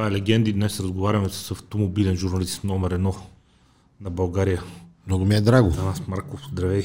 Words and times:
Това 0.00 0.08
е 0.08 0.12
легенди. 0.12 0.52
Днес 0.52 0.80
разговаряме 0.80 1.28
с 1.28 1.50
автомобилен 1.50 2.16
журналист 2.16 2.64
номер 2.64 2.90
едно 2.90 3.14
на 4.00 4.10
България. 4.10 4.62
Много 5.06 5.24
ми 5.24 5.34
е 5.34 5.40
драго. 5.40 5.70
Танас 5.70 6.02
Марков, 6.08 6.40
здравей. 6.52 6.82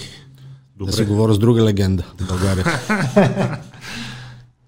Добре. 0.78 0.92
Да 0.92 0.98
си 0.98 1.06
говоря 1.06 1.34
с 1.34 1.40
друга 1.40 1.64
легенда 1.64 2.04
в 2.20 2.28
България. 2.28 2.66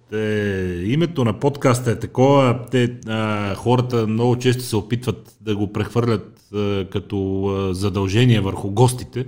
Те, 0.10 0.84
името 0.86 1.26
на 1.26 1.40
подкаста 1.40 1.92
е 1.92 2.00
такова. 2.00 2.66
Те, 2.72 2.96
а, 3.08 3.56
хората 3.56 4.08
много 4.08 4.38
често 4.38 4.64
се 4.64 4.76
опитват 4.76 5.36
да 5.42 5.56
го 5.56 5.74
прехвърлят 5.74 6.42
а, 6.54 6.86
като 6.92 7.46
а, 7.48 7.74
задължение 7.74 8.42
върху 8.42 8.72
гостите. 8.72 9.26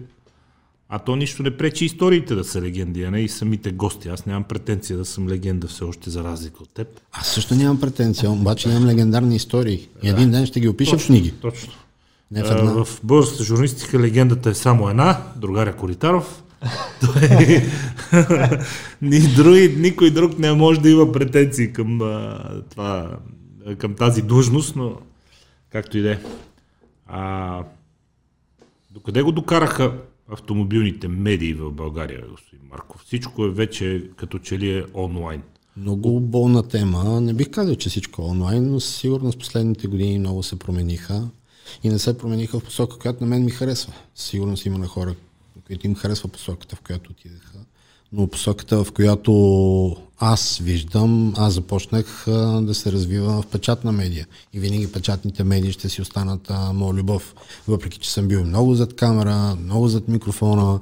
А 0.91 0.99
то 0.99 1.15
нищо 1.15 1.43
не 1.43 1.57
пречи 1.57 1.85
историите 1.85 2.35
да 2.35 2.43
са 2.43 2.61
легенди, 2.61 3.03
а 3.03 3.11
не 3.11 3.21
и 3.21 3.29
самите 3.29 3.71
гости. 3.71 4.09
Аз 4.09 4.25
нямам 4.25 4.43
претенция 4.43 4.97
да 4.97 5.05
съм 5.05 5.27
легенда 5.27 5.67
все 5.67 5.83
още 5.83 6.09
за 6.09 6.23
разлика 6.23 6.63
от 6.63 6.69
теб. 6.69 6.87
Аз 7.11 7.27
също 7.27 7.55
нямам 7.55 7.79
претенция, 7.79 8.31
обаче 8.31 8.69
нямам 8.69 8.87
легендарни 8.87 9.35
истории. 9.35 9.87
И 10.03 10.09
един 10.09 10.31
ден 10.31 10.45
ще 10.45 10.59
ги 10.59 10.67
опиша 10.67 10.91
точно, 10.91 11.05
в 11.05 11.07
книги. 11.07 11.31
Точно. 11.31 11.73
Не 12.31 12.43
в, 12.43 12.51
една. 12.51 12.83
в 12.83 12.99
българската 13.03 13.43
журналистика 13.43 13.99
легендата 13.99 14.49
е 14.49 14.53
само 14.53 14.89
една, 14.89 15.21
другаря 15.35 15.75
Коритаров. 15.75 16.43
Той... 17.01 17.63
Ни 19.01 19.19
други, 19.19 19.75
никой 19.77 20.11
друг 20.11 20.39
не 20.39 20.53
може 20.53 20.79
да 20.79 20.89
има 20.89 21.11
претенции 21.11 21.73
към, 21.73 21.99
това, 22.69 23.17
към 23.77 23.93
тази 23.93 24.21
длъжност, 24.21 24.75
но 24.75 24.97
както 25.69 25.97
и 25.97 26.01
да 26.01 26.11
е. 26.11 26.19
Докъде 28.91 29.21
го 29.21 29.31
докараха 29.31 29.91
автомобилните 30.31 31.07
медии 31.07 31.53
в 31.53 31.71
България, 31.71 32.23
господин 32.31 32.65
Марков? 32.71 33.01
Всичко 33.05 33.45
е 33.45 33.49
вече 33.49 34.09
като 34.15 34.39
че 34.39 34.59
ли 34.59 34.77
е 34.77 34.85
онлайн. 34.93 35.41
Много 35.77 36.19
болна 36.19 36.63
тема. 36.63 37.21
Не 37.21 37.33
бих 37.33 37.49
казал, 37.49 37.75
че 37.75 37.89
всичко 37.89 38.21
е 38.21 38.25
онлайн, 38.25 38.71
но 38.71 38.79
със 38.79 38.95
сигурност 38.95 39.39
последните 39.39 39.87
години 39.87 40.19
много 40.19 40.43
се 40.43 40.59
промениха 40.59 41.29
и 41.83 41.89
не 41.89 41.99
се 41.99 42.17
промениха 42.17 42.59
в 42.59 42.63
посока, 42.63 42.97
която 42.97 43.23
на 43.23 43.29
мен 43.29 43.45
ми 43.45 43.51
харесва. 43.51 43.93
Сигурно 44.15 44.57
си 44.57 44.67
има 44.67 44.77
на 44.77 44.87
хора, 44.87 45.15
които 45.67 45.87
им 45.87 45.95
харесва 45.95 46.29
посоката, 46.29 46.75
в 46.75 46.81
която 46.81 47.11
отидеха. 47.11 47.57
Но 48.11 48.27
посоката, 48.27 48.83
в 48.83 48.91
която 48.91 49.31
аз 50.19 50.57
виждам, 50.57 51.33
аз 51.37 51.53
започнах 51.53 52.27
а, 52.27 52.61
да 52.61 52.75
се 52.75 52.91
развивам 52.91 53.41
в 53.41 53.47
печатна 53.47 53.91
медия. 53.91 54.27
И 54.53 54.59
винаги 54.59 54.91
печатните 54.91 55.43
медии 55.43 55.71
ще 55.71 55.89
си 55.89 56.01
останат 56.01 56.51
моя 56.73 56.93
любов. 56.93 57.35
Въпреки, 57.67 57.99
че 57.99 58.11
съм 58.11 58.27
бил 58.27 58.45
много 58.45 58.75
зад 58.75 58.95
камера, 58.95 59.55
много 59.63 59.87
зад 59.87 60.07
микрофона, 60.07 60.79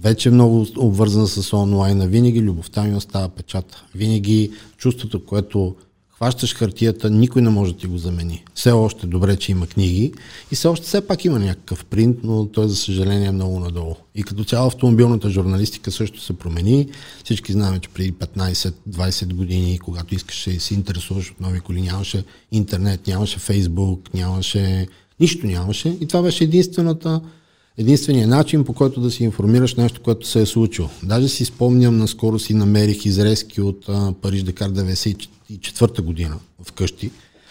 вече 0.00 0.30
много 0.30 0.66
обвързан 0.76 1.26
с 1.26 1.56
онлайна, 1.56 2.06
винаги 2.06 2.42
любовта 2.42 2.82
ми 2.82 2.96
остава 2.96 3.28
печата. 3.28 3.84
Винаги 3.94 4.52
чувството, 4.76 5.26
което 5.26 5.76
хващаш 6.22 6.54
хартията, 6.54 7.10
никой 7.10 7.42
не 7.42 7.50
може 7.50 7.72
да 7.72 7.78
ти 7.78 7.86
го 7.86 7.98
замени. 7.98 8.44
Все 8.54 8.70
още 8.70 9.06
добре, 9.06 9.36
че 9.36 9.52
има 9.52 9.66
книги 9.66 10.12
и 10.52 10.54
все 10.54 10.68
още 10.68 10.86
все 10.86 11.06
пак 11.06 11.24
има 11.24 11.38
някакъв 11.38 11.84
принт, 11.84 12.16
но 12.22 12.46
той 12.46 12.68
за 12.68 12.76
съжаление 12.76 13.28
е 13.28 13.32
много 13.32 13.60
надолу. 13.60 13.94
И 14.14 14.22
като 14.22 14.44
цяло 14.44 14.66
автомобилната 14.66 15.30
журналистика 15.30 15.90
също 15.90 16.20
се 16.20 16.32
промени. 16.32 16.88
Всички 17.24 17.52
знаем, 17.52 17.80
че 17.80 17.88
преди 17.88 18.12
15-20 18.12 19.34
години, 19.34 19.78
когато 19.78 20.14
искаше 20.14 20.50
и 20.50 20.60
се 20.60 20.74
интересуваш 20.74 21.30
от 21.30 21.40
нови 21.40 21.60
коли, 21.60 21.80
нямаше 21.80 22.24
интернет, 22.52 23.06
нямаше 23.06 23.38
фейсбук, 23.38 24.14
нямаше... 24.14 24.86
Нищо 25.20 25.46
нямаше. 25.46 25.88
И 26.00 26.06
това 26.06 26.22
беше 26.22 26.44
единствената 26.44 27.20
единственият 27.78 28.30
начин, 28.30 28.64
по 28.64 28.72
който 28.72 29.00
да 29.00 29.10
си 29.10 29.24
информираш 29.24 29.74
нещо, 29.74 30.00
което 30.00 30.28
се 30.28 30.40
е 30.40 30.46
случило. 30.46 30.88
Даже 31.02 31.28
си 31.28 31.44
спомням, 31.44 31.98
наскоро 31.98 32.38
си 32.38 32.54
намерих 32.54 33.06
изрезки 33.06 33.60
от 33.60 33.84
а, 33.88 34.12
Париж 34.22 34.42
Декар 34.42 34.70
94-та 34.70 36.02
година 36.02 36.36
вкъщи. 36.64 37.10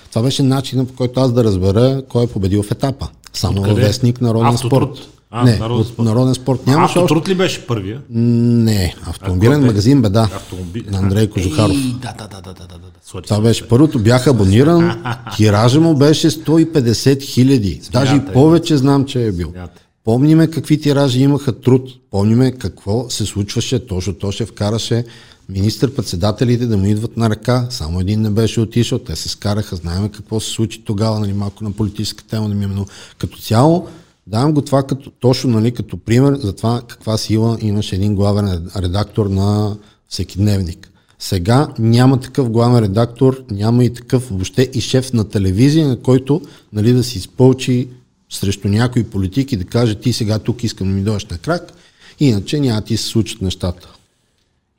Това 0.10 0.22
беше 0.22 0.44
начинът, 0.44 0.88
по 0.88 0.96
който 0.96 1.20
аз 1.20 1.34
да 1.34 1.44
разбера 1.44 2.04
кой 2.10 2.24
е 2.24 2.28
победил 2.28 2.64
в 2.64 2.72
етапа. 2.72 3.08
Само 3.34 3.62
във 3.62 3.78
вестник 3.78 4.22
Народен 4.22 4.48
Автотруд. 4.48 4.98
спорт. 4.98 5.08
А, 5.34 5.44
не, 5.44 5.58
народен 5.58 5.86
спорт. 5.86 6.06
Народен 6.06 6.34
спорт 6.34 6.68
нямаше 6.68 7.00
Автотруд 7.00 7.30
ли 7.30 7.36
беше 7.36 7.68
първия? 7.68 8.02
Не, 8.10 8.96
автомобилен 9.06 9.66
магазин 9.66 10.02
Беда 10.02 10.30
Автомоби... 10.36 10.86
на 10.92 10.98
Андрей 10.98 11.30
Кожухаров. 11.30 11.76
Ей, 11.76 11.94
да, 12.02 12.14
да, 12.18 12.28
да, 12.28 12.42
да, 12.42 12.54
да, 12.54 12.68
да. 13.14 13.22
Това 13.22 13.42
беше 13.42 13.68
първото, 13.68 14.00
бях 14.00 14.28
абониран, 14.28 15.04
тиража 15.38 15.80
му 15.80 15.96
беше 15.96 16.30
150 16.30 17.22
хиляди. 17.24 17.82
Даже 17.92 18.16
и 18.16 18.34
повече 18.34 18.78
знам, 18.78 19.06
че 19.06 19.28
е 19.28 19.32
бил. 19.32 19.54
Помниме 20.04 20.48
какви 20.48 20.82
тиражи 20.82 21.20
имаха 21.20 21.60
труд, 21.60 21.90
помниме 22.12 22.52
какво 22.52 23.10
се 23.10 23.26
случваше, 23.26 23.86
Тошо 23.86 24.14
Тошев 24.14 24.52
караше 24.52 25.06
министър-председателите 25.50 26.66
да 26.66 26.78
му 26.78 26.86
идват 26.86 27.18
на 27.18 27.30
ръка, 27.30 27.68
само 27.70 28.00
един 28.00 28.22
не 28.22 28.30
беше 28.30 28.62
отишъл, 28.62 29.00
те 29.00 29.16
се 29.16 29.30
скараха, 29.30 29.76
знаем 29.76 30.10
какво 30.10 30.40
се 30.40 30.50
случи 30.50 30.84
тогава, 30.86 31.20
нали, 31.20 31.34
малко 31.34 31.64
на 31.64 31.72
политическа 31.72 32.24
тема 32.24 32.50
да 32.50 32.56
ми 32.56 32.66
е 32.66 32.86
като 33.18 33.38
цяло 33.38 33.88
давам 34.28 34.54
го 34.54 34.62
това 34.62 34.84
като, 34.84 35.12
точно 35.20 35.50
нали, 35.50 35.72
като 35.72 35.98
пример 35.98 36.36
за 36.36 36.54
това 36.54 36.82
каква 36.88 37.18
сила 37.18 37.58
имаше 37.62 37.96
един 37.96 38.16
главен 38.16 38.70
редактор 38.78 39.26
на 39.26 39.78
всекидневник. 40.08 40.92
Сега 41.20 41.68
няма 41.80 42.20
такъв 42.20 42.50
главен 42.50 42.84
редактор, 42.84 43.44
няма 43.52 43.86
и 43.86 43.94
такъв 43.94 44.30
въобще 44.30 44.70
и 44.74 44.82
шеф 44.82 45.14
на 45.14 45.30
телевизия, 45.30 45.88
на 45.88 46.00
който 46.00 46.42
нали, 46.74 46.94
да 46.94 47.04
си 47.04 47.18
изпълчи 47.18 47.88
срещу 48.32 48.68
някои 48.68 49.04
политики 49.04 49.58
да 49.58 49.66
каже 49.66 49.96
ти 49.96 50.14
сега 50.14 50.40
тук 50.40 50.64
искам 50.64 50.88
да 50.88 50.94
ми 50.94 51.02
дойдеш 51.02 51.26
на 51.26 51.38
крак, 51.38 51.74
иначе 52.20 52.60
няма 52.60 52.82
ти 52.82 52.98
се 52.98 53.08
случат 53.08 53.42
нещата. 53.42 53.94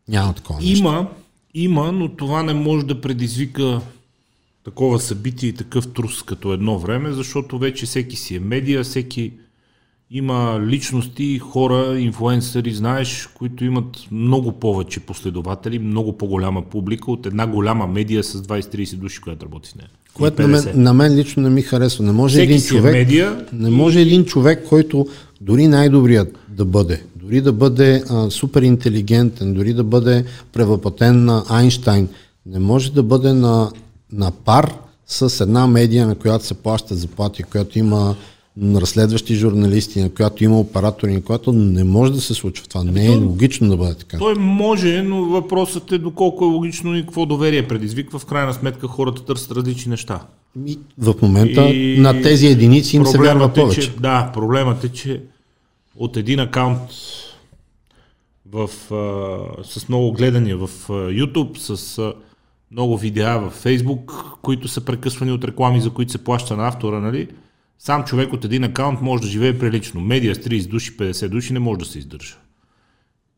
Няма 0.09 0.33
такова 0.33 0.61
нещо. 0.61 0.79
Има, 0.79 1.09
има, 1.55 1.93
но 1.93 2.09
това 2.09 2.43
не 2.43 2.55
може 2.55 2.87
да 2.87 3.01
предизвика 3.01 3.81
такова 4.65 5.01
събитие 5.01 5.49
и 5.49 5.55
такъв 5.55 5.93
трус 5.93 6.23
като 6.23 6.53
едно 6.53 6.79
време, 6.79 7.13
защото 7.13 7.59
вече 7.59 7.87
всеки 7.87 8.17
си 8.17 8.37
е 8.37 8.41
медия, 8.41 8.85
всеки 8.85 9.33
има 10.11 10.61
личности, 10.67 11.39
хора, 11.39 11.99
инфлуенсъри, 12.01 12.73
знаеш, 12.73 13.29
които 13.35 13.65
имат 13.65 14.07
много 14.11 14.53
повече 14.53 15.01
последователи, 15.01 15.79
много 15.79 16.19
по-голяма 16.19 16.63
публика 16.63 17.11
от 17.11 17.27
една 17.27 17.47
голяма 17.47 17.87
медия 17.87 18.25
с 18.25 18.43
20-30 18.43 18.97
души, 18.97 19.21
която 19.21 19.47
работи 19.47 19.69
с 19.69 19.75
нея. 19.75 19.89
Което 20.15 20.43
на 20.43 20.49
мен, 20.49 20.65
на 20.75 20.95
мен 20.95 21.15
лично 21.15 21.43
не 21.43 21.51
ми 21.51 21.63
харесва. 21.63 22.05
Не 22.05 22.13
може, 22.13 22.43
един 22.43 22.57
е 22.57 22.61
човек, 22.61 22.93
медиа, 22.93 23.45
не 23.53 23.71
може 23.71 23.99
и... 23.99 24.03
един 24.03 24.25
човек, 24.25 24.65
който 24.69 25.07
дори 25.41 25.67
най-добрият 25.67 26.39
да 26.49 26.65
бъде, 26.65 27.03
дори 27.17 27.41
да 27.41 27.53
бъде 27.53 28.05
а, 28.11 28.31
супер 28.31 28.63
интелигентен, 28.63 29.55
дори 29.55 29.75
да 29.75 29.85
бъде 29.85 30.25
превъплатен 30.53 31.25
на 31.25 31.45
Айнштайн, 31.49 32.09
не 32.47 32.59
може 32.59 32.93
да 32.93 33.03
бъде 33.03 33.33
на, 33.33 33.71
на 34.13 34.31
пар 34.31 34.73
с 35.07 35.41
една 35.41 35.67
медия, 35.67 36.07
на 36.07 36.15
която 36.15 36.47
се 36.47 36.55
плащат 36.55 36.99
заплати, 36.99 37.43
която 37.43 37.79
има 37.79 38.17
разследващи 38.61 39.35
журналисти, 39.35 40.03
на 40.03 40.11
която 40.11 40.45
има 40.45 40.61
оператори, 40.61 41.13
на 41.13 41.23
която 41.23 41.53
не 41.53 41.85
може 41.85 42.13
да 42.13 42.21
се 42.21 42.35
случва 42.35 42.67
това. 42.67 42.85
Не 42.85 43.07
е 43.07 43.17
логично 43.17 43.69
да 43.69 43.77
бъде 43.77 43.95
така. 43.95 44.19
Той 44.19 44.35
може, 44.35 45.03
но 45.03 45.25
въпросът 45.25 45.93
е 45.93 45.99
доколко 45.99 46.45
е 46.45 46.49
логично 46.49 46.97
и 46.97 47.03
какво 47.03 47.27
доверие 47.27 47.69
предизвиква. 47.69 48.19
В 48.19 48.27
крайна 48.27 48.55
сметка 48.55 48.89
хората 48.89 49.25
търсят 49.25 49.53
различни 49.53 49.91
неща. 49.91 50.21
И 50.67 50.79
в 50.99 51.15
момента 51.23 51.63
и... 51.63 52.01
на 52.01 52.23
тези 52.23 52.47
единици 52.47 52.97
им 52.97 53.07
се 53.07 53.19
вярва 53.19 53.45
е, 53.45 53.53
повече. 53.53 53.81
Че, 53.81 53.91
да, 53.91 54.31
проблемът 54.35 54.85
е, 54.85 54.89
че 54.89 55.23
от 55.97 56.17
един 56.17 56.41
акаунт 56.41 56.81
в, 58.53 58.71
а, 58.95 59.65
с 59.65 59.89
много 59.89 60.13
гледания 60.13 60.57
в 60.57 60.71
а, 60.89 60.93
YouTube, 60.93 61.59
с 61.59 61.99
а, 61.99 62.13
много 62.71 62.99
видеа 62.99 63.39
в 63.39 63.65
Facebook, 63.65 64.13
които 64.43 64.69
са 64.69 64.81
прекъсвани 64.81 65.33
от 65.33 65.45
реклами, 65.45 65.81
за 65.81 65.91
които 65.91 66.13
се 66.13 66.25
плаща 66.25 66.57
на 66.57 66.69
автора, 66.69 67.01
нали? 67.01 67.29
Сам 67.85 68.05
човек 68.05 68.33
от 68.33 68.45
един 68.45 68.65
акаунт 68.65 69.01
може 69.01 69.23
да 69.23 69.29
живее 69.29 69.59
прилично. 69.59 70.01
Медиа 70.01 70.35
с 70.35 70.39
30 70.39 70.69
души, 70.69 70.97
50 70.97 71.29
души 71.29 71.53
не 71.53 71.59
може 71.59 71.79
да 71.79 71.85
се 71.85 71.99
издържа. 71.99 72.37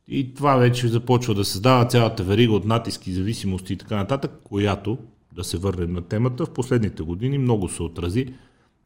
И 0.08 0.34
това 0.34 0.56
вече 0.56 0.88
започва 0.88 1.34
да 1.34 1.44
създава 1.44 1.86
цялата 1.86 2.22
верига 2.24 2.52
от 2.52 2.64
натиски, 2.64 3.12
зависимости 3.12 3.72
и 3.72 3.76
така 3.76 3.96
нататък, 3.96 4.30
която, 4.44 4.98
да 5.32 5.44
се 5.44 5.58
върнем 5.58 5.92
на 5.92 6.02
темата, 6.02 6.46
в 6.46 6.50
последните 6.50 7.02
години 7.02 7.38
много 7.38 7.68
се 7.68 7.82
отрази 7.82 8.26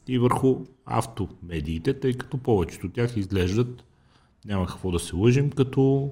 и 0.08 0.18
върху 0.18 0.56
автомедиите, 0.86 2.00
тъй 2.00 2.12
като 2.12 2.38
повечето 2.38 2.86
от 2.86 2.92
тях 2.92 3.16
изглеждат, 3.16 3.84
няма 4.44 4.66
какво 4.66 4.90
да 4.90 4.98
се 4.98 5.16
лъжим, 5.16 5.50
като 5.50 6.10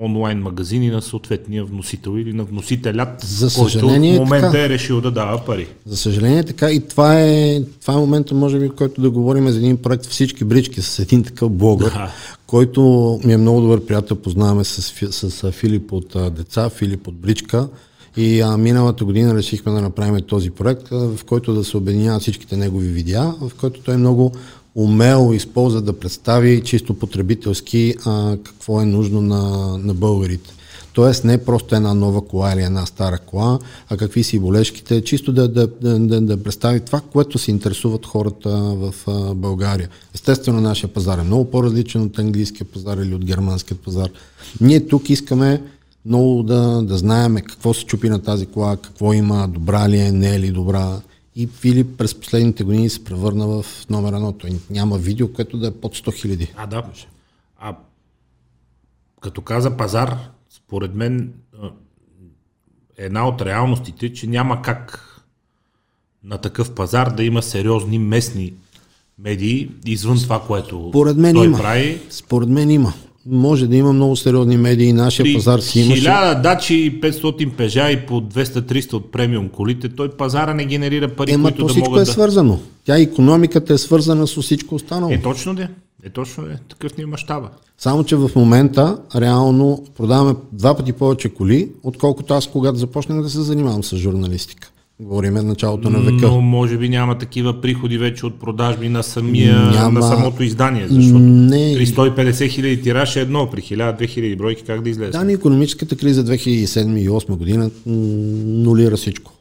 онлайн 0.00 0.38
магазини 0.38 0.90
на 0.90 1.02
съответния 1.02 1.64
вносител 1.64 2.18
или 2.18 2.32
на 2.32 2.44
вносителят, 2.44 3.20
За 3.20 3.50
съжаление, 3.50 4.10
който 4.10 4.22
в 4.22 4.24
момента 4.24 4.50
така. 4.50 4.64
е 4.64 4.68
решил 4.68 5.00
да 5.00 5.10
дава 5.10 5.44
пари. 5.44 5.68
За 5.86 5.96
съжаление 5.96 6.44
така 6.44 6.70
и 6.70 6.80
това 6.80 7.20
е, 7.20 7.62
това 7.80 7.94
е 7.94 7.96
момента, 7.96 8.34
може 8.34 8.58
би, 8.58 8.68
който 8.68 9.00
да 9.00 9.10
говорим 9.10 9.48
за 9.48 9.58
един 9.58 9.76
проект 9.76 10.06
всички 10.06 10.44
брички 10.44 10.82
с 10.82 10.98
един 10.98 11.22
такъв 11.22 11.50
блогър, 11.50 11.90
да. 11.90 12.10
който 12.46 12.80
ми 13.24 13.32
е 13.32 13.36
много 13.36 13.60
добър 13.60 13.86
приятел, 13.86 14.16
познаваме 14.16 14.64
с, 14.64 14.82
с, 15.10 15.30
с 15.30 15.52
Филип 15.52 15.92
от 15.92 16.16
Деца, 16.36 16.70
Филип 16.70 17.08
от 17.08 17.14
Бричка. 17.14 17.68
И 18.16 18.40
а, 18.40 18.56
миналата 18.56 19.04
година 19.04 19.34
решихме 19.34 19.72
да 19.72 19.80
направим 19.80 20.22
този 20.26 20.50
проект, 20.50 20.88
в 20.90 21.18
който 21.26 21.54
да 21.54 21.64
се 21.64 21.76
обединяват 21.76 22.22
всичките 22.22 22.56
негови 22.56 22.88
видеа, 22.88 23.34
в 23.40 23.50
който 23.60 23.80
той 23.80 23.96
много 23.96 24.32
умело 24.74 25.32
използва 25.32 25.80
да 25.80 25.92
представи 25.92 26.62
чисто 26.64 26.94
потребителски 26.94 27.94
а, 28.06 28.36
какво 28.44 28.80
е 28.80 28.84
нужно 28.84 29.20
на, 29.20 29.78
на 29.78 29.94
българите. 29.94 30.50
Тоест 30.92 31.24
не 31.24 31.44
просто 31.44 31.74
една 31.74 31.94
нова 31.94 32.26
кола 32.26 32.52
или 32.52 32.62
една 32.62 32.86
стара 32.86 33.18
кола, 33.18 33.58
а 33.88 33.96
какви 33.96 34.24
си 34.24 34.38
болешките, 34.38 35.04
чисто 35.04 35.32
да, 35.32 35.48
да, 35.48 35.66
да, 35.66 36.20
да, 36.20 36.42
представи 36.42 36.80
това, 36.80 37.00
което 37.00 37.38
се 37.38 37.50
интересуват 37.50 38.06
хората 38.06 38.50
в 38.56 38.94
България. 39.34 39.88
Естествено, 40.14 40.60
нашия 40.60 40.92
пазар 40.92 41.18
е 41.18 41.22
много 41.22 41.50
по-различен 41.50 42.02
от 42.02 42.18
английския 42.18 42.66
пазар 42.66 42.96
или 42.96 43.14
от 43.14 43.24
германския 43.24 43.76
пазар. 43.76 44.08
Ние 44.60 44.86
тук 44.86 45.10
искаме 45.10 45.62
много 46.06 46.42
да, 46.42 46.82
да 46.82 46.98
знаем 46.98 47.34
какво 47.34 47.74
се 47.74 47.84
чупи 47.84 48.08
на 48.08 48.18
тази 48.18 48.46
кола, 48.46 48.76
какво 48.76 49.12
има, 49.12 49.48
добра 49.48 49.88
ли 49.88 49.98
е, 49.98 50.12
не 50.12 50.34
е 50.34 50.40
ли 50.40 50.50
добра. 50.50 51.00
И 51.36 51.46
Филип 51.46 51.98
през 51.98 52.20
последните 52.20 52.64
години 52.64 52.90
се 52.90 53.04
превърна 53.04 53.46
в 53.46 53.86
номер 53.90 54.12
едно. 54.12 54.32
Той 54.32 54.50
няма 54.70 54.98
видео, 54.98 55.32
което 55.32 55.58
да 55.58 55.66
е 55.66 55.70
под 55.70 55.96
100 55.96 56.14
хиляди. 56.14 56.52
А, 56.56 56.66
да. 56.66 56.82
А 57.58 57.76
като 59.20 59.40
каза 59.40 59.76
пазар, 59.76 60.18
според 60.50 60.94
мен 60.94 61.32
една 62.98 63.28
от 63.28 63.42
реалностите, 63.42 64.12
че 64.12 64.26
няма 64.26 64.62
как 64.62 65.08
на 66.24 66.38
такъв 66.38 66.74
пазар 66.74 67.10
да 67.10 67.24
има 67.24 67.42
сериозни 67.42 67.98
местни 67.98 68.54
медии 69.18 69.70
извън 69.86 70.16
това, 70.16 70.42
което 70.46 70.86
Според 70.88 71.16
мен 71.16 71.34
той 71.34 71.46
има. 71.46 71.58
прави. 71.58 72.00
Според 72.10 72.48
мен 72.48 72.70
има. 72.70 72.92
Може 73.26 73.66
да 73.66 73.76
има 73.76 73.92
много 73.92 74.16
сериозни 74.16 74.56
медии. 74.56 74.92
Нашия 74.92 75.24
При 75.24 75.34
пазар 75.34 75.58
си 75.58 75.80
имаше. 75.80 76.02
1000 76.02 76.42
дачи 76.42 76.74
и 76.74 77.00
500 77.00 77.50
пежа 77.56 77.90
и 77.90 78.06
по 78.06 78.20
200-300 78.20 78.92
от 78.92 79.12
премиум 79.12 79.48
колите, 79.48 79.88
той 79.88 80.10
пазара 80.10 80.54
не 80.54 80.64
генерира 80.64 81.08
пари, 81.08 81.32
Ема 81.32 81.48
които 81.48 81.58
то 81.58 81.66
да 81.66 81.72
всичко 81.72 81.90
могат 81.90 82.02
е 82.02 82.04
да... 82.04 82.12
свързано. 82.12 82.58
Тя 82.84 82.98
економиката 82.98 83.72
е 83.72 83.78
свързана 83.78 84.26
с 84.26 84.42
всичко 84.42 84.74
останало. 84.74 85.12
Е, 85.12 85.22
точно 85.22 85.54
де. 85.54 85.68
Е, 86.04 86.10
точно 86.10 86.44
де. 86.44 86.58
Такъв 86.68 86.96
ни 86.96 87.02
е 87.02 87.06
мащаба. 87.06 87.48
Само, 87.78 88.04
че 88.04 88.16
в 88.16 88.30
момента 88.36 88.98
реално 89.16 89.84
продаваме 89.96 90.34
два 90.52 90.76
пъти 90.76 90.92
повече 90.92 91.28
коли, 91.28 91.68
отколкото 91.82 92.34
аз, 92.34 92.46
когато 92.46 92.78
започнах 92.78 93.22
да 93.22 93.30
се 93.30 93.40
занимавам 93.40 93.84
с 93.84 93.96
журналистика. 93.96 94.71
Говориме 95.02 95.42
началото 95.42 95.90
на 95.90 95.98
века. 96.00 96.26
Но 96.28 96.40
може 96.40 96.78
би 96.78 96.88
няма 96.88 97.18
такива 97.18 97.60
приходи 97.60 97.98
вече 97.98 98.26
от 98.26 98.40
продажби 98.40 98.88
на, 98.88 99.02
самия, 99.02 99.70
Няма. 99.70 100.00
на 100.00 100.02
самото 100.02 100.42
издание, 100.42 100.86
защото 100.88 101.18
Не. 101.18 101.74
при 101.76 101.86
150 101.86 102.48
хиляди 102.50 102.82
тираж 102.82 103.16
е 103.16 103.20
едно, 103.20 103.50
при 103.50 103.60
1000-2000 103.60 104.36
бройки 104.36 104.62
как 104.62 104.82
да 104.82 104.90
излезе? 104.90 105.10
Да, 105.10 105.24
на 105.24 105.32
економическата 105.32 105.96
криза 105.96 106.24
2007 106.24 106.98
и 106.98 107.08
2008 107.08 107.36
година 107.36 107.70
нулира 107.86 108.96
всичко. 108.96 109.32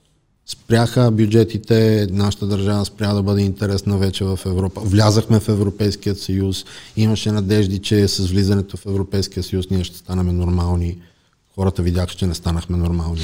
Спряха 0.46 1.12
бюджетите, 1.12 2.08
нашата 2.12 2.48
държава 2.48 2.86
спря 2.86 3.14
да 3.14 3.24
бъде 3.24 3.42
интересна 3.42 3.98
вече 3.98 4.24
в 4.24 4.40
Европа. 4.46 4.82
Влязахме 4.86 5.40
в 5.40 5.50
Европейският 5.50 6.20
съюз, 6.20 6.66
имаше 6.98 7.32
надежди, 7.32 7.80
че 7.80 8.08
с 8.08 8.28
влизането 8.28 8.78
в 8.78 8.86
Европейския 8.86 9.44
съюз 9.44 9.70
ние 9.70 9.84
ще 9.84 9.98
станем 9.98 10.38
нормални. 10.38 10.98
Хората 11.56 11.82
видяха, 11.82 12.16
че 12.16 12.28
не 12.28 12.34
станахме 12.34 12.78
нормални. 12.78 13.22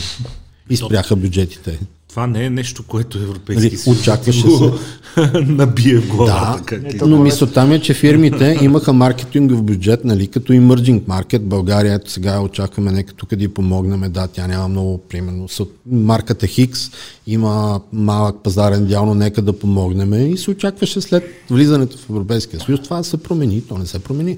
И 0.70 0.78
спряха 0.78 1.16
бюджетите. 1.16 1.80
Това 2.10 2.28
не 2.28 2.46
е 2.46 2.50
нещо, 2.50 2.84
което 2.84 3.18
Европейски 3.18 3.64
Нали, 3.64 3.78
съюз 3.78 4.00
очакваше 4.00 4.48
го 4.48 4.72
набие 5.46 5.96
в 5.96 6.08
главата. 6.08 6.58
Да, 6.58 6.66
как 6.66 6.90
ти- 6.90 6.98
но 7.06 7.18
мисълта 7.18 7.66
ми 7.66 7.76
е, 7.76 7.82
че 7.82 7.94
фирмите 7.94 8.58
имаха 8.62 8.94
маркетингов 8.94 9.64
бюджет, 9.64 10.06
нали, 10.06 10.28
като 10.28 10.54
emerging 10.54 11.02
market. 11.02 11.40
България, 11.40 11.94
ето 11.94 12.12
сега 12.12 12.42
очакваме, 12.42 12.92
нека 12.92 13.14
тук 13.14 13.36
да 13.36 13.44
й 13.44 13.48
помогнем. 13.48 14.12
Да, 14.12 14.28
тя 14.28 14.48
няма 14.48 14.68
много, 14.68 14.98
примерно, 15.00 15.48
марката 15.92 16.48
Хикс 16.48 16.92
има 17.28 17.82
малък 17.94 18.36
пазарен 18.44 18.86
дял, 18.86 19.06
но 19.06 19.14
нека 19.14 19.42
да 19.42 19.54
помогнем. 19.54 20.34
И 20.34 20.38
се 20.38 20.52
очакваше 20.52 21.02
след 21.02 21.24
влизането 21.50 21.98
в 21.98 22.10
Европейския 22.10 22.60
съюз 22.60 22.80
това 22.84 23.04
се 23.04 23.18
промени. 23.18 23.62
То 23.62 23.78
не 23.78 23.86
се 23.86 24.00
промени. 24.00 24.38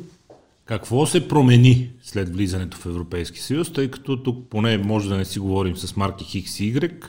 Какво 0.70 1.06
се 1.06 1.28
промени 1.28 1.92
след 2.04 2.30
влизането 2.30 2.78
в 2.78 2.86
Европейски 2.86 3.40
съюз, 3.40 3.74
тъй 3.74 3.92
като 3.92 4.24
тук 4.24 4.50
поне 4.50 4.78
може 4.78 5.10
да 5.10 5.18
не 5.18 5.26
си 5.26 5.40
говорим 5.40 5.78
с 5.78 5.96
марки 5.96 6.26
Хикс 6.26 6.60
и 6.60 6.76
Y. 6.76 7.06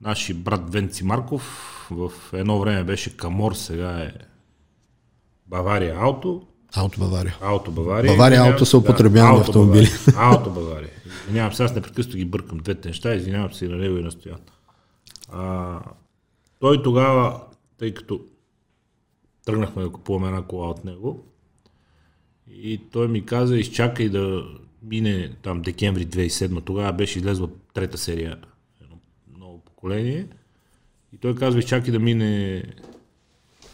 Наши 0.00 0.34
брат 0.34 0.72
Венци 0.72 1.04
Марков 1.04 1.42
в 1.90 2.12
едно 2.32 2.60
време 2.60 2.84
беше 2.84 3.16
Камор, 3.16 3.52
сега 3.52 3.98
е 3.98 4.12
Бавария 5.46 5.96
Ауто. 5.98 6.42
Ауто 6.76 7.00
Бавария. 7.00 7.38
Ауто 7.40 7.70
Бавария. 7.70 8.12
Бавария 8.12 8.40
Ауто 8.40 8.64
се, 8.64 8.70
са 8.70 8.78
употребявани 8.78 9.36
Ауто 9.36 9.50
автомобили. 9.50 9.88
Ауто 10.16 10.50
Бавария. 10.50 10.90
Извинявам 11.24 11.52
се, 11.52 11.64
аз 11.64 11.74
непрекъснато 11.74 12.16
ги 12.18 12.24
бъркам 12.24 12.58
двете 12.58 12.88
неща, 12.88 13.14
извинявам 13.14 13.52
се 13.52 13.64
и 13.64 13.68
на 13.68 13.76
него 13.76 13.96
и 13.96 14.02
на 14.02 14.10
Стоян. 14.10 14.40
А, 15.32 15.78
той 16.60 16.82
тогава, 16.82 17.40
тъй 17.78 17.94
като 17.94 18.20
тръгнахме 19.44 19.82
да 19.82 19.92
купуваме 19.92 20.26
една 20.26 20.42
кола 20.42 20.68
от 20.68 20.84
него, 20.84 21.31
и 22.54 22.80
той 22.92 23.08
ми 23.08 23.26
каза, 23.26 23.58
изчакай 23.58 24.08
да 24.08 24.44
мине 24.82 25.32
там 25.42 25.62
декември 25.62 26.06
2007, 26.06 26.64
тогава 26.64 26.92
беше 26.92 27.18
излезла 27.18 27.48
трета 27.74 27.98
серия, 27.98 28.36
едно 28.82 28.96
ново 29.38 29.58
поколение. 29.58 30.26
И 31.14 31.16
той 31.16 31.34
казва, 31.34 31.60
изчакай 31.60 31.92
да 31.92 31.98
мине 31.98 32.62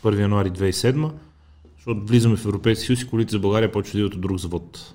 1 0.02 0.20
януари 0.20 0.50
2007, 0.50 1.12
защото 1.76 2.06
влизаме 2.06 2.36
в 2.36 2.44
Европейския 2.44 2.86
съюз 2.86 3.02
и 3.02 3.08
колите 3.08 3.30
за 3.30 3.38
България 3.38 3.72
почват 3.72 3.92
да 3.92 3.98
идват 3.98 4.14
от 4.14 4.20
друг 4.20 4.38
завод. 4.38 4.94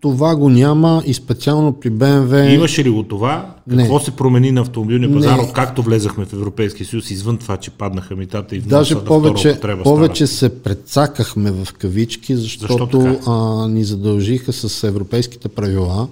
Това 0.00 0.36
го 0.36 0.48
няма 0.48 1.02
и 1.06 1.14
специално 1.14 1.72
при 1.72 1.90
BMW. 1.90 2.54
Имаше 2.54 2.84
ли 2.84 2.90
го 2.90 3.02
това? 3.02 3.54
Не. 3.66 3.82
Какво 3.82 4.00
се 4.00 4.10
промени 4.10 4.52
на 4.52 4.60
автомобилния 4.60 5.12
пазар, 5.12 5.36
Не. 5.36 5.42
откакто 5.42 5.82
влезахме 5.82 6.24
в 6.24 6.32
Европейския 6.32 6.86
съюз, 6.86 7.10
извън 7.10 7.38
това, 7.38 7.56
че 7.56 7.70
паднаха 7.70 8.16
митата 8.16 8.56
и 8.56 8.58
вноса 8.58 8.76
Даже 8.76 8.94
на 8.94 9.04
повече, 9.04 9.50
употреба 9.50 9.82
повече 9.82 10.26
се 10.26 10.62
прецакахме 10.62 11.50
в 11.50 11.68
кавички, 11.78 12.36
Защо 12.36 12.66
защото 12.66 12.98
така? 12.98 13.30
а, 13.30 13.68
ни 13.68 13.84
задължиха 13.84 14.52
с 14.52 14.84
европейските 14.88 15.48
правила 15.48 16.08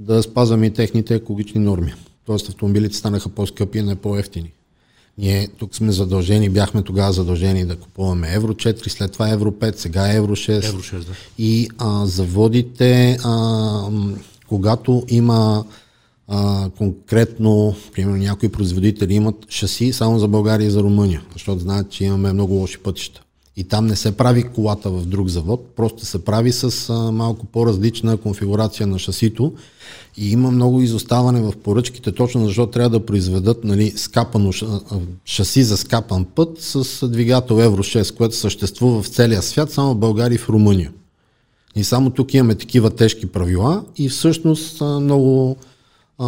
да 0.00 0.22
спазваме 0.22 0.66
и 0.66 0.70
техните 0.70 1.14
екологични 1.14 1.60
норми. 1.60 1.94
Тоест 2.26 2.48
автомобилите 2.48 2.96
станаха 2.96 3.28
по-скъпи, 3.28 3.82
не 3.82 3.94
по-ефтини. 3.94 4.52
Ние 5.18 5.48
тук 5.48 5.74
сме 5.74 5.92
задължени, 5.92 6.48
бяхме 6.48 6.82
тогава 6.82 7.12
задължени 7.12 7.64
да 7.64 7.76
купуваме 7.76 8.34
Евро 8.34 8.54
4, 8.54 8.88
след 8.88 9.12
това 9.12 9.28
Евро 9.28 9.50
5, 9.50 9.76
сега 9.76 10.12
Евро 10.12 10.36
6. 10.36 10.68
Евро 10.68 10.78
6, 10.78 10.98
да. 10.98 11.12
И 11.38 11.68
а, 11.78 12.06
заводите, 12.06 13.18
а, 13.24 13.88
когато 14.48 15.04
има 15.08 15.64
а, 16.28 16.70
конкретно, 16.78 17.76
примерно 17.92 18.16
някои 18.16 18.48
производители 18.48 19.14
имат 19.14 19.46
шаси 19.48 19.92
само 19.92 20.18
за 20.18 20.28
България 20.28 20.66
и 20.66 20.70
за 20.70 20.82
Румъния, 20.82 21.22
защото 21.32 21.60
знаят, 21.60 21.90
че 21.90 22.04
имаме 22.04 22.32
много 22.32 22.54
лоши 22.54 22.78
пътища. 22.78 23.22
И 23.60 23.64
там 23.64 23.86
не 23.86 23.96
се 23.96 24.16
прави 24.16 24.42
колата 24.42 24.90
в 24.90 25.06
друг 25.06 25.28
завод, 25.28 25.66
просто 25.76 26.06
се 26.06 26.24
прави 26.24 26.52
с 26.52 26.90
а, 26.90 27.12
малко 27.12 27.46
по-различна 27.46 28.16
конфигурация 28.16 28.86
на 28.86 28.98
шасито 28.98 29.52
и 30.16 30.32
има 30.32 30.50
много 30.50 30.80
изоставане 30.80 31.40
в 31.40 31.52
поръчките, 31.64 32.12
точно 32.12 32.46
защото 32.46 32.72
трябва 32.72 32.90
да 32.90 33.06
произведат 33.06 33.64
нали, 33.64 33.90
скапано 33.90 34.52
шаси 35.24 35.62
за 35.62 35.76
скапан 35.76 36.24
път 36.24 36.60
с 36.60 37.08
двигател 37.08 37.60
Евро 37.60 37.82
6, 37.82 38.16
което 38.16 38.36
съществува 38.36 39.02
в 39.02 39.08
целия 39.08 39.42
свят, 39.42 39.72
само 39.72 39.94
в 39.94 39.98
България 39.98 40.34
и 40.34 40.38
в 40.38 40.48
Румъния. 40.48 40.92
И 41.76 41.84
само 41.84 42.10
тук 42.10 42.34
имаме 42.34 42.54
такива 42.54 42.90
тежки 42.90 43.26
правила 43.26 43.84
и 43.96 44.08
всъщност 44.08 44.80
много 44.80 45.56
а, 46.18 46.26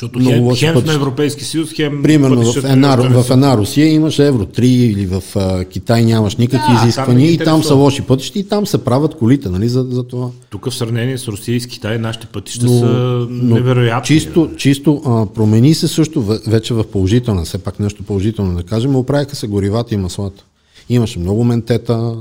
Защото 0.00 0.18
Много 0.18 0.34
хем, 0.34 0.44
лоши 0.44 0.60
хем 0.60 0.72
сме 0.72 0.80
пътища. 0.80 0.94
Европейски 0.96 1.44
съюз, 1.44 1.72
хем 1.72 2.02
Примерно 2.02 2.52
в 2.52 2.56
една, 2.56 2.96
в 2.96 3.30
една 3.30 3.56
Русия 3.56 3.92
имаш 3.92 4.18
Евро 4.18 4.44
3 4.44 4.60
или 4.64 5.06
в 5.06 5.22
а, 5.36 5.64
Китай 5.64 6.04
нямаш 6.04 6.36
никакви 6.36 6.74
Да, 6.74 6.82
изисквания 6.82 7.30
и 7.30 7.38
там 7.38 7.64
са 7.64 7.74
лоши 7.74 8.02
пътища 8.02 8.38
и 8.38 8.48
там 8.48 8.66
се 8.66 8.84
правят 8.84 9.14
колите, 9.14 9.48
нали, 9.48 9.68
за, 9.68 9.86
за 9.90 10.02
това. 10.02 10.28
Тук 10.50 10.70
в 10.70 10.74
сравнение 10.74 11.18
с 11.18 11.28
Русия 11.28 11.56
и 11.56 11.60
с 11.60 11.66
Китай, 11.66 11.98
нашите 11.98 12.26
пътища 12.26 12.68
са 12.68 13.26
невероятни. 13.30 14.06
Чисто, 14.06 14.50
чисто 14.56 15.02
а, 15.06 15.26
промени 15.34 15.74
се 15.74 15.88
също 15.88 16.22
ве- 16.22 16.50
вече 16.50 16.74
в 16.74 16.84
положителна, 16.84 17.44
все 17.44 17.58
пак 17.58 17.80
нещо 17.80 18.02
положително 18.02 18.56
да 18.56 18.62
кажем, 18.62 18.96
оправиха 18.96 19.36
се 19.36 19.46
горивата 19.46 19.94
и 19.94 19.98
маслата. 19.98 20.44
Имаше 20.88 21.18
много 21.18 21.44
ментета 21.44 22.14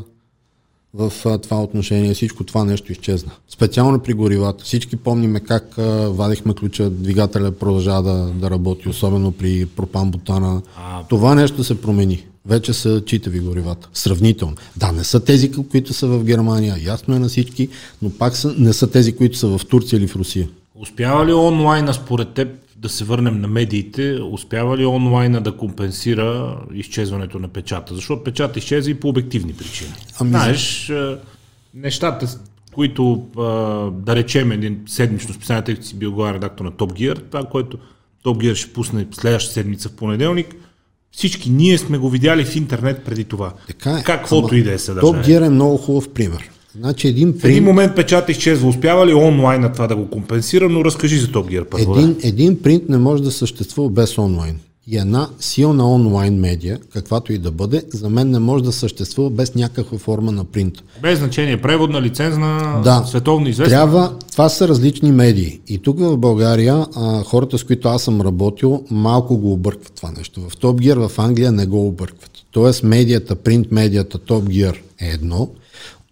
в 0.94 1.14
а, 1.26 1.38
това 1.38 1.62
отношение, 1.62 2.14
всичко 2.14 2.44
това 2.44 2.64
нещо 2.64 2.92
изчезна. 2.92 3.32
Специално 3.50 4.00
при 4.00 4.14
горивата. 4.14 4.64
Всички 4.64 4.96
помниме 4.96 5.40
как 5.40 5.78
а, 5.78 5.84
вадихме 6.10 6.54
ключа, 6.54 6.90
двигателя 6.90 7.52
продължава 7.52 8.04
да, 8.04 8.26
да 8.26 8.50
работи, 8.50 8.90
особено 8.90 9.32
при 9.32 9.66
пропан-бутана. 9.66 10.62
А. 10.78 11.04
Това 11.04 11.36
нещо 11.36 11.64
се 11.64 11.82
промени. 11.82 12.26
Вече 12.46 12.74
са 12.74 13.04
читави 13.06 13.40
горивата. 13.40 13.90
Сравнително. 13.94 14.56
Да, 14.78 14.92
не 14.92 15.04
са 15.04 15.20
тези, 15.20 15.52
които 15.52 15.94
са 15.94 16.08
в 16.08 16.24
Германия, 16.24 16.76
ясно 16.84 17.16
е 17.16 17.20
на 17.20 17.28
всички, 17.28 17.70
но 18.02 18.10
пак 18.10 18.36
са, 18.36 18.56
не 18.58 18.74
са 18.74 18.92
тези, 18.92 19.16
които 19.16 19.38
са 19.38 19.48
в 19.48 19.66
Турция 19.66 19.98
или 19.98 20.08
в 20.08 20.16
Русия. 20.16 20.48
Успява 20.76 21.26
ли 21.26 21.34
онлайна 21.34 21.94
според 21.94 22.30
теб 22.30 22.48
да 22.78 22.90
се 22.90 23.06
върнем 23.06 23.42
на 23.42 23.48
медиите, 23.48 24.20
успява 24.32 24.78
ли 24.78 24.86
онлайна 24.86 25.42
да 25.42 25.58
компенсира 25.58 26.58
изчезването 26.74 27.40
на 27.40 27.48
печата? 27.48 27.96
Защото 27.96 28.24
печата 28.24 28.60
изчезва 28.60 28.92
и 28.92 29.00
по 29.00 29.10
обективни 29.10 29.54
причини. 29.54 29.94
Ами, 30.20 30.30
Знаеш, 30.30 30.92
нещата, 31.74 32.40
които 32.74 33.28
да 34.06 34.16
речем 34.16 34.52
един 34.52 34.80
седмично 34.88 35.34
списание, 35.34 35.64
тъй 35.64 35.76
като 35.76 35.88
си 35.88 35.96
бил 35.96 36.12
главен 36.12 36.36
редактор 36.36 36.66
на 36.66 36.72
Top 36.72 36.92
Gear, 36.92 37.22
това, 37.32 37.44
което 37.44 37.78
Top 38.26 38.38
Gear 38.38 38.56
ще 38.56 38.74
пусне 38.74 39.08
следващата 39.12 39.54
седмица 39.54 39.90
в 39.90 39.96
понеделник, 39.96 40.56
всички 41.12 41.50
ние 41.50 41.78
сме 41.78 41.98
го 41.98 42.10
видяли 42.10 42.46
в 42.46 42.56
интернет 42.56 43.06
преди 43.06 43.24
това. 43.24 43.54
Така 43.68 43.92
е. 43.92 44.04
Каквото 44.04 44.56
и 44.56 44.64
да 44.64 44.70
е 44.70 44.74
Топ 44.74 44.82
съдържание. 44.82 45.24
Gear 45.24 45.46
е 45.46 45.50
много 45.50 45.78
хубав 45.78 46.10
пример. 46.14 46.50
Значи 46.80 47.08
един 47.08 47.34
В 47.34 47.44
един 47.44 47.64
момент 47.64 47.96
печата 47.96 48.32
изчезва. 48.32 48.70
Успява 48.70 49.08
ли 49.08 49.14
онлайн 49.14 49.62
на 49.62 49.74
това 49.74 49.88
да 49.88 49.96
го 49.96 50.10
компенсира, 50.10 50.70
но 50.70 50.86
разкажи 50.86 51.20
за 51.20 51.28
Top 51.28 51.52
Gear 51.62 51.64
първо. 51.64 51.94
да. 51.94 52.00
един, 52.00 52.16
един 52.24 52.62
принт 52.62 52.90
не 52.90 52.98
може 52.98 53.24
да 53.24 53.32
съществува 53.32 53.90
без 53.90 54.18
онлайн. 54.18 54.56
И 54.90 54.98
една 54.98 55.30
силна 55.40 55.94
онлайн 55.94 56.40
медия, 56.40 56.80
каквато 56.94 57.34
и 57.34 57.38
да 57.38 57.52
бъде, 57.52 57.84
за 57.94 58.10
мен 58.10 58.30
не 58.32 58.40
може 58.40 58.64
да 58.64 58.72
съществува 58.72 59.30
без 59.30 59.56
някаква 59.56 59.98
форма 59.98 60.32
на 60.32 60.44
принт. 60.44 60.74
Без 61.02 61.20
значение, 61.20 61.62
преводна, 61.62 62.02
лицензна, 62.02 62.82
Да. 62.84 63.04
световно 63.08 63.50
известна. 63.50 63.78
Трябва, 63.78 64.14
това 64.32 64.50
са 64.50 64.68
различни 64.68 65.12
медии. 65.12 65.60
И 65.68 65.78
тук 65.78 66.00
в 66.00 66.18
България 66.18 66.86
а, 66.96 67.24
хората, 67.24 67.58
с 67.58 67.64
които 67.64 67.88
аз 67.88 68.04
съм 68.04 68.22
работил, 68.22 68.84
малко 68.92 69.38
го 69.38 69.52
объркват 69.54 69.94
това 69.96 70.12
нещо. 70.18 70.42
В 70.50 70.58
Top 70.58 70.94
Gear 70.94 71.08
в 71.08 71.20
Англия 71.20 71.52
не 71.52 71.66
го 71.66 71.88
объркват. 71.88 72.32
Тоест 72.52 72.84
медията, 72.84 73.36
принт 73.36 73.72
медията 73.72 74.18
Top 74.18 74.44
Gear 74.44 74.76
е 75.02 75.08
едно, 75.08 75.50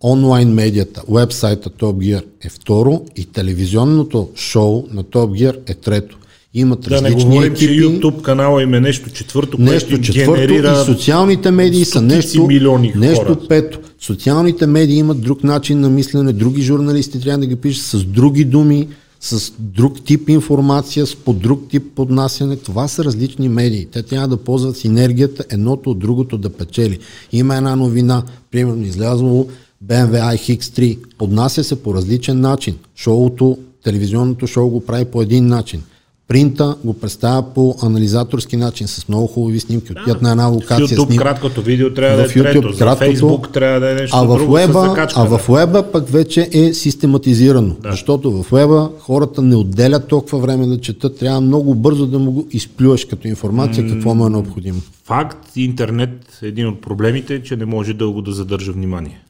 онлайн 0.03 0.53
медията, 0.53 1.01
вебсайта 1.09 1.69
Top 1.69 1.93
Gear 1.93 2.23
е 2.43 2.49
второ 2.49 3.01
и 3.15 3.25
телевизионното 3.25 4.29
шоу 4.35 4.83
на 4.91 5.03
Top 5.03 5.41
Gear 5.41 5.57
е 5.67 5.73
трето. 5.73 6.17
Имат 6.53 6.81
Да 6.81 7.01
не 7.01 7.09
различни 7.09 7.29
говорим, 7.29 7.55
че 7.55 7.65
екипи. 7.65 7.83
YouTube 7.83 8.21
канала 8.21 8.63
им 8.63 8.73
е 8.73 8.79
нещо 8.79 9.09
четвърто, 9.09 9.57
Нещо 9.61 9.89
което 9.89 10.03
четвърто 10.03 10.41
генерира 10.41 10.81
и 10.81 10.85
социалните 10.85 11.51
медии 11.51 11.85
са 11.85 12.01
нещо, 12.01 12.47
милиони 12.47 12.93
нещо 12.95 13.25
хора. 13.25 13.39
пето. 13.49 13.79
Социалните 13.99 14.67
медии 14.67 14.97
имат 14.97 15.21
друг 15.21 15.43
начин 15.43 15.79
на 15.79 15.89
мислене, 15.89 16.33
други 16.33 16.61
журналисти 16.61 17.21
трябва 17.21 17.37
да 17.37 17.45
ги 17.45 17.55
пишат 17.55 17.85
с 17.85 18.03
други 18.03 18.45
думи, 18.45 18.87
с 19.19 19.53
друг 19.59 20.03
тип 20.05 20.29
информация, 20.29 21.05
с 21.05 21.15
по 21.15 21.33
друг 21.33 21.69
тип 21.69 21.83
поднасяне. 21.95 22.55
Това 22.55 22.87
са 22.87 23.03
различни 23.03 23.49
медии. 23.49 23.87
Те 23.91 24.03
трябва 24.03 24.27
да 24.27 24.37
ползват 24.37 24.77
синергията, 24.77 25.43
едното 25.49 25.91
от 25.91 25.99
другото 25.99 26.37
да 26.37 26.49
печели. 26.49 26.99
Има 27.31 27.55
една 27.55 27.75
новина, 27.75 28.23
примерно 28.51 28.85
излязло 28.85 29.47
BMW 29.83 30.35
iX3, 30.35 30.97
поднася 31.17 31.63
се 31.63 31.83
по 31.83 31.93
различен 31.93 32.41
начин. 32.41 32.75
Шоуто, 32.95 33.57
телевизионното 33.83 34.47
шоу 34.47 34.69
го 34.69 34.85
прави 34.85 35.05
по 35.05 35.21
един 35.21 35.47
начин. 35.47 35.81
Принта 36.27 36.75
го 36.83 36.93
представя 36.93 37.53
по 37.53 37.75
анализаторски 37.81 38.57
начин, 38.57 38.87
с 38.87 39.07
много 39.07 39.27
хубави 39.27 39.59
снимки. 39.59 39.91
Отиват 39.91 40.21
на 40.21 40.31
една 40.31 40.49
в 40.49 40.53
локация. 40.53 40.87
YouTube 40.87 40.95
снимки. 40.95 41.17
краткото 41.17 41.61
видео 41.61 41.93
трябва 41.93 42.17
да 42.17 42.23
е 42.23 42.27
В 42.27 42.33
YouTube 42.33 42.43
трето, 42.43 42.71
за 42.71 42.79
краткото, 42.79 43.11
Facebook 43.11 43.53
трябва 43.53 43.79
да 43.79 43.91
е 43.91 43.93
нещо 43.93 44.17
а 44.17 44.23
в 44.23 44.37
друго 44.37 44.53
Уеба, 44.53 44.81
закачка, 44.89 45.21
а 45.21 45.27
да. 45.27 45.37
в 45.37 45.49
Уеба 45.49 45.91
пък 45.91 46.09
вече 46.09 46.49
е 46.53 46.73
систематизирано. 46.73 47.75
Да. 47.81 47.91
Защото 47.91 48.43
в 48.43 48.51
Уеба 48.51 48.89
хората 48.99 49.41
не 49.41 49.55
отделят 49.55 50.07
толкова 50.07 50.39
време 50.39 50.67
да 50.67 50.81
четат, 50.81 51.17
трябва 51.17 51.41
много 51.41 51.75
бързо 51.75 52.07
да 52.07 52.19
му 52.19 52.31
го 52.31 52.47
изплюеш 52.51 53.05
като 53.05 53.27
информация, 53.27 53.87
какво 53.87 54.15
му 54.15 54.27
е 54.27 54.29
необходимо. 54.29 54.81
Факт, 55.03 55.47
интернет, 55.55 56.39
един 56.41 56.67
от 56.67 56.81
проблемите 56.81 57.35
е, 57.35 57.43
че 57.43 57.55
не 57.55 57.65
може 57.65 57.93
дълго 57.93 58.21
да 58.21 58.31
задържа 58.31 58.71
внимание. 58.71 59.21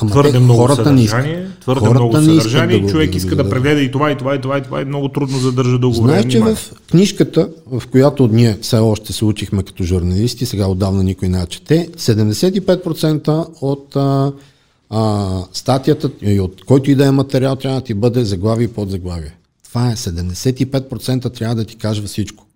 Ама 0.00 0.10
твърде 0.10 0.32
те, 0.32 0.38
много 0.38 0.60
хората 0.60 0.92
не 0.92 1.02
искат. 1.02 1.26
твърде 1.60 1.80
Хората 1.80 1.94
много 1.94 2.16
съдържание, 2.16 2.80
да 2.80 2.88
човек 2.88 3.10
да 3.10 3.16
иска 3.16 3.36
да 3.36 3.50
прегледа 3.50 3.80
и 3.80 3.90
това, 3.90 4.10
и 4.10 4.16
това, 4.16 4.34
и 4.34 4.40
това, 4.40 4.58
и 4.58 4.62
това, 4.62 4.82
и 4.82 4.84
много 4.84 5.08
трудно 5.08 5.38
задържа 5.38 5.78
дълго 5.78 5.94
Знаеш, 5.94 6.20
време 6.20 6.30
че 6.30 6.38
внимание. 6.38 6.56
в 6.56 6.72
книжката, 6.90 7.48
в 7.66 7.82
която 7.90 8.28
ние 8.28 8.58
все 8.62 8.78
още 8.78 9.12
се 9.12 9.24
учихме 9.24 9.62
като 9.62 9.84
журналисти, 9.84 10.46
сега 10.46 10.66
отдавна 10.66 11.02
никой 11.02 11.28
не 11.28 11.46
чете, 11.46 11.88
75% 11.98 13.46
от 13.60 13.96
а, 13.96 14.32
а, 14.90 15.28
статията 15.52 16.10
и 16.22 16.40
от 16.40 16.64
който 16.64 16.90
и 16.90 16.94
да 16.94 17.06
е 17.06 17.10
материал 17.10 17.56
трябва 17.56 17.80
да 17.80 17.84
ти 17.84 17.94
бъде 17.94 18.24
заглавие 18.24 18.64
и 18.64 18.68
подзаглавие. 18.68 19.34
Това 19.64 19.90
е 19.90 19.96
75% 19.96 21.34
трябва 21.34 21.54
да 21.54 21.64
ти 21.64 21.76
кажа 21.76 22.02
всичко. 22.02 22.46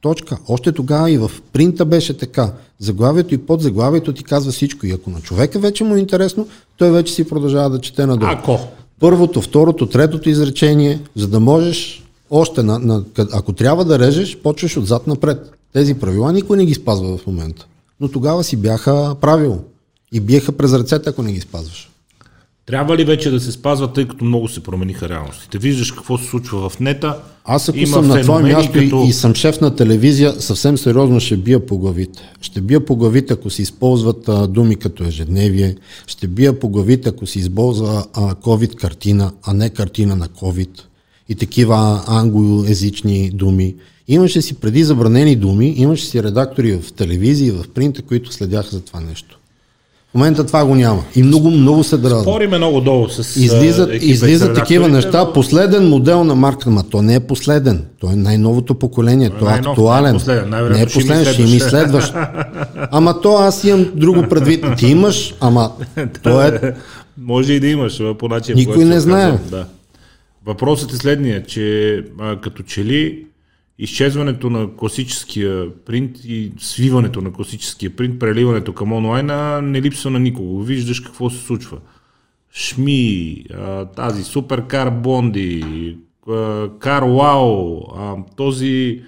Точка. 0.00 0.38
Още 0.48 0.72
тогава 0.72 1.10
и 1.10 1.18
в 1.18 1.30
принта 1.52 1.84
беше 1.84 2.16
така. 2.16 2.52
Заглавието 2.78 3.34
и 3.34 3.38
подзаглавието 3.38 4.12
ти 4.12 4.24
казва 4.24 4.52
всичко. 4.52 4.86
И 4.86 4.90
ако 4.90 5.10
на 5.10 5.20
човека 5.20 5.58
вече 5.58 5.84
му 5.84 5.96
е 5.96 5.98
интересно, 5.98 6.48
той 6.80 6.90
вече 6.90 7.14
си 7.14 7.28
продължава 7.28 7.70
да 7.70 7.80
чете 7.80 8.06
надолу. 8.06 8.30
Ако. 8.32 8.58
Първото, 9.00 9.40
второто, 9.40 9.86
третото 9.86 10.28
изречение, 10.28 11.00
за 11.16 11.28
да 11.28 11.40
можеш 11.40 12.04
още, 12.30 12.62
на, 12.62 12.78
на, 12.78 13.04
ако 13.32 13.52
трябва 13.52 13.84
да 13.84 13.98
режеш, 13.98 14.36
почваш 14.36 14.76
отзад 14.76 15.06
напред. 15.06 15.52
Тези 15.72 15.94
правила 15.94 16.32
никой 16.32 16.56
не 16.56 16.66
ги 16.66 16.74
спазва 16.74 17.16
в 17.16 17.26
момента. 17.26 17.66
Но 18.00 18.08
тогава 18.08 18.44
си 18.44 18.56
бяха 18.56 19.16
правило. 19.20 19.58
И 20.12 20.20
биеха 20.20 20.52
през 20.52 20.72
ръцете, 20.72 21.08
ако 21.10 21.22
не 21.22 21.32
ги 21.32 21.40
спазваш. 21.40 21.89
Трябва 22.66 22.96
ли 22.96 23.04
вече 23.04 23.30
да 23.30 23.40
се 23.40 23.52
спазва, 23.52 23.92
тъй 23.92 24.08
като 24.08 24.24
много 24.24 24.48
се 24.48 24.60
промениха 24.60 25.08
реалностите? 25.08 25.58
Виждаш 25.58 25.92
какво 25.92 26.18
се 26.18 26.24
случва 26.26 26.68
в 26.68 26.80
нета. 26.80 27.16
Аз 27.44 27.68
ако 27.68 27.78
Има 27.78 27.86
съм 27.86 28.06
на 28.08 28.08
твое 28.08 28.22
феномени 28.22 28.54
място 28.54 28.72
като- 28.72 29.04
и, 29.08 29.12
съм 29.12 29.34
шеф 29.34 29.60
на 29.60 29.76
телевизия, 29.76 30.32
съвсем 30.40 30.78
сериозно 30.78 31.20
ще 31.20 31.36
бия 31.36 31.66
по 31.66 31.78
главите. 31.78 32.22
Ще 32.40 32.60
бия 32.60 32.84
по 32.84 32.96
главите, 32.96 33.32
ако 33.32 33.50
се 33.50 33.62
използват 33.62 34.28
а, 34.28 34.46
думи 34.46 34.76
като 34.76 35.04
ежедневие. 35.04 35.76
Ще 36.06 36.26
бия 36.26 36.58
по 36.58 36.68
главите, 36.68 37.08
ако 37.08 37.26
се 37.26 37.38
използва 37.38 38.04
а, 38.14 38.34
COVID 38.34 38.74
картина, 38.74 39.32
а 39.42 39.54
не 39.54 39.70
картина 39.70 40.16
на 40.16 40.28
COVID. 40.28 40.68
И 41.28 41.34
такива 41.34 42.02
англоязични 42.06 43.30
думи. 43.30 43.74
Имаше 44.08 44.42
си 44.42 44.54
преди 44.54 44.84
забранени 44.84 45.36
думи, 45.36 45.74
имаше 45.76 46.04
си 46.06 46.22
редактори 46.22 46.80
в 46.80 46.92
телевизии 46.92 47.46
и 47.48 47.50
в 47.50 47.64
принта, 47.74 48.02
които 48.02 48.32
следяха 48.32 48.70
за 48.70 48.80
това 48.80 49.00
нещо. 49.00 49.39
В 50.10 50.14
момента 50.14 50.46
това 50.46 50.64
го 50.64 50.74
няма. 50.74 51.04
И 51.16 51.22
много, 51.22 51.50
много 51.50 51.84
се 51.84 51.96
дразнят. 51.96 52.22
Спориме 52.22 52.58
много 52.58 52.80
долу 52.80 53.08
с 53.08 53.36
Излизат, 53.36 53.90
излизат 53.94 54.54
такива 54.54 54.88
неща. 54.88 55.18
но- 55.18 55.32
Последен 55.32 55.88
модел 55.88 56.24
на 56.24 56.34
марка, 56.34 56.70
ма 56.70 56.82
то 56.82 57.02
не 57.02 57.14
е 57.14 57.20
последен. 57.20 57.84
То 58.00 58.10
е 58.10 58.16
най-новото 58.16 58.74
поколение. 58.74 59.30
То 59.30 59.50
е 59.50 59.52
актуален. 59.52 60.02
не 60.04 60.10
е 60.10 60.14
последен. 60.14 60.50
Не 60.50 60.82
е 60.82 60.88
ще 60.88 60.94
последен, 60.94 61.24
ще 61.24 61.42
има 61.42 61.50
и 61.50 61.60
следващ. 61.60 62.14
Ама 62.90 63.20
то 63.20 63.34
аз 63.34 63.64
имам 63.64 63.86
друго 63.94 64.22
предвид. 64.22 64.64
Ти 64.78 64.86
имаш, 64.86 65.34
ама 65.40 65.72
то 66.22 66.42
е... 66.42 66.74
Може 67.18 67.52
и 67.52 67.60
да 67.60 67.66
имаш 67.66 68.02
по 68.18 68.28
начин. 68.28 68.54
Никой 68.56 68.84
не 68.84 69.00
знае. 69.00 69.38
Да. 69.50 69.66
Въпросът 70.46 70.92
е 70.92 70.96
следния, 70.96 71.42
че 71.42 71.96
а, 72.20 72.36
като 72.36 72.62
че 72.62 72.84
ли 72.84 73.24
изчезването 73.80 74.50
на 74.50 74.76
класическия 74.76 75.74
принт 75.84 76.24
и 76.24 76.52
свиването 76.58 77.20
на 77.20 77.32
класическия 77.32 77.96
принт, 77.96 78.18
преливането 78.18 78.72
към 78.72 78.92
онлайна 78.92 79.62
не 79.62 79.82
липсва 79.82 80.10
на 80.10 80.20
никого. 80.20 80.62
Виждаш 80.62 81.00
какво 81.00 81.30
се 81.30 81.38
случва. 81.38 81.78
Шми, 82.52 83.44
тази 83.96 84.24
суперкар 84.24 84.90
Бонди, 84.90 85.96
Кар 86.78 87.02
Вау, 87.02 87.80
а, 87.96 88.16
този 88.36 89.02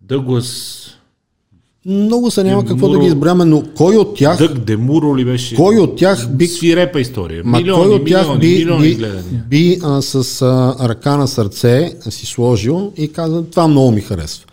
Дъглас, 0.00 0.98
Много 1.86 2.30
се 2.30 2.44
няма 2.44 2.64
какво 2.64 2.88
да 2.88 2.98
ги 2.98 3.06
избраме, 3.06 3.44
но 3.44 3.62
кой 3.76 3.96
от 3.96 4.16
тях, 4.16 4.38
Дъг 4.38 4.58
Демуро 4.58 5.16
ли 5.16 5.24
беше? 5.24 5.54
кой 5.54 5.76
от 5.76 5.96
тях 5.96 6.28
би 6.30 6.46
Свирепа 6.46 7.00
история. 7.00 7.42
Ма 7.44 7.58
милиони, 7.58 7.84
кой 7.84 7.94
от 7.94 8.06
тях 8.06 8.22
милиони, 8.22 8.40
би, 8.40 8.56
милиони 8.64 8.88
би, 8.88 8.94
гледания. 8.94 9.44
би 9.48 9.78
а, 9.82 10.02
с 10.02 10.42
а, 10.42 10.88
ръка 10.88 11.16
на 11.16 11.28
сърце 11.28 11.92
си 12.10 12.26
сложил 12.26 12.92
и 12.96 13.12
каза, 13.12 13.44
това 13.44 13.68
много 13.68 13.90
ми 13.90 14.00
харесва. 14.00 14.46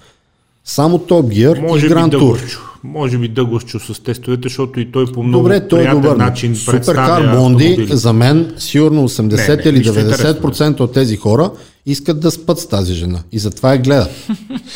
Само 0.65 0.99
Gear 0.99 1.61
Може 1.61 1.85
и 1.85 1.89
Tour. 1.89 2.09
Дъгласчо. 2.09 2.59
Може 2.83 3.17
би 3.17 3.27
Дъгласчо 3.27 3.79
с 3.79 4.03
тестовете, 4.03 4.41
защото 4.43 4.79
и 4.79 4.91
той 4.91 5.05
по 5.05 5.23
много 5.23 5.43
Добре, 5.43 5.67
той 5.67 5.87
е 5.87 5.91
добър. 5.91 6.15
начин 6.15 6.55
Суперкар 6.55 7.35
Бонди, 7.35 7.87
за 7.91 8.13
мен, 8.13 8.53
сигурно 8.57 9.09
80 9.09 9.47
Не, 9.47 9.55
не, 9.55 9.69
или 9.69 9.77
нищо 9.77 9.93
90% 9.93 10.79
от 10.79 10.93
тези 10.93 11.17
хора 11.17 11.51
искат 11.85 12.19
да 12.19 12.31
спят 12.31 12.59
с 12.59 12.67
тази 12.67 12.93
жена. 12.93 13.19
И 13.31 13.39
затова 13.39 13.71
я 13.71 13.77
гледат. 13.77 14.09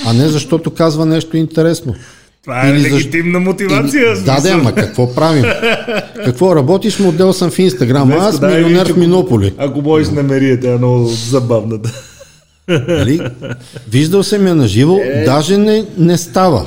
А 0.06 0.14
не 0.14 0.28
защото 0.28 0.72
казва 0.72 1.06
нещо 1.06 1.38
интересно. 1.38 1.96
Това 2.44 2.68
е 2.68 2.72
Или 2.72 2.82
легитимна 2.84 3.40
мотивация. 3.40 4.14
Или, 4.14 4.20
да, 4.20 4.42
да, 4.42 4.50
ама 4.50 4.74
какво 4.74 5.16
правим? 5.16 5.44
Какво 6.26 6.56
работиш? 6.56 7.00
Модел 7.00 7.34
съм 7.34 7.52
в 7.52 7.60
Инстаграм. 7.60 8.12
а 8.12 8.16
Аз 8.18 8.40
дай 8.40 8.56
милионер 8.56 8.94
в 8.94 8.98
Минополи. 8.98 9.54
Ако 9.58 9.82
можеш 9.82 10.10
намери, 10.10 10.60
тя 10.60 10.74
е 10.74 10.78
много 10.78 11.06
забавна. 11.06 11.80
Нали? 12.68 13.22
Виждал 13.90 14.24
съм 14.24 14.48
я 14.48 14.56
на 14.56 14.68
живо, 14.68 14.98
Е. 14.98 15.24
даже 15.24 15.58
не, 15.58 15.86
не 15.98 16.18
става. 16.18 16.66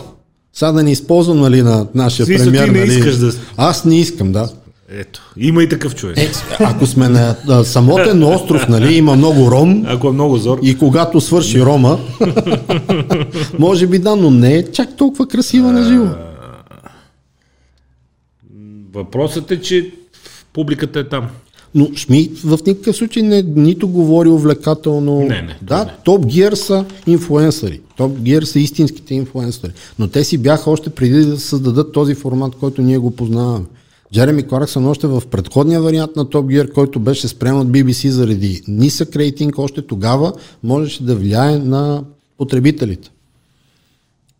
Сега 0.53 0.73
да 0.73 0.83
не 0.83 0.93
използвам 0.93 1.41
нали, 1.41 1.63
на 1.63 1.87
нашия 1.95 2.27
Смисъл, 2.27 2.45
премьер. 2.47 2.69
нали? 2.69 3.01
да- 3.01 3.33
Аз 3.57 3.85
не 3.85 4.01
искам, 4.01 4.33
да. 4.33 4.49
Ето, 4.89 5.33
има 5.37 5.63
и 5.63 5.69
такъв 5.69 5.95
човек. 5.95 6.19
Е, 6.19 6.31
ако 6.61 6.87
сме 6.87 7.09
на, 7.09 7.37
на 7.47 7.65
самотен 7.65 8.25
остров, 8.25 8.69
нали, 8.69 8.95
има 8.95 9.17
много 9.17 9.51
ром, 9.51 9.85
Ако 9.87 10.09
е 10.09 10.13
много 10.13 10.37
зор. 10.37 10.59
И 10.63 10.79
когато 10.79 11.21
свърши 11.21 11.63
Рома, 11.63 11.99
може 13.59 13.87
би 13.87 13.99
да, 13.99 14.17
но 14.17 14.31
не 14.31 14.55
е 14.55 14.73
чак 14.73 14.97
толкова 14.97 15.29
красива 15.29 15.73
на 15.73 15.85
живо. 15.85 16.09
Въпросът 18.93 19.51
е, 19.51 19.61
че 19.61 19.93
публиката 20.53 20.99
е 21.01 21.09
там. 21.09 21.29
Но 21.75 21.89
Шми 21.97 22.31
в 22.45 22.59
никакъв 22.67 22.97
случай 22.97 23.23
не, 23.23 23.43
нито 23.43 23.89
говори 23.89 24.29
увлекателно. 24.29 25.21
Не, 25.21 25.43
не, 25.43 25.59
да, 25.63 25.95
Топ 26.05 26.27
Гир 26.27 26.53
са 26.53 26.85
инфлуенсъри. 27.07 27.81
Топ 27.97 28.19
Гир 28.19 28.43
са 28.43 28.59
истинските 28.59 29.15
инфлуенсъри. 29.15 29.73
Но 29.99 30.09
те 30.09 30.25
си 30.25 30.39
бяха 30.39 30.71
още 30.71 30.91
преди 30.91 31.25
да 31.25 31.41
създадат 31.41 31.93
този 31.93 32.15
формат, 32.15 32.55
който 32.55 32.83
ние 32.83 32.99
го 32.99 33.11
познаваме. 33.11 33.65
Джереми 34.13 34.49
Кларксън 34.49 34.87
още 34.87 35.07
в 35.07 35.23
предходния 35.31 35.83
вариант 35.83 36.17
на 36.17 36.25
Top 36.27 36.63
Gear, 36.65 36.73
който 36.73 37.01
беше 37.01 37.29
спрямо 37.29 37.61
от 37.61 37.69
BBC 37.69 38.09
заради 38.09 38.63
нисък 38.69 39.17
рейтинг, 39.17 39.59
още 39.59 39.83
тогава 39.83 40.33
можеше 40.63 41.05
да 41.05 41.17
влияе 41.17 41.59
на 41.59 42.05
потребителите. 42.39 43.11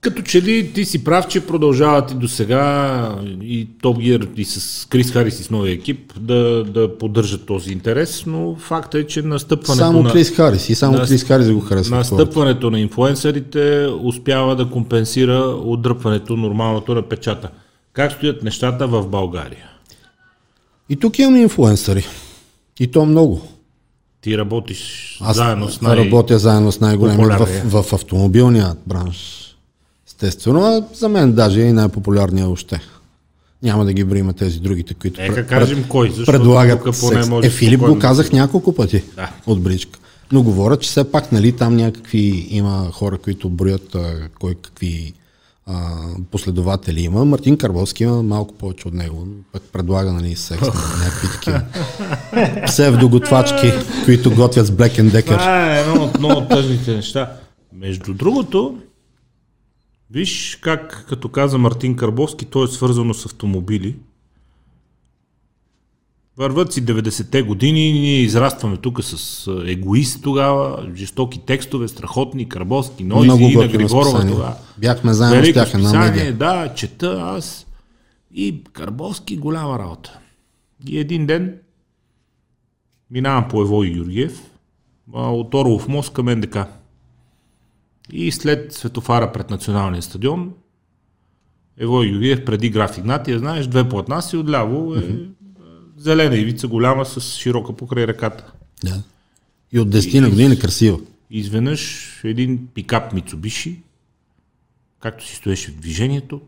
Като 0.01 0.23
че 0.23 0.43
ли 0.43 0.73
ти 0.75 0.85
си 0.85 1.05
прав, 1.05 1.29
че 1.29 1.47
продължават 1.47 2.11
и 2.11 2.15
до 2.15 2.29
сега 2.29 3.19
и 3.43 3.69
Top 3.83 3.97
Gear 3.97 4.29
и 4.37 4.45
с 4.45 4.87
Крис 4.89 5.11
Харис 5.13 5.41
и 5.41 5.43
с 5.43 5.51
новия 5.51 5.73
екип 5.73 6.13
да, 6.21 6.65
да 6.65 6.99
поддържат 6.99 7.47
този 7.47 7.73
интерес, 7.73 8.25
но 8.27 8.57
факта 8.59 8.99
е, 8.99 9.05
че 9.05 9.23
настъпването 9.23 9.85
Само 9.85 10.03
на... 10.03 10.13
Крис 10.13 10.31
Харис 10.31 10.69
и 10.69 10.75
само 10.75 10.97
на- 10.99 11.07
Крис 11.07 11.25
Харис 11.25 11.53
го 11.53 11.61
харесва. 11.61 11.97
Настъпването 11.97 12.71
на 12.71 12.81
инфлуенсърите 12.81 13.89
успява 14.03 14.57
да 14.57 14.71
компенсира 14.71 15.39
отдръпването 15.65 16.37
нормалното 16.37 16.95
на 16.95 17.03
печата. 17.03 17.49
Как 17.97 18.13
стоят 18.13 18.43
нещата 18.43 18.87
в 18.87 19.07
България? 19.07 19.65
И 20.89 20.97
тук 20.97 21.19
имаме 21.19 21.41
инфлуенсъри. 21.41 22.05
И 22.81 22.87
то 22.87 23.07
много. 23.07 23.49
Ти 24.21 24.39
работиш 24.39 25.17
Аз 25.21 25.37
заедно 25.37 25.69
с 25.69 25.81
най... 25.81 25.97
работя 25.97 26.39
заедно 26.39 26.73
с 26.73 26.81
най-големи 26.81 27.17
популярния. 27.19 27.63
в, 27.65 27.83
в 27.83 27.93
автомобилния 27.93 28.75
бранш. 28.87 29.43
Естествено, 30.09 30.61
а 30.61 30.85
за 30.95 31.09
мен 31.09 31.33
даже 31.33 31.63
е 31.63 31.69
и 31.69 31.73
най-популярният 31.73 32.49
още. 32.49 32.81
Няма 33.63 33.85
да 33.85 33.93
ги 33.93 34.05
брима 34.05 34.33
тези 34.33 34.61
другите, 34.61 34.95
които 34.95 35.21
Нека 35.21 35.35
пред- 35.35 35.47
кажем 35.47 35.85
кой, 35.89 36.11
защото 36.11 36.33
предлагат 36.33 36.85
тук 36.85 37.01
поне 37.01 37.17
секс. 37.17 37.29
може 37.29 37.47
Е, 37.47 37.51
Филип 37.51 37.81
го 37.81 37.99
казах 37.99 38.33
няколко 38.33 38.75
пъти 38.75 39.03
Да. 39.17 39.31
от 39.47 39.63
бричка. 39.63 39.99
Но 40.33 40.43
говоря, 40.43 40.77
че 40.77 40.89
все 40.89 41.11
пак 41.13 41.33
нали, 41.33 41.53
там 41.53 41.77
някакви 41.77 42.47
има 42.51 42.91
хора, 42.93 43.19
които 43.19 43.49
броят 43.49 43.95
а, 43.95 44.29
кой 44.41 44.55
какви 44.55 45.13
а, 45.67 46.07
последователи 46.31 47.01
има. 47.01 47.25
Мартин 47.25 47.59
Карбовски 47.59 48.03
има 48.03 48.23
малко 48.23 48.55
повече 48.55 48.89
от 48.89 48.95
него. 48.95 49.27
Пък 49.53 49.63
предлага 49.73 50.13
нали, 50.13 50.37
секс 50.37 50.61
на 50.61 51.05
някакви 51.05 51.29
такива 51.33 51.63
псевдоготвачки, 52.67 53.73
които 54.05 54.35
готвят 54.35 54.67
с 54.67 54.71
Black 54.71 55.01
and 55.01 55.11
Decker. 55.11 55.39
Това 55.39 55.77
е 55.77 55.81
едно 55.81 56.05
от 56.05 56.19
много 56.19 56.49
тъжните 56.49 56.95
неща. 56.97 57.33
Между 57.73 58.15
другото, 58.15 58.79
виж 60.11 60.59
как, 60.63 61.07
като 61.09 61.29
каза 61.29 61.59
Мартин 61.59 61.97
Карбовски, 61.97 62.45
то 62.45 62.65
е 62.65 62.69
свързано 62.69 63.15
с 63.15 63.27
автомобили. 63.27 63.97
Върват 66.39 66.73
си 66.73 66.85
90-те 66.85 67.43
години, 67.43 67.93
ние 67.93 68.21
израстваме 68.21 68.77
тук 68.77 69.05
с 69.05 69.47
егоист 69.67 70.23
тогава, 70.23 70.91
жестоки 70.95 71.39
текстове, 71.47 71.89
страхотни, 71.89 72.49
Карбовски, 72.49 73.05
Нойзи, 73.05 73.27
Ина 73.27 73.37
готино 73.37 73.73
Григорова 73.73 74.21
тогава. 74.21 74.55
Бяхме 74.79 75.13
заедно 75.13 75.37
с 75.37 75.41
Велико 75.41 75.59
тях 75.59 75.75
една 75.75 75.99
медия. 75.99 76.33
да, 76.33 76.75
чета 76.75 77.21
аз. 77.23 77.67
И 78.35 78.65
Карбовски 78.73 79.37
голяма 79.37 79.79
работа. 79.79 80.19
И 80.89 80.99
един 80.99 81.27
ден 81.27 81.59
минавам 83.11 83.49
по 83.49 83.63
Евой 83.63 83.91
Георгиев, 83.91 84.43
а, 85.15 85.33
от 85.33 85.55
Орлов 85.55 85.89
мост 85.89 86.13
към 86.13 86.27
НДК. 86.27 86.59
И 88.13 88.33
след 88.33 88.73
светофара 88.73 89.33
пред 89.33 89.51
националния 89.51 90.03
стадион, 90.03 90.53
Евой 91.79 92.09
Георгиев 92.09 92.45
преди 92.45 92.71
граф 92.71 92.99
Игнатия, 92.99 93.39
знаеш, 93.39 93.67
две 93.67 93.89
платна 93.89 94.23
си 94.23 94.37
отляво 94.37 94.95
е 94.95 94.99
а, 94.99 95.27
зелена 95.97 96.37
ивица 96.37 96.69
голяма 96.69 97.07
с 97.07 97.21
широка 97.21 97.73
покрай 97.73 98.07
ръката. 98.07 98.53
Да. 98.85 99.03
И 99.73 99.81
от 99.81 99.89
10 99.89 100.21
на 100.21 100.31
години 100.31 100.55
е 100.55 100.59
красива. 100.59 101.01
Изведнъж 101.31 102.11
един 102.25 102.69
пикап 102.75 103.13
Мицубиши, 103.13 103.83
както 105.01 105.27
си 105.27 105.37
стоеше 105.37 105.71
в 105.71 105.77
движението, 105.77 106.41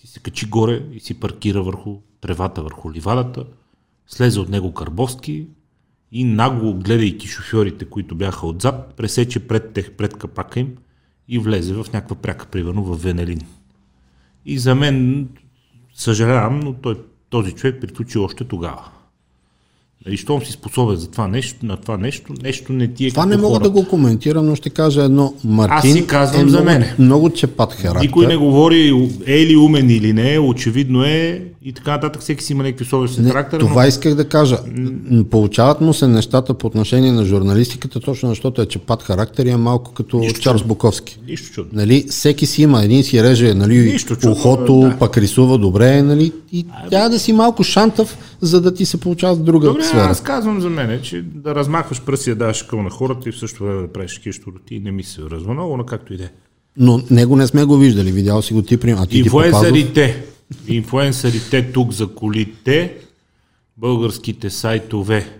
си 0.00 0.06
се 0.06 0.20
качи 0.20 0.46
горе 0.46 0.82
и 0.92 1.00
си 1.00 1.20
паркира 1.20 1.62
върху 1.62 1.98
тревата, 2.20 2.62
върху 2.62 2.92
ливадата, 2.92 3.44
слезе 4.06 4.40
от 4.40 4.48
него 4.48 4.74
Карбовски 4.74 5.46
и 6.12 6.24
нагло, 6.24 6.74
гледайки 6.74 7.28
шофьорите, 7.28 7.84
които 7.84 8.14
бяха 8.14 8.46
отзад, 8.46 8.94
пресече 8.96 9.48
пред, 9.48 9.72
тех, 9.72 9.92
пред 9.92 10.18
капака 10.18 10.60
им 10.60 10.76
и 11.28 11.38
влезе 11.38 11.74
в 11.74 11.86
някаква 11.92 12.16
пряка, 12.16 12.46
примерно 12.46 12.84
в 12.84 13.02
Венелин. 13.02 13.40
И 14.44 14.58
за 14.58 14.74
мен, 14.74 15.28
съжалявам, 15.94 16.60
но 16.60 16.74
той, 16.74 16.96
този 17.30 17.52
човек 17.52 17.80
приключи 17.80 18.18
още 18.18 18.44
тогава. 18.44 18.84
И 20.08 20.16
щом 20.16 20.42
си 20.42 20.52
способен 20.52 20.96
за 20.96 21.10
това 21.10 21.28
нещо, 21.28 21.66
на 21.66 21.76
това 21.76 21.96
нещо, 21.96 22.32
нещо 22.42 22.72
не 22.72 22.88
ти 22.88 23.06
е 23.06 23.10
Това 23.10 23.26
не 23.26 23.36
мога 23.36 23.54
хората. 23.54 23.70
да 23.70 23.70
го 23.70 23.88
коментирам, 23.88 24.46
но 24.46 24.56
ще 24.56 24.70
кажа 24.70 25.02
едно. 25.02 25.34
Мартин 25.44 25.92
си 25.92 26.06
казвам 26.06 26.46
е 26.46 26.50
за 26.50 26.56
много, 26.56 26.64
мене. 26.64 26.94
много 26.98 27.30
чепат 27.30 27.72
характер. 27.72 28.00
Никой 28.00 28.26
не 28.26 28.36
говори 28.36 29.08
е 29.26 29.46
ли 29.46 29.56
умен 29.56 29.90
или 29.90 30.12
не, 30.12 30.38
очевидно 30.38 31.04
е 31.04 31.42
и 31.62 31.72
така 31.72 31.90
нататък. 31.90 32.22
Всеки 32.22 32.44
си 32.44 32.52
има 32.52 32.62
някакви 32.62 32.84
особености 32.84 33.20
на 33.20 33.30
характера. 33.30 33.60
Това 33.60 33.86
исках 33.86 34.14
да 34.14 34.28
кажа. 34.28 34.58
Получават 35.30 35.80
му 35.80 35.94
се 35.94 36.06
нещата 36.06 36.54
по 36.54 36.66
отношение 36.66 37.12
на 37.12 37.24
журналистиката, 37.24 38.00
точно 38.00 38.28
защото 38.28 38.62
е 38.62 38.66
чепат 38.66 39.02
характер 39.02 39.46
и 39.46 39.50
е 39.50 39.56
малко 39.56 39.92
като 39.92 40.18
Нищо 40.18 40.40
Чарлз 40.40 40.62
Буковски. 40.62 41.18
но 41.22 41.30
нищо 41.30 41.52
чудно. 41.52 41.70
Нали, 41.72 42.06
всеки 42.10 42.46
си 42.46 42.62
има, 42.62 42.82
един 42.84 43.04
си 43.04 43.22
реже 43.22 43.54
нали, 43.54 43.92
Нищо 43.92 44.16
ухото, 44.26 44.80
да. 44.80 44.96
пък 44.98 45.16
рисува 45.18 45.58
добре, 45.58 46.02
нали, 46.02 46.32
и 46.52 46.66
трябва 46.90 47.10
да 47.10 47.18
си 47.18 47.32
малко 47.32 47.62
шантав, 47.62 48.18
за 48.40 48.60
да 48.60 48.74
ти 48.74 48.86
се 48.86 49.00
получава 49.00 49.34
в 49.34 49.42
друга 49.42 49.66
Добре, 49.66 49.82
сфера. 49.84 50.00
аз 50.00 50.20
казвам 50.20 50.60
за 50.60 50.70
мен, 50.70 51.00
че 51.02 51.22
да 51.34 51.54
размахваш 51.54 52.02
пръси, 52.02 52.30
да 52.30 52.36
даваш 52.36 52.62
къл 52.62 52.82
на 52.82 52.90
хората 52.90 53.28
и 53.28 53.32
в 53.32 53.38
същото 53.38 53.64
време 53.64 53.82
да 53.82 53.92
правиш 53.92 54.14
такива 54.14 54.32
щуроти 54.32 54.80
не 54.80 54.90
ми 54.90 55.02
се 55.02 55.22
връзва 55.22 55.52
много, 55.54 55.76
но 55.76 55.84
както 55.84 56.14
и 56.14 56.16
да 56.16 56.24
е. 56.24 56.28
Но 56.76 57.00
него 57.10 57.36
не 57.36 57.46
сме 57.46 57.64
го 57.64 57.76
виждали, 57.76 58.12
видял 58.12 58.42
си 58.42 58.54
го 58.54 58.62
ти, 58.62 58.76
при- 58.76 58.90
а 58.90 59.06
ти 59.06 59.22
ти 59.22 59.30
попадал. 59.30 59.72
Инфуенсърите, 60.68 61.72
тук 61.72 61.92
за 61.92 62.06
колите, 62.08 62.96
българските 63.76 64.50
сайтове, 64.50 65.38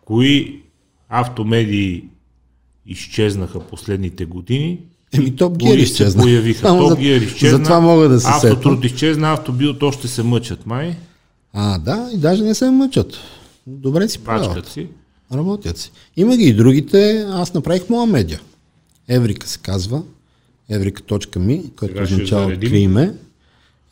кои 0.00 0.62
автомедии 1.08 2.04
изчезнаха 2.86 3.60
последните 3.60 4.24
години, 4.24 4.78
Еми, 5.12 5.36
Топ 5.36 5.58
Гир 5.58 5.78
изчезна. 5.78 6.22
появиха. 6.22 6.60
Само 6.60 6.88
Топ 6.88 6.98
Гир 6.98 7.20
изчезна, 7.20 7.58
За 7.58 7.64
това 7.64 7.80
мога 7.80 8.08
да 8.08 8.20
се. 8.20 8.28
Автотруд 8.28 8.84
изчезна, 8.84 9.32
автобил, 9.32 9.74
то 9.74 9.92
ще 9.92 10.08
се 10.08 10.22
мъчат, 10.22 10.66
май, 10.66 10.96
А, 11.52 11.78
да, 11.78 12.10
и 12.14 12.18
даже 12.18 12.42
не 12.42 12.54
се 12.54 12.70
мъчат. 12.70 13.14
Добре 13.66 14.08
си 14.08 14.18
правят. 14.18 14.68
си. 14.68 14.86
Работят 15.32 15.78
си. 15.78 15.90
Има 16.16 16.36
ги 16.36 16.44
и 16.44 16.52
другите. 16.54 17.26
Аз 17.28 17.54
направих 17.54 17.88
моя 17.88 18.06
медия. 18.06 18.40
Еврика 19.08 19.48
се 19.48 19.58
казва. 19.58 20.02
Еврика.ми, 20.70 21.62
което 21.76 22.02
означава 22.02 22.58
име. 22.72 23.14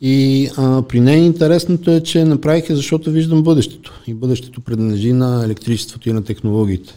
И 0.01 0.49
а, 0.57 0.81
при 0.81 0.99
нея 0.99 1.25
интересното 1.25 1.91
е, 1.91 2.03
че 2.03 2.25
направих 2.25 2.69
я, 2.69 2.75
защото 2.75 3.11
виждам 3.11 3.43
бъдещето. 3.43 4.01
И 4.07 4.13
бъдещето 4.13 4.61
принадлежи 4.61 5.13
на 5.13 5.45
електричеството 5.45 6.09
и 6.09 6.13
на 6.13 6.23
технологиите. 6.23 6.93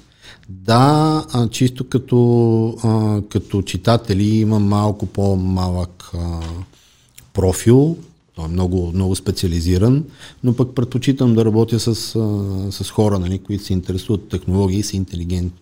Да, 0.49 1.25
а, 1.33 1.49
чисто 1.49 1.89
като, 1.89 2.79
а, 2.85 3.23
като 3.29 3.63
читатели 3.63 4.37
има 4.37 4.59
малко 4.59 5.07
по-малък 5.07 6.11
а, 6.15 6.41
профил, 7.33 7.97
той 8.35 8.45
е 8.45 8.49
много, 8.49 8.93
много 8.95 9.17
специализиран, 9.17 10.05
но 10.45 10.57
пък 10.57 10.75
предпочитам 10.75 11.35
да 11.35 11.45
работя 11.45 11.81
с, 11.81 12.17
а, 12.17 12.73
с 12.73 12.91
хора, 12.91 13.19
нали, 13.19 13.39
които 13.39 13.65
се 13.65 13.73
интересуват 13.73 14.23
от 14.23 14.29
технологии 14.29 14.79
и 14.79 14.83
са 14.83 14.97
интелигентни. 14.97 15.62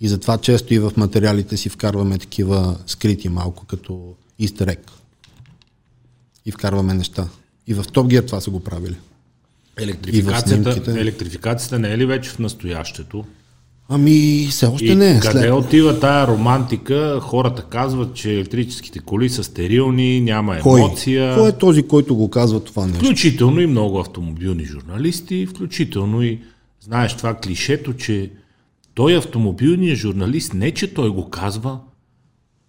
И 0.00 0.08
затова 0.08 0.38
често 0.38 0.74
и 0.74 0.78
в 0.78 0.92
материалите 0.96 1.56
си 1.56 1.68
вкарваме 1.68 2.18
такива 2.18 2.76
скрити 2.86 3.28
малко, 3.28 3.66
като 3.66 4.14
egg. 4.40 4.78
И 6.46 6.52
вкарваме 6.52 6.94
неща. 6.94 7.28
И 7.66 7.74
в 7.74 7.84
Top 7.84 8.20
Gear 8.20 8.26
това 8.26 8.40
са 8.40 8.50
го 8.50 8.60
правили. 8.60 8.96
Електрификацията, 9.76 11.00
електрификацията 11.00 11.78
не 11.78 11.92
е 11.92 11.98
ли 11.98 12.06
вече 12.06 12.30
в 12.30 12.38
настоящето? 12.38 13.24
Ами, 13.92 14.46
все 14.50 14.66
още 14.66 14.86
И 14.86 14.94
не 14.94 15.10
е. 15.10 15.20
къде 15.20 15.40
След... 15.40 15.52
отива 15.52 16.00
тая 16.00 16.26
романтика? 16.26 17.18
Хората 17.22 17.62
казват, 17.62 18.14
че 18.14 18.34
електрическите 18.34 18.98
коли 18.98 19.30
са 19.30 19.44
стерилни, 19.44 20.20
няма 20.20 20.58
Кой? 20.58 20.80
емоция. 20.80 21.34
Кой 21.36 21.48
е 21.48 21.52
този, 21.52 21.82
който 21.82 22.16
го 22.16 22.30
казва 22.30 22.64
това 22.64 22.86
нещо? 22.86 23.04
Включително 23.04 23.60
и 23.60 23.66
много 23.66 23.98
автомобилни 23.98 24.64
журналисти, 24.64 25.46
включително 25.46 26.22
и 26.22 26.38
знаеш 26.80 27.16
това 27.16 27.34
клишето, 27.34 27.92
че 27.92 28.30
той 29.00 29.16
автомобилният 29.16 29.98
журналист, 29.98 30.54
не 30.54 30.70
че 30.70 30.94
той 30.94 31.10
го 31.10 31.30
казва, 31.30 31.80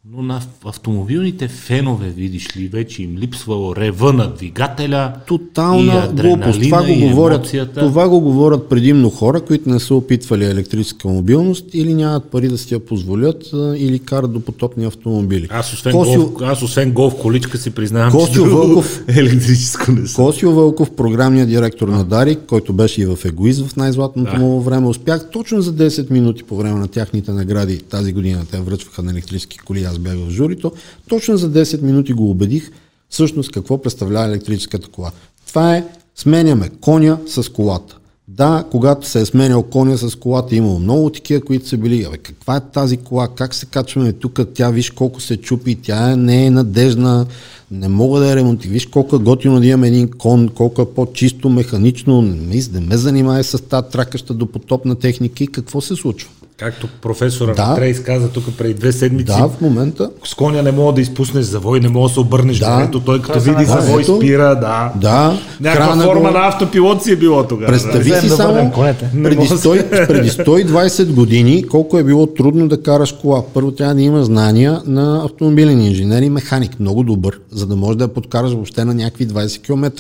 но 0.06 0.22
на 0.24 0.42
автомобилните 0.66 1.48
фенове, 1.48 2.10
видиш 2.10 2.58
ли, 2.58 2.68
вече 2.68 3.04
им 3.04 3.18
липсва 3.18 3.76
рева 3.76 4.14
на 4.14 4.34
двигателя 4.34 5.14
и 5.16 5.28
Тотална 5.28 6.12
глупост. 6.14 6.62
Това 6.62 6.84
го, 6.84 6.96
говорят, 7.00 7.36
емоцията. 7.38 7.80
това 7.80 8.10
го 8.10 8.20
говорят 8.22 8.70
предимно 8.70 9.10
хора, 9.10 9.42
които 9.42 9.70
не 9.70 9.80
са 9.80 9.96
опитвали 9.96 10.46
електрическа 10.46 11.08
мобилност 11.08 11.66
или 11.74 11.94
нямат 11.94 12.26
пари 12.26 12.48
да 12.48 12.58
си 12.58 12.74
я 12.74 12.80
позволят 12.80 13.50
а, 13.54 13.76
или 13.78 14.00
карат 14.00 14.34
до 14.34 14.40
потопни 14.40 14.86
автомобили. 14.86 15.48
Аз 15.50 15.74
освен, 15.74 15.94
Косио- 15.94 16.18
голф, 16.30 16.42
аз 16.42 16.62
освен 16.62 16.92
голф 16.92 17.16
количка 17.16 17.58
си 17.58 17.72
признавам, 17.72 18.12
Косио 18.12 18.34
че 18.36 18.50
Вълков- 18.50 19.04
електрическо 19.10 19.92
не 19.92 20.08
съм. 20.08 20.26
Косио 20.26 20.52
Вълков, 20.52 20.92
програмният 20.92 21.50
директор 21.50 21.88
на 21.88 22.04
Дарик, 22.04 22.40
който 22.48 22.74
беше 22.74 23.02
и 23.02 23.06
в 23.06 23.20
Егоист 23.26 23.66
в 23.66 23.76
най-златното 23.76 24.32
Да. 24.32 24.40
му 24.40 24.62
време, 24.62 24.88
успях 24.88 25.30
точно 25.32 25.62
за 25.62 25.74
10 25.74 26.12
минути 26.12 26.44
по 26.44 26.58
време 26.58 26.80
на 26.80 26.88
тяхните 26.88 27.32
награди 27.32 27.78
тази 27.80 28.14
година. 28.14 28.46
Те 28.52 28.60
връчваха 28.60 29.04
на 29.04 29.12
електрически 29.12 29.58
коли, 29.58 29.91
аз 29.92 30.00
бях 30.00 30.16
в 30.16 30.30
журито. 30.30 30.72
Точно 31.10 31.38
за 31.38 31.52
10 31.52 31.82
минути 31.82 32.14
го 32.14 32.30
убедих 32.30 32.72
всъщност 33.10 33.52
какво 33.52 33.82
представлява 33.82 34.26
електрическата 34.26 34.88
кола. 34.88 35.12
Това 35.48 35.78
е 35.78 35.86
сменяме 36.16 36.70
коня 36.82 37.20
с 37.28 37.52
колата. 37.52 37.98
Да, 38.28 38.66
когато 38.72 39.08
се 39.08 39.22
е 39.22 39.26
сменял 39.26 39.64
коня 39.64 39.98
с 39.98 40.16
колата, 40.16 40.56
имало 40.56 40.80
много 40.80 41.10
такива, 41.10 41.42
които 41.42 41.68
са 41.68 41.78
били, 41.78 42.04
абе, 42.04 42.18
каква 42.18 42.56
е 42.56 42.72
тази 42.74 42.98
кола, 42.98 43.28
как 43.28 43.54
се 43.54 43.66
качваме 43.66 44.14
тук, 44.14 44.40
тя 44.54 44.70
виж 44.70 44.90
колко 44.90 45.22
се 45.22 45.38
чупи, 45.38 45.76
тя 45.76 46.16
не 46.16 46.46
е 46.46 46.52
надежна, 46.52 47.26
не 47.72 47.88
мога 47.88 48.20
да 48.20 48.30
я 48.30 48.36
ремонти. 48.36 48.68
Виж 48.68 48.86
колко 48.86 49.16
е 49.16 49.20
готино 49.20 49.60
да 49.60 49.66
имам 49.66 49.84
един 49.84 50.12
кон, 50.12 50.50
колко 50.50 50.82
е 50.82 50.94
по-чисто, 50.94 51.50
механично, 51.50 52.22
не 52.22 52.80
ме 52.80 52.98
занимава 52.98 53.44
с 53.44 53.62
тази 53.62 53.88
тракаща 53.92 54.34
до 54.34 54.46
потопна 54.46 54.96
техника 54.96 55.44
и 55.44 55.48
какво 55.48 55.82
се 55.82 55.96
случва. 55.96 56.30
Както 56.62 56.88
професора 57.02 57.54
Да. 57.54 57.66
да. 57.66 57.76
Трейс 57.76 58.00
каза 58.00 58.30
тук 58.30 58.44
преди 58.52 58.74
две 58.74 58.92
седмици, 58.92 59.26
Да, 59.28 59.48
в 59.50 59.62
момента 59.62 60.10
с 60.24 60.34
коня 60.34 60.62
не 60.62 60.72
мога 60.72 60.94
да 60.94 61.02
изпуснеш 61.02 61.46
завой, 61.46 61.80
не 61.80 61.90
мога 61.90 62.08
да 62.08 62.14
се 62.14 62.20
обърнеш 62.20 62.60
Да. 62.60 62.88
да. 62.88 63.00
той 63.02 63.22
като 63.22 63.40
види 63.40 63.56
най- 63.56 63.66
завой 63.66 64.02
ето. 64.02 64.16
спира, 64.18 64.56
да. 64.56 64.92
Да, 64.96 65.38
Някаква 65.62 65.96
форма 65.96 66.22
го- 66.24 66.32
на 66.32 66.48
автопилот 66.48 67.04
си 67.04 67.12
е 67.12 67.16
било 67.16 67.44
тогава. 67.44 67.72
Представи 67.72 68.10
да. 68.10 68.22
си 68.22 68.28
да 68.28 68.36
само 68.36 68.72
конете. 68.72 69.10
преди, 69.14 69.18
Не 69.20 69.36
мога 69.36 69.48
да 69.48 69.58
100, 69.58 70.08
преди 70.08 70.30
120 70.32 71.06
години 71.06 71.64
колко 71.64 71.98
е 71.98 72.04
било 72.04 72.26
трудно 72.28 72.68
да 72.68 72.82
караш 72.82 73.12
кола. 73.12 73.44
Първо 73.54 73.72
трябва 73.72 73.96
да 73.96 74.02
има 74.02 74.24
знания 74.24 74.82
на 74.86 75.26
автомобилен 75.26 75.82
инженер 75.82 76.22
и 76.22 76.30
механик, 76.30 76.80
много 76.80 77.04
добър, 77.04 77.40
за 77.52 77.66
да 77.66 77.76
можеш 77.76 77.96
да 77.96 78.04
я 78.04 78.08
подкараш 78.08 78.52
въобще 78.52 78.86
на 78.86 78.94
някакви 78.94 79.28
20 79.28 79.62
км. 79.62 79.92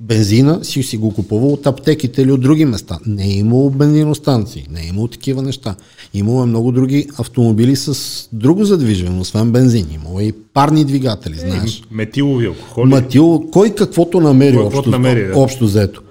Бензина 0.00 0.64
си 0.64 0.82
си 0.82 0.96
го 0.96 1.14
купувал 1.14 1.52
от 1.52 1.66
аптеките 1.66 2.22
или 2.22 2.32
от 2.32 2.40
други 2.40 2.64
места. 2.64 2.98
Не 3.06 3.24
е 3.24 3.30
имало 3.30 3.70
бензиностанции, 3.70 4.66
не 4.70 4.80
е 4.80 4.86
имало 4.86 5.08
такива 5.08 5.42
неща. 5.42 5.74
Имало 6.14 6.42
е 6.42 6.46
много 6.46 6.72
други 6.72 7.06
автомобили 7.18 7.76
с 7.76 7.98
друго 8.32 8.64
задвижване, 8.64 9.20
освен 9.20 9.52
бензин. 9.52 9.86
Имало 9.92 10.20
е 10.20 10.24
и 10.24 10.32
парни 10.32 10.84
двигатели, 10.84 11.38
знаеш. 11.38 11.82
Метилови 11.90 12.46
алкохоли. 12.46 12.90
Матил, 12.90 13.44
кой 13.52 13.70
каквото 13.70 14.20
намери, 14.20 14.56
Кой 14.56 14.64
общо, 14.64 14.90
намери, 14.90 15.26
да. 15.26 15.38
общо 15.38 15.64
взето. 15.64 16.02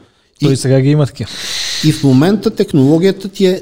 И, 0.42 0.46
Той 0.46 0.58
сега 0.58 0.82
ги 0.82 0.90
има 0.90 1.06
такива. 1.06 1.30
и 1.86 1.92
в 1.92 2.04
момента 2.04 2.50
технологията 2.50 3.30
ти 3.30 3.46
е 3.46 3.62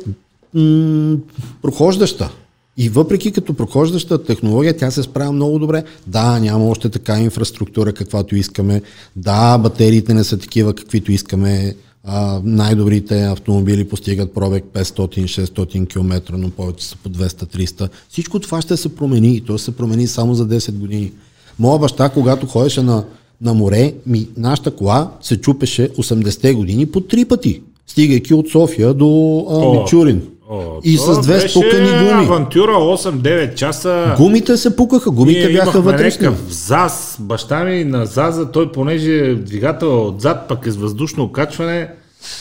м- 0.53 1.17
прохождаща. 1.61 2.29
И 2.77 2.89
въпреки 2.89 3.31
като 3.31 3.53
прохождаща 3.53 4.23
технология, 4.23 4.77
тя 4.77 4.91
се 4.91 5.03
справя 5.03 5.31
много 5.31 5.59
добре. 5.59 5.83
Да, 6.07 6.39
няма 6.39 6.65
още 6.65 6.89
така 6.89 7.19
инфраструктура, 7.19 7.93
каквато 7.93 8.35
искаме. 8.35 8.81
Да, 9.15 9.57
батериите 9.57 10.13
не 10.13 10.23
са 10.23 10.37
такива, 10.37 10.73
каквито 10.73 11.11
искаме. 11.11 11.75
А, 12.03 12.41
най-добрите 12.43 13.23
автомобили 13.23 13.87
постигат 13.87 14.33
пробег 14.33 14.63
500-600 14.73 15.87
км, 15.87 16.37
но 16.37 16.49
повече 16.49 16.85
са 16.85 16.95
по 16.95 17.09
200-300. 17.09 17.89
Всичко 18.09 18.39
това 18.39 18.61
ще 18.61 18.77
се 18.77 18.95
промени 18.95 19.35
и 19.35 19.41
то 19.41 19.57
ще 19.57 19.65
се 19.65 19.75
промени 19.75 20.07
само 20.07 20.35
за 20.35 20.47
10 20.47 20.71
години. 20.71 21.11
Моя 21.59 21.79
баща, 21.79 22.09
когато 22.09 22.45
ходеше 22.45 22.81
на, 22.81 23.03
на 23.41 23.53
море, 23.53 23.93
ми, 24.05 24.27
нашата 24.37 24.71
кола 24.71 25.11
се 25.21 25.41
чупеше 25.41 25.89
80-те 25.89 26.53
години 26.53 26.85
по 26.85 27.01
три 27.01 27.25
пъти, 27.25 27.61
стигайки 27.87 28.33
от 28.33 28.49
София 28.49 28.93
до 28.93 29.39
а, 29.49 29.79
Мичурин. 29.79 30.21
О, 30.53 30.79
и 30.83 30.97
с 30.97 31.21
две 31.21 31.33
беше 31.33 31.49
спукани 31.49 31.89
гуми. 31.89 32.09
авантюра 32.09 32.71
8-9 32.71 33.55
часа. 33.55 34.13
Гумите 34.17 34.57
се 34.57 34.75
пукаха, 34.75 35.11
гумите 35.11 35.39
Ние 35.39 35.53
бяха 35.53 35.81
вътрешни. 35.81 36.25
някакъв 36.27 36.53
ЗАЗ, 36.53 37.17
баща 37.19 37.63
ми 37.63 37.83
на 37.83 38.05
ЗАЗа, 38.05 38.51
той 38.51 38.71
понеже 38.71 39.35
двигател 39.35 40.07
отзад, 40.07 40.47
пък 40.47 40.65
е 40.65 40.71
с 40.71 40.75
въздушно 40.75 41.23
окачване, 41.23 41.89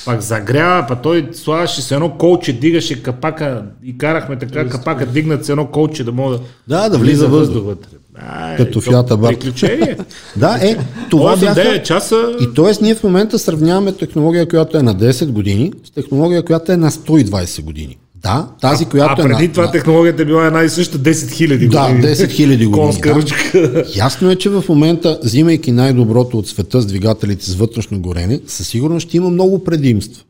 пак 0.05 0.21
загрява, 0.21 0.85
па 0.89 0.97
той 0.97 1.29
слагаше 1.33 1.83
с 1.83 1.91
едно 1.91 2.11
колче, 2.11 2.53
дигаше 2.53 3.03
капака 3.03 3.63
и 3.85 3.99
карахме 3.99 4.39
така 4.39 4.69
капака 4.69 5.07
дигнат 5.07 5.45
с 5.45 5.49
едно 5.49 5.67
колче 5.67 6.05
да 6.05 6.13
мога 6.13 6.39
Да, 6.69 6.89
да 6.89 6.99
влиза 6.99 7.29
въздух. 7.29 7.65
вътре. 7.65 7.89
Ай, 8.29 8.57
Като 8.57 8.81
Абарт. 9.11 9.39
Приключение. 9.41 9.97
Да, 10.37 10.59
е, 10.63 10.77
това 11.11 11.37
8-9 11.37 11.55
бяха... 11.55 11.83
часа. 11.83 12.33
И 12.41 12.55
т.е. 12.55 12.85
ние 12.85 12.95
в 12.95 13.05
момента 13.05 13.39
сравняваме 13.39 13.93
технология, 13.93 14.49
която 14.49 14.79
е 14.79 14.83
на 14.83 14.95
10 14.95 15.27
години, 15.27 15.73
с 15.85 15.91
технология, 15.91 16.43
която 16.45 16.73
е 16.73 16.77
на 16.77 16.91
120 16.91 17.63
години. 17.65 17.99
Да, 18.23 18.49
тази, 18.61 18.85
която 18.85 19.15
а 19.19 19.23
е 19.23 19.29
преди 19.29 19.47
на... 19.47 19.53
това 19.53 19.67
на... 19.67 19.73
технологията 19.73 20.23
е 20.23 20.25
била 20.25 20.47
една 20.47 20.63
и 20.63 20.69
съща 20.69 20.99
10 20.99 21.13
000 21.13 21.69
Да, 21.69 21.95
години. 21.95 22.15
10 22.15 22.27
000 22.27 22.47
години. 22.47 22.73
Конска 22.73 23.15
да. 23.15 23.21
ръчка. 23.21 23.85
Ясно 23.97 24.31
е, 24.31 24.37
че 24.37 24.49
в 24.49 24.65
момента, 24.69 25.19
взимайки 25.23 25.73
най-доброто 25.73 26.39
от 26.39 26.49
света 26.49 26.81
с 26.81 26.87
двигателите 26.87 27.51
с 27.51 27.55
вътрешно 27.55 28.01
горене, 28.01 28.41
със 28.47 28.69
сигурност 28.69 29.09
ще 29.09 29.17
има 29.17 29.31
много 29.31 29.65
предимства. 29.65 30.23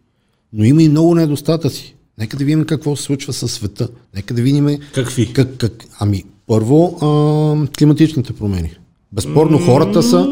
Но 0.53 0.65
има 0.65 0.83
и 0.83 0.89
много 0.89 1.15
недостатъци. 1.15 1.97
Нека 2.19 2.37
да 2.37 2.45
видим 2.45 2.65
какво 2.65 2.97
се 2.97 3.03
случва 3.03 3.33
със 3.33 3.53
света. 3.53 3.89
Нека 4.17 4.35
да 4.35 4.43
видим 4.43 4.79
Какви? 4.95 5.33
Как, 5.33 5.57
как, 5.57 5.73
ами, 5.99 6.25
първо, 6.47 6.99
а, 7.03 7.69
климатичните 7.79 8.33
промени. 8.33 8.71
Безспорно, 9.13 9.59
хората 9.59 10.03
са, 10.03 10.29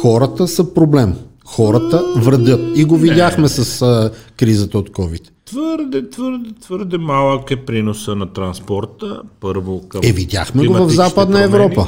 хората 0.00 0.48
са 0.48 0.74
проблем. 0.74 1.14
Хората 1.44 2.04
вредят. 2.16 2.60
И 2.76 2.84
го 2.84 2.96
видяхме 2.96 3.48
с 3.48 3.82
а, 3.82 4.10
кризата 4.36 4.78
от 4.78 4.90
COVID. 4.90 5.22
Твърде, 5.46 6.10
твърде, 6.10 6.50
твърде 6.54 6.98
малък 6.98 7.50
е 7.50 7.56
приноса 7.56 8.16
на 8.16 8.26
транспорта. 8.26 9.22
Първо 9.40 9.82
към 9.82 10.00
Е, 10.04 10.12
видяхме 10.12 10.66
го 10.66 10.74
в 10.74 10.88
Западна 10.88 11.24
промени. 11.32 11.44
Европа. 11.44 11.86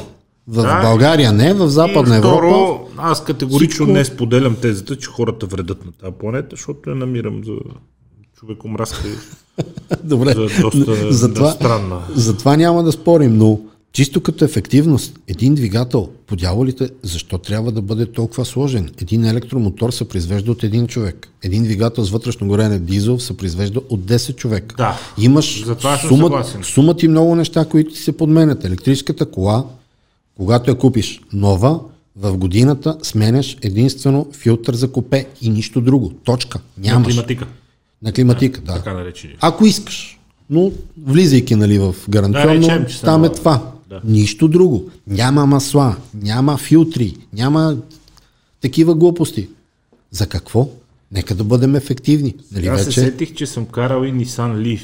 В 0.49 0.63
Да. 0.63 0.81
България 0.83 1.33
не, 1.33 1.55
в 1.55 1.69
Западна 1.69 2.17
и 2.17 2.19
второ, 2.19 2.47
Европа. 2.47 2.85
аз 2.99 3.25
категорично 3.25 3.69
всичко- 3.69 3.87
не 3.89 4.05
споделям 4.05 4.57
тезата, 4.57 4.97
че 4.97 5.07
хората 5.07 5.47
вредят 5.47 5.87
на 5.87 5.93
тази 5.93 6.13
планета, 6.13 6.49
защото 6.51 6.91
я 6.91 6.97
намирам 6.97 7.45
за 7.45 7.53
човекомразка 8.35 9.05
Добре, 10.05 10.35
за 10.35 10.61
доста 10.61 11.13
затова, 11.13 11.51
странна. 11.51 12.01
затова 12.11 12.57
няма 12.57 12.83
да 12.83 12.93
спорим, 12.93 13.39
но 13.39 13.61
чисто 13.97 14.21
като 14.21 14.45
ефективност, 14.45 15.19
един 15.29 15.55
двигател, 15.55 16.09
по 16.27 16.37
дяволите, 16.37 16.91
защо 17.03 17.39
трябва 17.39 17.73
да 17.73 17.83
бъде 17.83 18.07
толкова 18.07 18.45
сложен? 18.45 18.91
Един 19.03 19.25
електромотор 19.25 19.91
се 19.91 20.09
произвежда 20.09 20.53
от 20.53 20.65
един 20.65 20.87
човек. 20.87 21.29
Един 21.43 21.63
двигател 21.63 22.05
с 22.05 22.11
вътрешно 22.11 22.47
горене 22.47 22.79
дизел 22.79 23.19
се 23.19 23.37
произвежда 23.37 23.81
от 23.89 24.01
10 24.01 24.37
човека. 24.37 24.77
Да. 24.77 24.99
Имаш 25.19 25.65
сума, 26.09 26.27
съгласен. 26.27 26.63
сума 26.65 26.97
ти 26.97 27.09
много 27.09 27.35
неща, 27.35 27.65
които 27.65 27.93
ти 27.93 28.01
се 28.01 28.17
подменят. 28.17 28.65
Електрическата 28.65 29.31
кола, 29.31 29.65
когато 30.37 30.71
я 30.71 30.79
купиш 30.79 31.21
нова, 31.33 31.81
в 32.17 32.37
годината 32.37 32.97
сменяш 33.03 33.57
единствено 33.63 34.27
филтър 34.33 34.75
за 34.75 34.93
купе 34.93 35.27
и 35.43 35.51
нищо 35.51 35.81
друго. 35.81 36.13
Точка. 36.25 36.59
На 36.79 36.89
Нямаш. 36.89 37.09
климатика, 37.09 37.47
На 38.03 38.13
климатика, 38.13 38.61
да. 38.61 38.75
така 38.75 38.95
наречени. 38.95 39.35
Ако 39.41 39.67
искаш. 39.67 40.19
Но 40.51 40.73
влизайки 41.07 41.55
нали, 41.55 41.79
в 41.79 41.95
гаранционно, 42.09 42.61
Да, 42.61 42.79
речем, 42.79 42.87
там 43.05 43.25
е 43.25 43.29
това. 43.29 43.73
Да. 43.89 44.01
Нищо 44.05 44.49
друго. 44.49 44.91
Няма 45.07 45.47
масла, 45.47 45.97
няма 46.15 46.59
филтри, 46.59 47.17
няма 47.33 47.77
такива 48.61 48.95
глупости. 48.95 49.49
За 50.11 50.27
какво? 50.27 50.69
Нека 51.13 51.35
да 51.35 51.45
бъдем 51.45 51.75
ефективни. 51.75 52.35
Нали 52.53 52.67
Аз 52.67 52.81
се 52.81 52.87
вече? 52.87 53.01
сетих, 53.01 53.35
че 53.35 53.47
съм 53.47 53.67
карал 53.67 54.05
и 54.05 54.13
Nissan 54.15 54.27
Leaf. 54.57 54.83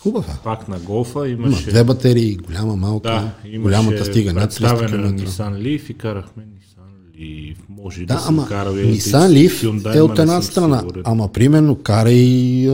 Хубаво. 0.00 0.30
е. 0.30 0.34
Пак 0.44 0.68
на 0.68 0.78
голфа 0.78 1.28
Има 1.28 1.46
имаше... 1.46 1.70
две 1.70 1.84
батерии, 1.84 2.36
голяма, 2.36 2.76
малка. 2.76 3.08
Да, 3.08 3.34
имаше 3.44 3.58
голямата 3.58 4.04
стига 4.04 4.32
над 4.32 4.42
300 4.44 4.46
представяне 4.46 4.96
на 4.98 5.08
км. 5.08 5.26
Nissan 5.26 5.54
Leaf 5.54 5.90
и 5.90 5.94
карахме 5.94 6.42
Nissan 6.44 7.18
Leaf. 7.18 7.56
Може 7.68 8.02
и 8.02 8.06
да, 8.06 8.14
Да, 8.14 8.20
съм 8.20 8.38
ама 8.38 8.48
карал 8.48 8.72
и 8.72 8.76
Nissan 8.94 9.28
Leaf 9.28 9.50
Hyundai, 9.64 9.96
е 9.96 10.00
от 10.02 10.18
една 10.18 10.42
страна. 10.42 10.78
сигурен. 10.78 11.02
Ама 11.06 11.28
примерно 11.28 11.76
карай 11.76 12.22
а, 12.68 12.72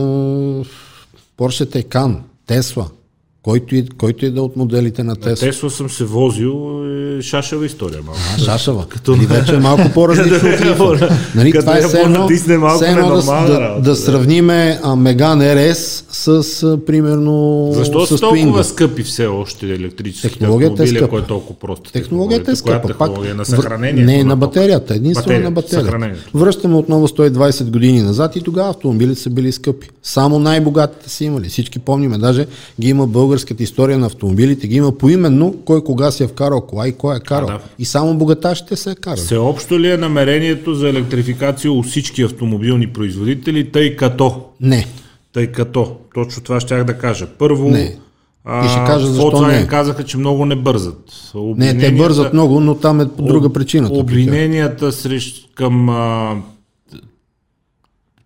Porsche 1.37 1.65
Taycan, 1.85 2.17
Tesla, 2.47 2.85
който 3.43 3.75
и, 3.75 3.87
който 3.87 4.25
и 4.25 4.31
да 4.31 4.39
е 4.39 4.43
от 4.43 4.55
моделите 4.55 5.03
на 5.03 5.15
Tesla. 5.15 5.39
Тесла 5.39 5.69
съм 5.69 5.89
се 5.89 6.03
возил, 6.03 6.83
е 7.19 7.21
шашава 7.21 7.65
история 7.65 7.99
малко. 8.05 8.19
А, 8.35 8.39
шашава. 8.39 8.85
Като... 8.89 9.15
Нали, 9.15 9.25
вече 9.25 9.55
е 9.55 9.59
малко 9.59 9.83
по-различно 9.93 10.49
от 10.49 10.61
лифа. 10.61 11.17
Нали, 11.35 11.51
това 11.51 11.77
е 11.77 11.81
все 11.81 12.01
едно, 12.01 12.27
все 12.27 12.91
едно 12.91 13.09
да, 13.09 13.45
да, 13.47 13.81
да 13.81 13.95
сравниме 13.95 14.79
а, 14.83 14.95
Megane 14.95 15.71
RS 15.71 16.05
с, 16.11 16.63
а, 16.63 16.85
примерно, 16.85 17.69
Защо 17.73 18.05
с 18.05 18.09
са 18.09 18.17
толкова 18.17 18.37
Twingo. 18.37 18.61
скъпи 18.61 19.03
все 19.03 19.25
още 19.25 19.65
електрическите 19.65 20.29
Технологията 20.39 20.71
е 20.71 20.73
автомобили, 20.73 20.97
скъпа. 20.97 21.17
ако 21.17 21.25
е 21.25 21.27
толкова 21.27 21.59
просто? 21.59 21.91
Технологията 21.91 22.51
е 22.51 22.55
скъпа. 22.55 22.81
Коя 22.81 22.97
Пак, 22.97 23.07
технология? 23.07 23.35
На 23.35 23.45
съхранението? 23.45 24.05
Не, 24.05 24.23
на 24.23 24.35
батерията. 24.35 24.95
Единствено 24.95 25.27
Батерия, 25.27 25.43
на 25.43 25.51
батерията. 25.51 26.29
Връщаме 26.33 26.75
отново 26.75 27.07
120 27.07 27.69
години 27.69 28.01
назад 28.01 28.35
и 28.35 28.41
тогава 28.41 28.69
автомобилите 28.69 29.21
са 29.21 29.29
били 29.29 29.51
скъпи. 29.51 29.89
Само 30.03 30.39
най-богатите 30.39 31.09
са 31.09 31.23
имали. 31.23 31.49
Всички 31.49 31.79
помниме. 31.79 32.17
Даже 32.17 32.47
ги 32.81 32.89
има 32.89 33.07
българската 33.31 33.63
история 33.63 33.97
на 33.97 34.05
автомобилите. 34.05 34.67
Ги 34.67 34.75
има 34.75 34.91
поименно 34.91 35.55
кой 35.65 35.83
кога 35.83 36.11
си 36.11 36.23
е 36.23 36.27
вкарал 36.27 36.61
кола 36.61 36.87
и 36.87 36.91
кой 36.91 37.17
е 37.17 37.19
карал. 37.19 37.47
да. 37.47 37.59
И 37.79 37.85
само 37.85 38.13
богаташите 38.13 38.75
се 38.75 38.91
е 38.91 38.95
карали. 38.95 39.19
Всеобщо 39.19 39.79
ли 39.79 39.91
е 39.91 39.97
намерението 39.97 40.73
за 40.75 40.89
електрификация 40.89 41.71
у 41.71 41.83
всички 41.83 42.21
автомобилни 42.21 42.87
производители, 42.87 43.71
тъй 43.71 43.95
като? 43.95 44.41
Не. 44.61 44.87
Тъй 45.33 45.47
като, 45.47 45.95
точно 46.13 46.43
това 46.43 46.59
щях 46.59 46.83
да 46.83 46.97
кажа. 46.97 47.27
Първо, 47.29 47.69
Не. 47.69 47.97
а, 48.45 48.65
И 48.65 48.69
ще 48.69 48.77
кажа 48.77 49.07
защо 49.07 49.21
Volkswagen 49.23 49.61
не. 49.61 49.67
казаха, 49.67 50.03
че 50.03 50.17
много 50.17 50.45
не 50.45 50.55
бързат. 50.55 51.31
Не, 51.35 51.77
те 51.77 51.91
бързат 51.91 52.33
много, 52.33 52.59
но 52.59 52.75
там 52.75 53.01
е 53.01 53.09
по 53.09 53.21
друга 53.21 53.53
причина. 53.53 53.89
Обвиненията 53.91 54.91
срещу 54.91 55.47
към 55.55 55.89
а, 55.89 56.35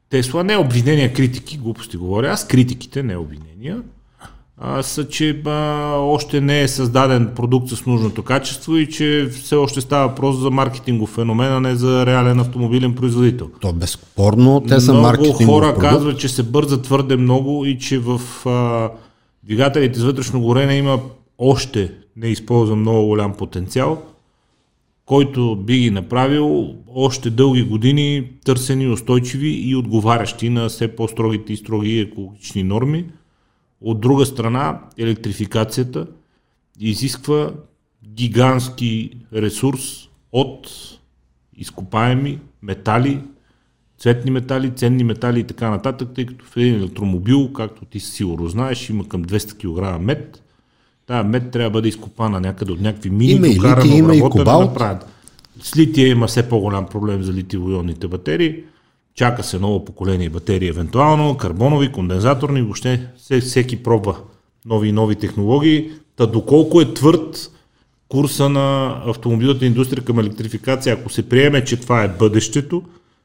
Тесла, 0.09 0.43
не 0.43 0.57
обвинения, 0.57 1.13
критики, 1.13 1.57
глупости 1.57 1.97
говоря. 1.97 2.27
Аз 2.27 2.47
критиките, 2.47 3.03
не 3.03 3.17
обвинения. 3.17 3.81
А, 4.57 4.83
са, 4.83 5.07
че 5.07 5.41
а, 5.45 5.51
още 5.97 6.41
не 6.41 6.61
е 6.61 6.67
създаден 6.67 7.31
продукт 7.35 7.69
с 7.69 7.85
нужното 7.85 8.23
качество 8.23 8.77
и 8.77 8.89
че 8.89 9.29
все 9.31 9.55
още 9.55 9.81
става 9.81 10.07
въпрос 10.07 10.37
за 10.37 10.51
маркетингов 10.51 11.09
феномен, 11.09 11.53
а 11.53 11.59
не 11.59 11.75
за 11.75 12.05
реален 12.05 12.39
автомобилен 12.39 12.95
производител. 12.95 13.49
То 13.61 13.73
безспорно 13.73 14.63
те 14.67 14.79
са 14.79 14.93
много 14.93 15.07
маркетингов 15.07 15.45
хора 15.45 15.65
продукт. 15.65 15.89
казват, 15.89 16.19
че 16.19 16.29
се 16.29 16.43
бърза 16.43 16.81
твърде 16.81 17.15
много 17.15 17.65
и 17.65 17.79
че 17.79 17.99
в 17.99 18.21
а, 18.45 18.89
двигателите 19.43 19.99
с 19.99 20.03
вътрешно 20.03 20.41
горене 20.41 20.75
има 20.75 20.99
още 21.37 21.91
не 22.17 22.27
използван 22.27 22.79
много 22.79 23.07
голям 23.07 23.33
потенциал, 23.33 24.01
който 25.05 25.55
би 25.55 25.77
ги 25.77 25.91
направил 25.91 26.75
още 26.95 27.29
дълги 27.29 27.63
години 27.63 28.27
търсени, 28.45 28.87
устойчиви 28.87 29.49
и 29.49 29.75
отговарящи 29.75 30.49
на 30.49 30.69
все 30.69 30.87
по-строгите 30.87 31.53
и 31.53 31.57
строги 31.57 31.99
екологични 31.99 32.63
норми. 32.63 33.05
От 33.85 34.01
друга 34.01 34.25
страна, 34.25 34.79
електрификацията 34.97 36.07
изисква 36.79 37.51
гигантски 38.07 39.11
ресурс 39.33 39.81
от 40.31 40.69
изкопаеми 41.57 42.39
метали, 42.61 43.21
цветни 43.99 44.31
метали, 44.31 44.71
ценни 44.75 45.03
метали 45.03 45.39
и 45.39 45.43
така 45.43 45.69
нататък, 45.69 46.09
тъй 46.15 46.25
като 46.25 46.45
в 46.45 46.57
един 46.57 46.75
електромобил, 46.75 47.53
както 47.53 47.85
ти 47.85 47.99
сигурно 47.99 48.47
знаеш, 48.47 48.89
има 48.89 49.07
към 49.07 49.25
200 49.25 49.97
кг 49.97 50.01
мед. 50.01 50.43
Тая 51.07 51.23
мед 51.23 51.51
трябва 51.51 51.69
да 51.69 51.73
бъде 51.73 51.87
изкопана 51.87 52.39
някъде 52.39 52.71
от 52.71 52.81
някакви 52.81 53.09
мини, 53.09 53.31
Има 53.31 53.47
и 53.47 53.59
литий, 53.59 53.97
има 53.97 54.15
и 54.15 54.21
кобалт. 54.21 54.65
направят. 54.65 55.07
С 55.61 55.77
лития 55.77 56.07
има 56.07 56.27
все 56.27 56.49
по-голям 56.49 56.85
проблем 56.85 57.23
за 57.23 57.33
литиево-ионните 57.33 58.07
батерии. 58.07 58.63
Чака 59.15 59.43
се 59.43 59.59
ново 59.59 59.85
поколение 59.85 60.29
батерии, 60.29 60.67
евентуално, 60.67 61.37
карбонови, 61.37 61.91
кондензаторни, 61.91 62.61
въобще 62.61 63.07
все- 63.17 63.41
всеки 63.41 63.83
пробва 63.83 64.15
нови 64.65 64.89
и 64.89 64.91
нови 64.91 65.15
технологии. 65.15 65.91
Та 66.15 66.25
доколко 66.25 66.81
е 66.81 66.93
твърд 66.93 67.51
курса 68.09 68.49
на 68.49 68.97
автомобилната 69.05 69.65
индустрия 69.65 70.03
към 70.05 70.19
електрификация, 70.19 70.93
ако 70.95 71.09
се 71.09 71.29
приеме, 71.29 71.63
че 71.65 71.77
това 71.77 72.03
е 72.03 72.07
бъдещето, 72.07 72.83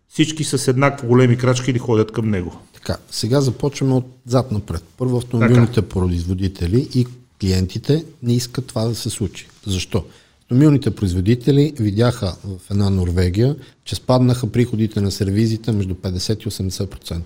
всички 0.08 0.44
с 0.44 0.68
еднакво 0.68 1.06
големи 1.08 1.36
крачки 1.36 1.72
ли 1.72 1.78
ходят 1.78 2.12
към 2.12 2.30
него. 2.30 2.56
Така, 2.74 2.96
сега 3.10 3.40
започваме 3.40 3.94
от 3.94 4.06
зад 4.26 4.52
напред. 4.52 4.84
Първо 4.98 5.16
автомобилните 5.16 5.82
производители 5.82 6.88
и 6.94 7.06
клиентите 7.40 8.04
не 8.22 8.32
искат 8.34 8.66
това 8.66 8.84
да 8.84 8.94
се 8.94 9.10
случи. 9.10 9.48
Защо? 9.66 10.04
Автомобилните 10.50 10.90
производители 10.90 11.72
видяха 11.78 12.34
в 12.44 12.70
една 12.70 12.90
Норвегия, 12.90 13.56
че 13.84 13.94
спаднаха 13.94 14.46
приходите 14.46 15.00
на 15.00 15.10
сервизите 15.10 15.72
между 15.72 15.94
50 15.94 16.46
и 16.46 16.50
80%. 16.50 17.20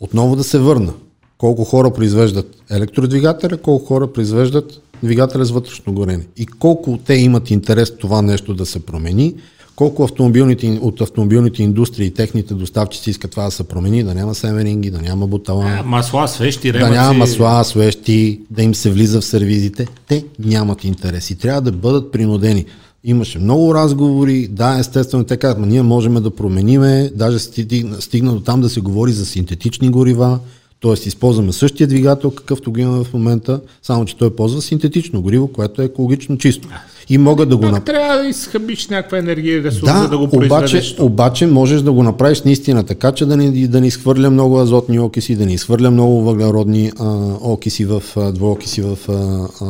Отново 0.00 0.36
да 0.36 0.44
се 0.44 0.58
върна. 0.58 0.94
Колко 1.38 1.64
хора 1.64 1.92
произвеждат 1.92 2.56
електродвигателя, 2.70 3.56
колко 3.56 3.86
хора 3.86 4.12
произвеждат 4.12 4.82
двигателя 5.02 5.44
с 5.44 5.50
вътрешно 5.50 5.92
горене. 5.92 6.26
И 6.36 6.46
колко 6.46 6.98
те 7.06 7.14
имат 7.14 7.50
интерес 7.50 7.96
това 7.98 8.22
нещо 8.22 8.54
да 8.54 8.66
се 8.66 8.86
промени, 8.86 9.34
колко 9.76 10.04
автомобилните, 10.04 10.78
от 10.82 11.00
автомобилните 11.00 11.62
индустрии 11.62 12.06
и 12.06 12.14
техните 12.14 12.54
доставчици 12.54 13.10
искат 13.10 13.30
това 13.30 13.44
да 13.44 13.50
се 13.50 13.64
промени, 13.64 14.04
да 14.04 14.14
няма 14.14 14.34
семеринги, 14.34 14.90
да 14.90 14.98
няма 14.98 15.26
бутала, 15.26 15.82
Масла, 15.84 16.28
свещи, 16.28 16.72
да 16.72 16.78
ремъци. 16.78 16.92
няма 16.92 17.12
масла, 17.12 17.64
свещи, 17.64 18.40
да 18.50 18.62
им 18.62 18.74
се 18.74 18.90
влиза 18.90 19.20
в 19.20 19.24
сервизите. 19.24 19.86
Те 20.08 20.24
нямат 20.38 20.84
интерес 20.84 21.30
и 21.30 21.38
трябва 21.38 21.60
да 21.60 21.72
бъдат 21.72 22.12
принудени. 22.12 22.64
Имаше 23.04 23.38
много 23.38 23.74
разговори, 23.74 24.48
да, 24.48 24.78
естествено, 24.78 25.24
те 25.24 25.36
казват, 25.36 25.60
«Ма 25.60 25.66
ние 25.66 25.82
можем 25.82 26.14
да 26.14 26.30
промениме, 26.30 27.10
даже 27.14 27.38
стигна, 27.38 28.00
стигна 28.00 28.32
до 28.32 28.40
там 28.40 28.60
да 28.60 28.68
се 28.68 28.80
говори 28.80 29.12
за 29.12 29.26
синтетични 29.26 29.90
горива, 29.90 30.38
т.е. 30.82 31.08
използваме 31.08 31.52
същия 31.52 31.86
двигател, 31.86 32.30
какъвто 32.30 32.72
го 32.72 32.78
имаме 32.78 33.04
в 33.04 33.12
момента, 33.12 33.60
само 33.82 34.04
че 34.04 34.16
той 34.16 34.36
ползва 34.36 34.62
синтетично 34.62 35.22
гориво, 35.22 35.48
което 35.48 35.82
е 35.82 35.84
екологично 35.84 36.38
чисто. 36.38 36.68
И 37.08 37.18
могат 37.18 37.48
да 37.48 37.56
го 37.56 37.62
направят. 37.62 37.84
трябва 37.84 38.22
да 38.22 38.28
изхъбиш 38.28 38.88
някаква 38.88 39.18
енергия 39.18 39.56
и 39.56 39.62
ресурс, 39.62 39.92
Да, 39.92 39.98
за 39.98 40.08
да 40.08 40.18
го 40.18 40.24
обаче, 40.32 40.96
обаче 41.00 41.46
можеш 41.46 41.82
да 41.82 41.92
го 41.92 42.02
направиш 42.02 42.42
наистина 42.42 42.84
така, 42.84 43.12
че 43.12 43.26
да 43.26 43.36
ни, 43.36 43.68
да 43.68 43.80
ни 43.80 43.86
изхвърля 43.86 44.30
много 44.30 44.60
азотни 44.60 44.98
окиси, 44.98 45.36
да 45.36 45.46
ни 45.46 45.54
изхвърля 45.54 45.90
много 45.90 46.22
въглеродни 46.22 46.92
а, 46.98 47.04
окиси 47.40 47.84
в, 47.84 48.02
а, 48.16 48.32
двуокиси 48.32 48.82
в, 48.82 48.98
а, 49.08 49.12
а, 49.12 49.64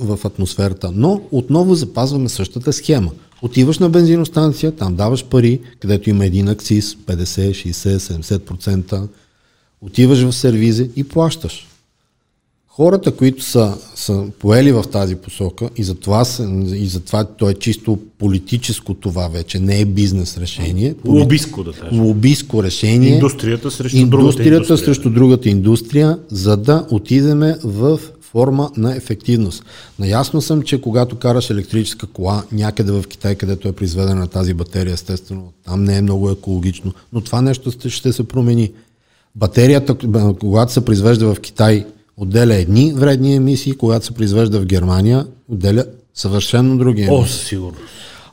в 0.00 0.24
атмосферата. 0.24 0.90
Но 0.94 1.20
отново 1.30 1.74
запазваме 1.74 2.28
същата 2.28 2.72
схема. 2.72 3.10
Отиваш 3.42 3.78
на 3.78 3.88
бензиностанция, 3.88 4.72
там 4.72 4.94
даваш 4.94 5.24
пари, 5.24 5.60
където 5.80 6.10
има 6.10 6.26
един 6.26 6.48
акциз, 6.48 6.94
50, 6.94 7.70
60, 7.70 7.96
70%. 7.98 9.08
Отиваш 9.82 10.22
в 10.22 10.32
сервиза 10.32 10.86
и 10.96 11.04
плащаш. 11.04 11.69
Хората, 12.72 13.16
които 13.16 13.44
са, 13.44 13.74
са 13.94 14.24
поели 14.38 14.72
в 14.72 14.84
тази 14.92 15.16
посока 15.16 15.68
и 15.76 15.84
затова, 15.84 16.24
са, 16.24 16.42
и 16.74 16.86
затова 16.86 17.24
то 17.24 17.50
е 17.50 17.54
чисто 17.54 17.98
политическо 18.18 18.94
това 18.94 19.28
вече, 19.28 19.58
не 19.58 19.80
е 19.80 19.84
бизнес 19.84 20.38
решение. 20.38 20.94
Лобиско 21.06 21.64
да 21.64 21.72
кажем. 21.72 22.02
Лобистко 22.02 22.62
решение. 22.62 23.14
Индустрията 23.14 23.70
срещу 23.70 23.96
другата 23.96 24.22
индустрията 24.26 24.56
индустрия. 24.56 24.78
срещу 24.78 25.10
другата 25.10 25.48
индустрия, 25.48 26.18
за 26.28 26.56
да 26.56 26.86
отидеме 26.90 27.56
в 27.64 28.00
форма 28.20 28.70
на 28.76 28.96
ефективност. 28.96 29.64
Наясно 29.98 30.40
съм, 30.40 30.62
че 30.62 30.80
когато 30.80 31.16
караш 31.16 31.50
електрическа 31.50 32.06
кола 32.06 32.44
някъде 32.52 32.92
в 32.92 33.04
Китай, 33.08 33.34
където 33.34 33.68
е 33.68 33.72
произведена 33.72 34.26
тази 34.26 34.54
батерия, 34.54 34.94
естествено, 34.94 35.52
там 35.66 35.84
не 35.84 35.96
е 35.96 36.02
много 36.02 36.30
екологично, 36.30 36.92
но 37.12 37.20
това 37.20 37.42
нещо 37.42 37.90
ще- 37.90 38.12
се 38.12 38.28
промени. 38.28 38.70
Батерията, 39.36 39.96
когато 40.40 40.72
се 40.72 40.84
произвежда 40.84 41.34
в 41.34 41.40
Китай, 41.40 41.86
отделя 42.20 42.54
едни 42.54 42.92
вредни 42.92 43.34
емисии, 43.34 43.72
когато 43.72 44.06
се 44.06 44.12
произвежда 44.12 44.60
в 44.60 44.66
Германия, 44.66 45.26
отделя 45.48 45.84
съвършенно 46.14 46.78
други 46.78 47.02
емисии. 47.02 47.58
О. 47.58 47.72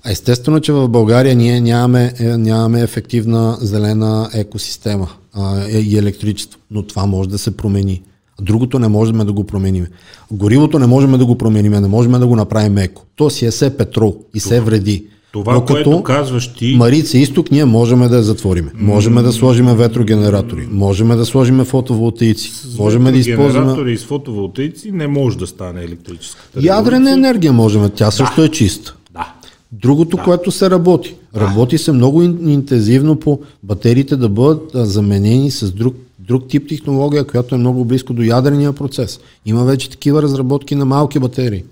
А 0.04 0.12
Естествено, 0.12 0.60
че 0.60 0.71
в 0.71 0.88
България 0.88 1.36
ние 1.36 1.62
нямаме, 1.62 2.13
е, 2.19 2.38
нямаме 2.38 2.82
ефективна 2.82 3.58
зелена 3.62 4.30
екосистема 4.34 5.10
а, 5.34 5.62
е, 5.69 5.80
и 5.80 5.97
електричество, 5.97 6.60
но 6.71 6.84
това 6.84 7.06
може 7.06 7.30
да 7.30 7.38
се 7.38 7.58
промени. 7.58 8.02
Другото 8.41 8.80
не 8.80 8.88
можем 8.88 9.17
да 9.17 9.34
го 9.34 9.43
променим. 9.43 9.88
Горивото 10.32 10.80
не 10.80 10.88
можем 10.88 11.12
да 11.12 11.26
го 11.26 11.38
променим, 11.38 11.71
не 11.71 11.88
можем 11.88 12.12
да 12.12 12.28
го 12.28 12.36
направим 12.36 12.78
еко. 12.78 13.04
То 13.15 13.30
си 13.30 13.45
е 13.45 13.52
все 13.52 13.78
петрол 13.78 14.17
и 14.36 14.39
се 14.39 14.62
вреди. 14.62 15.06
Това, 15.38 15.54
Докато 15.54 15.73
което 15.73 16.04
казваш 16.04 16.47
ти, 16.47 16.76
Марица 16.78 17.17
Изток 17.17 17.52
ние 17.52 17.65
можем 17.65 18.00
да 18.10 18.15
я 18.15 18.23
затворим. 18.23 18.69
Можем 18.73 19.15
да 19.15 19.34
сложим 19.34 19.65
ветрогенератори, 19.65 20.67
можем 20.71 21.08
да 21.08 21.26
сложим 21.26 21.65
фотоволтаици, 21.65 22.52
можем 22.80 23.04
да 23.04 23.17
използваме 23.17 23.65
генератори 23.65 23.93
и 23.93 23.97
с 23.97 24.04
фотоволтаици 24.04 24.91
не 24.91 25.08
може 25.08 25.38
да 25.38 25.47
стане 25.47 25.84
електрическата 25.84 26.60
ядрена 26.65 27.12
енергия, 27.12 27.54
можем. 27.54 27.89
Тя 27.95 28.12
също 28.12 28.43
е 28.43 28.50
чиста. 28.50 28.95
Да. 29.13 29.34
Другото, 29.71 30.17
да. 30.17 30.23
което 30.23 30.52
се 30.52 30.69
работи. 30.69 31.15
Работи 31.36 31.78
се 31.78 31.91
много 31.91 32.23
ин- 32.23 32.50
интензивно 32.50 33.15
по 33.15 33.39
батериите 33.63 34.15
да 34.15 34.30
бъдат 34.30 34.71
заменени 34.73 35.52
с 35.52 35.71
друг, 35.71 35.95
друг 36.19 36.47
тип 36.47 36.69
технология, 36.69 37.28
която 37.28 37.56
е 37.56 37.58
много 37.58 37.86
близко 37.86 38.13
до 38.13 38.21
ядрения 38.21 38.73
процес. 38.73 39.19
Има 39.45 39.65
вече 39.65 39.89
такива 39.89 40.21
разработки 40.21 40.76
на 40.76 40.86
малки 40.86 41.19
батерии. 41.19 41.63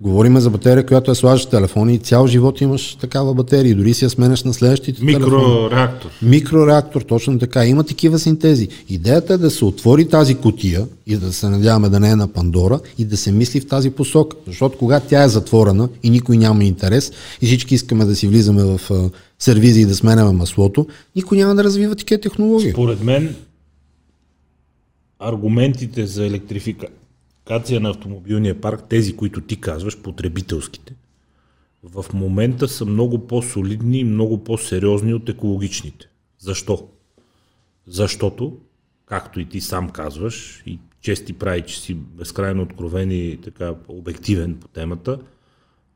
Говориме 0.00 0.40
за 0.40 0.50
батерия, 0.50 0.86
която 0.86 1.10
я 1.10 1.14
слагаш 1.14 1.46
в 1.46 1.50
телефона 1.50 1.92
и 1.92 1.98
цял 1.98 2.26
живот 2.26 2.60
имаш 2.60 2.94
такава 2.94 3.34
батерия. 3.34 3.76
Дори 3.76 3.94
си 3.94 4.04
я 4.04 4.10
сменяш 4.10 4.44
на 4.44 4.54
следващите 4.54 5.00
телефони. 5.00 5.24
Микрореактор. 5.24 6.10
Микрореактор, 6.22 7.02
точно 7.02 7.38
така. 7.38 7.66
Има 7.66 7.84
такива 7.84 8.18
синтези. 8.18 8.68
Идеята 8.88 9.34
е 9.34 9.38
да 9.38 9.50
се 9.50 9.64
отвори 9.64 10.08
тази 10.08 10.34
котия 10.34 10.86
и 11.06 11.16
да 11.16 11.32
се 11.32 11.48
надяваме 11.48 11.88
да 11.88 12.00
не 12.00 12.10
е 12.10 12.16
на 12.16 12.28
Пандора 12.28 12.80
и 12.98 13.04
да 13.04 13.16
се 13.16 13.32
мисли 13.32 13.60
в 13.60 13.68
тази 13.68 13.90
посока. 13.90 14.36
Защото 14.46 14.78
когато 14.78 15.08
тя 15.08 15.22
е 15.22 15.28
затворена 15.28 15.88
и 16.02 16.10
никой 16.10 16.36
няма 16.36 16.64
интерес 16.64 17.12
и 17.42 17.46
всички 17.46 17.74
искаме 17.74 18.04
да 18.04 18.16
си 18.16 18.28
влизаме 18.28 18.64
в 18.64 18.80
сервизи 19.38 19.80
и 19.80 19.86
да 19.86 19.94
сменяме 19.94 20.32
маслото, 20.32 20.86
никой 21.16 21.38
няма 21.38 21.54
да 21.54 21.64
развива 21.64 21.96
такива 21.96 22.20
технологии. 22.20 22.70
Според 22.70 23.04
мен 23.04 23.34
аргументите 25.18 26.06
за 26.06 26.26
електрификация 26.26 26.90
на 27.50 27.90
автомобилния 27.90 28.60
парк, 28.60 28.84
тези, 28.88 29.16
които 29.16 29.40
ти 29.40 29.60
казваш, 29.60 29.98
потребителските, 30.02 30.94
в 31.82 32.04
момента 32.14 32.68
са 32.68 32.84
много 32.84 33.26
по-солидни 33.26 33.98
и 33.98 34.04
много 34.04 34.44
по-сериозни 34.44 35.14
от 35.14 35.28
екологичните. 35.28 36.08
Защо? 36.38 36.88
Защото, 37.86 38.58
както 39.06 39.40
и 39.40 39.44
ти 39.44 39.60
сам 39.60 39.90
казваш, 39.90 40.62
и 40.66 40.78
чести 41.00 41.32
прави, 41.32 41.62
че 41.62 41.80
си 41.80 41.94
безкрайно 41.94 42.62
откровен 42.62 43.10
и 43.10 43.38
така 43.44 43.74
обективен 43.88 44.56
по 44.60 44.68
темата, 44.68 45.18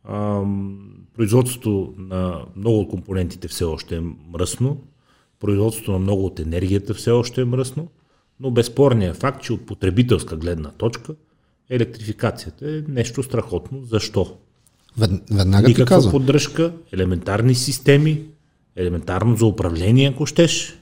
ам, 0.04 0.78
производството 1.14 1.94
на 1.98 2.44
много 2.56 2.80
от 2.80 2.88
компонентите 2.88 3.48
все 3.48 3.64
още 3.64 3.96
е 3.96 4.00
мръсно, 4.32 4.82
производството 5.40 5.92
на 5.92 5.98
много 5.98 6.26
от 6.26 6.40
енергията 6.40 6.94
все 6.94 7.10
още 7.10 7.40
е 7.40 7.44
мръсно, 7.44 7.88
но 8.40 8.50
безспорният 8.50 9.16
факт, 9.16 9.42
че 9.42 9.52
от 9.52 9.66
потребителска 9.66 10.36
гледна 10.36 10.70
точка 10.70 11.14
електрификацията 11.70 12.66
е 12.66 12.80
нещо 12.88 13.22
страхотно. 13.22 13.78
Защо? 13.90 14.26
Вед- 14.98 15.10
Веднага 15.32 15.64
ти 15.64 15.70
Никаква 15.70 15.86
казвам. 15.86 16.10
поддръжка, 16.12 16.72
елементарни 16.92 17.54
системи, 17.54 18.20
елементарно 18.76 19.36
за 19.36 19.46
управление, 19.46 20.08
ако 20.08 20.26
щеш. 20.26 20.76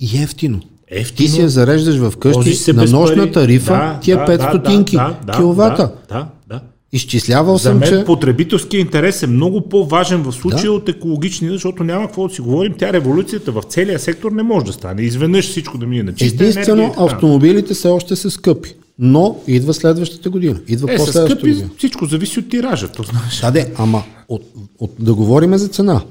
И 0.00 0.22
ефтино. 0.22 0.60
Ефтино. 0.88 1.16
Ти 1.16 1.28
си 1.28 1.40
я 1.40 1.48
зареждаш 1.48 1.96
в 1.96 2.16
къщи 2.16 2.72
на 2.72 2.84
нощна 2.84 3.16
пари. 3.16 3.32
тарифа, 3.32 3.72
Да, 3.72 3.98
ти 4.00 4.10
е 4.10 4.16
да, 4.16 4.20
5 4.22 4.36
да, 4.36 4.48
стотинки 4.48 4.96
да, 4.96 5.16
да, 5.26 5.32
киловата. 5.32 5.92
Да, 6.08 6.14
да, 6.14 6.28
да. 6.48 6.60
Изчислявал 6.92 7.56
За 7.56 7.62
съм, 7.62 7.78
мен 7.78 7.88
че... 7.88 8.04
потребителския 8.04 8.80
интерес 8.80 9.22
е 9.22 9.26
много 9.26 9.68
по-важен 9.68 10.22
в 10.22 10.32
случая 10.32 10.62
Да. 10.62 10.72
от 10.72 10.88
екологичния, 10.88 11.52
защото 11.52 11.84
няма 11.84 12.06
какво 12.06 12.28
да 12.28 12.34
си 12.34 12.40
говорим. 12.40 12.74
Тя 12.78 12.92
революцията 12.92 13.52
в 13.52 13.62
целия 13.62 13.98
сектор 13.98 14.32
не 14.32 14.42
може 14.42 14.66
да 14.66 14.72
стане. 14.72 15.02
Изведнъж 15.02 15.48
всичко 15.48 15.78
да 15.78 15.86
мине 15.86 16.02
на 16.02 16.14
чиста 16.14 16.44
Единствено, 16.44 16.82
енергия. 16.82 17.04
автомобилите 17.04 17.74
все 17.74 17.88
още 17.88 18.16
са 18.16 18.30
скъпи. 18.30 18.74
Но 19.04 19.36
идва 19.46 19.74
следващата 19.74 20.30
година. 20.30 20.60
Идва 20.68 20.92
Е, 20.92 20.96
по-следващата 20.96 21.34
скъпи, 21.34 21.50
година. 21.50 21.70
всичко 21.78 22.06
зависи 22.06 22.38
от 22.38 22.48
тиража, 22.48 22.88
то 22.88 23.02
знаеш. 23.02 23.40
Да, 23.40 23.50
де, 23.50 23.72
ама 23.76 24.02
от, 24.28 24.42
от, 24.78 24.90
да 24.98 25.14
говорим 25.14 25.56
за 25.58 25.68
цена. 25.68 26.02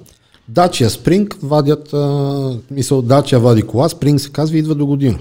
Дачия 0.50 0.90
Спринг 0.90 1.38
вадят, 1.44 1.94
а, 1.94 2.58
мисъл, 2.72 3.02
Дачия 3.02 3.40
вади 3.40 3.62
кола, 3.62 3.90
Спринг 3.90 4.22
се 4.22 4.30
казва, 4.30 4.58
идва 4.58 4.76
до 4.76 4.86
година. 4.86 5.20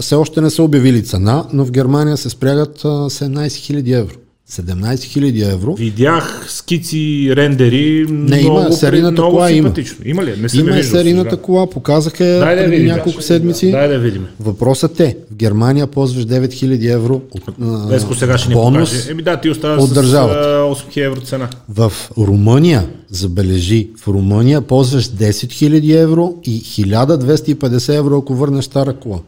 Все 0.00 0.14
още 0.14 0.40
не 0.40 0.50
са 0.50 0.62
обявили 0.62 1.04
цена, 1.04 1.44
но 1.52 1.64
в 1.64 1.70
Германия 1.70 2.16
се 2.16 2.30
спрягат 2.30 2.84
а, 2.84 2.88
17 2.88 3.46
000 3.46 3.98
евро. 3.98 4.14
17 4.50 4.74
000 4.94 5.52
евро. 5.52 5.74
Видях 5.74 6.44
скици, 6.48 7.32
рендери, 7.36 8.06
Не, 8.08 8.40
има 8.40 8.52
много, 8.52 8.72
серийната 8.72 9.12
много 9.12 9.30
кола, 9.30 9.50
има. 9.50 9.56
симпатично. 9.58 9.96
Има 10.04 10.24
ли? 10.24 10.30
Не 10.30 10.60
Има 10.60 10.78
е 10.78 10.82
серийната 10.82 11.30
сега. 11.30 11.42
кола, 11.42 11.70
показаха 11.70 12.24
Дай 12.24 12.56
да 12.56 12.62
преди 12.62 12.76
видим. 12.76 12.86
няколко 12.86 13.18
да. 13.18 13.24
седмици. 13.24 13.70
Дай 13.70 13.88
да 13.88 13.98
видим. 13.98 14.26
Въпросът 14.40 15.00
е, 15.00 15.16
в 15.30 15.34
Германия 15.34 15.86
ползваш 15.86 16.24
9000 16.24 16.92
евро 16.92 17.20
от, 17.30 17.42
Леско 17.90 18.14
сега 18.14 18.38
ще 18.38 18.48
ни 18.48 18.54
бонус. 18.54 18.90
покаже. 18.90 19.10
Еми 19.10 19.22
да, 19.22 19.36
ти 19.36 19.50
оставаш 19.50 19.82
от 19.82 19.90
с 19.90 19.92
държавата. 19.92 20.38
а, 20.38 20.74
8000 20.92 21.06
евро 21.06 21.20
цена. 21.20 21.48
В 21.68 21.92
Румъния, 22.18 22.86
забележи, 23.10 23.88
в 23.96 24.08
Румъния 24.08 24.60
ползваш 24.60 25.04
10 25.04 25.30
000 25.30 25.94
евро 25.94 26.34
и 26.44 26.62
1250 26.62 27.94
евро, 27.94 28.18
ако 28.18 28.34
върнеш 28.34 28.64
стара 28.64 28.92
кола. 28.92 29.18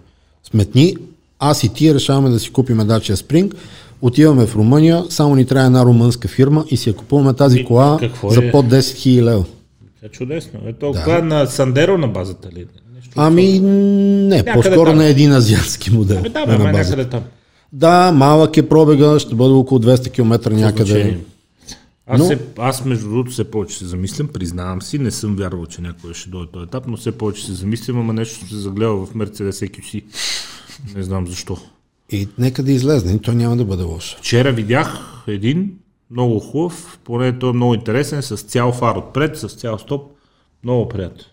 Сметни, 0.50 0.96
аз 1.38 1.64
и 1.64 1.68
ти 1.68 1.94
решаваме 1.94 2.30
да 2.30 2.38
си 2.38 2.50
купим 2.50 2.78
Dacia 2.78 3.14
Spring, 3.14 3.52
отиваме 4.02 4.46
в 4.46 4.56
Румъния, 4.56 5.04
само 5.08 5.34
ни 5.34 5.46
трябва 5.46 5.66
една 5.66 5.84
румънска 5.84 6.28
фирма 6.28 6.64
и 6.68 6.76
си 6.76 6.88
я 6.88 6.96
купуваме 6.96 7.34
тази 7.34 7.58
Ми, 7.58 7.64
кола 7.64 7.96
какво 8.00 8.30
за 8.30 8.44
е? 8.44 8.50
под 8.50 8.66
10 8.66 8.78
000 8.78 9.22
лева. 9.22 9.44
Е 10.02 10.08
чудесно. 10.08 10.60
Е 10.66 10.72
толкова 10.72 11.22
на 11.22 11.46
Сандеро 11.46 11.98
на 11.98 12.08
базата 12.08 12.48
ли? 12.48 12.66
Нещо. 12.94 13.12
Ами, 13.16 13.60
не, 13.60 14.44
по-скоро 14.44 14.84
там. 14.90 14.96
на 14.96 15.04
един 15.04 15.32
азиатски 15.32 15.90
модел. 15.90 16.16
Ами 16.18 16.28
да, 16.28 16.40
е 16.40 16.46
бе, 16.46 16.58
на 16.58 16.72
някъде 16.72 17.04
там. 17.04 17.22
Да, 17.72 18.12
малък 18.12 18.56
е 18.56 18.68
пробега, 18.68 19.18
ще 19.18 19.34
бъде 19.34 19.52
около 19.52 19.80
200 19.80 20.12
км 20.12 20.50
някъде. 20.50 21.18
Аз, 22.06 22.18
Но- 22.18 22.26
се, 22.26 22.38
аз 22.58 22.84
между 22.84 23.08
другото 23.08 23.30
все 23.30 23.44
повече 23.44 23.78
се 23.78 23.86
замислям, 23.86 24.28
признавам 24.28 24.82
си, 24.82 24.98
не 24.98 25.10
съм 25.10 25.36
вярвал, 25.36 25.66
че 25.66 25.82
някой 25.82 26.14
ще 26.14 26.30
дойде 26.30 26.52
този 26.52 26.64
етап, 26.64 26.84
но 26.86 26.96
все 26.96 27.12
повече 27.12 27.46
се 27.46 27.52
замислям, 27.52 27.98
ама 28.00 28.12
нещо 28.12 28.48
се 28.48 28.56
загледал 28.56 29.06
в 29.06 29.14
Mercedes 29.14 29.68
EQC. 29.68 30.02
Не 30.96 31.02
знам 31.02 31.26
защо. 31.26 31.56
И 32.10 32.28
нека 32.38 32.62
да 32.62 32.72
излезне, 32.72 33.12
и 33.12 33.18
той 33.18 33.34
няма 33.34 33.56
да 33.56 33.64
бъде 33.64 33.82
лош. 33.82 34.16
Вчера 34.18 34.52
видях 34.52 34.98
един 35.26 35.72
много 36.10 36.40
хубав, 36.40 36.98
поне 37.04 37.38
той 37.38 37.50
е 37.50 37.52
много 37.52 37.74
интересен, 37.74 38.22
с 38.22 38.36
цял 38.36 38.72
фар 38.72 38.96
отпред, 38.96 39.38
с 39.38 39.48
цял 39.48 39.78
стоп. 39.78 40.02
Много 40.64 40.88
приятен. 40.88 41.24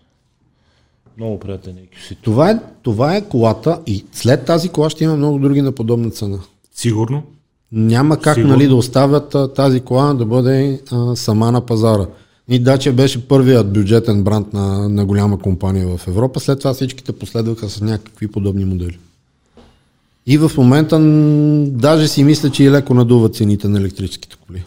Много 1.16 1.38
приятен 1.38 1.74
EQC. 1.74 2.16
Това 2.22 2.50
е, 2.50 2.60
това 2.82 3.16
е 3.16 3.28
колата 3.28 3.80
и 3.86 4.04
след 4.12 4.44
тази 4.44 4.68
кола 4.68 4.90
ще 4.90 5.04
има 5.04 5.16
много 5.16 5.38
други 5.38 5.62
на 5.62 5.72
подобна 5.72 6.10
цена. 6.10 6.38
Сигурно. 6.74 7.22
Няма 7.72 8.20
как 8.20 8.34
Сигурно. 8.34 8.54
нали, 8.54 8.68
да 8.68 8.74
оставят 8.74 9.34
а, 9.34 9.52
тази 9.52 9.80
кола 9.80 10.14
да 10.14 10.26
бъде 10.26 10.80
а, 10.92 11.16
сама 11.16 11.52
на 11.52 11.60
пазара. 11.60 12.06
И 12.48 12.58
Дача 12.58 12.92
беше 12.92 13.28
първият 13.28 13.72
бюджетен 13.72 14.24
бранд 14.24 14.52
на, 14.52 14.88
на 14.88 15.04
голяма 15.06 15.38
компания 15.38 15.96
в 15.96 16.08
Европа, 16.08 16.40
след 16.40 16.58
това 16.58 16.74
всичките 16.74 17.12
последваха 17.12 17.68
с 17.68 17.80
някакви 17.80 18.28
подобни 18.28 18.64
модели. 18.64 18.98
И 20.30 20.38
в 20.38 20.52
момента 20.56 20.98
даже 21.70 22.08
си 22.08 22.24
мисля, 22.24 22.50
че 22.50 22.64
и 22.64 22.70
леко 22.70 22.94
надуват 22.94 23.34
цените 23.34 23.68
на 23.68 23.78
електрическите 23.78 24.36
коли. 24.46 24.62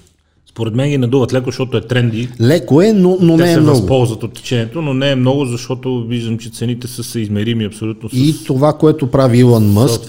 Според 0.49 0.75
мен 0.75 0.89
ги 0.89 0.97
надуват 0.97 1.33
леко, 1.33 1.45
защото 1.45 1.77
е 1.77 1.81
тренди. 1.81 2.29
Леко 2.41 2.81
е, 2.81 2.93
но, 2.93 3.17
но 3.21 3.37
Те 3.37 3.43
не 3.43 3.51
е 3.51 3.53
се 3.53 3.59
много. 3.59 3.77
възползват 3.77 4.23
от 4.23 4.33
течението, 4.33 4.81
но 4.81 4.93
не 4.93 5.11
е 5.11 5.15
много, 5.15 5.45
защото 5.45 6.05
виждам, 6.07 6.37
че 6.37 6.49
цените 6.49 6.87
са 6.87 7.03
съизмерими 7.03 7.65
абсолютно 7.65 8.09
с 8.09 8.13
И 8.13 8.35
това, 8.45 8.73
което 8.73 9.07
прави 9.07 9.39
Илон 9.39 9.71
Мъск, 9.71 10.01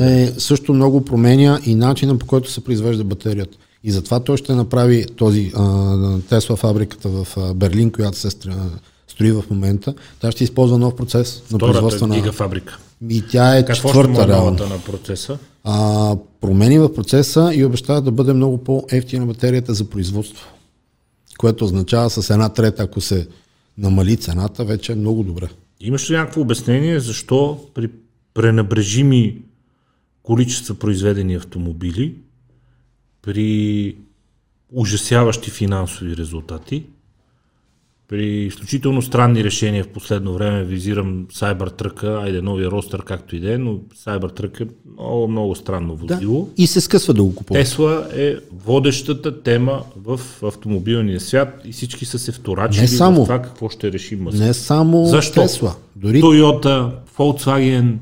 е, 0.00 0.26
също 0.38 0.74
много 0.74 1.04
променя 1.04 1.60
и 1.66 1.74
начина 1.74 2.18
по 2.18 2.26
който 2.26 2.50
се 2.50 2.64
произвежда 2.64 3.04
батерията. 3.04 3.58
И 3.84 3.90
затова 3.90 4.20
той 4.20 4.36
ще 4.36 4.54
направи 4.54 5.06
този 5.16 5.52
а, 5.56 6.18
Тесла 6.28 6.56
фабриката 6.56 7.08
в 7.08 7.26
а, 7.36 7.54
Берлин, 7.54 7.90
която 7.90 8.18
се 8.18 8.30
строи, 9.08 9.32
в 9.32 9.44
момента. 9.50 9.94
Тя 10.20 10.32
ще 10.32 10.44
използва 10.44 10.78
нов 10.78 10.96
процес 10.96 11.42
на 11.52 11.58
производство 11.58 11.98
Втората 11.98 12.06
на... 12.06 12.14
гигафабрика. 12.14 12.78
И 13.08 13.22
тя 13.30 13.56
е 13.56 13.64
Какво 13.64 13.88
четвърта 13.88 14.22
е 14.22 14.26
реално. 14.28 14.66
на 14.66 14.82
процеса? 14.86 15.38
А, 15.64 16.16
промени 16.40 16.78
в 16.78 16.94
процеса 16.94 17.50
и 17.54 17.64
обещава 17.64 18.02
да 18.02 18.10
бъде 18.10 18.32
много 18.32 18.64
по-ефтина 18.64 19.26
батерията 19.26 19.74
за 19.74 19.90
производство. 19.90 20.48
Което 21.38 21.64
означава 21.64 22.10
с 22.10 22.30
една 22.30 22.48
трета, 22.48 22.82
ако 22.82 23.00
се 23.00 23.28
намали 23.78 24.16
цената, 24.16 24.64
вече 24.64 24.92
е 24.92 24.94
много 24.94 25.22
добре. 25.22 25.48
Имаш 25.80 26.10
ли 26.10 26.14
някакво 26.14 26.40
обяснение 26.40 27.00
защо 27.00 27.60
при 27.74 27.90
пренабрежими 28.34 29.38
количества 30.22 30.74
произведени 30.74 31.34
автомобили, 31.34 32.14
при 33.22 33.96
ужасяващи 34.72 35.50
финансови 35.50 36.16
резултати, 36.16 36.84
при 38.10 38.46
изключително 38.46 39.02
странни 39.02 39.44
решения 39.44 39.84
в 39.84 39.88
последно 39.88 40.34
време, 40.34 40.64
визирам 40.64 41.26
Cybertruck, 41.26 42.22
айде 42.22 42.42
новия 42.42 42.70
ростър, 42.70 43.02
както 43.04 43.36
и 43.36 43.40
да 43.40 43.54
е, 43.54 43.58
но 43.58 43.74
Cybertruck 43.96 44.60
е 44.60 44.66
много, 44.92 45.28
много 45.28 45.54
странно 45.54 45.96
Да. 45.96 46.14
возило. 46.14 46.48
И 46.56 46.66
се 46.66 46.80
скъсва 46.80 47.14
да 47.14 47.22
го 47.22 47.34
купува. 47.34 47.60
Тесла 47.60 48.08
е 48.16 48.34
водещата 48.64 49.42
тема 49.42 49.82
в 49.96 50.20
автомобилния 50.42 51.20
свят 51.20 51.62
и 51.64 51.72
всички 51.72 52.04
са 52.04 52.18
се 52.18 52.32
вторачили 52.32 52.82
Не 52.82 52.88
само. 52.88 53.20
в 53.20 53.24
това 53.24 53.42
какво 53.42 53.68
ще 53.68 53.92
реши 53.92 54.16
Мъск. 54.16 54.38
Не 54.38 54.54
само 54.54 55.06
Защо? 55.06 55.42
Тесла. 55.42 55.74
Дори 55.96 56.22
Toyota, 56.22 56.90
Volkswagen, 57.18 57.94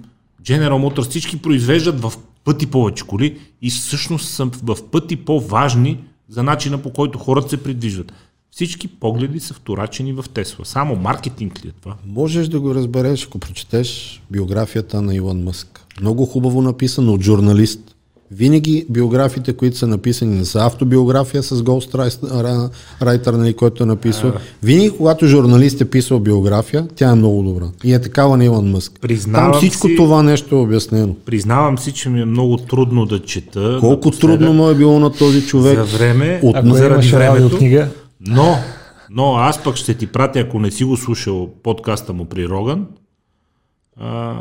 General 0.42 0.88
Motors, 0.88 1.08
всички 1.08 1.42
произвеждат 1.42 2.00
в 2.00 2.12
пъти 2.44 2.66
повече 2.66 3.04
коли 3.04 3.38
и 3.62 3.70
всъщност 3.70 4.28
са 4.28 4.50
в 4.62 4.76
пъти 4.90 5.16
по-важни 5.16 5.98
за 6.28 6.42
начина 6.42 6.78
по 6.78 6.90
който 6.90 7.18
хората 7.18 7.48
се 7.48 7.62
придвижват. 7.62 8.12
Всички 8.50 8.88
погледи 8.88 9.40
са 9.40 9.54
вторачени 9.54 10.12
в 10.12 10.24
Тесла. 10.34 10.64
Само 10.64 10.96
маркетинг 10.96 11.64
ли 11.64 11.68
е 11.68 11.72
това? 11.82 11.94
Можеш 12.06 12.48
да 12.48 12.60
го 12.60 12.74
разбереш, 12.74 13.26
ако 13.26 13.38
прочетеш 13.38 14.22
биографията 14.30 15.02
на 15.02 15.14
Илон 15.14 15.42
Мъск. 15.42 15.80
Много 16.00 16.26
хубаво 16.26 16.62
написано 16.62 17.12
от 17.12 17.22
журналист. 17.22 17.80
Винаги 18.30 18.86
биографиите, 18.90 19.52
които 19.52 19.76
са 19.76 19.86
написани, 19.86 20.36
не 20.36 20.44
са 20.44 20.58
автобиография 20.58 21.42
с 21.42 21.56
Ghostwriter, 21.56 22.70
нали, 23.28 23.54
който 23.54 23.82
е 23.82 23.86
написал. 23.86 24.32
Винаги, 24.62 24.90
когато 24.90 25.26
журналист 25.26 25.80
е 25.80 25.84
писал 25.84 26.20
биография, 26.20 26.88
тя 26.94 27.10
е 27.10 27.14
много 27.14 27.42
добра. 27.42 27.64
И 27.84 27.94
е 27.94 28.00
такава 28.00 28.36
на 28.36 28.44
Илон 28.44 28.70
Мъск. 28.70 28.92
Признавам 29.00 29.52
Там 29.52 29.60
всичко 29.60 29.86
си- 29.86 29.96
това 29.96 30.22
нещо 30.22 30.54
е 30.54 30.58
обяснено. 30.58 31.14
Признавам 31.16 31.78
си, 31.78 31.92
че 31.92 32.08
ми 32.08 32.20
е 32.20 32.24
много 32.24 32.56
трудно 32.56 33.06
да 33.06 33.22
чета. 33.22 33.76
Колко 33.80 33.94
напоследък 33.96 34.20
трудно 34.20 34.52
му 34.52 34.68
е 34.68 34.74
било 34.74 34.98
на 34.98 35.12
този 35.12 35.46
човек. 35.46 35.78
за 35.78 35.84
време, 35.98 36.40
От- 36.42 36.56
ако 36.56 36.68
заради 36.68 37.08
времето. 37.08 37.42
аудиокнига, 37.42 37.88
Но, 38.20 38.56
но 39.10 39.34
аз 39.36 39.64
пък 39.64 39.76
ще 39.76 39.94
ти 39.94 40.06
пратя, 40.06 40.40
ако 40.40 40.58
не 40.58 40.70
си 40.70 40.84
го 40.84 40.96
слушал 40.96 41.54
подкаста 41.62 42.12
му 42.12 42.24
при 42.24 42.48
Роган, 42.48 42.86
а, 44.00 44.32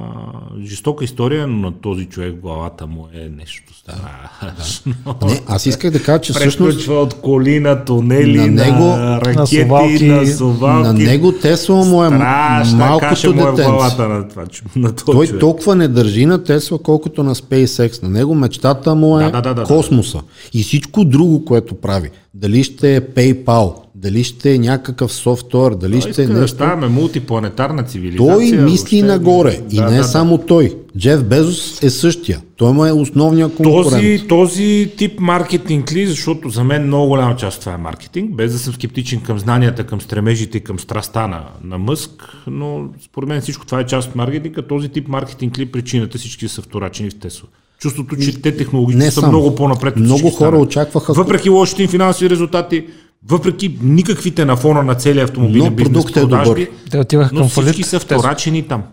жестока 0.61 1.03
история, 1.03 1.47
но 1.47 1.57
на 1.59 1.71
този 1.73 2.05
човек 2.05 2.35
главата 2.35 2.87
му 2.87 3.07
е 3.15 3.29
нещо 3.29 3.73
страшно. 3.73 4.93
Не, 5.25 5.41
аз 5.47 5.65
исках 5.65 5.91
да 5.91 6.03
кажа, 6.03 6.21
че 6.21 6.33
всъщност 6.33 6.69
Прескочва 6.69 6.95
от 6.95 7.13
коли 7.13 7.59
на 7.59 7.85
тунели, 7.85 8.37
На 8.37 8.47
на, 8.47 8.51
него- 8.65 8.83
на 8.85 9.21
ракети, 9.21 9.37
на 9.37 9.47
совалки. 9.47 10.27
совалки. 10.27 10.87
на 10.87 10.93
него 10.95 11.31
Тесла 11.31 11.75
му 11.77 12.03
е 12.03 12.07
Страшна 12.07 12.77
малкото 12.77 13.33
му 13.33 13.41
е 13.41 13.45
детенце. 13.45 13.63
главата 13.63 14.07
на, 14.09 14.27
това, 14.27 14.43
на 14.75 14.95
този 14.95 15.05
Той 15.07 15.27
човек. 15.27 15.39
толкова 15.39 15.75
не 15.75 15.87
държи 15.87 16.25
на 16.25 16.43
Тесла, 16.43 16.79
колкото 16.79 17.23
на 17.23 17.35
SpaceX. 17.35 18.03
На 18.03 18.09
него 18.09 18.35
мечтата 18.35 18.95
му 18.95 19.19
е 19.19 19.23
Да, 19.23 19.31
да, 19.31 19.41
да, 19.41 19.53
да, 19.53 19.63
космоса. 19.63 20.21
И 20.53 20.63
всичко 20.63 21.05
друго, 21.05 21.45
което 21.45 21.75
прави. 21.75 22.09
Дали 22.33 22.63
ще 22.63 22.95
е 22.95 23.01
PayPal, 23.01 23.73
дали 23.97 24.23
ще 24.23 24.53
е 24.53 24.57
някакъв 24.59 25.13
софтуер, 25.13 25.71
дали 25.71 25.91
Той 25.91 26.01
ще 26.01 26.09
е 26.11 26.23
иска 26.23 26.33
да 26.33 26.41
нещо. 26.41 26.55
ставаме 26.55 26.87
мултипланетарна 26.87 27.83
цивилизация. 27.83 28.33
Той 28.35 28.43
мисли 28.43 28.57
въобще. 28.57 29.01
нагоре. 29.03 29.59
И 29.71 29.75
Да, 29.75 29.83
не 29.83 29.89
да, 29.89 29.95
е 29.95 29.99
да. 29.99 30.03
само 30.03 30.37
той. 30.37 30.73
Джеф 30.97 31.23
Безос 31.23 31.83
е 31.83 31.89
същия. 31.89 32.41
Той 32.55 32.73
му 32.73 32.85
е 32.85 32.91
основният 32.91 33.55
конкурент. 33.55 33.91
Този, 33.91 34.23
този 34.29 34.91
тип 34.97 35.19
маркетинг 35.19 35.91
ли, 35.91 36.07
защото 36.07 36.49
за 36.49 36.63
мен 36.63 36.83
много 36.83 37.07
голяма 37.07 37.35
част 37.35 37.59
това 37.59 37.73
е 37.73 37.77
маркетинг, 37.79 38.35
без 38.35 38.51
да 38.53 38.59
съм 38.59 38.73
скептичен 38.73 39.21
към 39.21 39.39
знанията, 39.39 39.83
към 39.83 40.01
стремежите, 40.01 40.59
към 40.59 40.79
страста 40.79 41.27
на, 41.27 41.43
на 41.63 41.77
Мъск, 41.77 42.11
но 42.47 42.85
според 43.01 43.29
мен 43.29 43.41
всичко 43.41 43.65
това 43.65 43.79
е 43.79 43.85
част 43.85 44.09
от 44.09 44.15
маркетинга. 44.15 44.61
Този 44.61 44.89
тип 44.89 45.07
маркетинг 45.07 45.57
ли 45.57 45.63
е 45.63 45.71
причината 45.71 46.17
всички 46.17 46.47
са 46.47 46.61
вторачени 46.61 47.09
в 47.09 47.15
Тесла? 47.15 47.47
Чувството, 47.79 48.15
че 48.15 48.41
те 48.41 48.57
технологично 48.57 48.99
не 48.99 49.11
са 49.11 49.19
само. 49.21 49.31
много 49.31 49.55
по-напред. 49.55 49.93
от 49.93 49.99
Много 49.99 50.19
хора 50.21 50.29
останали. 50.29 50.61
очакваха- 50.61 51.13
Въпреки 51.13 51.49
лошите 51.49 51.83
им 51.83 51.89
финансови 51.89 52.29
резултати, 52.29 52.85
въпреки 53.25 53.77
никаквите 53.81 54.45
на 54.45 54.55
фона 54.55 54.83
на 54.83 54.95
целия 54.95 55.23
автомобилен 55.23 55.65
Но 55.65 55.71
бизнес 55.71 56.05
е 56.05 56.13
продажби, 56.13 56.65
добър. 56.65 56.69
те 56.91 56.99
отиваха 56.99 57.35
но 57.35 57.39
към 57.41 57.49
всички 57.49 57.71
фалит. 57.73 57.85
са 57.85 57.99
вторачени 57.99 58.63
там. 58.63 58.83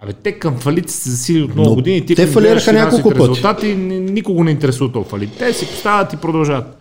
Абе, 0.00 0.12
те 0.12 0.32
към 0.32 0.56
фалит 0.56 0.90
са 0.90 0.96
се 0.96 1.10
засили 1.10 1.42
от 1.42 1.54
много 1.54 1.68
Но 1.68 1.74
години. 1.74 2.06
Ти 2.06 2.14
те 2.14 2.26
фалираха 2.26 2.72
няколко 2.72 3.08
пъти. 3.10 3.20
Резултати, 3.20 3.66
ни- 3.68 4.00
никого 4.00 4.44
не 4.44 4.50
интересува 4.50 4.92
този 4.92 5.08
фалит. 5.08 5.30
Те 5.38 5.52
си 5.52 5.66
поставят 5.66 6.12
и 6.12 6.16
продължават. 6.16 6.78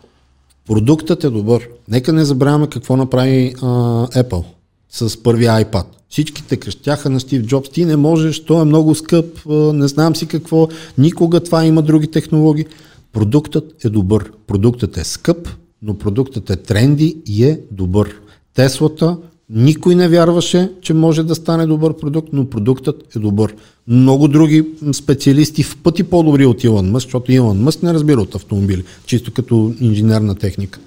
Продуктът 0.67 1.23
е 1.23 1.29
добър. 1.29 1.67
Нека 1.87 2.13
не 2.13 2.25
забравяме 2.25 2.67
какво 2.67 2.97
направи 2.97 3.53
а, 3.57 3.65
Apple 4.07 4.43
с 4.89 5.23
първия 5.23 5.65
iPad. 5.65 5.83
Всичките 6.09 6.57
крещяха 6.57 7.09
на 7.09 7.19
Стив 7.19 7.41
Джобс. 7.43 7.69
Ти 7.69 7.85
не 7.85 7.95
можеш, 7.95 8.39
то 8.39 8.61
е 8.61 8.65
много 8.65 8.95
скъп, 8.95 9.25
а, 9.49 9.53
не 9.53 9.87
знам 9.87 10.15
си 10.15 10.25
какво. 10.25 10.67
Никога 10.97 11.39
това 11.39 11.65
има 11.65 11.81
други 11.81 12.07
технологии. 12.07 12.65
Продуктът 13.13 13.85
е 13.85 13.89
добър. 13.89 14.31
Продуктът 14.47 14.97
е 14.97 15.03
скъп, 15.03 15.49
но 15.81 15.97
продуктът 15.97 16.49
е 16.49 16.55
тренди 16.55 17.17
и 17.25 17.43
е 17.43 17.59
добър. 17.71 18.15
Теслата, 18.53 19.17
никой 19.49 19.95
не 19.95 20.09
вярваше, 20.09 20.71
че 20.81 20.93
може 20.93 21.23
да 21.23 21.35
стане 21.35 21.65
добър 21.65 21.97
продукт, 21.97 22.29
но 22.33 22.49
продуктът 22.49 23.15
е 23.15 23.19
добър. 23.19 23.55
Много 23.87 24.27
други 24.27 24.65
специалисти 24.93 25.63
в 25.63 25.77
пъти 25.77 26.03
по-добри 26.03 26.45
от 26.45 26.63
Илон 26.63 26.91
Мъск, 26.91 27.07
защото 27.07 27.31
Илон 27.31 27.57
Мъск 27.57 27.83
не 27.83 27.93
разбира 27.93 28.21
от 28.21 28.35
автомобили, 28.35 28.83
чисто 29.05 29.33
като 29.33 29.73
инженерна 29.79 30.35
техника. 30.35 30.79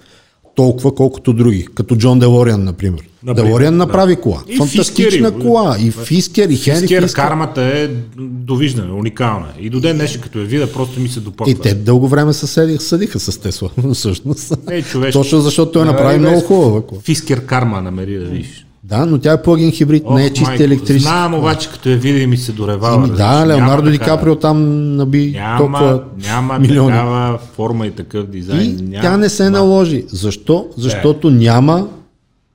Толкова 0.55 0.95
колкото 0.95 1.33
други, 1.33 1.67
като 1.75 1.97
Джон 1.97 2.19
Делориан, 2.19 2.65
например. 2.65 3.01
Например, 3.23 3.47
Делориан 3.47 3.75
да. 3.75 3.79
направи 3.79 4.17
кола. 4.17 4.43
И 4.49 4.57
Фантастична 4.57 5.05
Фискер, 5.05 5.41
и- 5.41 5.43
кола. 5.43 5.77
И 5.81 5.91
Фискер, 5.91 6.49
и 6.49 6.57
Хенри 6.57 6.81
Фискер, 6.81 7.03
Фискер. 7.03 7.23
кармата 7.23 7.63
е 7.63 7.89
довиждане, 8.19 8.93
уникална. 8.93 9.47
И 9.61 9.71
до 9.71 9.81
ден 9.81 9.97
днешен, 9.97 10.21
като 10.21 10.39
я 10.39 10.45
видя, 10.45 10.73
просто 10.73 11.01
ми 11.01 11.09
се 11.09 11.21
допъква. 11.21 11.51
И 11.51 11.55
те 11.55 11.75
дълго 11.75 12.09
време 12.09 12.33
се 12.33 12.47
седих, 12.47 12.83
съдиха 12.83 13.21
с 13.21 13.39
Тесла, 13.39 13.71
всъщност. 13.95 14.55
Човешко. 14.91 15.19
Точно 15.21 15.41
защото 15.41 15.73
той 15.73 15.85
направи 15.85 16.19
Нали, 16.19 16.31
много 16.31 16.47
хубава 16.47 16.83
кола. 16.83 17.01
Фискер 17.01 17.47
карма 17.47 17.83
намери 17.83 18.15
да 18.15 18.25
видиш. 18.25 18.67
Да, 18.87 19.07
но 19.07 19.19
тя 19.19 19.33
е 19.33 19.43
плагин 19.43 19.73
хибрид, 19.73 20.05
не 20.11 20.23
е 20.23 20.27
Ох, 20.27 20.33
чист 20.33 20.47
майко, 20.47 20.63
електрически. 20.63 21.01
Знам, 21.01 21.35
обаче, 21.35 21.71
като 21.71 21.89
я 21.89 21.97
видя 21.97 22.19
и 22.19 22.27
ми 22.27 22.37
се 22.37 22.53
доревава. 22.53 22.99
Разбираш. 22.99 23.19
да, 23.19 23.47
Леонардо 23.47 23.91
Ди 23.91 23.99
Каприо 23.99 24.53
наби 24.55 25.31
Няма, 25.31 25.59
толкова 25.59 26.05
няма 26.17 26.59
милиони. 26.59 26.89
такава 26.89 27.39
форма 27.39 27.87
и 27.87 27.91
такъв 27.91 28.27
дизайн. 28.27 28.71
И 28.71 28.83
няма. 28.83 29.03
тя 29.03 29.17
не 29.17 29.29
се 29.29 29.51
наложи. 29.51 30.05
Защо? 30.09 30.69
Защото 30.77 31.31
няма, 31.31 31.89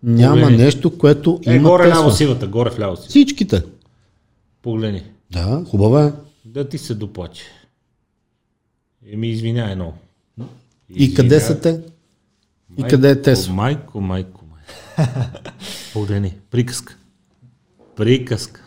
няма 0.03 0.35
Погледни. 0.35 0.63
нещо, 0.63 0.97
което 0.97 1.39
Е, 1.47 1.55
има 1.55 1.69
горе 1.69 1.89
ляво 1.89 2.11
сивата, 2.11 2.47
горе 2.47 2.69
в 2.69 2.79
ляво 2.79 2.95
си. 2.97 3.09
Всичките. 3.09 3.61
Погледни. 4.61 5.03
Да, 5.31 5.63
хубава 5.69 6.05
е. 6.05 6.11
Да 6.45 6.69
ти 6.69 6.77
се 6.77 6.93
доплаче. 6.93 7.43
Еми, 9.13 9.27
извиняй 9.27 9.75
много. 9.75 9.93
И 10.95 11.13
къде 11.13 11.39
са 11.39 11.59
те? 11.59 11.79
И 12.77 12.83
къде 12.83 13.09
е 13.09 13.21
Тесла? 13.21 13.53
Майко, 13.53 14.01
майко, 14.01 14.38
Погледни. 15.93 16.33
Приказка. 16.51 16.95
Приказка. 17.97 18.61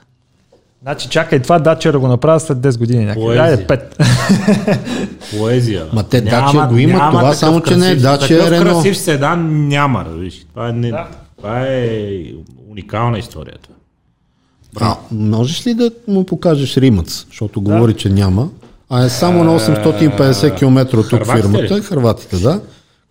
Значи 0.83 1.09
чакай 1.09 1.39
това 1.39 1.59
дача 1.59 1.93
да 1.93 1.99
го 1.99 2.09
направя 2.09 2.41
след 2.41 2.59
10 2.59 2.79
години 2.79 3.05
някъде. 3.05 3.39
Айде 3.39 3.67
5. 3.67 4.79
Поезия. 5.33 5.87
Ма 5.93 6.03
те 6.03 6.25
Dacia 6.25 6.69
го 6.69 6.79
имат, 6.79 7.11
това 7.11 7.21
такъв 7.23 7.37
само, 7.37 7.61
че 7.61 7.77
не 7.77 7.87
е 7.87 7.91
красив- 7.91 8.03
Dacia, 8.03 8.21
такъв 8.39 8.47
е 8.49 8.55
Renault. 8.55 8.63
красив 8.65 8.99
седан 8.99 9.69
няма, 9.69 10.05
виж. 10.09 10.47
Това 10.51 10.69
е, 10.69 10.73
не, 10.73 10.91
Да. 10.91 11.09
това 11.37 11.61
е 11.61 12.23
уникална 12.69 13.19
история. 13.19 13.55
Това. 13.61 13.77
А, 14.81 14.97
можеш 15.13 15.67
ли 15.67 15.75
да 15.75 15.91
му 16.09 16.27
покажеш 16.27 16.77
Римъц? 16.77 17.25
Защото 17.27 17.61
говори, 17.61 17.95
че 17.95 18.09
няма. 18.09 18.49
А 18.91 19.05
е 19.05 19.09
само 19.09 19.45
на 19.45 19.61
850 19.61 20.57
км 20.57 20.99
от 20.99 21.09
тук 21.11 21.27
фирмата. 21.27 21.77
ли? 21.77 21.83
Харватите, 21.83 22.37
да. 22.37 22.61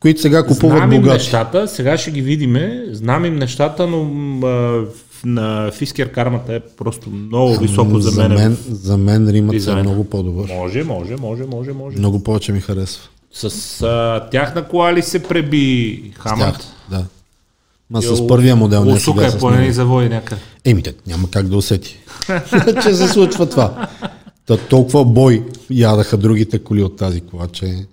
Които 0.02 0.22
сега 0.22 0.44
купуват 0.44 0.78
Знам 0.78 0.92
им 0.92 1.02
богати. 1.02 1.18
нещата, 1.18 1.68
сега 1.68 1.98
ще 1.98 2.12
ги 2.12 2.22
видиме, 2.22 2.86
знам 2.92 3.26
им 3.26 3.36
нещата, 3.36 3.88
но 3.88 4.02
а, 4.48 4.86
на 5.26 5.72
Фискер 5.72 6.12
кармата 6.12 6.54
е 6.54 6.60
просто 6.60 7.10
много 7.10 7.58
високо 7.58 8.00
за 8.00 8.10
за 8.10 8.22
мен. 8.22 8.34
мен, 8.34 8.58
за 8.70 8.98
мен 8.98 9.30
Римът 9.30 9.68
е 9.68 9.76
много 9.76 10.04
по-добър. 10.04 10.48
Може, 10.50 10.84
може, 10.84 11.16
може, 11.16 11.44
може, 11.44 11.72
може. 11.72 11.98
Много 11.98 12.24
повече 12.24 12.52
ми 12.52 12.62
харесва. 12.62 13.04
С 13.34 13.46
а, 13.82 14.30
тяхна 14.32 14.64
кола 14.64 14.94
ли 14.94 15.02
се 15.02 15.24
преби 15.24 16.02
Тях, 16.14 16.24
Хамът? 16.24 16.68
да. 16.90 17.06
Ма 17.90 18.02
с 18.02 18.28
първия 18.28 18.56
модел 18.56 18.86
не 18.86 18.94
Усука 18.94 19.26
е 19.26 19.52
него. 19.52 19.74
завои 19.74 20.10
някъде. 20.10 20.42
Еми, 20.66 20.84
те, 20.84 20.94
няма 21.08 21.30
как 21.30 21.48
да 21.48 21.58
усети, 21.58 21.98
че 22.84 22.94
се 22.94 23.08
случва 23.08 23.50
това. 23.50 23.88
Та, 24.46 24.58
толкова 24.58 25.06
бой 25.06 25.44
ядаха 25.70 26.18
другите 26.18 26.60
коли 26.60 26.84
от 26.84 26.96
тази 26.98 27.22
кола, 27.22 27.48
че... 27.48 27.86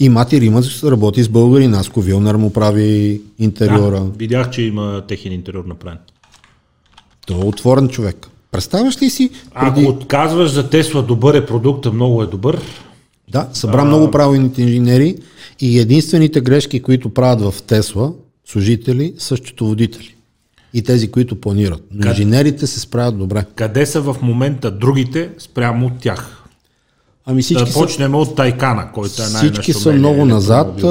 И 0.00 0.08
Мати 0.08 0.40
Римът 0.40 0.64
работи 0.84 1.22
с 1.22 1.28
българи, 1.28 1.66
Наско 1.66 2.00
Вилнар 2.00 2.34
му 2.34 2.52
прави 2.52 3.20
интериора. 3.38 4.00
Да, 4.00 4.10
видях, 4.18 4.50
че 4.50 4.62
има 4.62 5.02
техен 5.08 5.32
интериор 5.32 5.64
направен. 5.64 5.98
Той 7.26 7.40
е 7.40 7.44
отворен 7.44 7.88
човек. 7.88 8.28
Представяш 8.50 9.02
ли 9.02 9.10
си? 9.10 9.30
Ако 9.54 9.74
Преди... 9.74 9.86
отказваш 9.86 10.50
за 10.50 10.70
Тесла 10.70 11.02
добър 11.02 11.34
е 11.34 11.46
продукта, 11.46 11.92
много 11.92 12.22
е 12.22 12.26
добър. 12.26 12.60
Да, 13.28 13.48
събра 13.52 13.84
много 13.84 14.10
правилните 14.10 14.62
инженери 14.62 15.16
и 15.60 15.78
единствените 15.78 16.40
грешки, 16.40 16.82
които 16.82 17.08
правят 17.08 17.40
в 17.40 17.62
Тесла, 17.62 18.12
служители, 18.46 19.14
са 19.18 19.36
счетоводители. 19.36 20.14
И 20.74 20.82
тези, 20.82 21.10
които 21.10 21.40
планират. 21.40 21.82
Но 21.90 22.10
инженерите 22.10 22.66
се 22.66 22.80
справят 22.80 23.18
добре. 23.18 23.44
Къде 23.54 23.86
са 23.86 24.00
в 24.00 24.16
момента 24.22 24.70
другите 24.70 25.30
спрямо 25.38 25.86
от 25.86 25.92
тях? 26.00 26.43
Ами 27.26 27.42
всички 27.42 27.64
Да 27.64 27.72
са 27.72 27.80
почнем 27.80 28.14
от 28.14 28.36
Тайкана, 28.36 28.92
който 28.92 29.22
е 29.22 29.26
най 29.32 29.42
Всички 29.42 29.72
са 29.72 29.92
много 29.92 30.24
назад. 30.24 30.82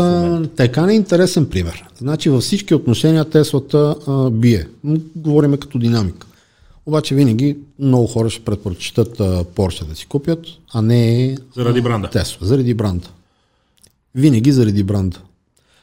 не 0.77 0.93
е 0.93 0.95
интересен 0.95 1.45
пример. 1.45 1.85
Значи 1.97 2.29
във 2.29 2.43
всички 2.43 2.75
отношения 2.75 3.25
Теслата 3.25 3.95
а, 4.07 4.29
бие. 4.29 4.67
Говориме 5.15 5.57
като 5.57 5.79
динамика. 5.79 6.27
Обаче 6.85 7.15
винаги 7.15 7.57
много 7.79 8.07
хора 8.07 8.29
ще 8.29 8.43
предпочитат 8.43 9.17
Porsche 9.55 9.85
да 9.85 9.95
си 9.95 10.05
купят, 10.07 10.39
а 10.73 10.81
не 10.81 11.37
Заради 11.55 11.81
бранда. 11.81 12.09
Тесла, 12.09 12.47
заради 12.47 12.73
бранда. 12.73 13.07
Винаги 14.15 14.51
заради 14.51 14.83
бранда. 14.83 15.17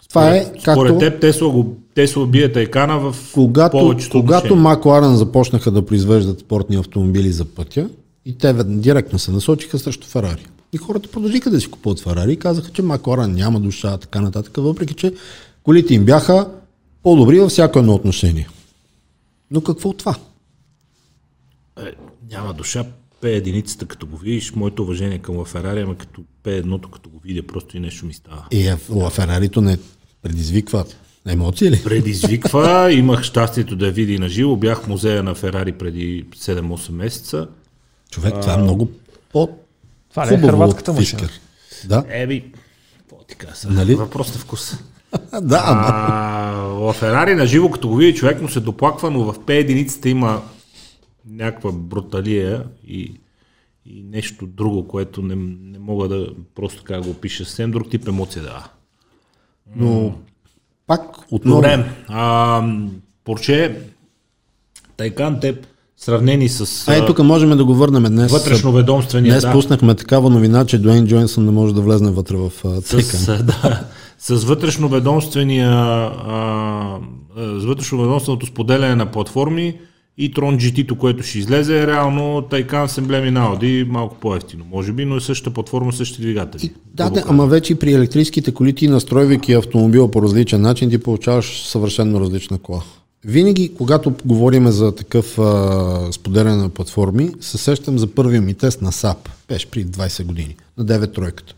Това 0.09 0.37
е 0.37 0.53
както 0.65 0.81
Според 0.81 0.99
теб 0.99 1.21
Тесла, 1.21 1.51
го, 1.51 1.77
Тесла 1.95 2.27
бие 2.27 2.53
Тайкана 2.53 2.99
в 2.99 3.17
когато, 3.35 3.79
повечето 3.79 4.21
когато. 4.21 4.57
Макларен 4.57 5.17
започнаха 5.17 5.71
да 5.71 5.87
произвеждат 5.87 6.41
спортни 6.41 6.77
автомобили 6.77 7.33
за 7.33 7.45
пътя 7.45 7.89
и 8.25 8.39
те 8.39 8.53
директно 8.65 9.19
се 9.19 9.31
насочиха 9.31 9.79
срещу 9.79 10.07
Ферари. 10.07 10.47
И 10.73 10.77
хората 10.77 11.11
продължиха 11.11 11.51
да 11.51 11.61
си 11.61 11.71
купуват 11.71 12.01
Ферари 12.01 12.33
и 12.33 12.37
казаха, 12.37 12.71
че 12.71 12.83
Макларен 12.83 13.33
няма 13.33 13.61
душа, 13.61 13.99
така 13.99 14.21
нататък, 14.21 14.57
въпреки 14.57 14.95
че 14.95 15.15
колите 15.63 15.95
им 15.95 16.05
бяха 16.05 16.49
по-добри 17.03 17.41
във 17.41 17.51
всяко 17.51 17.79
едно 17.79 17.95
отношение. 17.95 18.49
Но 19.51 19.61
какво 19.61 19.89
от 19.89 19.99
това? 19.99 20.15
Е, 21.79 21.93
няма 22.31 22.55
душа. 22.55 22.85
Пе 23.21 23.33
единицата, 23.33 23.87
като 23.87 24.07
го 24.07 24.17
видиш, 24.17 24.53
моето 24.53 24.83
уважение 24.83 25.19
към 25.19 25.45
Ферари, 25.45 25.81
ама 25.81 25.97
като 25.97 26.23
пе 26.43 26.57
едното, 26.57 26.89
като 26.91 27.11
го 27.11 27.21
видя, 27.25 27.43
просто 27.47 27.77
и 27.77 27.81
нещо 27.81 28.07
ми 28.07 28.15
става. 28.15 28.47
И 28.51 28.69
е, 28.69 28.77
ла 28.91 29.11
Ферарито 29.11 29.61
не 29.61 29.79
предизвиква 30.23 30.85
емоции 31.27 31.71
ли? 31.71 31.83
Предизвиква, 31.85 32.93
имах 32.99 33.23
щастието 33.23 33.77
да 33.77 33.87
я 33.87 33.93
видя 33.93 34.13
и 34.13 34.19
на 34.19 34.29
живо, 34.29 34.57
бях 34.57 34.83
в 34.83 34.89
музея 34.89 35.23
на 35.23 35.35
Ферари 35.35 35.73
преди 35.73 36.25
7-8 36.37 36.93
месеца. 36.93 37.49
Човек, 38.11 38.35
това 38.41 38.55
е 38.55 38.57
много 38.57 38.91
по 39.33 39.49
Това 40.11 40.27
не 40.27 40.35
е 40.35 40.39
хърватската 40.39 40.93
машина. 40.93 41.29
Да, 41.85 42.05
Еби, 42.09 42.53
какво 42.99 43.25
ти 43.25 43.37
сега? 43.55 43.75
Нали? 43.75 43.95
Въпрос 43.95 44.35
на 44.35 44.41
вкус. 44.41 44.75
да, 45.43 45.63
ама 45.65 45.85
А, 45.87 46.53
в 46.63 46.93
Ферари 46.93 47.35
на 47.35 47.47
живо, 47.47 47.71
като 47.71 47.89
го 47.89 47.97
види, 47.97 48.15
човек 48.19 48.43
му 48.43 48.49
се 48.49 48.61
доплаква, 48.61 49.11
но 49.11 49.33
в 49.33 49.45
П 49.47 49.55
единицата 49.55 50.09
има 50.09 50.43
някаква 51.27 51.73
бруталия 51.73 52.65
и, 52.87 53.21
и 53.87 54.03
нещо 54.03 54.47
друго, 54.47 54.89
което 54.89 55.23
не, 55.23 55.35
не 55.63 55.79
мога 55.79 56.09
да 56.09 56.29
просто 56.55 56.81
така 56.81 57.01
го 57.01 57.11
опиша. 57.11 57.45
Съвсем 57.45 57.71
друг 57.71 57.91
тип 57.91 58.09
емоция 58.09 58.43
да. 58.43 58.69
но 59.77 60.15
пак 60.87 61.03
отново. 61.31 61.57
Добре. 61.57 61.91
А, 62.09 62.63
Порше, 63.25 63.83
Тайкан, 64.97 65.41
те 65.41 65.59
сравнени 66.01 66.49
с 66.49 66.89
А 66.89 66.95
е, 66.95 67.07
тук 67.07 67.19
можем 67.19 67.57
да 67.57 67.65
го 67.65 67.75
върнем 67.75 68.03
днес. 68.03 68.33
вътрешно 68.33 68.73
ведомствения. 68.73 69.33
Днес 69.33 69.43
да, 69.43 69.53
пуснахме 69.53 69.95
такава 69.95 70.31
новина, 70.31 70.65
че 70.65 70.79
Дуейн 70.79 71.07
Джойнсън 71.07 71.45
не 71.45 71.51
може 71.51 71.75
да 71.75 71.81
влезне 71.81 72.11
вътре 72.11 72.37
в 72.37 72.53
Тайкан. 72.63 73.21
с, 73.21 73.43
да, 73.45 73.85
с 74.19 74.45
вътрешно 74.45 74.89
ведомствения 74.89 75.71
а, 75.71 76.99
с 77.37 77.65
вътрешно 77.65 78.03
ведомственото 78.03 78.47
споделяне 78.47 78.95
на 78.95 79.07
платформи 79.07 79.75
и 80.19 80.35
Tron 80.35 80.57
GT, 80.57 80.97
което 80.97 81.23
ще 81.23 81.39
излезе, 81.39 81.83
е 81.83 81.87
реално 81.87 82.43
Тайкан 82.51 82.89
с 82.89 82.99
емблеми 82.99 83.31
на 83.31 83.41
Audi, 83.41 83.89
малко 83.89 84.17
по-ефтино, 84.21 84.65
може 84.71 84.93
би, 84.93 85.05
но 85.05 85.17
е 85.17 85.21
същата 85.21 85.55
платформа, 85.55 85.93
същите 85.93 86.23
двигатели. 86.23 86.73
Да, 86.95 87.11
да, 87.11 87.25
ама 87.29 87.47
вече 87.47 87.73
и 87.73 87.77
при 87.77 87.93
електрическите 87.93 88.55
коли 88.55 88.73
ти 88.73 88.89
настройвайки 88.89 89.53
автомобила 89.53 90.11
по 90.11 90.23
различен 90.23 90.61
начин, 90.61 90.91
ти 90.91 90.99
получаваш 90.99 91.63
съвършенно 91.67 92.21
различна 92.21 92.59
кола. 92.59 92.83
Винаги, 93.25 93.75
когато 93.75 94.13
говорим 94.25 94.69
за 94.71 94.93
такъв 94.95 95.39
а, 95.39 96.09
споделяне 96.13 96.57
на 96.57 96.69
платформи, 96.69 97.31
се 97.41 97.59
сещам 97.59 97.99
за 97.99 98.07
първия 98.07 98.43
ми 98.43 98.55
тест 98.55 98.83
на 98.83 98.93
SAP. 98.93 99.17
Беше 99.49 99.67
при 99.67 99.85
20 99.87 100.25
години, 100.25 100.57
на 100.79 100.85
9 100.85 101.15
тройката. 101.15 101.55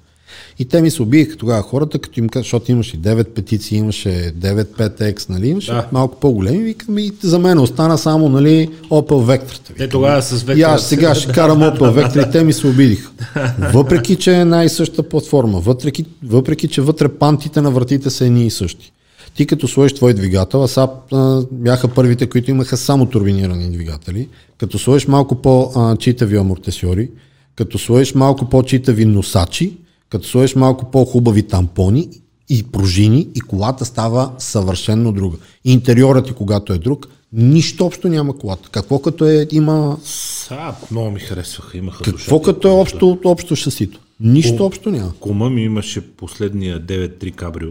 И 0.58 0.64
те 0.64 0.82
ми 0.82 0.90
се 0.90 1.02
убиеха 1.02 1.36
тогава 1.36 1.62
хората, 1.62 1.98
като 1.98 2.20
им 2.20 2.28
казват, 2.28 2.44
защото 2.44 2.72
имаше 2.72 2.96
9 2.98 3.24
петиции, 3.24 3.78
имаше 3.78 4.08
9 4.38 4.64
5X, 4.64 5.28
нали, 5.30 5.48
имаше 5.48 5.72
Да. 5.72 5.86
малко 5.92 6.20
по-големи, 6.20 6.58
викам 6.58 6.98
и 6.98 7.12
за 7.22 7.38
мен 7.38 7.58
остана 7.58 7.98
само, 7.98 8.28
нали, 8.28 8.68
Opel 8.90 9.38
Vectra. 9.40 9.76
Те 9.76 9.88
тогава 9.88 10.22
с 10.22 10.42
И 10.42 10.44
вектора... 10.44 10.72
аз 10.72 10.88
сега 10.88 11.14
ще 11.14 11.32
карам 11.32 11.58
Opel 11.60 11.78
Vectra 11.78 12.28
и 12.28 12.32
те 12.32 12.44
ми 12.44 12.52
се 12.52 12.66
обидиха. 12.66 13.10
Въпреки, 13.74 14.16
че 14.16 14.32
е 14.34 14.44
най-съща 14.44 15.02
платформа, 15.02 15.60
въпреки, 15.60 16.04
въпреки, 16.24 16.68
че 16.68 16.80
вътре 16.80 17.08
пантите 17.08 17.60
на 17.60 17.70
вратите 17.70 18.10
са 18.10 18.26
едни 18.26 18.46
и 18.46 18.50
същи. 18.50 18.92
Ти 19.34 19.46
като 19.46 19.68
сложиш 19.68 19.94
твой 19.94 20.14
двигател, 20.14 20.62
а 20.62 20.68
САП 20.68 20.90
а, 21.12 21.42
бяха 21.52 21.88
първите, 21.88 22.26
които 22.28 22.50
имаха 22.50 22.76
само 22.76 23.06
турбинирани 23.06 23.70
двигатели, 23.70 24.28
като 24.58 24.78
сложиш 24.78 25.06
малко 25.08 25.34
по-читави 25.34 26.36
амортесьори, 26.36 27.10
като 27.56 27.78
сложиш 27.78 28.14
малко 28.14 28.48
по-читави 28.48 29.04
носачи, 29.04 29.72
като 30.10 30.28
сложиш 30.28 30.54
малко 30.54 30.90
по-хубави 30.90 31.42
тампони 31.42 32.08
и 32.48 32.62
пружини 32.62 33.28
и 33.34 33.40
колата 33.40 33.84
става 33.84 34.32
съвършенно 34.38 35.12
друга. 35.12 35.36
Интериорът 35.64 36.26
ти, 36.26 36.32
когато 36.32 36.72
е 36.72 36.78
друг, 36.78 37.08
нищо 37.32 37.86
общо 37.86 38.08
няма 38.08 38.38
колата. 38.38 38.68
Какво 38.72 38.98
като 38.98 39.26
е, 39.26 39.46
има 39.52 39.96
Са, 40.04 40.74
много 40.90 41.10
ми 41.10 41.20
харесваха, 41.20 41.78
имаха 41.78 42.04
какво 42.04 42.38
душа. 42.38 42.52
като 42.52 42.68
е 42.68 42.70
общо, 42.70 43.18
общо 43.24 43.56
шасито? 43.56 44.00
Нищо 44.20 44.66
общо 44.66 44.90
няма. 44.90 45.12
Кома 45.20 45.50
ми 45.50 45.62
имаше 45.62 46.00
последния 46.00 46.80
9-3 46.80 47.34
кабрио. 47.34 47.70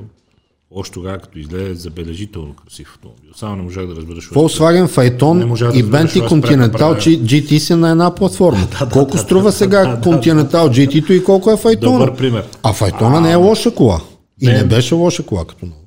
Още 0.76 0.94
тогава, 0.94 1.18
като 1.18 1.40
излезе 1.40 1.74
забележително 1.74 2.54
красив 2.54 2.88
автомобил. 2.96 3.32
Само 3.36 3.56
не 3.56 3.62
можах 3.62 3.88
да 3.88 3.96
разбера, 3.96 4.16
защо. 4.16 4.36
Volkswagen 4.36 4.88
Phaeton 4.88 5.72
да 5.72 5.78
и 5.80 5.84
Bentley 5.84 6.24
аз 6.24 6.32
Continental 6.32 7.20
GT 7.24 7.58
са 7.58 7.78
на 7.78 7.90
една 7.90 8.16
платформа. 8.16 8.68
колко 8.94 9.18
струва 9.18 9.52
сега 9.52 10.00
Continental 10.04 10.70
GT-то 10.70 11.14
и 11.14 11.24
колко 11.24 11.52
е 11.52 11.56
Phaeton? 11.56 11.80
Добър 11.80 12.16
пример. 12.16 12.44
А 12.64 12.74
Phaeton 12.74 13.20
не 13.20 13.32
е 13.32 13.36
лоша 13.36 13.76
кола. 13.76 14.02
И 14.42 14.48
Не. 14.48 14.54
не 14.54 14.64
беше 14.64 14.96
лоша 14.96 15.24
кола 15.24 15.46
като 15.46 15.66
много. 15.66 15.81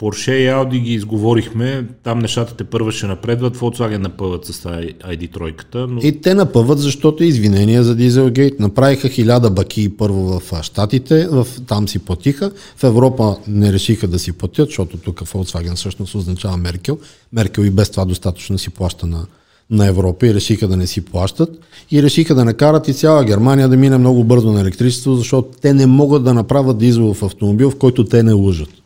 Porsche 0.00 0.32
и 0.32 0.48
Audi 0.48 0.78
ги 0.78 0.94
изговорихме, 0.94 1.86
там 2.02 2.18
нещата 2.18 2.56
те 2.56 2.64
първа 2.64 2.92
ще 2.92 3.06
напредват, 3.06 3.56
Volkswagen 3.56 3.98
напъват 3.98 4.44
с 4.44 4.52
ID 4.52 5.32
тройката, 5.32 5.86
но 5.86 6.00
И 6.02 6.20
те 6.20 6.34
напъват, 6.34 6.78
защото 6.78 7.24
извинения 7.24 7.84
за 7.84 7.96
Дизелгейт. 7.96 8.60
Направиха 8.60 9.08
хиляда 9.08 9.50
баки 9.50 9.96
първо 9.96 10.40
в 10.40 10.62
Штатите, 10.62 11.28
в, 11.30 11.46
там 11.66 11.88
си 11.88 11.98
платиха. 11.98 12.50
В 12.76 12.84
Европа 12.84 13.36
не 13.48 13.72
решиха 13.72 14.08
да 14.08 14.18
си 14.18 14.32
платят, 14.32 14.68
защото 14.68 14.96
тук 14.96 15.20
Volkswagen 15.20 15.74
всъщност 15.74 16.14
означава 16.14 16.56
Меркел. 16.56 16.98
Меркел 17.32 17.62
и 17.62 17.70
без 17.70 17.90
това 17.90 18.04
достатъчно 18.04 18.58
си 18.58 18.70
плаща 18.70 19.06
на, 19.06 19.26
на 19.70 19.86
Европа 19.86 20.26
и 20.26 20.34
решиха 20.34 20.68
да 20.68 20.76
не 20.76 20.86
си 20.86 21.00
плащат. 21.00 21.50
И 21.90 22.02
решиха 22.02 22.34
да 22.34 22.44
накарат 22.44 22.88
и 22.88 22.94
цяла 22.94 23.24
Германия 23.24 23.68
да 23.68 23.76
мине 23.76 23.98
много 23.98 24.24
бързо 24.24 24.52
на 24.52 24.60
електричество, 24.60 25.14
защото 25.14 25.48
те 25.60 25.74
не 25.74 25.86
могат 25.86 26.24
да 26.24 26.34
направят 26.34 26.78
дизелов 26.78 27.22
автомобил, 27.22 27.70
в 27.70 27.76
който 27.76 28.04
те 28.04 28.22
не 28.22 28.32
лъжат. 28.32 28.79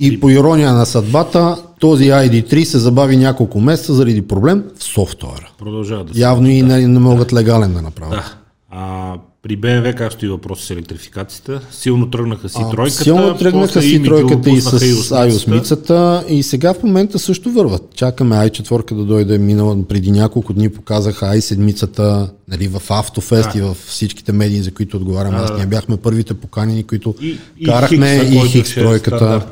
И 0.00 0.20
по 0.20 0.30
ирония 0.30 0.72
на 0.72 0.86
съдбата, 0.86 1.56
този 1.80 2.04
ID3 2.04 2.64
се 2.64 2.78
забави 2.78 3.16
няколко 3.16 3.60
месеца 3.60 3.94
заради 3.94 4.28
проблем 4.28 4.64
в 4.78 4.84
софтуера. 4.84 5.50
продължава 5.58 6.04
да 6.04 6.14
се. 6.14 6.20
Явно 6.20 6.48
и 6.48 6.62
не, 6.62 6.86
не 6.88 6.98
могат 6.98 7.32
легален 7.32 7.72
да 7.72 7.82
направят. 7.82 8.12
Да. 8.12 8.34
А, 8.70 9.14
при 9.42 9.58
BMW 9.58 9.94
как 9.94 10.12
стои 10.12 10.28
въпрос 10.28 10.64
с 10.64 10.70
електрификацията? 10.70 11.60
Силно 11.70 12.10
тръгнаха 12.10 12.48
си 12.48 12.58
тройката. 12.70 13.02
Силно 13.02 13.36
тръгнаха 13.36 13.82
си 13.82 13.94
и 13.94 14.02
тройката 14.02 14.50
и 14.50 14.60
с 14.60 14.70
i8 14.70 16.26
и 16.28 16.42
сега 16.42 16.74
в 16.74 16.82
момента 16.82 17.18
също 17.18 17.50
върват. 17.50 17.82
Чакаме 17.94 18.36
i4 18.36 18.94
да 18.94 19.04
дойде 19.04 19.38
минала 19.38 19.84
преди 19.88 20.10
няколко 20.10 20.52
дни 20.52 20.68
показаха 20.68 21.26
i7 21.26 22.28
нали, 22.48 22.68
в 22.68 22.82
Автофест 22.90 23.52
Да. 23.52 23.58
и 23.58 23.62
в 23.62 23.76
всичките 23.86 24.32
медии, 24.32 24.62
за 24.62 24.70
които 24.70 24.96
отговарям 24.96 25.34
аз. 25.34 25.52
Ние 25.56 25.66
бяхме 25.66 25.96
първите 25.96 26.34
поканени, 26.34 26.82
които 26.82 27.14
И- 27.20 27.36
и 27.58 27.64
карахме 27.64 28.28
и 28.32 28.48
Хикс 28.48 28.76
е 28.76 28.80
тройката. 28.80 29.46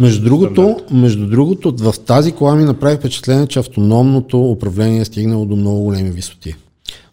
Между 0.00 0.24
другото, 0.24 0.76
между 0.90 1.26
другото, 1.26 1.74
в 1.78 1.94
тази 2.06 2.32
кола 2.32 2.54
ми 2.54 2.64
направи 2.64 2.96
впечатление, 2.96 3.46
че 3.46 3.58
автономното 3.58 4.42
управление 4.50 5.00
е 5.00 5.04
стигнало 5.04 5.44
до 5.44 5.56
много 5.56 5.80
големи 5.82 6.10
висоти. 6.10 6.54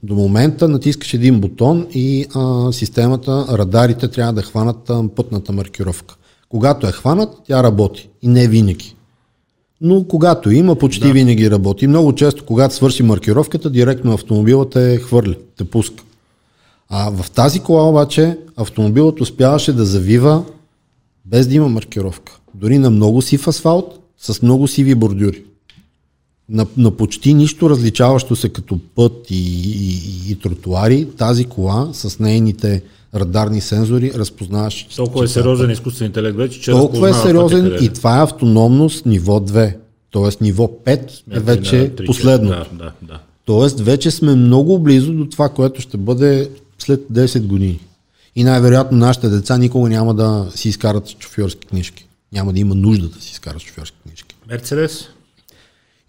До 0.03 0.15
момента 0.15 0.67
натискаш 0.67 1.13
един 1.13 1.39
бутон 1.39 1.87
и 1.93 2.25
а, 2.35 2.71
системата, 2.71 3.45
радарите 3.49 4.07
трябва 4.07 4.33
да 4.33 4.41
хванат 4.41 4.89
а, 4.89 5.07
пътната 5.15 5.51
маркировка. 5.51 6.15
Когато 6.49 6.87
е 6.87 6.91
хванат, 6.91 7.29
тя 7.47 7.63
работи. 7.63 8.09
И 8.21 8.27
не 8.27 8.47
винаги. 8.47 8.95
Но 9.81 10.03
когато 10.03 10.51
има, 10.51 10.75
почти 10.75 11.07
да. 11.07 11.13
винаги 11.13 11.51
работи. 11.51 11.87
Много 11.87 12.15
често, 12.15 12.45
когато 12.45 12.75
свърши 12.75 13.03
маркировката, 13.03 13.69
директно 13.69 14.13
автомобилът 14.13 14.69
те 14.69 14.97
хвърля, 14.97 15.35
те 15.57 15.63
пуска. 15.63 16.03
А 16.89 17.11
в 17.11 17.31
тази 17.31 17.59
кола 17.59 17.89
обаче 17.89 18.37
автомобилът 18.55 19.21
успяваше 19.21 19.73
да 19.73 19.85
завива 19.85 20.43
без 21.25 21.47
да 21.47 21.55
има 21.55 21.69
маркировка. 21.69 22.39
Дори 22.53 22.77
на 22.77 22.89
много 22.89 23.21
сив 23.21 23.47
асфалт, 23.47 23.99
с 24.17 24.41
много 24.41 24.67
сиви 24.67 24.95
бордюри. 24.95 25.43
На, 26.49 26.65
на 26.77 26.91
почти 26.91 27.33
нищо 27.33 27.69
различаващо 27.69 28.35
се 28.35 28.49
като 28.49 28.79
път 28.95 29.31
и, 29.31 29.35
и, 29.35 30.31
и, 30.31 30.35
тротуари, 30.35 31.07
тази 31.17 31.45
кола 31.45 31.89
с 31.93 32.19
нейните 32.19 32.83
радарни 33.15 33.61
сензори 33.61 34.11
разпознаваш. 34.15 34.87
Толкова 34.95 35.25
е 35.25 35.27
сериозен 35.27 35.69
изкуствен 35.69 36.05
интелект 36.05 36.37
вече, 36.37 36.61
че 36.61 36.71
толкова 36.71 37.09
е 37.09 37.13
сериозен 37.13 37.63
къде 37.63 37.85
и 37.85 37.89
това 37.89 38.19
е 38.19 38.23
автономност 38.23 39.05
ниво 39.05 39.39
2. 39.39 39.75
Тоест 40.11 40.41
ниво 40.41 40.71
5 40.85 40.87
е 40.87 41.37
е. 41.37 41.39
вече 41.39 41.77
На 41.77 41.95
три, 41.95 42.05
последното. 42.05 42.69
Да, 42.73 42.85
да, 42.85 42.91
да. 43.01 43.19
Тоест 43.45 43.79
вече 43.79 44.11
сме 44.11 44.35
много 44.35 44.79
близо 44.79 45.13
до 45.13 45.25
това, 45.25 45.49
което 45.49 45.81
ще 45.81 45.97
бъде 45.97 46.49
след 46.79 47.01
10 47.13 47.41
години. 47.41 47.79
И 48.35 48.43
най-вероятно 48.43 48.97
нашите 48.97 49.29
деца 49.29 49.57
никога 49.57 49.89
няма 49.89 50.13
да 50.13 50.47
си 50.55 50.69
изкарат 50.69 51.15
шофьорски 51.19 51.67
книжки. 51.67 52.07
Няма 52.33 52.53
да 52.53 52.59
има 52.59 52.75
нужда 52.75 53.07
да 53.07 53.21
си 53.21 53.31
изкарат 53.31 53.61
шофьорски 53.61 53.97
книжки. 54.07 54.35
Мерцедес? 54.49 55.07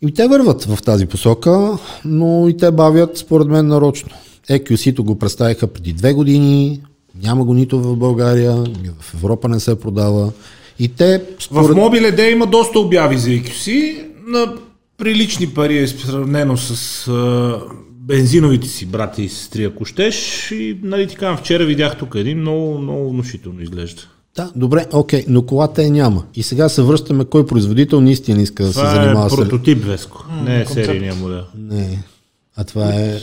И 0.03 0.14
те 0.14 0.28
върват 0.28 0.64
в 0.64 0.82
тази 0.82 1.07
посока, 1.07 1.78
но 2.05 2.48
и 2.48 2.57
те 2.57 2.70
бавят 2.70 3.18
според 3.18 3.48
мен 3.48 3.66
нарочно. 3.66 4.11
EQC-то 4.50 5.05
го 5.05 5.18
представиха 5.18 5.66
преди 5.66 5.92
две 5.92 6.12
години, 6.12 6.80
няма 7.22 7.44
го 7.44 7.55
нито 7.55 7.80
в 7.80 7.96
България, 7.96 8.53
ни 8.57 8.90
в 9.00 9.14
Европа 9.14 9.48
не 9.48 9.61
се 9.61 9.80
продава. 9.80 10.32
И 10.78 10.88
те 10.88 11.22
В 11.38 11.42
според... 11.42 11.76
Mobile 11.76 12.16
Day 12.16 12.32
има 12.32 12.46
доста 12.46 12.78
обяви 12.78 13.18
за 13.18 13.30
EQC 13.30 13.98
на 14.26 14.55
прилични 14.98 15.46
пари 15.46 15.78
е 15.78 15.88
сравнено 15.88 16.57
с 16.57 17.09
а, 17.09 17.61
бензиновите 17.90 18.68
си 18.68 18.86
брати 18.86 19.22
и 19.22 19.28
сестри, 19.28 19.64
ако 19.64 19.84
щеш. 19.84 20.50
И 20.50 20.78
нали 20.82 21.07
казвам, 21.09 21.36
вчера 21.36 21.64
видях 21.64 21.98
тук 21.98 22.14
един 22.14 22.40
много, 22.40 22.78
много 22.78 23.11
внушително 23.11 23.62
изглежда. 23.62 24.03
Да, 24.37 24.51
добре, 24.57 24.87
окей, 24.93 25.24
но 25.28 25.43
колата 25.43 25.85
е 25.85 25.91
няма. 25.91 26.24
И 26.35 26.43
сега 26.43 26.68
се 26.68 26.83
връщаме 26.83 27.24
кой 27.24 27.47
производител 27.47 28.01
наистина 28.01 28.43
иска 28.43 28.62
да 28.62 28.68
се 28.68 28.74
Това 28.74 28.95
занимава 28.95 29.26
е 29.26 29.30
с... 29.30 29.37
прототип, 29.37 29.85
Веско. 29.85 30.24
Не 30.45 30.61
е 30.61 30.66
серийния 30.66 31.14
модел. 31.14 31.43
Не, 31.59 32.03
а 32.57 32.64
това 32.64 32.85
е 32.87 33.18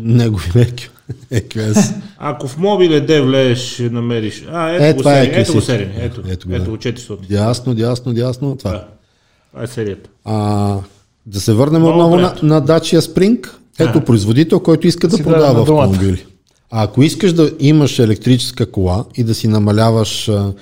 негови 0.00 0.50
EQ. 0.50 0.88
EQS. 1.32 1.94
Ако 2.18 2.48
в 2.48 2.58
Mobile 2.58 3.08
Day 3.08 3.22
влезеш, 3.22 3.78
намериш... 3.92 4.44
А, 4.50 4.70
ето 4.70 4.84
Е, 4.84 4.92
го 4.92 4.98
това 4.98 5.12
е 5.12 5.24
серия. 5.24 5.40
Ето 5.40 5.52
го 5.52 5.60
серия. 5.60 5.90
Ето, 5.96 6.20
Ето 6.20 6.30
ето, 6.30 6.46
го, 6.48 6.50
да. 6.50 6.56
ето 6.56 6.70
го 6.70 6.76
400. 6.76 7.26
Дясно, 7.28 7.74
дясно, 7.74 8.14
дясно. 8.14 8.56
Това. 8.56 8.70
Да. 8.70 8.86
Това 9.50 9.62
е 9.62 9.66
серията. 9.66 10.10
А, 10.24 10.76
да 11.26 11.40
се 11.40 11.52
върнем 11.52 11.80
Много 11.82 11.92
отново 11.94 12.16
на, 12.16 12.28
приятно. 12.30 12.48
на 12.48 12.62
Dacia 12.62 13.00
Spring. 13.00 13.48
Ето 13.78 14.00
производител, 14.00 14.60
който 14.60 14.86
иска 14.86 15.08
да 15.08 15.16
си 15.16 15.22
продава 15.22 15.64
думата. 15.64 15.84
автомобили. 15.84 16.24
А 16.70 16.84
ако 16.84 17.02
искаш 17.02 17.32
да 17.32 17.50
имаш 17.60 17.98
електрическа 17.98 18.70
кола 18.70 19.04
и 19.14 19.24
да 19.24 19.34
си 19.34 19.48
намаляваш 19.48 20.28
а, 20.28 20.52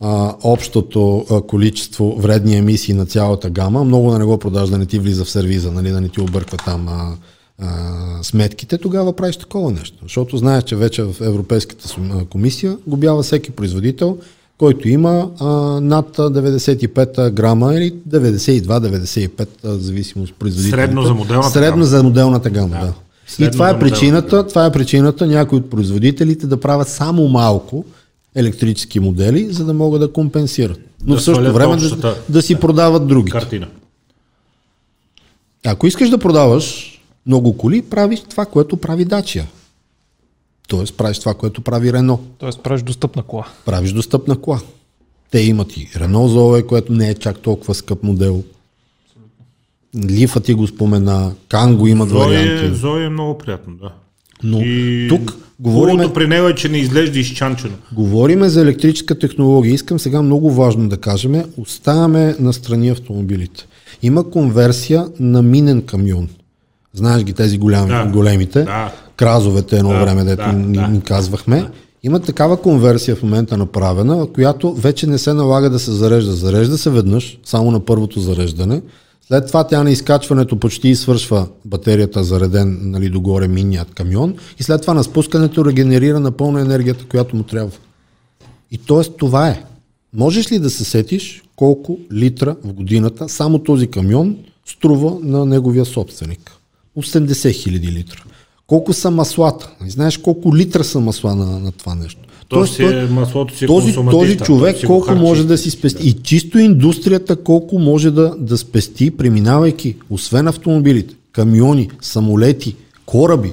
а, 0.00 0.34
общото 0.42 1.26
а, 1.30 1.40
количество 1.40 2.16
вредни 2.18 2.56
емисии 2.56 2.94
на 2.94 3.06
цялата 3.06 3.50
гама, 3.50 3.84
много 3.84 4.10
да 4.10 4.18
не 4.18 4.24
го 4.24 4.38
продаш, 4.38 4.68
да 4.68 4.78
не 4.78 4.86
ти 4.86 4.98
влиза 4.98 5.24
в 5.24 5.30
сервиза, 5.30 5.72
нали, 5.72 5.90
да 5.90 6.00
не 6.00 6.08
ти 6.08 6.20
обърква 6.20 6.58
там 6.58 6.88
а, 6.88 7.16
а, 7.62 8.22
сметките, 8.22 8.78
тогава 8.78 9.16
правиш 9.16 9.36
такова 9.36 9.70
нещо. 9.70 9.98
Защото 10.02 10.36
знаеш, 10.36 10.64
че 10.64 10.76
вече 10.76 11.02
в 11.02 11.14
Европейската 11.20 11.88
комисия 12.30 12.76
губява 12.86 13.22
всеки 13.22 13.50
производител, 13.50 14.18
който 14.58 14.88
има 14.88 15.30
а, 15.40 15.46
над 15.80 16.18
а, 16.18 16.22
95 16.22 17.30
грама 17.30 17.74
или 17.74 17.94
92-95, 18.08 19.46
в 19.64 19.78
зависимост 19.78 20.32
от 20.32 20.38
производителите. 20.38 20.76
Средно 20.76 21.02
за 21.02 21.14
моделната 21.14 21.50
Средно 21.50 21.70
гама. 21.70 21.84
за 21.84 22.02
моделната 22.02 22.50
гама, 22.50 22.76
да. 22.80 22.86
И 22.86 23.03
Средно 23.26 23.52
това 23.52 23.70
за 23.70 23.76
е, 23.76 23.78
причината, 23.78 24.46
това 24.46 24.66
е 24.66 24.72
причината 24.72 25.26
някои 25.26 25.58
от 25.58 25.70
производителите 25.70 26.46
да 26.46 26.60
правят 26.60 26.88
само 26.88 27.28
малко 27.28 27.84
електрически 28.34 29.00
модели, 29.00 29.52
за 29.52 29.64
да 29.64 29.74
могат 29.74 30.00
да 30.00 30.12
компенсират. 30.12 30.80
Но 31.06 31.14
Да 31.14 31.20
в 31.20 31.24
същото 31.24 31.52
време 31.52 31.76
да, 31.76 31.84
общата 31.84 32.16
да 32.28 32.42
си 32.42 32.54
продават 32.54 33.06
другите. 33.06 33.38
Картина. 33.38 33.68
Ако 35.66 35.86
искаш 35.86 36.10
да 36.10 36.18
продаваш 36.18 36.98
много 37.26 37.56
коли, 37.56 37.82
правиш 37.82 38.22
това, 38.30 38.46
което 38.46 38.76
прави 38.76 39.04
Дачия. 39.04 39.46
Тоест 40.68 40.96
правиш 40.96 41.18
това, 41.18 41.34
което 41.34 41.60
прави 41.60 41.92
Рено. 41.92 42.20
Тоест 42.38 42.62
правиш 42.62 42.82
достъпна 42.82 43.22
кола. 43.22 43.46
Правиш 43.64 43.92
достъпна 43.92 44.40
кола. 44.40 44.60
Те 45.30 45.40
имат 45.40 45.76
и 45.76 45.90
Рено 45.96 46.28
Zoe, 46.28 46.66
което 46.66 46.92
не 46.92 47.10
е 47.10 47.14
чак 47.14 47.38
толкова 47.38 47.74
скъп 47.74 48.02
модел. 48.02 48.42
Лифа 50.10 50.40
ти 50.40 50.54
го 50.54 50.66
спомена, 50.66 51.32
Канго 51.48 51.86
имат 51.86 52.08
Зои 52.08 52.20
е, 52.34 52.38
варианти. 52.38 52.78
Зои 52.78 53.04
е 53.04 53.08
много 53.08 53.38
приятно, 53.38 53.74
да. 53.74 53.90
Но 54.42 54.60
И 54.60 55.06
тук 55.08 55.36
говорим, 55.60 56.10
при 56.14 56.26
него 56.26 56.48
е, 56.48 56.54
че 56.54 56.68
не 56.68 56.78
изглежда 56.78 57.18
изчанчено. 57.18 57.74
говориме 57.92 58.48
за 58.48 58.62
електрическа 58.62 59.18
технология. 59.18 59.74
Искам 59.74 59.98
сега 59.98 60.22
много 60.22 60.50
важно 60.50 60.88
да 60.88 60.96
кажем, 60.96 61.42
оставяме 61.56 62.36
на 62.40 62.52
страни 62.52 62.88
автомобилите. 62.90 63.66
Има 64.02 64.30
конверсия 64.30 65.06
на 65.20 65.42
минен 65.42 65.82
камион. 65.82 66.28
Знаеш 66.94 67.24
ги 67.24 67.32
тези 67.32 67.58
голям, 67.58 67.88
Да. 67.88 68.04
големите, 68.06 68.62
Да. 68.62 68.92
кразовете 69.16 69.76
едно 69.76 69.90
Да, 69.90 70.00
време, 70.00 70.24
дето 70.24 70.42
да, 70.42 70.52
ни, 70.52 70.76
да. 70.76 70.88
ни 70.88 71.00
казвахме. 71.00 71.66
Има 72.02 72.20
такава 72.20 72.56
конверсия 72.56 73.16
в 73.16 73.22
момента 73.22 73.56
направена, 73.56 74.26
която 74.26 74.74
вече 74.74 75.06
не 75.06 75.18
се 75.18 75.32
налага 75.32 75.70
да 75.70 75.78
се 75.78 75.90
зарежда. 75.92 76.32
Зарежда 76.32 76.78
се 76.78 76.90
веднъж, 76.90 77.38
само 77.44 77.70
на 77.70 77.80
първото 77.80 78.20
зареждане. 78.20 78.82
След 79.28 79.46
това 79.46 79.66
тя 79.66 79.82
на 79.82 79.90
изкачването 79.90 80.60
почти 80.60 80.88
извършва 80.88 81.48
батерията 81.64 82.24
зареден 82.24 82.78
нали, 82.82 83.08
догоре 83.08 83.48
минният 83.48 83.94
камион 83.94 84.34
и 84.58 84.62
след 84.62 84.80
това 84.80 84.94
на 84.94 85.04
спускането 85.04 85.64
регенерира 85.64 86.20
напълно 86.20 86.58
енергията, 86.58 87.04
която 87.04 87.36
му 87.36 87.42
трябва. 87.42 87.78
И 88.70 88.78
т.е. 88.78 89.02
това 89.02 89.48
е. 89.48 89.64
Можеш 90.14 90.52
ли 90.52 90.58
да 90.58 90.70
се 90.70 90.84
сетиш 90.84 91.42
колко 91.56 91.98
литра 92.12 92.56
в 92.64 92.72
годината 92.72 93.28
само 93.28 93.58
този 93.58 93.86
камион 93.86 94.36
струва 94.66 95.18
на 95.22 95.46
неговия 95.46 95.84
собственик? 95.84 96.52
80 96.98 97.52
хиляди 97.52 97.92
литра. 97.92 98.24
Колко 98.66 98.92
са 98.92 99.10
маслата? 99.10 99.70
Знаеш 99.86 100.18
колко 100.18 100.56
литра 100.56 100.84
са 100.84 101.00
масла 101.00 101.34
на, 101.34 101.60
на 101.60 101.72
това 101.72 101.94
нещо? 101.94 102.23
То 102.54 102.66
си 102.66 102.82
е, 102.82 103.06
маслото 103.10 103.56
си 103.56 103.64
е 103.64 103.66
този, 103.66 103.94
този 104.10 104.36
човек 104.36 104.76
си 104.76 104.86
колко 104.86 105.14
може 105.14 105.46
да 105.46 105.58
си 105.58 105.70
спести. 105.70 106.08
И 106.08 106.12
чисто 106.12 106.58
индустрията 106.58 107.36
колко 107.36 107.78
може 107.78 108.10
да, 108.10 108.34
да 108.38 108.58
спести, 108.58 109.10
преминавайки, 109.10 109.96
освен 110.10 110.48
автомобилите, 110.48 111.14
камиони, 111.32 111.90
самолети, 112.00 112.76
кораби. 113.06 113.52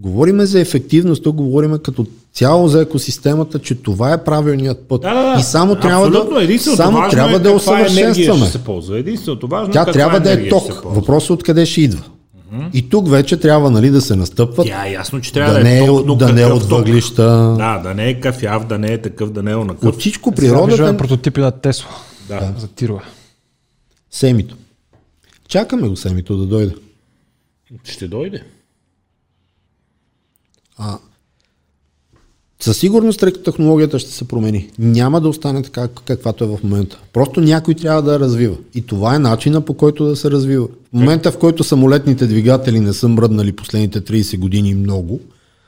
Говориме 0.00 0.46
за 0.46 0.60
ефективност, 0.60 1.22
тук 1.22 1.36
говориме 1.36 1.78
като 1.78 2.06
цяло 2.32 2.68
за 2.68 2.82
екосистемата, 2.82 3.58
че 3.58 3.74
това 3.74 4.12
е 4.12 4.24
правилният 4.24 4.78
път. 4.88 5.02
Да, 5.02 5.14
да, 5.14 5.22
да. 5.22 5.40
И 5.40 5.42
само 5.42 5.74
трябва 5.74 6.10
да, 6.10 6.48
само 6.58 6.96
важно 6.98 7.10
трябва 7.10 7.36
е 7.36 7.38
да 7.38 7.52
усъвършенстваме. 7.52 8.40
ще 8.40 8.52
се 8.52 8.64
ползва. 8.64 8.98
Единственото 8.98 9.48
важно 9.48 9.72
Тя 9.72 9.82
е 9.88 9.92
трябва 9.92 10.20
да 10.20 10.32
е 10.32 10.48
ток. 10.48 10.82
Въпросът 10.84 11.30
е 11.30 11.32
откъде 11.32 11.66
ще 11.66 11.80
идва. 11.80 12.02
И 12.72 12.88
тук 12.88 13.08
вече 13.08 13.36
трябва 13.36 13.70
нали, 13.70 13.90
да 13.90 14.00
се 14.00 14.16
настъпват, 14.16 14.66
Тя 14.66 14.86
е 14.86 14.92
ясно, 14.92 15.20
че 15.20 15.32
трябва 15.32 15.52
да, 15.52 15.58
да, 15.58 15.64
не 15.64 15.78
е 15.78 15.82
е, 15.82 15.86
ток, 15.86 16.06
но 16.06 16.14
да 16.14 16.32
не 16.32 16.42
е 16.42 16.46
от 16.46 16.62
въглища. 16.62 17.54
Да, 17.58 17.78
да 17.78 17.94
не 17.94 18.08
е 18.08 18.20
кафяв, 18.20 18.66
да 18.66 18.78
не 18.78 18.92
е 18.92 18.98
такъв, 18.98 19.30
да 19.30 19.42
не 19.42 19.50
е 19.50 19.56
онакъв. 19.56 19.84
От 19.84 19.98
всичко 19.98 20.32
Сега 20.36 20.54
природата... 20.54 20.96
прототипи 20.96 21.40
на 21.40 21.50
Тесла. 21.50 21.90
Да. 22.28 22.54
За 22.58 22.68
тирове. 22.68 23.02
Семито. 24.10 24.56
Чакаме 25.48 25.88
го 25.88 25.96
семито 25.96 26.36
да 26.36 26.46
дойде. 26.46 26.74
Ще 27.84 28.08
дойде. 28.08 28.42
Със 32.68 32.78
сигурност 32.78 33.24
технологията 33.44 33.98
ще 33.98 34.10
се 34.10 34.28
промени. 34.28 34.68
Няма 34.78 35.20
да 35.20 35.28
остане 35.28 35.62
така, 35.62 35.88
каквато 36.04 36.44
е 36.44 36.46
в 36.46 36.58
момента. 36.64 36.98
Просто 37.12 37.40
някой 37.40 37.74
трябва 37.74 38.02
да 38.02 38.12
я 38.12 38.20
развива. 38.20 38.56
И 38.74 38.82
това 38.82 39.14
е 39.14 39.18
начина 39.18 39.60
по 39.60 39.74
който 39.74 40.04
да 40.04 40.16
се 40.16 40.30
развива. 40.30 40.66
В 40.66 40.92
момента, 40.92 41.32
в 41.32 41.38
който 41.38 41.64
самолетните 41.64 42.26
двигатели 42.26 42.80
не 42.80 42.92
са 42.92 43.08
мръднали 43.08 43.52
последните 43.52 44.00
30 44.00 44.38
години 44.38 44.74
много, 44.74 45.20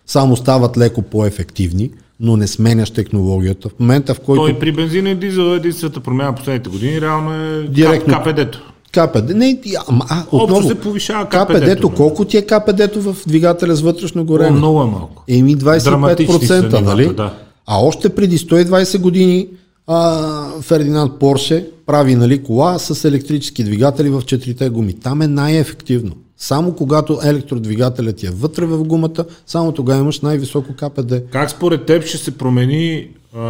само 0.06 0.36
стават 0.36 0.78
леко 0.78 1.02
по-ефективни, 1.02 1.90
но 2.20 2.36
не 2.36 2.46
сменяш 2.46 2.90
технологията. 2.90 3.68
В 3.68 3.72
момента, 3.80 4.14
в 4.14 4.20
който 4.20 4.42
Той 4.42 4.58
при 4.58 4.72
бензина 4.72 5.10
и 5.10 5.14
дизел 5.14 5.54
единствената 5.54 6.00
промяна 6.00 6.34
последните 6.34 6.70
години 6.70 7.00
реално 7.00 7.34
е 7.34 7.62
Директно. 7.62 8.14
КПД-то. 8.14 8.72
КПД, 8.92 9.34
не, 9.34 9.60
ама, 9.88 10.04
а, 10.08 10.20
Общо 10.20 10.36
отново, 10.36 10.68
се 10.68 10.74
повишава 10.74 11.24
КПД-то, 11.28 11.46
КПД-то. 11.46 11.90
колко 11.90 12.24
ти 12.24 12.36
е 12.36 12.42
КПД-то 12.42 13.00
в 13.00 13.16
двигателя 13.26 13.74
с 13.76 13.80
вътрешно 13.80 14.22
О, 14.22 14.24
горене? 14.24 14.50
много 14.50 14.82
е 14.82 14.86
малко. 14.86 15.24
Еми 15.28 15.54
Драматични 15.54 16.46
са 16.46 16.62
25%, 16.62 16.62
нивата, 16.62 16.80
нали? 16.80 17.14
да. 17.14 17.34
А 17.66 17.78
още 17.78 18.08
преди 18.08 18.38
120 18.38 18.98
години 19.00 19.48
а, 19.86 20.60
Фердинанд 20.60 21.18
Порше 21.18 21.66
прави 21.86 22.14
нали, 22.14 22.42
кола 22.42 22.78
с 22.78 23.04
електрически 23.04 23.64
двигатели 23.64 24.10
в 24.10 24.22
четирите 24.22 24.68
гуми. 24.68 24.92
Там 24.92 25.22
е 25.22 25.26
най-ефективно. 25.26 26.12
Само 26.36 26.72
когато 26.74 27.18
електродвигателят 27.24 28.22
е 28.22 28.30
вътре 28.30 28.66
в 28.66 28.84
гумата, 28.84 29.24
само 29.46 29.72
тогава 29.72 30.00
имаш 30.00 30.20
най-високо 30.20 30.74
КПД. 30.76 31.30
Как 31.30 31.50
според 31.50 31.86
теб 31.86 32.04
ще 32.04 32.18
се 32.18 32.38
промени 32.38 33.08
а, 33.36 33.42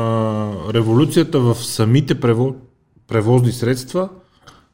революцията 0.74 1.40
в 1.40 1.56
самите 1.60 2.20
прево, 2.20 2.54
превозни 3.08 3.52
средства? 3.52 4.08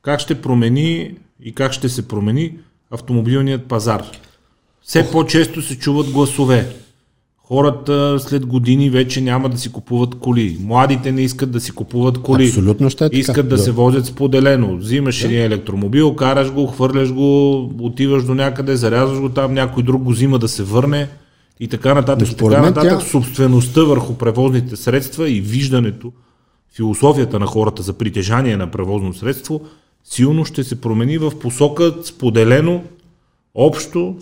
Как 0.07 0.21
ще 0.21 0.35
промени 0.35 1.11
и 1.43 1.53
как 1.53 1.73
ще 1.73 1.89
се 1.89 2.09
промени 2.09 2.53
автомобилният 2.91 3.67
пазар? 3.67 4.03
Все 4.83 5.11
по-често 5.11 5.63
се 5.63 5.79
чуват 5.79 6.11
гласове. 6.11 6.69
Хората 7.39 8.17
след 8.21 8.47
години 8.47 8.91
вече 8.91 9.21
няма 9.21 9.49
да 9.49 9.59
си 9.59 9.73
купуват 9.73 10.15
коли. 10.15 10.59
Младите 10.61 11.13
не 11.13 11.23
искат 11.23 11.51
да 11.51 11.61
си 11.61 11.73
купуват 11.73 12.19
коли. 12.19 12.47
Абсолютно 12.47 12.91
ще 12.91 13.05
е 13.05 13.09
така. 13.09 13.19
Искат 13.19 13.49
да, 13.49 13.57
Да. 13.57 13.63
се 13.63 13.71
возят 13.71 14.07
споделено. 14.07 14.77
Взимаш 14.77 15.25
един 15.25 15.41
електромобил, 15.41 16.15
караш 16.15 16.53
го, 16.53 16.67
хвърляш 16.67 17.13
го, 17.13 17.57
отиваш 17.81 18.25
до 18.25 18.35
някъде, 18.35 18.77
зарязваш 18.77 19.21
го 19.21 19.29
там, 19.29 19.55
някой 19.55 19.83
друг 19.83 20.03
го 20.03 20.11
взима 20.11 20.39
да 20.39 20.49
се 20.49 20.63
върне 20.63 21.09
и 21.61 21.69
така 21.69 21.95
нататък. 21.95 22.29
И 22.29 22.37
така 22.37 22.63
нататък. 22.63 22.91
тя- 22.91 23.01
Собствеността 23.01 23.83
върху 23.83 24.15
превозните 24.15 24.77
средства 24.77 25.31
и 25.31 25.41
виждането, 25.41 26.13
философията 26.73 27.39
на 27.39 27.47
хората 27.47 27.83
за 27.83 27.93
притежание 27.93 28.57
на 28.57 28.71
превозно 28.71 29.15
средство 29.15 29.61
силно 30.11 30.45
ще 30.45 30.65
се 30.65 30.81
промени 30.81 31.19
в 31.19 31.39
посока 31.39 31.95
споделено, 32.05 32.83
общо, 33.55 34.17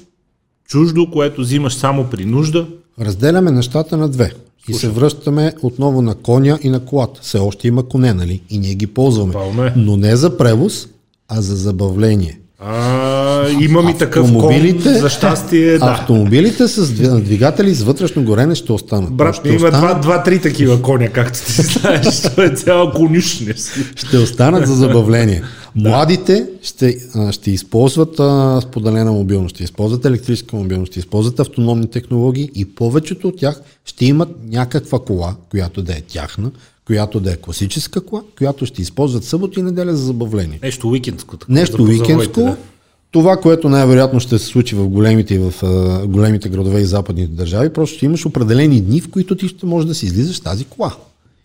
чуждо, 0.68 1.10
което 1.10 1.40
взимаш 1.40 1.74
само 1.74 2.04
при 2.10 2.24
нужда. 2.24 2.66
Разделяме 3.00 3.50
нещата 3.50 3.96
на 3.96 4.08
две. 4.08 4.32
И 4.68 4.74
се 4.74 4.88
връщаме 4.88 5.52
отново 5.62 6.02
на 6.02 6.14
коня 6.14 6.58
и 6.62 6.70
на 6.70 6.84
колата. 6.84 7.20
Все 7.22 7.38
още 7.38 7.68
има 7.68 7.88
коне, 7.88 8.14
нали? 8.14 8.42
И 8.50 8.58
ние 8.58 8.74
ги 8.74 8.86
ползваме. 8.86 9.32
Пълно 9.32 9.64
е. 9.64 9.72
Но 9.76 9.96
не 9.96 10.16
за 10.16 10.36
превоз, 10.36 10.88
а 11.28 11.40
за 11.40 11.56
забавление. 11.56 12.40
А, 12.66 13.48
имам 13.60 13.88
и 13.88 13.98
такъв 13.98 14.26
Автомобилите- 14.26 14.98
за 14.98 15.08
щастие, 15.08 15.78
да. 15.78 15.86
Автомобилите 15.86 16.68
с 16.68 16.86
дви- 16.86 17.20
двигатели 17.20 17.74
с 17.74 17.82
вътрешно 17.82 18.24
горене 18.24 18.54
ще 18.54 18.72
останат. 18.72 19.12
Брат, 19.12 19.34
ще, 19.36 19.48
има 19.48 19.56
останат 19.56 19.80
два, 19.80 19.94
два-три 19.94 20.40
такива 20.40 20.82
коня, 20.82 21.08
както 21.08 21.38
ти 21.46 21.52
знаеш. 21.52 22.20
Това 22.22 22.44
е 22.44 22.50
цяла 22.50 22.92
конюшня 22.92 23.54
си. 23.56 23.80
ще 23.96 24.18
останат 24.18 24.66
за 24.66 24.74
забавление. 24.74 25.42
Младите 25.74 26.46
ще, 26.62 26.96
ще 27.30 27.50
използват 27.50 28.20
а, 28.20 28.60
споделена 28.60 29.12
мобилност, 29.12 29.54
ще 29.54 29.64
използват 29.64 30.04
електрическа 30.04 30.56
мобилност, 30.56 30.92
ще 30.92 30.98
използват 30.98 31.40
автономни 31.40 31.86
технологии 31.86 32.50
и 32.54 32.64
повечето 32.64 33.28
от 33.28 33.36
тях 33.38 33.60
ще 33.84 34.04
имат 34.04 34.28
някаква 34.50 34.98
кола, 34.98 35.34
която 35.50 35.82
да 35.82 35.92
е 35.92 36.00
тяхна, 36.00 36.50
която 36.86 37.20
да 37.20 37.32
е 37.32 37.36
класическа 37.36 38.00
кола, 38.00 38.22
която 38.38 38.66
ще 38.66 38.82
използват 38.82 39.24
събота 39.24 39.60
и 39.60 39.62
неделя 39.62 39.96
за 39.96 40.04
забавление. 40.04 40.58
Нещо 40.62 40.88
уикендско. 40.88 41.36
така, 41.36 41.52
Нещо 41.52 41.76
позавоите, 41.76 42.02
уикендско. 42.02 42.40
да. 42.40 42.56
Това, 43.10 43.36
което 43.36 43.68
най-вероятно 43.68 44.20
ще 44.20 44.38
се 44.38 44.46
случи 44.46 44.74
в 44.74 44.88
големите, 44.88 45.38
в 45.38 45.54
а, 45.62 46.06
големите 46.06 46.48
градове 46.48 46.80
и 46.80 46.84
западните 46.84 47.32
държави, 47.32 47.68
просто 47.72 47.96
ще 47.96 48.06
имаш 48.06 48.26
определени 48.26 48.80
дни, 48.80 49.00
в 49.00 49.10
които 49.10 49.36
ти 49.36 49.48
ще 49.48 49.66
можеш 49.66 49.88
да 49.88 49.94
си 49.94 50.06
излизаш 50.06 50.40
тази 50.40 50.64
кола. 50.64 50.94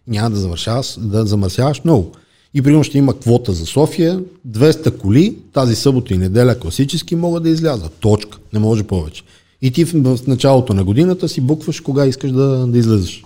Няма 0.07 0.29
да, 0.29 0.35
завършаваш, 0.35 0.95
да 0.97 1.25
замърсяваш 1.25 1.81
много. 1.83 2.11
И 2.53 2.61
примерно 2.61 2.83
ще 2.83 2.97
има 2.97 3.19
квота 3.19 3.53
за 3.53 3.65
София, 3.65 4.19
200 4.47 4.97
коли, 4.97 5.35
тази 5.53 5.75
събота 5.75 6.13
и 6.13 6.17
неделя 6.17 6.59
класически 6.59 7.15
могат 7.15 7.43
да 7.43 7.49
излязат. 7.49 7.93
Точка. 7.93 8.37
Не 8.53 8.59
може 8.59 8.83
повече. 8.83 9.23
И 9.61 9.71
ти 9.71 9.85
в, 9.85 10.15
в 10.15 10.27
началото 10.27 10.73
на 10.73 10.83
годината 10.83 11.29
си 11.29 11.41
букваш 11.41 11.79
кога 11.79 12.05
искаш 12.05 12.31
да, 12.31 12.67
да 12.67 12.77
излезеш 12.77 13.23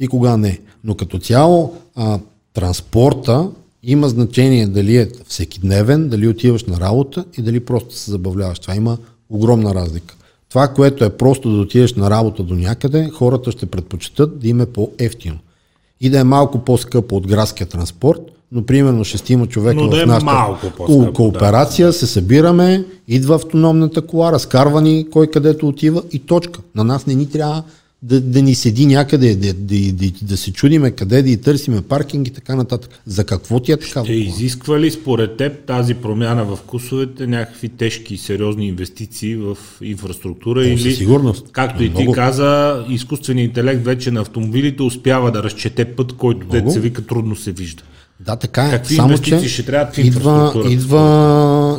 и 0.00 0.08
кога 0.08 0.36
не. 0.36 0.58
Но 0.84 0.94
като 0.94 1.18
цяло 1.18 1.76
а, 1.96 2.18
транспорта 2.54 3.48
има 3.82 4.08
значение 4.08 4.66
дали 4.66 4.96
е 4.96 5.08
всекидневен, 5.28 6.08
дали 6.08 6.28
отиваш 6.28 6.64
на 6.64 6.80
работа 6.80 7.24
и 7.38 7.42
дали 7.42 7.60
просто 7.60 7.94
се 7.94 8.10
забавляваш. 8.10 8.58
Това 8.58 8.74
има 8.74 8.98
огромна 9.30 9.74
разлика. 9.74 10.14
Това, 10.48 10.68
което 10.68 11.04
е 11.04 11.10
просто 11.10 11.50
да 11.50 11.60
отидеш 11.60 11.94
на 11.94 12.10
работа 12.10 12.42
до 12.42 12.54
някъде, 12.54 13.10
хората 13.14 13.52
ще 13.52 13.66
предпочитат 13.66 14.38
да 14.38 14.48
им 14.48 14.60
е 14.60 14.66
по-ефтино. 14.66 15.38
И 16.00 16.10
да 16.10 16.18
е 16.18 16.24
малко 16.24 16.58
по-скъпо 16.58 17.16
от 17.16 17.26
градския 17.26 17.66
транспорт, 17.66 18.20
но 18.52 18.66
примерно 18.66 19.04
шестима 19.04 19.46
човека 19.46 19.80
Но 19.80 19.88
да 19.88 19.96
в 19.96 20.02
е 20.02 20.06
нашата 20.06 20.24
малко 20.24 20.66
по-скъпо, 20.76 21.12
кооперация 21.12 21.92
се 21.92 22.06
събираме, 22.06 22.84
идва 23.08 23.34
автономната 23.34 24.06
кола, 24.06 24.32
разкарва 24.32 24.82
ни 24.82 25.06
кой 25.10 25.26
където 25.26 25.68
отива 25.68 26.02
и 26.12 26.18
точка. 26.18 26.60
На 26.74 26.84
нас 26.84 27.06
не 27.06 27.14
ни 27.14 27.30
трябва 27.30 27.62
да, 28.02 28.20
да 28.20 28.42
ни 28.42 28.54
седи 28.54 28.86
някъде, 28.86 29.36
да, 29.36 29.54
да, 29.54 29.92
да, 29.92 30.12
да 30.22 30.36
се 30.36 30.52
чудиме 30.52 30.90
къде 30.90 31.22
да 31.22 31.30
и 31.30 31.36
търсиме 31.36 31.82
паркинг 31.82 32.28
и 32.28 32.30
така 32.30 32.54
нататък. 32.54 32.90
За 33.06 33.24
какво 33.24 33.60
ти 33.60 33.72
е 33.72 33.76
такава 33.76 34.06
Ще 34.06 34.14
изисква 34.14 34.80
ли 34.80 34.90
според 34.90 35.36
теб 35.36 35.66
тази 35.66 35.94
промяна 35.94 36.44
в 36.44 36.56
вкусовете 36.56 37.26
някакви 37.26 37.68
тежки 37.68 38.14
и 38.14 38.18
сериозни 38.18 38.68
инвестиции 38.68 39.36
в 39.36 39.56
инфраструктура 39.82 40.60
О, 40.60 40.62
или 40.62 40.92
сигурност. 40.92 41.46
както 41.52 41.82
и 41.82 41.88
ти 41.88 42.02
Много. 42.02 42.12
каза, 42.12 42.84
изкуственият 42.88 43.48
интелект 43.48 43.84
вече 43.84 44.10
на 44.10 44.20
автомобилите 44.20 44.82
успява 44.82 45.32
да 45.32 45.42
разчете 45.42 45.84
път, 45.84 46.12
който 46.12 46.70
се 46.70 46.80
вика 46.80 47.06
трудно 47.06 47.36
се 47.36 47.52
вижда. 47.52 47.82
Да, 48.20 48.36
така 48.36 48.66
е. 48.66 48.70
Какви 48.70 48.94
Само, 48.94 49.08
инвестиции 49.08 49.42
че 49.42 49.48
ще 49.48 49.66
трябват 49.66 49.94
в 49.94 49.98
идва, 49.98 50.52
идва, 50.70 50.98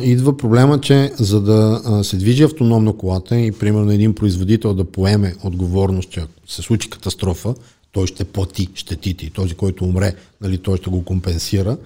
идва 0.04 0.36
проблема, 0.36 0.80
че 0.80 1.12
за 1.18 1.40
да 1.40 1.80
се 2.02 2.16
движи 2.16 2.42
автономно 2.42 2.92
колата 2.92 3.36
и 3.40 3.52
примерно 3.52 3.90
един 3.92 4.14
производител 4.14 4.74
да 4.74 4.84
поеме 4.84 5.34
отговорност, 5.44 6.10
че 6.10 6.20
ако 6.20 6.30
се 6.46 6.62
случи 6.62 6.90
катастрофа, 6.90 7.54
той 7.92 8.06
ще 8.06 8.24
плати 8.24 8.68
щетите 8.74 9.26
и 9.26 9.30
този, 9.30 9.54
който 9.54 9.84
умре, 9.84 10.14
нали, 10.40 10.58
той 10.58 10.76
ще 10.76 10.90
го 10.90 11.04
компенсира. 11.04 11.76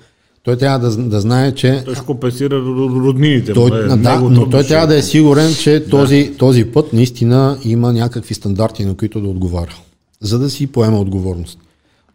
Той 0.43 0.57
трябва 0.57 0.79
да, 0.91 0.97
да 0.97 1.21
знае, 1.21 1.53
че 1.53 1.83
Той 1.85 1.95
ще 1.95 2.05
компенсира 2.05 2.57
роднините. 2.61 3.53
той, 3.53 3.71
му, 3.71 3.77
е 3.93 3.97
да, 3.97 4.21
но 4.21 4.51
той 4.51 4.63
ще- 4.63 4.69
трябва 4.69 4.87
да 4.87 4.97
е 4.97 5.03
сигурен, 5.03 5.55
че 5.55 5.85
този, 5.91 6.33
този 6.39 6.65
път 6.65 6.93
наистина 6.93 7.59
има 7.65 7.93
някакви 7.93 8.35
стандарти, 8.35 8.85
на 8.85 8.95
които 8.97 9.21
да 9.21 9.29
отговаря, 9.29 9.75
за 10.21 10.39
да 10.39 10.51
си 10.51 10.67
поема 10.67 11.01
отговорност. 11.01 11.59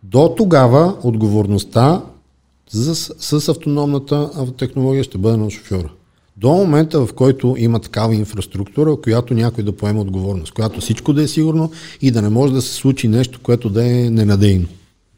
До 0.04 0.34
тогава 0.38 0.96
отговорността 1.04 2.02
с, 2.70 2.96
с 3.20 3.50
автономната 3.50 4.30
технология 4.58 5.04
ще 5.04 5.18
бъде 5.18 5.38
на 5.38 5.50
шофьора. 5.50 5.90
До 6.38 6.50
момента, 6.50 7.06
в 7.06 7.14
който 7.14 7.56
има 7.58 7.80
такава 7.80 8.16
инфраструктура, 8.16 8.96
която 8.96 9.34
някой 9.34 9.64
да 9.64 9.72
поема 9.72 10.02
отговорност, 10.02 10.54
която 10.54 10.82
всичко 10.82 11.14
да 11.14 11.24
е 11.24 11.28
сигурно 11.28 11.72
и 12.02 12.12
да 12.12 12.22
не 12.22 12.30
може 12.30 12.54
да 12.54 12.62
се 12.62 12.74
случи 12.74 13.08
нещо, 13.08 13.40
което 13.44 13.70
да 13.70 13.86
е 13.86 14.10
ненадейно. 14.10 14.68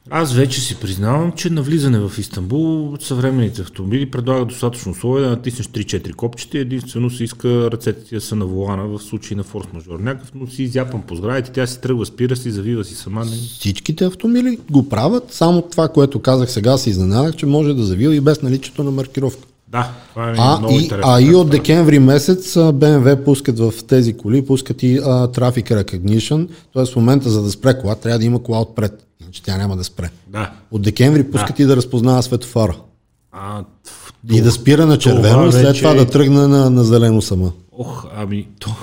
Аз 0.09 0.33
вече 0.33 0.61
си 0.61 0.75
признавам, 0.75 1.31
че 1.31 1.49
на 1.49 1.61
влизане 1.61 1.99
в 1.99 2.11
Истанбул 2.17 2.97
съвременните 2.99 3.61
автомобили 3.61 4.11
предлагат 4.11 4.47
достатъчно 4.47 4.91
условия 4.91 5.23
да 5.23 5.29
натиснеш 5.29 5.67
3-4 5.67 6.13
копчета 6.13 6.57
и 6.57 6.61
единствено 6.61 7.09
се 7.09 7.23
иска 7.23 7.71
ръцете 7.71 8.03
ти 8.03 8.15
да 8.15 8.21
са 8.21 8.35
на 8.35 8.45
волана 8.45 8.87
в 8.87 8.99
случай 8.99 9.37
на 9.37 9.43
форс-мажор. 9.43 9.99
Някакъв, 9.99 10.31
но 10.35 10.47
си 10.47 10.63
изяпан 10.63 11.01
по 11.01 11.15
сградите, 11.15 11.51
тя 11.51 11.67
си 11.67 11.81
тръгва, 11.81 12.05
спира 12.05 12.35
си, 12.35 12.51
завива 12.51 12.83
си 12.83 12.95
сама. 12.95 13.25
Не... 13.25 13.31
Всичките 13.31 14.05
автомобили 14.05 14.59
го 14.71 14.89
правят, 14.89 15.33
само 15.33 15.61
това, 15.61 15.87
което 15.87 16.19
казах 16.19 16.51
сега, 16.51 16.77
се 16.77 16.89
изненадах, 16.89 17.35
че 17.35 17.45
може 17.45 17.73
да 17.73 17.83
завива 17.83 18.15
и 18.15 18.21
без 18.21 18.41
наличието 18.41 18.83
на 18.83 18.91
маркировка. 18.91 19.47
Да, 19.67 19.91
това 20.09 20.29
е 20.29 20.35
А 20.37 20.57
много 20.57 20.73
и, 20.73 20.77
интересно. 20.83 21.11
а 21.11 21.21
и 21.21 21.35
от 21.35 21.49
декември 21.49 21.99
месец 21.99 22.53
BMW 22.53 23.23
пускат 23.23 23.59
в 23.59 23.73
тези 23.87 24.13
коли, 24.13 24.45
пускат 24.45 24.83
и 24.83 24.97
а, 24.97 25.01
Traffic 25.27 25.83
Recognition, 25.83 26.47
т.е. 26.73 26.85
в 26.85 26.95
момента 26.95 27.29
за 27.29 27.41
да 27.41 27.51
спре 27.51 27.79
кола, 27.79 27.95
трябва 27.95 28.19
да 28.19 28.25
има 28.25 28.43
кола 28.43 28.61
отпред, 28.61 29.04
иначе 29.21 29.43
тя 29.43 29.57
няма 29.57 29.77
да 29.77 29.83
спре. 29.83 30.09
Да. 30.27 30.51
От 30.71 30.81
декември 30.81 31.23
пускат 31.23 31.59
и 31.59 31.65
да 31.65 31.75
разпознава 31.75 32.23
светофара. 32.23 32.75
А, 33.31 33.63
И 34.31 34.41
да 34.41 34.51
спира 34.51 34.85
на 34.85 34.97
червено 34.97 35.47
и 35.47 35.51
след 35.51 35.61
вече 35.61 35.79
това 35.79 35.91
е- 35.91 35.95
да 35.95 36.05
тръгне 36.05 36.39
на, 36.39 36.69
на 36.69 36.83
зелено 36.83 37.21
сама. 37.21 37.51
Ох, 37.71 38.05
ами, 38.15 38.47
то, 38.59 38.75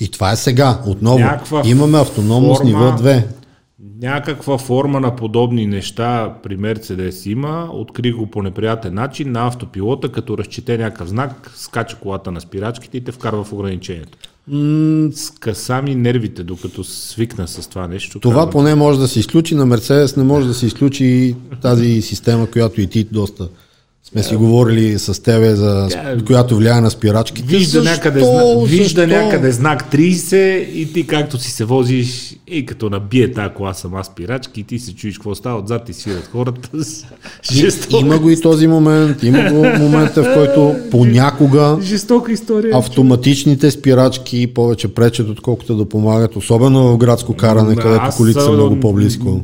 И 0.00 0.08
това 0.08 0.32
е 0.32 0.36
сега, 0.36 0.80
отново. 0.86 1.18
Някаква 1.18 1.62
Имаме 1.64 1.98
автономност 1.98 2.60
форма- 2.60 2.64
ниво 2.66 2.80
2. 2.92 3.24
някаква 4.00 4.58
форма 4.58 5.00
на 5.00 5.16
подобни 5.16 5.66
неща 5.66 6.34
при 6.42 6.56
Мерцедес 6.56 7.26
има, 7.26 7.68
откри 7.72 8.12
го 8.12 8.26
по 8.26 8.42
неприятен 8.42 8.94
начин 8.94 9.32
на 9.32 9.46
автопилота, 9.46 10.12
като 10.12 10.38
разчете 10.38 10.78
някакъв 10.78 11.08
знак, 11.08 11.52
скача 11.56 11.96
колата 11.96 12.32
на 12.32 12.40
спирачките 12.40 12.96
и 12.96 13.04
те 13.04 13.12
вкарва 13.12 13.44
в 13.44 13.52
ограничението. 13.52 14.18
М, 14.50 15.10
Скъса 15.12 15.82
ми 15.82 15.94
нервите, 15.94 16.44
докато 16.44 16.84
свикна 16.84 17.48
с 17.48 17.68
това 17.68 17.88
нещо. 17.88 18.20
Това 18.20 18.34
Казвам, 18.34 18.50
поне 18.50 18.74
може 18.74 18.98
да 18.98 19.08
се 19.08 19.20
изключи, 19.20 19.54
на 19.54 19.66
Мерцедес 19.66 20.16
не 20.16 20.24
може 20.24 20.48
да 20.48 20.54
се 20.54 20.66
изключи 20.66 21.36
тази 21.62 22.02
система, 22.02 22.50
която 22.50 22.80
и 22.80 22.86
ти 22.86 23.04
доста 23.04 23.48
сме 24.08 24.22
си 24.22 24.36
говорили 24.36 24.98
с 24.98 25.22
тебе, 25.22 25.54
за, 25.54 25.86
Тя- 25.90 26.16
която 26.26 26.56
влияе 26.56 26.80
на 26.80 26.90
спирачките. 26.90 27.48
Вижда, 27.48 27.82
Защо? 27.82 27.90
някъде, 27.90 28.20
зна... 28.20 28.64
вижда 28.66 29.00
Защо? 29.02 29.16
някъде 29.16 29.52
знак 29.52 29.92
30 29.92 30.36
и 30.64 30.92
ти 30.92 31.06
както 31.06 31.38
си 31.38 31.50
се 31.50 31.64
возиш 31.64 32.34
и 32.46 32.66
като 32.66 32.90
набие 32.90 33.32
тази 33.32 33.54
кола 33.54 33.74
сама 33.74 34.04
спирачки 34.04 34.60
и 34.60 34.64
ти 34.64 34.78
се 34.78 34.94
чуеш 34.94 35.14
какво 35.18 35.34
става 35.34 35.58
отзад 35.60 35.84
ти 35.84 35.92
свират 35.92 36.28
хората. 36.32 36.68
Жестока, 37.52 38.06
Има 38.06 38.18
го 38.18 38.30
и 38.30 38.40
този 38.40 38.66
момент, 38.66 39.22
има 39.22 39.50
го 39.52 39.82
момента, 39.82 40.22
в 40.22 40.34
който 40.34 40.76
понякога 40.90 41.78
жестока 41.82 42.32
история. 42.32 42.78
автоматичните 42.78 43.70
спирачки 43.70 44.46
повече 44.46 44.88
пречат, 44.88 45.28
отколкото 45.28 45.76
да 45.76 45.88
помагат, 45.88 46.36
особено 46.36 46.92
в 46.92 46.98
градско 46.98 47.34
каране, 47.34 47.76
където 47.76 48.04
колите 48.16 48.40
са 48.40 48.52
много 48.52 48.80
по-близко. 48.80 49.40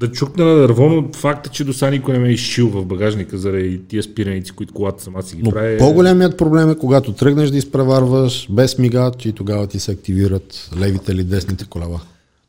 Да 0.00 0.12
чукна 0.12 0.44
на 0.44 0.54
дърво, 0.54 0.88
но 0.88 1.08
факта, 1.12 1.50
че 1.50 1.64
до 1.64 1.72
сега 1.72 1.90
никой 1.90 2.14
не 2.14 2.20
ме 2.20 2.28
е 2.28 2.32
изшил 2.32 2.68
в 2.68 2.84
багажника 2.84 3.38
заради 3.38 3.80
тия 3.88 4.02
спираници, 4.02 4.52
които 4.52 4.74
колата 4.74 5.02
сама 5.02 5.22
си 5.22 5.36
ги 5.36 5.42
Но 5.42 5.50
прави. 5.50 5.78
по-големият 5.78 6.38
проблем 6.38 6.70
е, 6.70 6.78
когато 6.78 7.12
тръгнеш 7.12 7.50
да 7.50 7.56
изпреварваш 7.56 8.46
без 8.50 8.78
мигач 8.78 9.26
и 9.26 9.32
тогава 9.32 9.66
ти 9.66 9.80
се 9.80 9.90
активират 9.90 10.70
левите 10.80 11.12
или 11.12 11.24
десните 11.24 11.64
колела. 11.64 12.00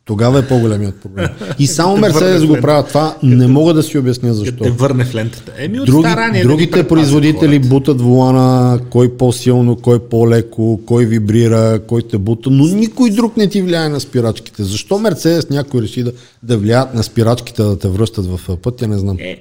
Тогава 0.10 0.40
е 0.40 0.48
по-големият 0.48 1.02
проблем. 1.02 1.28
И 1.60 1.68
само 1.68 1.98
върне 2.10 2.48
го 2.48 2.58
правят 2.62 2.88
това. 2.88 3.18
Не 3.24 3.48
мога 3.48 3.74
да 3.74 3.84
си 3.84 3.98
обясня 3.98 4.34
защо. 4.34 4.64
те 4.64 4.72
върне 4.72 5.06
в 5.06 5.16
лентата. 5.16 5.52
Еми 5.58 5.80
от 5.80 5.86
Други, 5.86 6.10
старание 6.10 6.42
да 6.42 6.48
другите 6.48 6.72
предпазят 6.72 6.90
производители 6.90 7.56
хората. 7.56 7.70
бутат 7.70 8.02
волана, 8.02 8.80
кой 8.90 9.18
по-силно, 9.18 9.76
кой 9.76 10.00
по-леко, 10.00 10.82
кой 10.86 11.06
вибрира, 11.06 11.82
кой 11.88 12.02
те 12.02 12.18
бута, 12.18 12.50
но 12.50 12.66
никой 12.68 13.10
друг 13.10 13.38
не 13.38 13.50
ти 13.50 13.62
влияе 13.62 13.90
на 13.90 14.00
спирачките. 14.00 14.64
Защо 14.64 15.00
Мерцедес 15.00 15.50
някой 15.50 15.82
реши 15.82 16.04
да, 16.04 16.12
да 16.44 16.58
влияят 16.58 16.94
на 16.94 17.04
спирачките 17.04 17.64
да 17.64 17.80
те 17.80 17.88
връщат 17.88 18.26
в 18.26 18.58
пътя, 18.58 18.88
не 18.88 18.98
знам. 18.98 19.18
Е, 19.20 19.38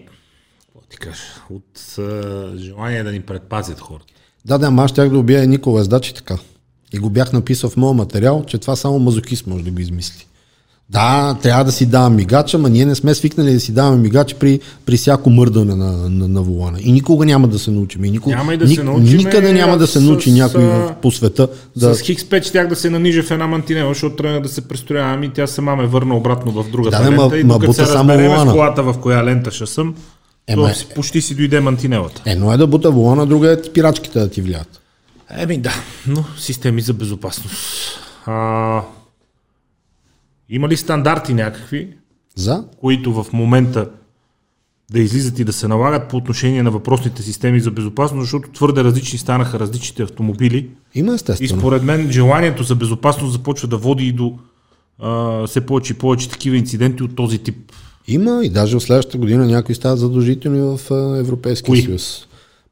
ти 0.90 0.96
кажа? 0.96 1.22
От 1.50 1.98
а, 1.98 2.52
желание 2.58 3.02
да 3.02 3.12
ни 3.12 3.20
предпазят 3.20 3.80
хората. 3.80 4.12
Да, 4.44 4.58
да, 4.58 4.82
аз 4.82 4.90
щях 4.90 5.10
да 5.10 5.18
убия 5.18 5.46
Никола 5.46 5.80
Ездачи 5.80 6.14
така. 6.14 6.38
И 6.92 6.98
го 6.98 7.10
бях 7.10 7.32
написал 7.32 7.70
в 7.70 7.76
моят 7.76 7.96
материал, 7.96 8.44
че 8.46 8.58
това 8.58 8.76
само 8.76 8.98
мазохист 8.98 9.46
може 9.46 9.64
да 9.64 9.70
го 9.70 9.80
измисли. 9.80 10.24
Да, 10.90 11.36
трябва 11.42 11.64
да 11.64 11.72
си 11.72 11.86
давам 11.86 12.16
мигач, 12.16 12.54
ама 12.54 12.70
ние 12.70 12.84
не 12.84 12.94
сме 12.94 13.14
свикнали 13.14 13.52
да 13.52 13.60
си 13.60 13.72
даваме 13.72 13.96
мигач 13.96 14.34
при, 14.34 14.60
при 14.86 14.96
всяко 14.96 15.30
мърдане 15.30 15.74
на, 15.74 15.92
на, 16.08 16.28
на 16.28 16.42
волана. 16.42 16.78
И 16.80 16.92
никога 16.92 17.26
няма 17.26 17.48
да 17.48 17.58
се 17.58 17.70
научим. 17.70 18.04
И 18.04 18.10
никога, 18.10 18.36
Няма 18.36 18.54
и 18.54 18.56
да 18.56 18.68
се 18.68 18.82
научим, 18.82 19.16
Никъде 19.16 19.52
няма 19.52 19.78
да 19.78 19.86
се 19.86 19.98
с- 19.98 20.02
научи 20.02 20.32
някой 20.32 20.64
в, 20.64 20.94
по 21.02 21.10
света 21.10 21.48
да... 21.76 21.94
С 21.94 22.00
Хикс 22.00 22.22
5 22.22 22.44
щях 22.44 22.68
да 22.68 22.76
се 22.76 22.90
нанижа 22.90 23.22
в 23.22 23.30
една 23.30 23.46
мантинела, 23.46 23.88
защото 23.88 24.16
трябва 24.16 24.40
да 24.40 24.48
се 24.48 24.60
престроя, 24.60 25.04
ами 25.04 25.30
тя 25.30 25.46
сама 25.46 25.76
ме 25.76 25.86
върна 25.86 26.16
обратно 26.16 26.52
в 26.52 26.70
другата 26.70 26.98
Да, 26.98 27.04
да, 27.04 27.10
ма- 27.10 27.22
лента 27.22 27.38
и 27.38 27.44
докато 27.44 27.72
се 27.72 27.86
само 27.86 28.12
в 28.12 28.50
колата 28.50 28.82
в 28.82 28.94
коя 28.94 29.24
лента 29.24 29.50
ще 29.50 29.66
съм, 29.66 29.94
Ема 30.46 30.68
то 30.68 30.74
си, 30.74 30.86
почти 30.86 31.20
си 31.20 31.34
дойде 31.34 31.60
мантинелата. 31.60 32.22
Едно 32.26 32.52
е 32.52 32.56
да 32.56 32.66
бута 32.66 32.90
волана, 32.90 33.26
друга 33.26 33.52
е 33.52 33.64
спирачките 33.64 34.18
да 34.18 34.28
ти 34.28 34.42
влият. 34.42 34.80
Еми 35.30 35.58
да, 35.58 35.74
но 36.06 36.24
системи 36.38 36.80
за 36.80 36.92
безопасност. 36.92 37.56
А, 38.26 38.80
има 40.50 40.68
ли 40.68 40.76
стандарти 40.76 41.34
някакви, 41.34 41.88
За? 42.36 42.64
които 42.80 43.22
в 43.22 43.26
момента 43.32 43.88
да 44.92 45.00
излизат 45.00 45.38
и 45.38 45.44
да 45.44 45.52
се 45.52 45.68
налагат 45.68 46.08
по 46.08 46.16
отношение 46.16 46.62
на 46.62 46.70
въпросните 46.70 47.22
системи 47.22 47.60
за 47.60 47.70
безопасност, 47.70 48.22
защото 48.24 48.50
твърде 48.50 48.84
различни 48.84 49.18
станаха 49.18 49.58
различните 49.58 50.02
автомобили 50.02 50.70
Има 50.94 51.12
и 51.12 51.14
естествено. 51.14 51.60
според 51.60 51.82
мен 51.82 52.12
желанието 52.12 52.62
за 52.62 52.74
безопасност 52.74 53.32
започва 53.32 53.68
да 53.68 53.76
води 53.76 54.06
и 54.06 54.12
до 54.12 54.38
а, 54.98 55.46
все 55.46 55.60
повече 55.60 55.92
и 55.92 55.96
повече 55.96 56.28
такива 56.30 56.56
инциденти 56.56 57.02
от 57.02 57.16
този 57.16 57.38
тип. 57.38 57.56
Има 58.08 58.40
и 58.44 58.50
даже 58.50 58.76
от 58.76 58.82
следващата 58.82 59.18
година 59.18 59.46
някои 59.46 59.74
стават 59.74 59.98
задължителни 59.98 60.60
в 60.60 60.80
Европейския 61.18 61.66
Кои? 61.66 61.82
съюз. 61.82 62.26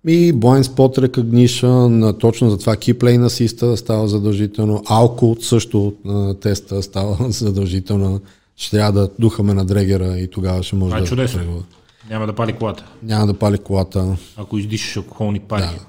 И 0.07 0.35
Blind 0.35 0.63
Spot 0.63 1.09
Recognition, 1.09 2.11
а, 2.11 2.19
точно 2.19 2.51
за 2.51 2.59
това 2.59 2.77
Lane 2.77 3.27
Assist 3.27 3.75
става 3.75 4.09
задължително. 4.09 4.79
Alcode 4.79 5.43
също 5.43 5.95
а, 6.09 6.35
теста 6.35 6.83
става 6.83 7.17
задължително. 7.31 8.21
Ще 8.57 8.77
трябва 8.77 9.01
да 9.01 9.11
духаме 9.19 9.55
на 9.55 9.65
дрегера 9.65 10.19
и 10.19 10.31
тогава 10.31 10.63
ще 10.63 10.77
може 10.77 10.91
Това 10.91 10.99
е 10.99 11.01
да 11.01 11.07
чудесно. 11.07 11.63
Няма 12.11 12.27
да 12.27 12.33
пали 12.33 12.53
колата, 12.53 12.85
Няма 13.03 13.27
да 13.27 13.35
пали 13.35 13.59
колата. 13.59 14.17
ако 14.37 14.59
издишаш 14.59 14.97
алкохолни 14.97 15.41
пари. 15.41 15.63
Да. 15.63 15.87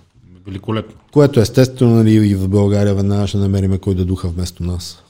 Великолепно. 0.47 0.95
Което 1.11 1.39
естествено 1.39 1.95
нали, 1.95 2.11
и 2.11 2.35
в 2.35 2.47
България 2.47 2.95
веднага 2.95 3.27
ще 3.27 3.37
намерим 3.37 3.77
кой 3.77 3.95
да 3.95 4.05
духа 4.05 4.27
вместо 4.27 4.63
нас. 4.63 5.03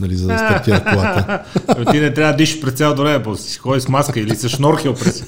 Нали, 0.00 0.16
за 0.16 0.26
да 0.26 0.38
стартира 0.38 0.84
колата. 0.92 1.42
Ти 1.90 2.00
не 2.00 2.14
трябва 2.14 2.32
да 2.32 2.36
дишаш 2.36 2.60
през 2.60 2.74
цялото 2.74 3.02
време, 3.02 3.22
после 3.22 3.42
си 3.42 3.58
ходи 3.58 3.80
с 3.80 3.88
маска 3.88 4.20
или 4.20 4.36
с 4.36 4.48
шнорхел 4.48 4.94
през. 4.94 5.24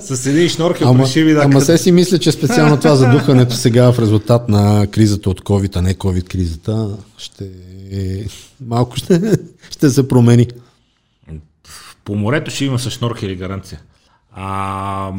С 0.00 0.26
един 0.26 0.48
шнорхел 0.48 0.88
Ама, 0.88 0.98
през 0.98 1.12
шиви 1.12 1.32
да 1.32 1.42
ама 1.44 1.60
се 1.60 1.78
си 1.78 1.92
мисля, 1.92 2.18
че 2.18 2.32
специално 2.32 2.76
това 2.76 2.96
задухането 2.96 3.54
сега 3.54 3.92
в 3.92 3.98
резултат 3.98 4.48
на 4.48 4.86
кризата 4.90 5.30
от 5.30 5.40
COVID, 5.40 5.76
а 5.76 5.82
не 5.82 5.94
COVID 5.94 6.28
кризата, 6.28 6.96
ще 7.18 7.50
малко 8.66 8.96
ще, 8.96 9.20
ще 9.70 9.90
се 9.90 10.08
промени. 10.08 10.46
По 12.04 12.14
морето 12.14 12.50
ще 12.50 12.64
има 12.64 12.78
с 12.78 12.90
шнорхели 12.90 13.36
гаранция. 13.36 13.80
А, 14.32 15.12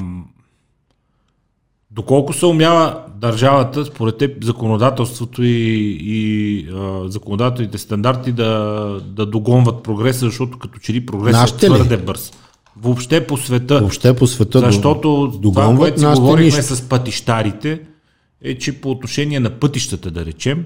доколко 1.92 2.34
се 2.34 2.46
умява 2.46 3.04
държавата, 3.16 3.86
според 3.86 4.18
теб, 4.18 4.44
законодателството 4.44 5.44
и, 5.44 5.98
и 6.02 6.68
а, 6.74 7.10
законодателните 7.10 7.78
стандарти 7.78 8.32
да, 8.32 9.02
да 9.06 9.26
догонват 9.26 9.84
прогреса, 9.84 10.26
защото 10.26 10.60
като 10.60 10.80
че 10.80 10.94
ли 10.94 11.06
прогресът 11.06 11.38
е 11.38 11.42
Нашите 11.42 11.70
ли? 11.70 11.74
твърде 11.74 11.98
бърз. 11.98 12.32
Въобще 12.78 13.28
по 13.28 13.38
света. 13.38 13.80
Въобще 13.80 14.16
по 14.16 14.28
света 14.28 14.60
Защото 14.60 15.40
това, 15.42 15.76
което 15.78 16.00
си 16.00 16.06
говорихме 16.06 16.46
нищо. 16.46 16.76
с 16.76 16.90
пътищарите, 16.90 17.82
е, 18.42 18.58
че 18.58 18.82
по 18.82 18.92
отношение 18.92 19.40
на 19.40 19.50
пътищата, 19.50 20.12
да 20.12 20.26
речем, 20.26 20.66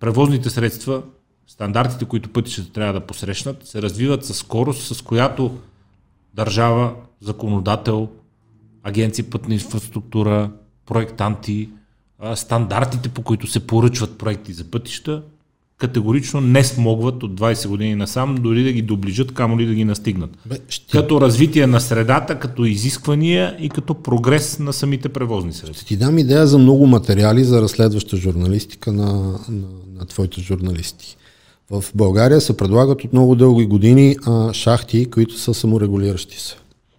превозните 0.00 0.50
средства, 0.50 1.02
стандартите, 1.46 2.04
които 2.04 2.28
пътищата 2.28 2.72
трябва 2.72 2.92
да 2.92 3.00
посрещнат, 3.00 3.66
се 3.66 3.82
развиват 3.82 4.24
с 4.24 4.34
скорост, 4.34 4.96
с 4.96 5.02
която 5.02 5.56
държава, 6.34 6.92
законодател, 7.20 8.08
агенция 8.88 9.24
пътна 9.30 9.54
инфраструктура, 9.54 10.50
проектанти 10.86 11.68
стандартите, 12.34 13.08
по 13.08 13.22
които 13.22 13.46
се 13.46 13.66
поръчват 13.66 14.18
проекти 14.18 14.52
за 14.52 14.64
пътища, 14.64 15.22
категорично 15.78 16.40
не 16.40 16.64
смогват 16.64 17.22
от 17.22 17.40
20 17.40 17.68
години 17.68 17.94
насам 17.94 18.34
дори 18.34 18.62
да 18.62 18.72
ги 18.72 18.82
доближат, 18.82 19.34
камо 19.34 19.58
ли 19.58 19.66
да 19.66 19.74
ги 19.74 19.84
настигнат. 19.84 20.30
Бе, 20.46 20.58
ще, 20.68 20.98
Като 20.98 21.20
развитие 21.20 21.66
на 21.66 21.80
средата, 21.80 22.38
като 22.38 22.64
изисквания 22.64 23.56
и 23.60 23.68
като 23.68 23.94
прогрес 23.94 24.58
на 24.58 24.72
самите 24.72 25.08
превозни 25.08 25.52
средства. 25.52 25.74
ще 25.74 25.84
ти 25.84 25.96
дам 25.96 26.18
идея 26.18 26.46
за 26.46 26.58
много 26.58 26.86
материали 26.86 27.44
за 27.44 27.62
разследваща 27.62 28.16
журналистика 28.16 28.92
на, 28.92 29.12
на, 29.48 29.68
на 29.98 30.06
твоите 30.08 30.40
журналисти. 30.40 31.16
В 31.70 31.84
България 31.94 32.40
се 32.40 32.56
предлагат 32.56 33.04
от 33.04 33.12
много 33.12 33.34
дълги 33.34 33.66
години 33.66 34.16
а, 34.26 34.52
шахти, 34.52 35.10
които 35.10 35.38
са 35.38 35.54
саморегулиращи 35.54 36.40
се. 36.40 36.56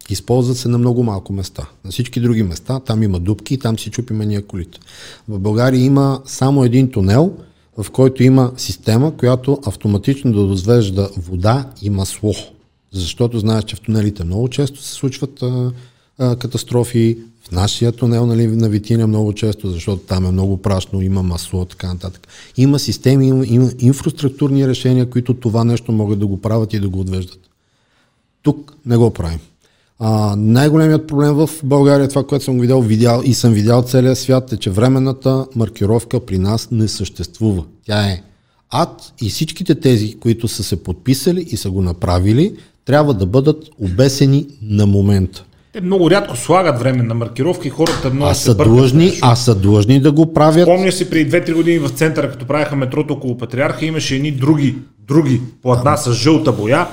Използват 0.09 0.57
се 0.57 0.67
на 0.67 0.77
много 0.77 1.03
малко 1.03 1.33
места. 1.33 1.69
На 1.85 1.91
всички 1.91 2.19
други 2.19 2.43
места 2.43 2.79
там 2.79 3.03
има 3.03 3.19
дупки 3.19 3.53
и 3.53 3.57
там 3.57 3.79
си 3.79 3.89
чупиме 3.89 4.25
ние 4.25 4.41
колите. 4.41 4.79
В 5.27 5.39
България 5.39 5.83
има 5.83 6.21
само 6.25 6.63
един 6.63 6.91
тунел, 6.91 7.33
в 7.77 7.91
който 7.91 8.23
има 8.23 8.51
система, 8.57 9.17
която 9.17 9.59
автоматично 9.65 10.31
да 10.31 10.47
дозвежда 10.47 11.09
вода 11.17 11.69
и 11.81 11.89
масло. 11.89 12.33
Защото 12.91 13.39
знаеш, 13.39 13.63
че 13.63 13.75
в 13.75 13.81
тунелите 13.81 14.23
много 14.23 14.47
често 14.47 14.81
се 14.81 14.93
случват 14.93 15.43
а, 15.43 15.71
а, 16.17 16.35
катастрофи. 16.35 17.17
В 17.41 17.51
нашия 17.51 17.91
тунел 17.91 18.25
нали, 18.25 18.47
на 18.47 18.69
Витиня 18.69 19.07
много 19.07 19.33
често, 19.33 19.71
защото 19.71 20.03
там 20.03 20.25
е 20.25 20.31
много 20.31 20.57
прашно, 20.57 21.01
има 21.01 21.23
масло, 21.23 21.65
така 21.65 21.87
нататък. 21.87 22.27
Има 22.57 22.79
системи, 22.79 23.27
има, 23.27 23.45
има 23.47 23.69
инфраструктурни 23.79 24.67
решения, 24.67 25.09
които 25.09 25.33
това 25.33 25.63
нещо 25.63 25.91
могат 25.91 26.19
да 26.19 26.27
го 26.27 26.41
правят 26.41 26.73
и 26.73 26.79
да 26.79 26.89
го 26.89 26.99
отвеждат. 26.99 27.39
Тук 28.43 28.73
не 28.85 28.97
го 28.97 29.13
правим. 29.13 29.39
А, 29.99 30.35
най-големият 30.37 31.07
проблем 31.07 31.33
в 31.33 31.49
България, 31.63 32.07
това, 32.07 32.23
което 32.23 32.45
съм 32.45 32.59
видял, 32.59 32.81
видял 32.81 33.21
и 33.25 33.33
съм 33.33 33.53
видял 33.53 33.81
целия 33.81 34.15
свят, 34.15 34.53
е, 34.53 34.57
че 34.57 34.69
временната 34.69 35.45
маркировка 35.55 36.19
при 36.19 36.37
нас 36.37 36.67
не 36.71 36.87
съществува. 36.87 37.63
Тя 37.85 38.01
е 38.01 38.21
ад 38.71 39.13
и 39.21 39.29
всичките 39.29 39.75
тези, 39.75 40.19
които 40.19 40.47
са 40.47 40.63
се 40.63 40.83
подписали 40.83 41.45
и 41.49 41.57
са 41.57 41.71
го 41.71 41.81
направили, 41.81 42.53
трябва 42.85 43.13
да 43.13 43.25
бъдат 43.25 43.63
обесени 43.79 44.47
на 44.61 44.85
момента. 44.85 45.43
Те 45.73 45.81
много 45.81 46.11
рядко 46.11 46.37
слагат 46.37 46.79
време 46.79 47.03
на 47.03 47.13
маркировка 47.13 47.67
и 47.67 47.71
хората 47.71 48.09
много 48.09 48.31
А 48.31 48.33
се 48.33 48.43
са 48.43 48.55
бъркат. 48.55 48.73
длъжни, 48.73 49.11
а 49.21 49.35
са 49.35 49.55
длъжни 49.55 49.99
да 49.99 50.11
го 50.11 50.33
правят. 50.33 50.65
Помня 50.65 50.91
си 50.91 51.09
преди 51.09 51.31
2-3 51.31 51.53
години 51.53 51.79
в 51.79 51.89
центъра, 51.89 52.31
като 52.31 52.45
правяха 52.45 52.75
метрото 52.75 53.13
около 53.13 53.37
Патриарха, 53.37 53.85
имаше 53.85 54.15
едни 54.15 54.31
други, 54.31 54.75
други 55.07 55.41
платна 55.61 55.97
с 55.97 56.13
жълта 56.13 56.51
боя. 56.51 56.87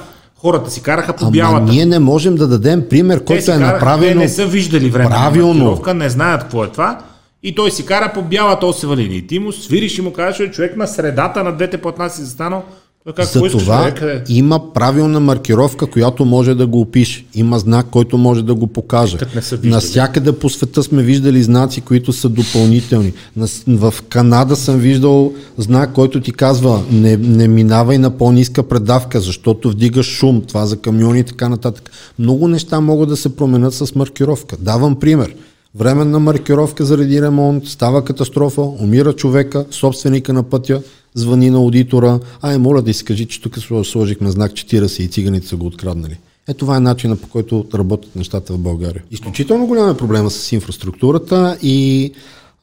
Хората 0.47 0.71
си 0.71 0.83
караха 0.83 1.13
по 1.13 1.25
Ама 1.25 1.31
бялата. 1.31 1.73
ние 1.73 1.87
не 1.87 1.99
можем 1.99 2.35
да 2.35 2.47
дадем 2.49 2.85
пример, 2.91 3.25
който 3.25 3.43
е 3.43 3.47
караха, 3.47 3.73
направено. 3.73 4.09
Те 4.09 4.15
не 4.15 4.29
са 4.29 4.47
виждали 4.47 4.91
време 4.91 5.11
правилно. 5.11 5.81
на 5.87 5.95
не 5.95 6.09
знаят 6.09 6.43
какво 6.43 6.65
е 6.65 6.69
това. 6.69 6.99
И 7.43 7.55
той 7.55 7.71
си 7.71 7.87
кара 7.87 8.11
по 8.15 8.23
бялата 8.23 8.67
осева 8.67 8.97
линия. 8.97 9.19
И 9.19 9.27
ти 9.27 9.39
му 9.39 9.53
свириш 9.53 9.99
и 9.99 10.03
му 10.03 10.13
кажеш, 10.13 10.39
"Бе, 10.47 10.53
човек 10.53 10.77
на 10.77 10.87
средата 10.87 11.45
на 11.45 11.53
двете 11.53 11.79
платна 11.79 12.11
си 12.11 12.23
застанал. 12.23 12.65
Как 13.15 13.27
За 13.27 13.41
това 13.41 13.93
човек, 13.93 14.03
е?" 14.03 14.33
има 14.33 14.73
правилна 14.73 15.21
маркировка, 15.21 15.87
която 15.87 16.25
може 16.25 16.55
да 16.55 16.67
го 16.67 16.81
опише. 16.81 17.27
Има 17.35 17.59
знак, 17.59 17.87
който 17.91 18.19
може 18.19 18.43
да 18.43 18.55
го 18.55 18.67
покаже. 18.67 19.19
Насякъде 19.63 20.33
по 20.33 20.49
света 20.49 20.83
сме 20.83 21.03
виждали 21.03 21.43
знаци, 21.43 21.81
които 21.81 22.13
са 22.13 22.29
допълнителни. 22.29 23.13
В 23.67 23.95
Канада 24.09 24.57
съм 24.57 24.79
виждал 24.79 25.33
знак, 25.59 25.93
който 25.93 26.21
ти 26.21 26.33
казва 26.33 26.83
не, 26.91 27.17
не 27.17 27.49
минавай 27.49 27.99
на 27.99 28.11
по-ниска 28.11 28.63
предавка, 28.63 29.21
защото 29.21 29.71
вдигаш 29.71 30.07
шум, 30.07 30.43
това 30.49 30.67
за 30.67 30.77
камиони 30.77 31.21
и 31.21 31.25
така 31.25 31.49
нататък. 31.49 31.91
Много 32.19 32.49
неща 32.49 32.81
могат 32.81 33.09
да 33.09 33.17
се 33.17 33.37
променят 33.37 33.75
с 33.75 33.95
маркировка. 33.95 34.57
Давам 34.61 34.97
пример. 35.01 35.35
Временна 35.79 36.19
маркировка 36.19 36.85
заради 36.85 37.23
ремонт, 37.23 37.67
става 37.67 38.05
катастрофа, 38.05 38.63
умира 38.63 39.13
човека, 39.13 39.67
собственика 39.71 40.33
на 40.33 40.43
пътя, 40.43 40.83
звъни 41.15 41.51
на 41.51 41.59
аудитора, 41.59 42.21
ай 42.43 42.59
моля 42.59 42.83
да 42.83 42.91
изкажи, 42.91 43.27
че 43.27 43.43
тук 43.43 43.59
сложихме 43.85 44.31
знак 44.31 44.53
40 44.53 45.01
и 45.01 45.09
циганите 45.09 45.47
са 45.47 45.57
го 45.57 45.67
откраднали. 45.67 46.19
Е, 46.49 46.55
това 46.55 46.77
е 46.77 46.81
начина 46.81 47.17
по 47.17 47.29
който 47.29 47.67
работят 47.75 48.17
нещата 48.17 48.53
в 48.53 48.59
България. 48.59 49.03
Изключително 49.11 49.67
голям 49.67 49.91
е 49.91 49.97
проблема 49.97 50.31
с 50.31 50.53
инфраструктурата 50.53 51.59
и 51.63 52.13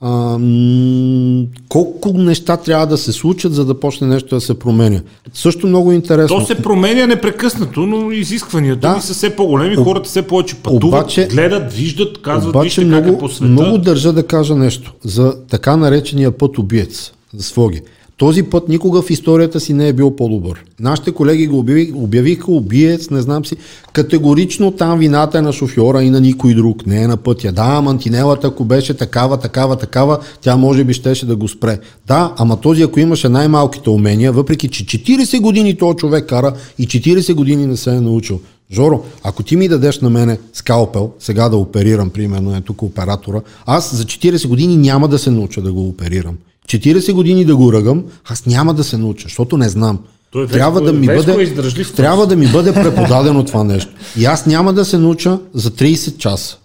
а, 0.02 0.10
м- 0.38 1.44
колко 1.70 2.14
неща 2.14 2.58
трябва 2.58 2.88
да 2.88 2.98
се 2.98 3.12
случат, 3.12 3.54
за 3.54 3.66
да 3.66 3.74
почне 3.76 4.08
нещо 4.08 4.36
да 4.36 4.42
се 4.42 4.54
променя. 4.56 5.02
Също 5.34 5.68
много 5.68 5.92
интересно. 5.92 6.40
То 6.40 6.46
се 6.46 6.56
променя 6.56 7.08
непрекъснато, 7.08 7.80
но 7.82 8.12
изискванията 8.12 8.80
Да. 8.80 8.96
да. 8.96 9.02
са 9.02 9.14
все 9.14 9.30
по-големи, 9.30 9.76
хората 9.76 10.10
все 10.10 10.22
повече 10.22 10.56
пътуват, 10.56 10.84
Обаче- 11.02 11.28
гледат, 11.28 11.74
виждат, 11.74 12.22
казват, 12.22 12.50
Обаче 12.50 12.64
вижте 12.66 12.86
много, 12.86 13.04
как 13.04 13.16
е 13.16 13.20
по 13.20 13.30
света. 13.30 13.46
много 13.46 13.78
държа 13.78 14.14
да 14.14 14.24
кажа 14.24 14.56
нещо 14.56 14.94
за 15.04 15.36
така 15.42 15.78
наречения 15.78 16.32
път 16.32 16.58
убиец, 16.58 17.12
за 17.34 17.44
Своги. 17.44 17.82
Този 18.24 18.44
път 18.44 18.70
никога 18.70 19.02
в 19.02 19.10
историята 19.10 19.60
си 19.60 19.74
не 19.74 19.88
е 19.88 19.94
бил 19.94 20.16
по-добър. 20.16 20.64
Нашите 20.80 21.12
колеги 21.12 21.48
го 21.48 21.60
обявиха, 21.60 21.98
обявиха 21.98 22.52
убиец, 22.52 23.10
не 23.10 23.22
знам 23.22 23.46
си. 23.46 23.56
Категорично 23.94 24.72
там 24.72 25.00
вината 25.00 25.38
е 25.38 25.42
на 25.42 25.54
шофьора 25.54 26.04
и 26.04 26.10
на 26.10 26.22
никой 26.22 26.54
друг, 26.54 26.88
не 26.88 27.02
е 27.02 27.08
на 27.08 27.18
пътя. 27.18 27.52
Да, 27.52 27.82
мантинелата, 27.82 28.48
ако 28.48 28.66
беше 28.66 28.94
такава, 28.94 29.38
такава, 29.38 29.76
такава, 29.76 30.20
тя 30.42 30.58
може 30.58 30.84
би 30.84 30.94
щеше 30.94 31.26
да 31.26 31.36
го 31.36 31.48
спре. 31.48 31.80
Да, 32.08 32.34
ама 32.38 32.62
този, 32.62 32.84
ако 32.84 33.00
имаше 33.00 33.30
най-малките 33.30 33.90
умения, 33.90 34.32
въпреки 34.32 34.68
че 34.68 34.86
40 34.86 35.42
години 35.42 35.78
този 35.78 35.98
човек 35.98 36.30
кара 36.30 36.54
и 36.80 36.88
40 36.88 37.34
години 37.34 37.68
не 37.68 37.78
се 37.78 37.96
е 37.96 38.02
научил. 38.02 38.40
Жоро, 38.72 39.04
ако 39.24 39.44
ти 39.44 39.56
ми 39.56 39.68
дадеш 39.68 40.00
на 40.00 40.10
мене 40.10 40.40
скалпел, 40.54 41.12
сега 41.20 41.50
да 41.50 41.58
оперирам, 41.58 42.10
примерно 42.10 42.56
е 42.56 42.62
тук 42.62 42.82
оператора, 42.82 43.42
аз 43.66 43.96
за 43.96 44.04
40 44.04 44.48
години 44.48 44.78
няма 44.78 45.08
да 45.08 45.20
се 45.20 45.32
науча 45.32 45.62
да 45.62 45.74
го 45.74 45.88
оперирам. 45.88 46.38
40 46.68 47.14
години 47.14 47.46
да 47.46 47.56
го 47.56 47.74
ръгам, 47.74 48.04
аз 48.26 48.46
няма 48.46 48.74
да 48.74 48.84
се 48.84 48.98
науча, 48.98 49.24
защото 49.24 49.58
не 49.58 49.70
знам. 49.70 50.00
Той 50.32 50.44
е 50.44 50.48
трябва 50.48 50.82
да 50.82 50.94
ми 50.94 51.08
веско 51.08 51.32
бъде, 51.32 51.44
издръжлив 51.44 51.94
трябва 51.94 52.28
да 52.28 52.36
ми 52.36 52.48
бъде 52.48 52.74
преподадено 52.74 53.46
това 53.46 53.64
нещо. 53.64 53.92
И 54.18 54.26
аз 54.26 54.46
няма 54.46 54.74
да 54.74 54.86
се 54.86 54.98
науча 54.98 55.40
за 55.54 55.72
30 55.72 56.18
часа. 56.18 56.58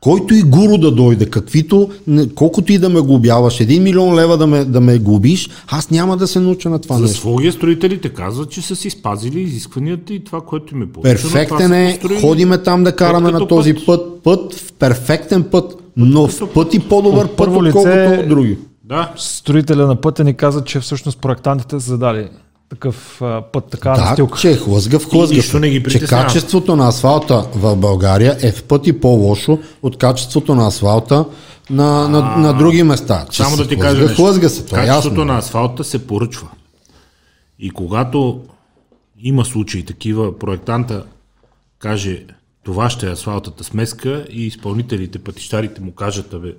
Който 0.00 0.34
и 0.34 0.42
гуру 0.42 0.78
да 0.78 0.90
дойде, 0.90 1.26
каквито, 1.26 1.90
колкото 2.34 2.72
и 2.72 2.78
да 2.78 2.88
ме 2.88 3.00
глобяваш, 3.00 3.60
един 3.60 3.82
милион 3.82 4.14
лева 4.14 4.38
да 4.38 4.46
ме, 4.46 4.64
да 4.64 4.80
ме 4.80 4.98
глобиш, 4.98 5.50
аз 5.68 5.90
няма 5.90 6.16
да 6.16 6.26
се 6.26 6.40
науча 6.40 6.70
на 6.70 6.78
това 6.78 6.96
За 6.96 7.02
нещо. 7.02 7.16
своя 7.16 7.52
строителите 7.52 8.08
казват, 8.08 8.50
че 8.50 8.62
са 8.62 8.76
си 8.76 8.90
спазили 8.90 9.40
изискванията 9.40 10.14
и 10.14 10.24
това, 10.24 10.40
което 10.40 10.74
им 10.74 10.82
е 10.82 10.86
поръчано. 10.86 11.32
Перфектен 11.32 11.72
е, 11.72 11.98
ходиме 12.20 12.58
там 12.58 12.84
да 12.84 12.96
караме 12.96 13.30
на 13.30 13.48
този 13.48 13.74
път. 13.74 13.84
път. 13.86 14.22
Път, 14.22 14.54
в 14.54 14.72
перфектен 14.72 15.42
път, 15.42 15.76
но 15.96 16.28
в 16.28 16.52
пъти 16.54 16.78
по-добър 16.78 17.24
От 17.24 17.36
път, 17.36 17.48
отколкото 17.48 18.20
от 18.20 18.28
други. 18.28 18.58
Да, 18.90 19.12
Строителя 19.16 19.86
на 19.86 19.96
пътя 19.96 20.24
ни 20.24 20.34
каза, 20.34 20.64
че 20.64 20.80
всъщност 20.80 21.20
проектантите 21.20 21.70
са 21.70 21.90
задали 21.90 22.28
такъв 22.70 23.22
а, 23.22 23.42
път, 23.52 23.64
така 23.70 23.90
Да, 23.90 24.04
настилка. 24.04 24.38
че 24.38 24.50
е 24.50 24.56
хлъзгав, 24.56 25.10
хлъзгав. 25.10 25.54
не 25.54 25.70
ги 25.70 25.82
че 25.90 26.00
качеството 26.00 26.76
на 26.76 26.88
асфалта 26.88 27.46
в 27.54 27.76
България 27.76 28.36
е 28.42 28.52
в 28.52 28.64
пъти 28.64 29.00
по-лошо 29.00 29.58
от 29.82 29.98
качеството 29.98 30.54
на 30.54 30.66
асфалта 30.66 31.24
на, 31.70 32.08
на, 32.08 32.36
на 32.36 32.52
други 32.58 32.82
места. 32.82 33.26
Че 33.30 33.42
само 33.42 33.56
да 33.56 33.68
ти 33.68 33.74
хлъзга, 33.74 34.00
кажа. 34.00 34.14
Хлъзга 34.14 34.48
се, 34.48 34.66
това 34.66 34.82
е 34.82 34.86
Качеството 34.86 35.20
ясно. 35.20 35.32
на 35.32 35.38
асфалта 35.38 35.84
се 35.84 36.06
поръчва. 36.06 36.48
И 37.58 37.70
когато 37.70 38.40
има 39.22 39.44
случаи 39.44 39.84
такива, 39.84 40.38
проектанта 40.38 41.04
каже 41.78 42.24
това 42.64 42.90
ще 42.90 43.06
е 43.06 43.12
асфалтата 43.12 43.64
смеска 43.64 44.26
и 44.30 44.46
изпълнителите, 44.46 45.18
пътищарите 45.18 45.80
му 45.80 45.92
кажат, 45.92 46.34
бе, 46.42 46.52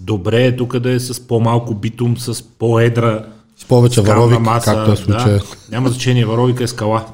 добре 0.00 0.46
е 0.46 0.56
тук 0.56 0.78
да 0.78 0.90
е 0.90 1.00
с 1.00 1.26
по-малко 1.26 1.74
битум, 1.74 2.18
с 2.18 2.42
по-едра 2.42 3.24
С 3.56 3.64
повече 3.64 4.00
варовик, 4.00 4.38
както 4.64 4.92
е 4.92 4.96
случая. 4.96 5.38
Да, 5.38 5.44
няма 5.70 5.88
значение, 5.88 6.26
варовика 6.26 6.64
е 6.64 6.66
скала. 6.66 7.06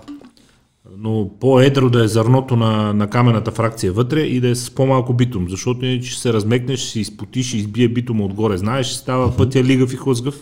Но 0.98 1.30
по-едро 1.40 1.90
да 1.90 2.04
е 2.04 2.08
зърното 2.08 2.56
на, 2.56 2.92
на 2.92 3.10
камената 3.10 3.50
фракция 3.50 3.92
вътре 3.92 4.20
и 4.20 4.40
да 4.40 4.48
е 4.48 4.54
с 4.54 4.70
по-малко 4.70 5.12
битум, 5.12 5.46
защото 5.48 5.86
иначе 5.86 6.10
ще 6.10 6.20
се 6.20 6.32
размекнеш, 6.32 6.80
ще 6.80 6.90
се 6.90 7.00
изпотиш, 7.00 7.48
ще 7.48 7.56
избие 7.56 7.88
битума 7.88 8.24
отгоре. 8.24 8.56
Знаеш, 8.56 8.86
става 8.86 9.36
пътя 9.36 9.64
лигав 9.64 9.92
и 9.92 9.96
хлъзгав. 9.96 10.34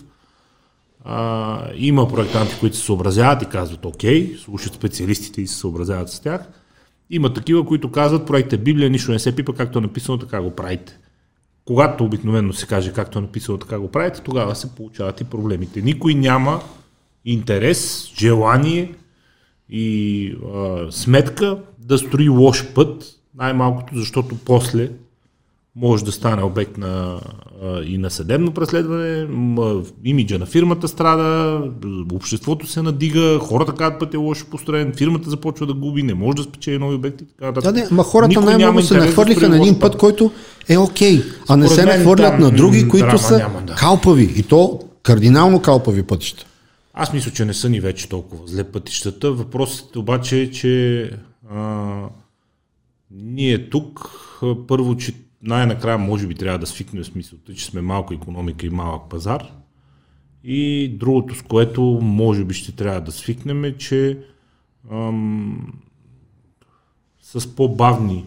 А, 1.05 1.61
има 1.77 2.09
проектанти, 2.09 2.57
които 2.61 2.77
се 2.77 2.85
съобразяват 2.85 3.43
и 3.43 3.47
казват 3.47 3.85
окей, 3.85 4.37
слушат 4.45 4.75
специалистите 4.75 5.43
и 5.43 5.47
се 5.47 5.57
съобразяват 5.57 6.11
с 6.11 6.21
тях. 6.21 6.41
Има 7.11 7.33
такива, 7.33 7.67
които 7.67 7.91
казват 7.91 8.27
проект 8.27 8.53
е 8.53 8.57
Библия, 8.57 8.91
нищо 8.91 9.13
не 9.13 9.19
се 9.19 9.37
пипа, 9.37 9.53
както 9.53 9.79
е 9.79 9.83
написано, 9.83 10.19
така 10.19 10.41
го 10.41 10.51
правите. 10.51 10.99
Когато 11.67 12.05
обикновено 12.05 12.53
се 12.53 12.67
каже 12.67 12.93
както 12.93 13.19
е 13.19 13.23
написано, 13.23 13.59
така 13.59 13.79
го 13.79 13.91
правите, 13.91 14.23
тогава 14.23 14.57
се 14.57 14.75
получават 14.75 15.21
и 15.21 15.25
проблемите. 15.25 15.83
Никой 15.83 16.15
няма 16.15 16.61
интерес, 17.25 18.13
желание 18.19 18.95
и 19.69 20.33
а, 20.55 20.87
сметка 20.93 21.59
да 21.79 21.99
строи 21.99 22.29
лош 22.29 22.75
път, 22.75 23.05
най-малкото, 23.35 23.97
защото 23.97 24.37
после 24.45 24.91
може 25.77 26.05
да 26.05 26.13
стане 26.13 26.43
обект 26.43 26.79
на, 26.79 27.21
и 27.85 27.99
на 27.99 28.11
съдебно 28.11 28.53
преследване, 28.53 29.29
имиджа 30.05 30.39
на 30.39 30.47
фирмата 30.47 30.89
страда, 30.89 31.61
обществото 32.15 32.67
се 32.67 32.83
надига, 32.83 33.39
хората 33.39 33.73
казват 33.73 34.01
път 34.01 34.15
е 34.15 34.17
лошо 34.17 34.47
построен, 34.51 34.93
фирмата 34.97 35.31
започва 35.31 35.67
да 35.67 35.75
губи, 35.75 36.03
не 36.03 36.15
може 36.15 36.37
да 36.37 36.43
спечели 36.43 36.79
нови 36.79 36.95
обекти. 36.95 37.25
и 37.25 37.27
Така, 37.27 37.61
Да, 37.61 37.73
не, 37.73 37.87
ма 37.91 38.03
хората 38.03 38.41
най-много 38.41 38.83
се 38.83 38.95
да 38.95 39.01
нахвърлиха 39.01 39.49
на 39.49 39.57
един 39.57 39.73
лош 39.75 39.81
път, 39.81 39.97
който 39.97 40.33
е 40.69 40.79
окей, 40.79 41.23
а 41.49 41.57
не 41.57 41.69
се 41.69 41.85
нахвърлят 41.85 42.33
там, 42.33 42.41
на 42.41 42.51
други, 42.51 42.85
м, 42.85 42.89
които 42.89 43.07
драма 43.07 43.19
са 43.19 43.39
няма, 43.39 43.63
да. 43.63 43.75
калпави. 43.75 44.35
И 44.37 44.43
то 44.43 44.81
кардинално 45.03 45.63
калпави 45.63 46.03
пътища. 46.03 46.47
Аз 46.95 47.13
мисля, 47.13 47.31
че 47.31 47.45
не 47.45 47.55
са 47.55 47.69
ни 47.69 47.81
вече 47.81 48.09
толкова 48.09 48.47
зле 48.47 48.65
пътищата. 48.65 49.33
Въпросът 49.33 49.97
обаче 49.97 50.41
е, 50.41 50.51
че 50.51 51.11
а, 51.55 51.85
ние 53.11 53.71
тук, 53.71 54.11
първо, 54.69 54.97
че 54.97 55.13
най-накрая 55.47 55.99
може 55.99 56.27
би 56.27 56.35
трябва 56.35 56.59
да 56.59 56.67
свикнем 56.67 57.05
с 57.05 57.15
мисълта, 57.15 57.55
че 57.55 57.65
сме 57.65 57.81
малка 57.81 58.15
економика 58.15 58.67
и 58.67 58.71
малък 58.71 59.03
пазар. 59.11 59.43
И 60.45 60.89
другото, 61.01 61.35
с 61.35 61.43
което 61.43 61.83
може 62.03 62.45
би 62.45 62.55
ще 62.55 62.73
трябва 62.73 63.01
да 63.01 63.13
свикнем 63.13 63.65
е, 63.65 63.77
че 63.77 64.19
ам, 64.93 65.73
с 67.23 67.55
по-бавни 67.57 68.25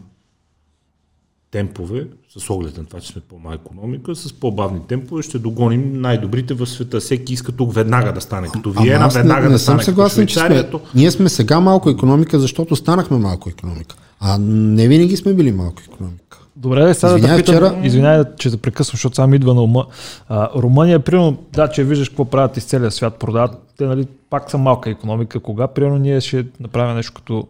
темпове, 1.52 2.08
с 2.38 2.50
оглед 2.50 2.78
на 2.78 2.86
това, 2.86 3.00
че 3.00 3.12
сме 3.12 3.22
по-мала 3.22 3.56
економика, 3.56 4.16
с 4.16 4.34
по-бавни 4.34 4.80
темпове 4.88 5.24
ще 5.24 5.40
догоним 5.40 6.02
най-добрите 6.02 6.54
в 6.54 6.68
света. 6.68 7.00
Всеки 7.00 7.34
иска 7.34 7.52
тук 7.52 7.74
веднага 7.74 8.14
да 8.14 8.22
стане 8.22 8.48
като 8.48 8.72
Виена, 8.72 9.08
не, 9.08 9.14
веднага 9.14 9.46
не 9.46 9.50
да 9.50 9.60
съм 9.60 9.74
стане 9.74 9.84
съгласен, 9.84 10.24
като 10.24 10.34
сме, 10.34 10.42
Швейцария. 10.42 10.72
то- 10.72 10.82
ние 10.96 11.12
сме 11.12 11.30
сега 11.30 11.60
малко 11.60 11.90
економика, 11.90 12.40
защото 12.40 12.76
станахме 12.76 13.18
малко 13.18 13.50
економика. 13.50 13.96
А 14.20 14.38
не 14.42 14.88
винаги 14.88 15.18
сме 15.18 15.34
били 15.34 15.52
малко 15.52 15.82
економика. 15.94 16.40
Добре, 16.60 16.94
сега 16.94 17.12
да 17.12 17.18
питам, 17.18 17.40
вчера- 17.56 17.76
извинявай, 17.84 18.24
че 18.38 18.52
те 18.52 18.58
прекъсвам, 18.58 18.94
защото 18.94 19.16
само 19.16 19.36
идва 19.36 19.54
на 19.54 19.62
ума. 19.62 19.86
А, 20.30 20.50
Румъния, 20.56 21.00
примерно, 21.00 21.38
да, 21.54 21.68
че 21.68 21.84
виждаш 21.84 22.10
какво 22.10 22.26
правят 22.26 22.58
из 22.58 22.64
целия 22.64 22.92
свят, 22.92 23.14
продават, 23.16 23.52
те 23.78 23.86
нали, 23.86 24.08
пак 24.30 24.52
са 24.52 24.58
малка 24.58 24.90
економика. 24.90 25.40
Кога, 25.40 25.68
примерно, 25.68 25.98
ние 25.98 26.22
ще 26.22 26.46
направим 26.60 26.96
нещо 26.96 27.14
като, 27.16 27.48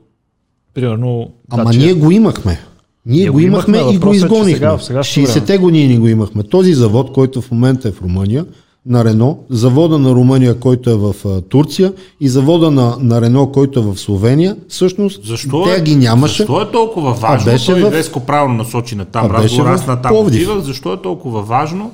примерно, 0.74 1.30
Ама 1.50 1.66
да, 1.66 1.72
че- 1.72 1.80
ние 1.80 1.94
го 1.94 2.12
имахме. 2.12 2.60
Ние, 3.06 3.20
Ние 3.20 3.30
го 3.30 3.40
имахме, 3.40 3.78
имахме, 3.78 3.96
и 3.96 4.00
го 4.00 4.12
е, 4.12 4.16
изгонихме. 4.16 4.54
сега- 4.54 4.78
сегашното 4.80 5.30
60-те 5.30 5.58
години 5.58 5.98
го 5.98 6.08
имахме. 6.08 6.44
Този 6.44 6.74
завод, 6.74 7.14
който 7.14 7.42
в 7.42 7.52
момента 7.52 7.88
е 7.88 7.92
в 7.92 8.02
Румъния, 8.02 8.46
на 8.86 9.06
Рено, 9.06 9.38
завода 9.50 9.98
на 9.98 10.12
Румъния, 10.12 10.56
който 10.56 10.90
е 10.90 10.96
в 10.96 11.16
а, 11.26 11.42
Турция 11.42 11.94
и 12.22 12.30
завода 12.30 12.72
на, 12.72 12.96
на 13.00 13.22
Рено, 13.22 13.48
който 13.48 13.80
е 13.80 13.84
в 13.84 13.98
Словения, 13.98 14.56
всъщност 14.70 15.26
Защо, 15.26 15.64
те 15.66 15.76
е, 15.76 15.82
ги 15.82 15.96
нямаше. 15.96 16.38
защо 16.38 16.62
е 16.62 16.72
толкова 16.72 17.14
важно? 17.14 17.50
А 17.50 17.52
беше 17.52 17.66
Той 17.66 17.82
в- 17.82 17.90
Веско 17.90 18.20
правилно 18.20 18.56
насочи 18.56 18.96
на 18.96 19.06
там. 19.06 19.26
Разговор, 19.28 19.66
аз 19.66 19.88
на 19.88 20.02
там 20.02 20.16
отивах. 20.18 20.60
Защо 20.60 20.94
е 20.94 20.98
толкова 20.98 21.42
важно 21.42 21.92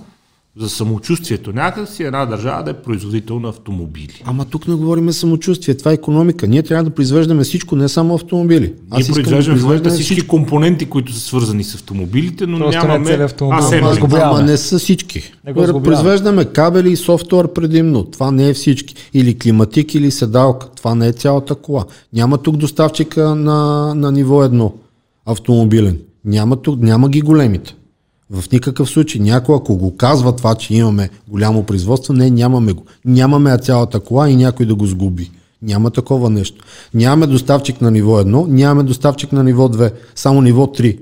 за 0.58 0.70
самочувствието 0.70 1.54
някак 1.54 1.90
си 1.90 2.04
една 2.04 2.26
държава 2.26 2.64
да 2.64 2.72
е 2.72 2.74
производител 2.74 3.40
на 3.40 3.50
автомобили? 3.50 4.24
Ама 4.26 4.46
тук 4.46 4.68
не 4.68 4.76
говорим 4.76 5.12
самочувствие, 5.12 5.78
това 5.78 5.92
е 5.92 5.94
економика. 5.94 6.48
Ние 6.48 6.64
трябва 6.64 6.84
да 6.84 6.90
произвеждаме 6.90 7.44
всичко, 7.44 7.76
не 7.76 7.90
само 7.90 8.16
автомобили. 8.16 8.74
Ние 8.92 9.00
искам 9.00 9.16
да 9.16 9.22
произвеждаме 9.22 9.60
в 9.60 9.62
момента 9.62 9.84
произвеждаме 9.84 10.04
всички 10.04 10.28
компоненти, 10.28 10.86
които 10.86 11.14
са 11.14 11.20
свързани 11.20 11.64
с 11.64 11.76
автомобилите, 11.76 12.48
но 12.48 12.58
Просто 12.60 12.82
не 12.82 12.88
нямаме 12.88 13.06
целият 13.06 13.32
автомобил. 13.32 13.60
асембли. 13.60 14.00
Ама, 14.02 14.20
Ама, 14.24 14.42
не 14.42 14.58
са 14.58 14.80
всички. 14.80 15.34
Не. 15.46 15.54
Произвеждаме 15.54 16.46
кабели 16.46 16.92
и 16.92 16.96
софтуер 16.96 17.48
предимно. 17.48 18.04
Това 18.04 18.32
не 18.32 18.50
е 18.50 18.54
всички. 18.54 18.96
Или 19.14 19.38
климатик, 19.38 19.96
или 19.96 20.12
седалка. 20.12 20.68
Това 20.78 20.96
не 20.96 21.08
е 21.08 21.14
цялата 21.14 21.56
кола. 21.56 21.86
Няма 22.14 22.38
тук 22.38 22.58
доставчика 22.58 23.36
на, 23.36 23.94
на 23.96 24.12
ниво 24.12 24.44
едно 24.44 24.74
автомобилен. 25.26 26.00
Няма 26.26 26.56
тук, 26.56 26.82
няма 26.82 27.10
ги 27.10 27.22
големите. 27.22 27.76
В 28.30 28.52
никакъв 28.52 28.90
случай. 28.90 29.22
Някой, 29.22 29.56
ако 29.56 29.76
го 29.76 29.98
казва 29.98 30.36
това, 30.36 30.56
че 30.56 30.74
имаме 30.74 31.10
голямо 31.28 31.64
производство, 31.64 32.14
не, 32.14 32.30
нямаме 32.30 32.74
го. 32.74 32.86
Нямаме 33.06 33.58
цялата 33.58 34.00
кола 34.00 34.30
и 34.30 34.36
някой 34.36 34.66
да 34.66 34.76
го 34.76 34.86
сгуби. 34.86 35.32
Няма 35.62 35.92
такова 35.92 36.30
нещо. 36.30 36.64
Нямаме 36.94 37.28
доставчик 37.28 37.82
на 37.82 37.92
ниво 37.92 38.22
1, 38.24 38.48
нямаме 38.48 38.84
доставчик 38.84 39.32
на 39.32 39.44
ниво 39.44 39.68
2, 39.68 39.92
само 40.16 40.42
ниво 40.42 40.66
3. 40.66 41.00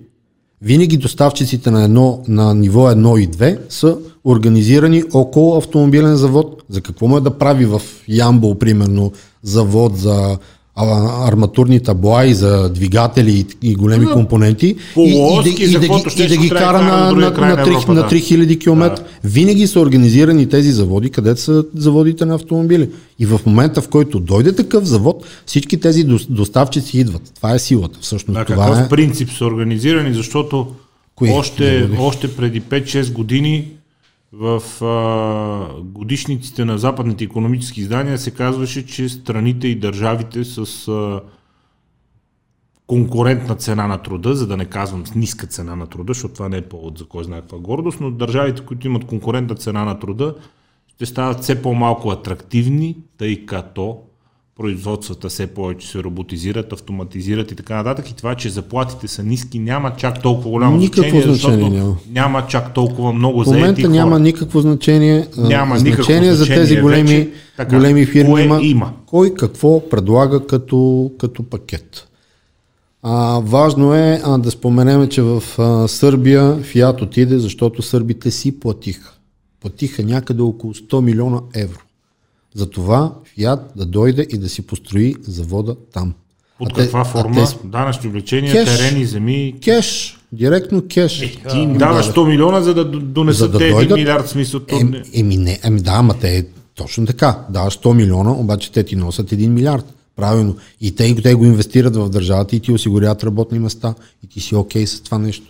Винаги 0.62 0.98
доставчиците 0.98 1.72
на, 1.72 1.84
едно, 1.84 2.24
на 2.28 2.56
ниво 2.56 2.92
1 2.92 3.20
и 3.20 3.30
2 3.30 3.60
са 3.70 3.98
организирани 4.26 5.04
около 5.14 5.58
автомобилен 5.58 6.16
завод. 6.16 6.64
За 6.70 6.82
какво 6.82 7.08
му 7.08 7.18
е 7.18 7.22
да 7.22 7.38
прави 7.38 7.66
в 7.66 7.82
Ямбол, 8.08 8.58
примерно, 8.58 9.12
завод 9.44 9.98
за 9.98 10.38
арматурни 10.76 11.80
табла 11.80 12.26
и 12.26 12.34
за 12.34 12.70
двигатели 12.70 13.46
и, 13.62 13.76
големи 13.76 14.06
полуоски, 14.06 15.50
и, 15.50 15.56
да, 15.56 15.64
и, 15.64 15.72
да, 15.72 15.80
каквото 15.80 16.04
ги, 16.04 16.04
и 16.04 16.04
да 16.04 16.10
щеше 16.10 16.38
ги 16.38 16.50
трябва 16.50 16.80
кара 16.80 16.82
на, 16.82 17.12
на, 17.12 17.32
на, 17.32 17.56
на 17.56 17.66
3, 17.66 17.68
Европа, 17.68 17.94
на 17.94 18.02
да. 18.02 18.10
3000 18.10 18.62
км. 18.62 19.04
Винаги 19.24 19.68
са 19.68 19.80
организирани 19.80 20.50
тези 20.50 20.72
заводи, 20.72 21.10
където 21.10 21.42
са 21.42 21.66
заводите 21.76 22.26
на 22.26 22.36
автомобили. 22.36 22.90
И 23.20 23.26
в 23.26 23.42
момента, 23.46 23.82
в 23.82 23.90
който 23.90 24.20
дойде 24.20 24.56
такъв 24.56 24.86
завод, 24.86 25.26
всички 25.46 25.80
тези 25.80 26.06
дос- 26.06 26.30
доставчици 26.30 27.00
идват. 27.00 27.32
Това 27.36 27.54
е 27.54 27.60
силата. 27.60 28.00
Всъщност 28.02 28.40
На 28.40 28.46
това 28.46 28.66
какъв 28.66 28.86
е... 28.86 28.90
принцип 28.90 29.30
са 29.32 29.46
организирани, 29.46 30.14
защото 30.14 30.68
Кои 31.16 31.30
още, 31.30 31.90
още 32.00 32.36
преди 32.36 32.62
5-6 32.62 33.12
години 33.12 33.68
в 34.34 34.84
а, 34.84 35.82
годишниците 35.84 36.66
на 36.66 36.78
западните 36.78 37.24
економически 37.24 37.82
издания 37.82 38.18
се 38.18 38.32
казваше, 38.32 38.86
че 38.86 39.10
страните 39.10 39.68
и 39.68 39.80
държавите 39.80 40.44
с 40.44 40.88
а, 40.88 41.22
конкурентна 42.88 43.56
цена 43.56 43.88
на 43.88 43.98
труда, 43.98 44.36
за 44.36 44.48
да 44.48 44.58
не 44.58 44.66
казвам 44.66 45.08
с 45.08 45.16
ниска 45.16 45.48
цена 45.48 45.76
на 45.76 45.88
труда, 45.88 46.14
защото 46.14 46.34
това 46.34 46.50
не 46.50 46.58
е 46.58 46.62
повод 46.70 46.98
за 46.98 47.06
кой 47.06 47.24
знае 47.24 47.42
каква 47.42 47.58
гордост, 47.58 48.00
но 48.02 48.12
държавите, 48.12 48.66
които 48.66 48.88
имат 48.88 49.06
конкурентна 49.06 49.56
цена 49.56 49.86
на 49.86 50.00
труда, 50.00 50.36
ще 50.88 51.06
стават 51.06 51.40
все 51.40 51.62
по-малко 51.62 52.10
атрактивни, 52.10 52.98
тъй 53.18 53.46
като 53.46 54.02
производствата 54.58 55.30
все 55.30 55.48
повече 55.48 55.88
се 55.88 56.04
роботизират, 56.04 56.74
автоматизират 56.74 57.52
и 57.52 57.56
така 57.56 57.76
нататък. 57.76 58.10
И 58.10 58.16
това, 58.16 58.36
че 58.36 58.50
заплатите 58.50 59.08
са 59.08 59.24
ниски, 59.24 59.60
няма 59.60 59.96
чак 59.98 60.22
толкова 60.22 60.50
голямо 60.50 60.78
Никакво 60.78 61.22
значение, 61.22 61.36
значение 61.36 61.70
няма. 61.70 61.96
няма 62.12 62.48
чак 62.48 62.74
толкова 62.74 63.14
много 63.14 63.44
В 63.44 63.46
момента 63.46 63.66
заети 63.82 63.88
няма 63.88 64.12
хора. 64.12 64.20
никакво 64.20 64.62
значение. 64.62 65.28
Няма 65.38 65.78
значение 65.80 66.34
за 66.34 66.46
тези 66.46 66.82
големи, 66.82 67.16
вече. 67.16 67.32
Така, 67.58 67.76
големи 67.76 68.06
фирми. 68.06 68.30
кое 68.32 68.44
има, 68.44 68.60
има? 68.62 68.94
Кой 69.06 69.34
какво 69.34 69.90
предлага 69.90 70.48
като, 70.48 71.12
като 71.20 71.44
пакет. 71.44 72.08
А, 73.04 73.40
важно 73.40 73.94
е 73.94 74.22
а, 74.24 74.38
да 74.38 74.52
споменем, 74.52 75.08
че 75.08 75.22
в 75.22 75.44
а, 75.58 75.88
Сърбия 75.88 76.58
Фиат 76.58 77.02
отиде, 77.02 77.40
защото 77.40 77.82
сърбите 77.82 78.32
си 78.32 78.60
платиха. 78.60 79.14
Платиха 79.62 80.04
някъде 80.04 80.42
около 80.42 80.74
100 80.74 81.02
милиона 81.02 81.40
евро. 81.56 81.80
Затова 82.56 83.14
Фиат 83.26 83.60
да 83.76 83.86
дойде 83.86 84.28
и 84.30 84.38
да 84.38 84.50
си 84.50 84.62
построи 84.62 85.16
завода 85.22 85.76
там. 85.94 86.14
Под 86.60 86.72
А 86.72 86.76
те- 86.76 86.82
каква 86.82 87.00
а 87.00 87.06
форма? 87.06 87.46
те 87.48 87.68
Данъчни 87.68 88.10
облегчения, 88.10 88.52
Кеш. 88.54 88.78
терени, 88.78 89.06
земи. 89.06 89.56
Кеш, 89.64 90.18
директно 90.32 90.84
кеш. 90.90 91.20
Ти 91.52 91.58
им 91.58 91.74
даваш 91.74 92.06
100 92.06 92.26
милиона, 92.26 92.62
за 92.62 92.74
да 92.74 92.86
донесат 92.86 93.40
За 93.40 93.50
да 93.50 93.58
те 93.58 93.64
1 93.64 93.74
дойдат- 93.74 93.98
милиард 93.98 94.30
смисъл. 94.30 94.60
То 94.60 94.80
Ем, 94.80 94.90
не- 94.90 95.04
еми 95.14 95.38
не, 95.38 95.60
еми 95.64 95.82
да, 95.82 95.92
ама 95.92 96.14
те 96.14 96.46
точно 96.76 97.06
така. 97.06 97.40
Даваш 97.50 97.74
100 97.74 97.94
милиона, 97.94 98.32
обаче 98.32 98.72
те 98.72 98.84
ти 98.84 98.96
носят 98.96 99.32
1 99.32 99.48
милиард. 99.48 99.86
Правилно. 100.16 100.56
И 100.82 100.96
те, 100.96 101.16
те 101.16 101.34
го 101.34 101.46
инвестират 101.46 101.96
в 101.96 102.10
държавата 102.10 102.56
и 102.56 102.60
ти 102.60 102.72
осигуряват 102.72 103.24
работни 103.24 103.60
места. 103.60 103.94
И 104.24 104.28
ти 104.28 104.40
си 104.40 104.56
окей 104.56 104.88
с 104.88 105.02
това 105.02 105.18
нещо. 105.18 105.46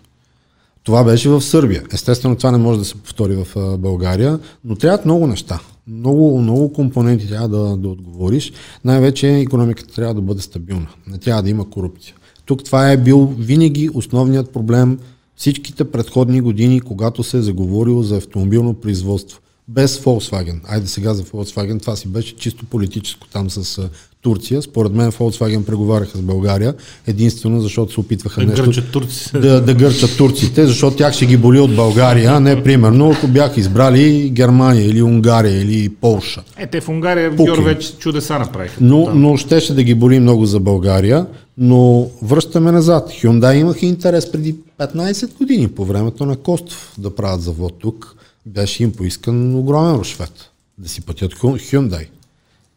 Това 0.84 1.04
беше 1.04 1.30
в 1.30 1.42
Сърбия. 1.42 1.84
Естествено, 1.94 2.36
това 2.36 2.52
не 2.52 2.58
може 2.58 2.80
да 2.80 2.86
се 2.86 2.96
повтори 2.96 3.36
в 3.36 3.48
България, 3.78 4.40
но 4.66 4.76
трябват 4.76 5.06
много 5.06 5.28
неща. 5.28 5.60
Много, 5.88 6.38
много 6.42 6.74
компоненти 6.74 7.28
трябва 7.28 7.50
да, 7.50 7.78
да 7.78 7.90
отговориш. 7.90 8.54
Най-вече 8.86 9.38
економиката 9.38 9.96
трябва 9.96 10.14
да 10.14 10.22
бъде 10.22 10.42
стабилна. 10.42 10.88
Не 11.08 11.18
трябва 11.18 11.44
да 11.44 11.50
има 11.50 11.70
корупция. 11.70 12.16
Тук 12.46 12.64
това 12.64 12.92
е 12.92 12.98
бил 12.98 13.34
винаги 13.40 13.90
основният 13.94 14.52
проблем 14.54 15.00
всичките 15.36 15.92
предходни 15.92 16.42
години, 16.42 16.82
когато 16.82 17.24
се 17.24 17.38
е 17.38 17.42
заговорило 17.42 18.04
за 18.04 18.18
автомобилно 18.18 18.74
производство. 18.74 19.40
Без 19.68 20.00
Volkswagen. 20.00 20.60
Айде 20.68 20.88
сега 20.88 21.14
за 21.14 21.24
Volkswagen, 21.24 21.82
това 21.82 21.96
си 21.96 22.08
беше 22.08 22.36
чисто 22.36 22.66
политическо 22.66 23.28
там 23.28 23.50
с 23.50 23.90
Турция. 24.22 24.62
Според 24.62 24.94
мен 24.94 25.12
Volkswagen 25.12 25.64
преговаряха 25.64 26.18
с 26.18 26.22
България 26.22 26.74
единствено, 27.08 27.62
защото 27.62 27.94
се 27.94 28.00
опитваха 28.00 28.42
Да 28.42 28.48
нещо 28.48 28.64
гърчат 28.64 28.92
турци. 28.92 29.32
да, 29.34 29.62
да 29.62 29.74
гърчат 29.74 30.18
турците, 30.18 30.66
защото 30.66 30.98
тях 30.98 31.14
ще 31.14 31.26
ги 31.26 31.38
боли 31.38 31.60
от 31.60 31.76
България, 31.76 32.32
а 32.32 32.40
не 32.40 32.64
примерно, 32.64 33.12
ако 33.12 33.28
бяха 33.28 33.60
избрали 33.60 34.30
Германия 34.30 34.86
или 34.86 35.02
Унгария 35.02 35.62
или 35.62 35.90
Полша. 35.90 36.44
Е, 36.58 36.68
те 36.68 36.82
в 36.82 36.90
Унгария 36.90 37.36
Пуки. 37.36 37.44
Геор 37.44 37.58
вече 37.58 37.98
чудеса 37.98 38.40
направиха. 38.40 38.78
Но, 38.82 39.12
но 39.16 39.38
щеше 39.38 39.74
да 39.74 39.84
ги 39.84 39.96
боли 39.96 40.20
много 40.20 40.46
за 40.46 40.60
България, 40.60 41.26
но 41.58 42.10
връщаме 42.22 42.72
назад. 42.72 43.10
Hyundai 43.10 43.54
имаха 43.54 43.86
интерес 43.86 44.32
преди 44.32 44.56
15 44.80 45.38
години 45.38 45.68
по 45.68 45.86
времето 45.86 46.26
на 46.26 46.36
Костов 46.36 46.94
да 46.98 47.16
правят 47.16 47.42
завод 47.42 47.74
тук. 47.80 48.16
Беше 48.46 48.84
им 48.84 48.92
поискан 48.92 49.56
огромен 49.56 49.96
рушвет 49.96 50.50
да 50.78 50.90
си 50.90 51.02
пътят 51.02 51.34
Hyundai. 51.34 52.08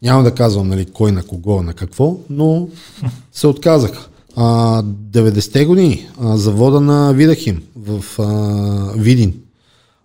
Няма 0.02 0.22
да 0.22 0.34
казвам 0.34 0.68
нали, 0.68 0.86
кой 0.86 1.12
на 1.12 1.22
кого, 1.22 1.62
на 1.62 1.74
какво, 1.74 2.16
но 2.30 2.68
се 3.32 3.46
отказаха. 3.46 4.08
А, 4.36 4.82
90-те 4.82 5.64
години, 5.64 6.08
а, 6.20 6.36
завода 6.36 6.80
на 6.80 7.12
Видахим 7.12 7.62
в 7.76 8.04
а, 8.18 8.92
Видин. 8.96 9.34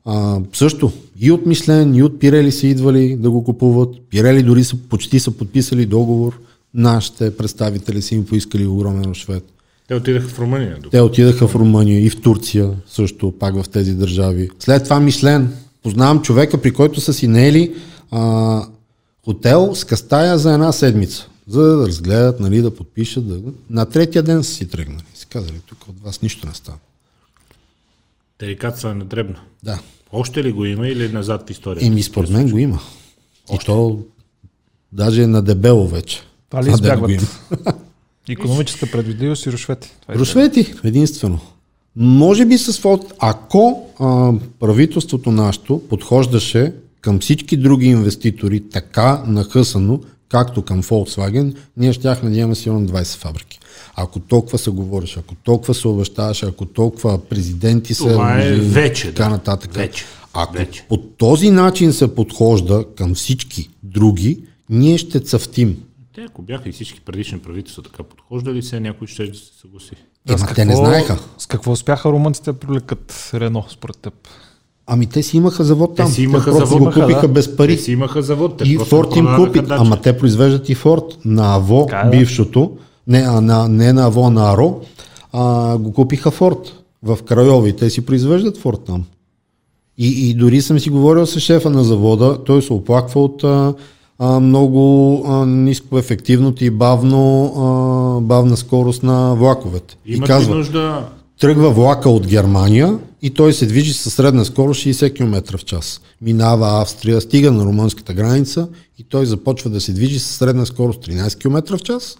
А, 0.06 0.40
също 0.54 0.92
и 1.20 1.32
от 1.32 1.46
Мишлен, 1.46 1.96
и 1.96 2.04
от 2.04 2.20
Пирели 2.20 2.52
са 2.52 2.68
идвали 2.68 3.16
да 3.16 3.32
го 3.32 3.44
купуват. 3.44 3.96
Пирели 4.10 4.44
дори 4.44 4.64
са, 4.64 4.76
почти 4.76 5.20
са 5.20 5.32
подписали 5.32 5.86
договор. 5.86 6.40
Нашите 6.74 7.38
представители 7.38 8.02
са 8.02 8.16
им 8.16 8.26
поискали 8.26 8.66
огромен 8.66 9.04
рушвет. 9.04 9.44
Те 9.92 9.96
отидаха 9.96 10.28
в 10.28 10.40
Румъния. 10.40 10.78
Те 10.92 11.02
отидаха 11.02 11.48
в 11.48 11.56
Румъния 11.56 12.06
и 12.06 12.10
в 12.10 12.22
Турция, 12.22 12.72
също 12.88 13.32
пак 13.40 13.64
в 13.64 13.70
тези 13.70 13.96
държави. 13.96 14.50
След 14.60 14.84
това 14.84 15.00
Мишлен. 15.00 15.54
Познавам 15.84 16.22
човека, 16.22 16.62
при 16.62 16.72
който 16.72 17.02
са 17.02 17.14
си 17.14 17.28
наели 17.28 17.76
а, 18.12 18.62
хотел 19.26 19.76
с 19.76 19.84
кастая 19.84 20.38
за 20.38 20.54
една 20.54 20.72
седмица. 20.72 21.30
За 21.48 21.62
да 21.62 21.88
разгледат, 21.88 22.40
нали, 22.40 22.62
да 22.62 22.76
подпишат. 22.76 23.28
Да... 23.28 23.52
На 23.70 23.86
третия 23.86 24.24
ден 24.24 24.44
са 24.44 24.54
си 24.54 24.68
тръгнали. 24.68 25.04
Си 25.14 25.28
казали, 25.28 25.62
тук 25.66 25.88
от 25.88 26.04
вас 26.04 26.22
нищо 26.22 26.48
не 26.48 26.54
става. 26.54 26.78
Терикатство 28.38 28.90
е 28.90 28.94
надребно. 28.94 29.36
Да. 29.64 29.80
Още 30.12 30.44
ли 30.44 30.52
го 30.52 30.66
има 30.66 30.88
или 30.88 31.10
назад 31.10 31.48
в 31.48 31.52
историята? 31.52 31.88
Еми, 31.88 32.04
според 32.04 32.30
мен 32.30 32.50
го 32.50 32.58
има. 32.58 32.80
И 33.54 33.58
то 33.66 34.00
даже 34.92 35.24
е 35.24 35.28
на 35.28 35.42
дебело 35.42 35.88
вече. 35.88 36.22
Това 36.50 36.64
ли 36.64 36.70
избягват? 36.70 37.42
има. 38.30 38.34
Економическа 38.34 38.92
предвидливост 38.92 39.46
и 39.46 39.52
рушвети. 39.52 39.92
Това 40.02 40.14
е 40.14 40.18
Рушвети, 40.18 40.74
единствено. 40.84 41.40
Може 41.96 42.46
би 42.46 42.58
с 42.58 42.80
фото, 42.80 43.08
ако 43.20 43.90
а, 44.00 44.34
правителството 44.60 45.32
нашето 45.32 45.82
подхождаше 45.90 46.74
към 47.02 47.20
всички 47.20 47.58
други 47.58 47.88
инвеститори 47.88 48.70
така 48.70 49.24
нахъсано, 49.28 50.00
както 50.30 50.62
към 50.62 50.84
Volkswagen, 50.84 51.56
ние 51.78 51.94
щяхме 51.94 52.30
да 52.30 52.38
имаме 52.38 52.56
сигурно 52.56 52.88
20 52.88 53.18
фабрики. 53.18 53.60
Ако 53.96 54.20
толкова 54.20 54.58
се 54.58 54.70
говореше, 54.70 55.20
ако 55.20 55.36
толкова 55.36 55.74
се 55.74 55.88
обещаваше, 55.88 56.46
ако 56.46 56.66
толкова 56.66 57.18
президенти 57.18 57.94
се... 57.94 58.04
Това 58.04 58.42
е 58.42 58.52
вече, 58.56 59.08
Така 59.08 59.24
да. 59.24 59.30
нататък. 59.30 59.74
Вече. 59.74 60.06
Ако 60.34 60.54
Вече. 60.54 60.86
по 60.90 60.98
този 60.98 61.52
начин 61.52 61.94
се 61.94 62.16
подхожда 62.16 62.86
към 62.96 63.16
всички 63.16 63.70
други, 63.84 64.40
ние 64.70 64.98
ще 64.98 65.20
цъфтим. 65.20 65.78
Те, 66.16 66.22
ако 66.22 66.42
бяха 66.42 66.70
и 66.70 66.72
всички 66.72 67.02
предишни 67.02 67.40
правителства 67.40 67.84
така 67.84 68.04
подхождали, 68.04 68.62
се 68.62 68.80
някой 68.80 69.08
ще 69.08 69.28
да 69.28 69.38
се 69.38 69.60
съгласи. 69.62 69.96
Да, 70.26 70.38
с 70.38 70.42
Ема 70.42 70.54
те 70.56 70.66
не 70.66 70.76
знаеха. 70.76 71.20
С 71.38 71.46
какво 71.46 71.72
успяха 71.72 72.12
румънците 72.12 72.52
да 72.52 72.60
привлекат 72.60 73.32
Рено, 73.34 73.66
според 73.70 73.98
теб? 73.98 74.14
Ами 74.88 75.08
те 75.08 75.24
си 75.24 75.38
имаха 75.38 75.64
завод 75.64 75.96
там. 75.96 76.08
Те 76.08 76.14
си 76.14 76.24
имаха 76.24 76.52
просто 76.52 76.66
завод, 76.66 76.94
го 76.94 77.02
купиха 77.02 77.22
да. 77.22 77.28
без 77.28 77.58
пари. 77.58 77.76
Те 77.76 77.84
си 77.84 77.92
имаха 77.92 78.22
завод. 78.22 78.58
Те 78.58 78.70
И 78.70 78.78
Форд 78.78 79.16
им 79.16 79.28
купи, 79.36 79.62
ама 79.70 80.02
те 80.02 80.18
произвеждат 80.18 80.70
и 80.70 80.76
Форд 80.76 81.18
на 81.26 81.56
Аво, 81.56 81.86
Така 81.90 82.02
е, 82.02 82.04
да. 82.04 82.10
бившото, 82.10 82.78
не, 83.08 83.20
а, 83.20 83.42
на, 83.42 83.68
не 83.68 83.94
на 83.94 84.06
Аво, 84.06 84.30
на 84.30 84.52
Аро, 84.54 84.82
а, 85.34 85.78
го 85.78 85.94
купиха 85.94 86.32
Форд 86.32 86.84
в 87.04 87.20
Крайови. 87.26 87.76
Те 87.76 87.90
си 87.90 88.06
произвеждат 88.06 88.58
Форд 88.58 88.84
там. 88.86 89.06
И, 89.98 90.30
и 90.30 90.34
дори 90.34 90.62
съм 90.62 90.80
си 90.80 90.90
говорил 90.90 91.26
с 91.26 91.40
шефа 91.40 91.70
на 91.70 91.84
завода, 91.84 92.44
той 92.44 92.62
се 92.62 92.74
оплаква 92.74 93.24
от 93.24 93.44
а, 93.44 93.74
а, 94.24 94.40
много 94.40 95.24
а, 95.28 95.46
ниско 95.46 95.98
ефективното 95.98 96.64
и 96.64 96.70
бавно, 96.70 97.46
а, 97.46 98.22
бавна 98.22 98.58
скорост 98.58 99.04
на 99.04 99.36
влаковете. 99.36 99.98
и 100.06 100.14
Имат 100.14 100.28
казва, 100.28 100.54
ли 100.54 100.58
нужда 100.58 101.06
тръгва 101.40 101.72
влака 101.72 102.10
от 102.10 102.28
Германия 102.28 103.00
и 103.22 103.30
той 103.30 103.54
се 103.54 103.66
движи 103.66 103.94
със 103.94 104.14
средна 104.14 104.46
скорост 104.46 104.82
60 104.82 105.16
км 105.16 105.58
в 105.58 105.66
час. 105.66 106.02
Минава 106.22 106.82
Австрия, 106.82 107.22
стига 107.22 107.52
на 107.52 107.66
румънската 107.66 108.14
граница 108.14 108.68
и 109.00 109.04
той 109.04 109.26
започва 109.26 109.70
да 109.70 109.82
се 109.82 109.94
движи 109.94 110.20
със 110.20 110.36
средна 110.36 110.66
скорост 110.66 111.06
13 111.08 111.42
км 111.42 111.78
в 111.78 111.82
час. 111.82 112.18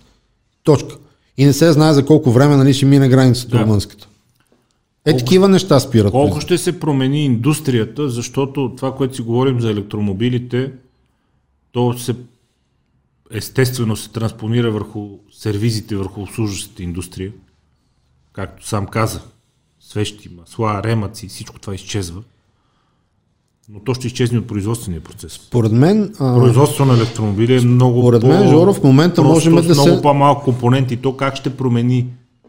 Точка. 0.64 0.96
И 1.38 1.46
не 1.46 1.54
се 1.54 1.72
знае 1.72 1.94
за 1.94 2.06
колко 2.06 2.32
време 2.32 2.56
нали, 2.56 2.74
ще 2.74 2.86
мине 2.86 3.10
границата 3.10 3.58
Да. 3.58 3.64
румънската. 3.64 4.08
Е, 5.06 5.18
такива 5.18 5.50
неща 5.50 5.80
спират. 5.80 6.12
Колко 6.12 6.42
ще 6.42 6.58
се 6.58 6.80
промени 6.80 7.26
индустрията, 7.26 8.10
защото 8.10 8.72
това, 8.78 8.96
което 8.96 9.16
си 9.16 9.22
говорим 9.22 9.62
за 9.62 9.72
електромобилите, 9.72 10.72
то 11.72 11.98
се 11.98 12.16
естествено 13.32 13.96
се 13.96 14.10
транспонира 14.10 14.72
върху 14.72 15.10
сервизите, 15.34 15.96
върху 15.96 16.22
обслужващата 16.22 16.84
индустрия. 16.84 17.32
Както 18.34 18.68
сам 18.68 18.86
каза, 18.88 19.22
свещи, 19.80 20.30
масла, 20.30 20.82
ремъци, 20.84 21.28
всичко 21.28 21.60
това 21.60 21.76
изчезва. 21.76 22.22
Но 23.70 23.80
то 23.80 23.94
ще 23.94 24.08
изчезне 24.08 24.40
от 24.40 24.48
производствения 24.48 25.02
процес. 25.02 25.34
Според 25.34 25.72
мен, 25.72 26.16
а, 26.20 26.36
Производство 26.40 26.86
на 26.86 26.94
електромобили 26.94 27.56
е 27.58 27.62
много 27.62 28.02
Според 28.02 28.24
мен, 28.24 28.50
Жоро, 28.50 28.74
в 28.74 28.84
момента 28.84 29.16
просто 29.16 29.34
можем 29.52 29.56
да 29.68 29.74
много 29.74 29.96
се- 29.96 30.02
по-малко 30.02 30.44
компоненти. 30.44 30.98
То 30.98 31.18
как 31.18 31.36
ще 31.36 31.58
промени 31.58 32.08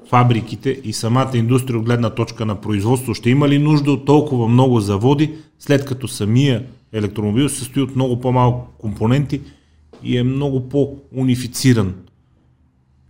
фабриките 0.09 0.81
и 0.85 0.93
самата 0.93 1.31
индустрия 1.35 1.79
от 1.79 1.85
гледна 1.85 2.11
точка 2.11 2.47
на 2.47 2.61
производство? 2.61 3.15
Ще 3.15 3.31
има 3.31 3.49
ли 3.49 3.59
нужда 3.59 3.93
от 3.93 4.05
толкова 4.05 4.49
много 4.49 4.81
заводи, 4.81 5.35
след 5.59 5.85
като 5.85 6.09
самия 6.09 6.67
електромобил 6.93 7.49
се 7.49 7.59
състои 7.59 7.83
от 7.83 7.97
много 7.97 8.21
по-малко 8.21 8.67
компоненти 8.79 9.41
и 10.05 10.19
е 10.19 10.23
много 10.23 10.69
по-унифициран? 10.69 11.95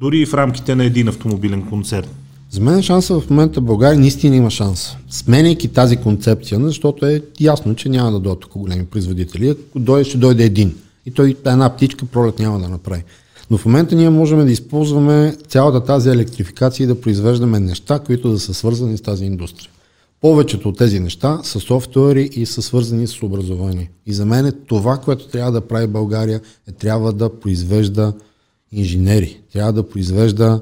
Дори 0.00 0.18
и 0.18 0.26
в 0.26 0.34
рамките 0.34 0.74
на 0.74 0.84
един 0.84 1.08
автомобилен 1.08 1.62
концерн. 1.68 2.08
За 2.50 2.60
мен 2.60 2.82
шанса 2.82 3.20
в 3.20 3.30
момента 3.30 3.60
България 3.60 3.98
наистина 3.98 4.36
има 4.36 4.50
шанс. 4.50 4.96
Сменяйки 5.10 5.68
тази 5.68 5.96
концепция, 5.96 6.60
защото 6.60 7.06
е 7.06 7.22
ясно, 7.40 7.74
че 7.74 7.88
няма 7.88 8.12
да 8.12 8.20
дойдат 8.20 8.40
тук 8.40 8.52
големи 8.52 8.86
производители. 8.86 9.48
Ако 9.48 9.78
дойде, 9.78 10.04
ще 10.04 10.18
дойде 10.18 10.44
един. 10.44 10.74
И 11.06 11.10
той 11.10 11.36
една 11.46 11.76
птичка 11.76 12.06
пролет 12.06 12.38
няма 12.38 12.60
да 12.60 12.68
направи. 12.68 13.02
Но 13.50 13.58
в 13.58 13.66
момента 13.66 13.94
ние 13.94 14.10
можем 14.10 14.44
да 14.44 14.52
използваме 14.52 15.36
цялата 15.48 15.84
тази 15.84 16.08
електрификация 16.08 16.84
и 16.84 16.86
да 16.86 17.00
произвеждаме 17.00 17.60
неща, 17.60 17.98
които 17.98 18.30
да 18.30 18.38
са 18.38 18.54
свързани 18.54 18.96
с 18.96 19.00
тази 19.00 19.24
индустрия. 19.24 19.70
Повечето 20.22 20.68
от 20.68 20.78
тези 20.78 21.00
неща 21.00 21.40
са 21.42 21.60
софтуери 21.60 22.30
и 22.32 22.46
са 22.46 22.62
свързани 22.62 23.06
с 23.06 23.22
образование. 23.22 23.90
И 24.06 24.12
за 24.12 24.26
мен 24.26 24.46
е 24.46 24.52
това, 24.52 24.96
което 24.96 25.28
трябва 25.28 25.52
да 25.52 25.60
прави 25.60 25.86
България, 25.86 26.40
е 26.68 26.72
трябва 26.72 27.12
да 27.12 27.40
произвежда 27.40 28.12
инженери, 28.72 29.40
трябва 29.52 29.72
да 29.72 29.88
произвежда 29.88 30.60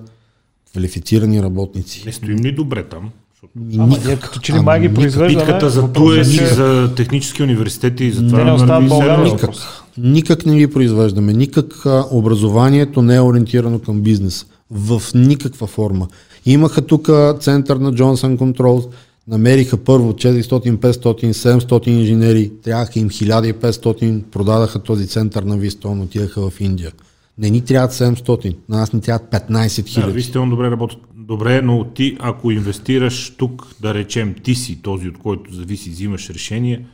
квалифицирани 0.71 1.43
работници. 1.43 2.03
Не 2.07 2.13
стоим 2.13 2.39
ли 2.39 2.53
добре 2.53 2.83
там? 2.83 3.11
Защото 3.33 3.83
Ама 3.83 3.99
ние 4.07 4.17
като 4.17 4.41
че 4.41 4.53
ли 4.53 4.61
май 4.61 4.81
ги 4.81 4.95
произвеждаме. 4.95 5.45
Битката 5.45 5.71
за 5.71 5.81
е, 5.81 5.93
ТУЕС 5.93 6.35
и 6.35 6.47
за 6.47 6.95
технически 6.97 7.43
университети 7.43 8.05
и 8.05 8.13
за 8.13 8.27
това 8.27 8.45
не 8.45 8.53
върви 8.53 8.89
България. 8.89 9.33
Никак. 9.33 9.51
Никак 9.99 10.47
не 10.47 10.59
ги 10.59 10.67
произвеждаме. 10.67 11.33
Никак 11.33 11.75
образованието 12.11 13.03
не 13.03 13.15
е 13.15 13.21
ориентирано 13.21 13.79
към 13.79 14.01
бизнес. 14.01 14.47
В 14.71 15.03
никаква 15.15 15.67
форма. 15.67 16.09
Имаха 16.47 16.83
тук 16.83 17.09
център 17.41 17.77
на 17.77 17.93
Johnson 17.93 18.37
Controls, 18.37 18.87
намериха 19.31 19.77
първо 19.77 20.13
400, 20.13 20.77
500, 20.77 21.33
700 21.33 21.89
инженери, 21.89 22.53
трябваха 22.63 22.99
им 22.99 23.11
1500, 23.11 24.23
продадаха 24.23 24.83
този 24.83 25.07
център 25.07 25.43
на 25.43 25.57
Вистон, 25.57 26.01
отидаха 26.01 26.51
в 26.51 26.61
Индия. 26.61 26.93
Не 27.39 27.51
ни 27.51 27.65
трябват 27.65 27.93
700, 27.93 28.57
на 28.69 28.77
нас 28.77 28.93
ни 28.93 29.01
трябват 29.01 29.33
15 29.33 29.83
Да, 29.83 29.89
хиляди. 29.89 30.13
вижте, 30.13 30.39
он 30.39 30.51
добре 30.51 30.71
работи. 30.71 30.97
Добре, 31.15 31.63
но 31.63 31.85
ти, 31.85 32.17
ако 32.21 32.51
инвестираш 32.51 33.35
тук, 33.39 33.67
да 33.81 33.95
речем, 33.95 34.35
ти 34.43 34.55
си 34.55 34.83
този, 34.83 35.09
от 35.09 35.19
който 35.19 35.55
зависи, 35.55 35.91
взимаш 35.91 36.31
решение, 36.31 36.87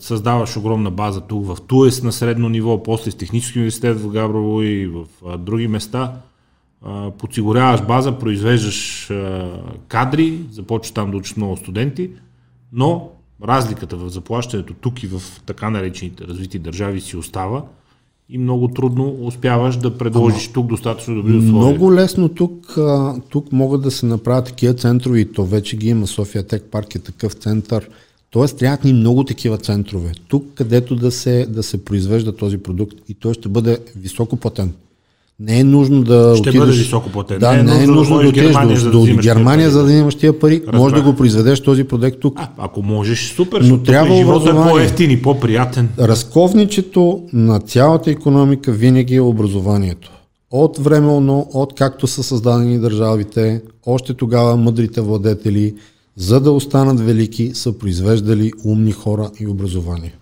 създаваш 0.00 0.56
огромна 0.56 0.90
база 0.90 1.20
тук 1.20 1.46
в 1.46 1.56
ТУЕС 1.66 2.02
на 2.02 2.12
средно 2.12 2.48
ниво, 2.48 2.82
после 2.82 3.10
с 3.10 3.14
технически 3.14 3.58
университет 3.58 4.00
в 4.00 4.08
Габрово 4.08 4.62
и 4.62 4.86
в 4.86 5.04
други 5.38 5.68
места, 5.68 6.12
подсигуряваш 7.18 7.86
база, 7.86 8.18
произвеждаш 8.18 9.10
кадри, 9.88 10.40
започваш 10.52 10.90
там 10.90 11.10
да 11.10 11.16
учиш 11.16 11.36
много 11.36 11.56
студенти, 11.56 12.10
но 12.72 13.10
разликата 13.44 13.96
в 13.96 14.08
заплащането 14.08 14.74
тук 14.74 15.02
и 15.02 15.06
в 15.06 15.22
така 15.46 15.70
наречените 15.70 16.24
развити 16.24 16.58
държави 16.58 17.00
си 17.00 17.16
остава 17.16 17.62
и 18.28 18.38
много 18.38 18.68
трудно 18.68 19.16
успяваш 19.20 19.76
да 19.76 19.98
предложиш 19.98 20.48
тук 20.48 20.66
достатъчно 20.66 21.14
добри 21.14 21.36
условия. 21.36 21.52
Много 21.52 21.94
лесно 21.94 22.28
тук, 22.28 22.78
тук 23.28 23.52
могат 23.52 23.82
да 23.82 23.90
се 23.90 24.06
направят 24.06 24.44
такива 24.44 24.74
центрове 24.74 25.20
и 25.20 25.32
то 25.32 25.44
вече 25.44 25.76
ги 25.76 25.88
има. 25.88 26.06
София 26.06 26.46
Тек 26.46 26.64
парк 26.70 26.94
е 26.94 26.98
такъв 26.98 27.32
център. 27.32 27.88
Тоест 28.30 28.58
трябват 28.58 28.84
ни 28.84 28.92
много 28.92 29.24
такива 29.24 29.58
центрове. 29.58 30.12
Тук, 30.28 30.44
където 30.54 30.96
да 30.96 31.10
се, 31.10 31.46
да 31.46 31.62
се 31.62 31.84
произвежда 31.84 32.36
този 32.36 32.58
продукт 32.58 32.94
и 33.08 33.14
той 33.14 33.34
ще 33.34 33.48
бъде 33.48 33.78
високо 33.96 34.36
платен. 34.36 34.72
Не 35.40 35.60
е 35.60 35.64
нужно 35.64 36.02
да 36.02 36.34
Ще 36.36 36.48
отидеш... 36.48 36.60
бъде 36.60 36.72
високо 36.72 37.10
платен. 37.10 37.38
Да, 37.38 37.62
не 37.62 37.82
е, 37.82 37.86
нужно 37.86 38.16
да, 38.16 38.22
ходиш 38.22 38.26
в 38.26 38.28
отидеш 38.28 38.46
Германия, 38.52 38.74
до, 38.74 38.80
за 38.80 38.90
да 38.90 39.14
до 39.14 39.22
Германия, 39.22 39.70
за 39.70 39.84
да 39.84 39.92
имаш 39.92 40.14
тия 40.14 40.38
пари. 40.38 40.62
Може 40.72 40.94
да 40.94 40.96
Разбрах. 40.96 41.12
го 41.12 41.16
произведеш 41.16 41.60
този 41.60 41.84
продукт 41.84 42.20
тук. 42.20 42.38
А, 42.40 42.48
ако 42.58 42.82
можеш, 42.82 43.32
супер, 43.32 43.60
Но 43.60 43.82
трябва 43.82 44.16
живота 44.16 44.50
е 44.50 44.52
по-ефтин 44.52 45.10
и 45.10 45.22
по-приятен. 45.22 45.88
Разковничето 45.98 47.22
на 47.32 47.60
цялата 47.60 48.10
економика 48.10 48.72
винаги 48.72 49.14
е 49.14 49.20
образованието. 49.20 50.10
От 50.50 50.78
временно, 50.78 51.46
от 51.52 51.74
както 51.74 52.06
са 52.06 52.22
създадени 52.22 52.78
държавите, 52.78 53.62
още 53.86 54.14
тогава 54.14 54.56
мъдрите 54.56 55.00
владетели, 55.00 55.74
за 56.16 56.40
да 56.40 56.52
останат 56.52 57.00
велики, 57.00 57.50
са 57.54 57.78
произвеждали 57.78 58.52
умни 58.64 58.92
хора 58.92 59.30
и 59.40 59.46
образование. 59.46 60.17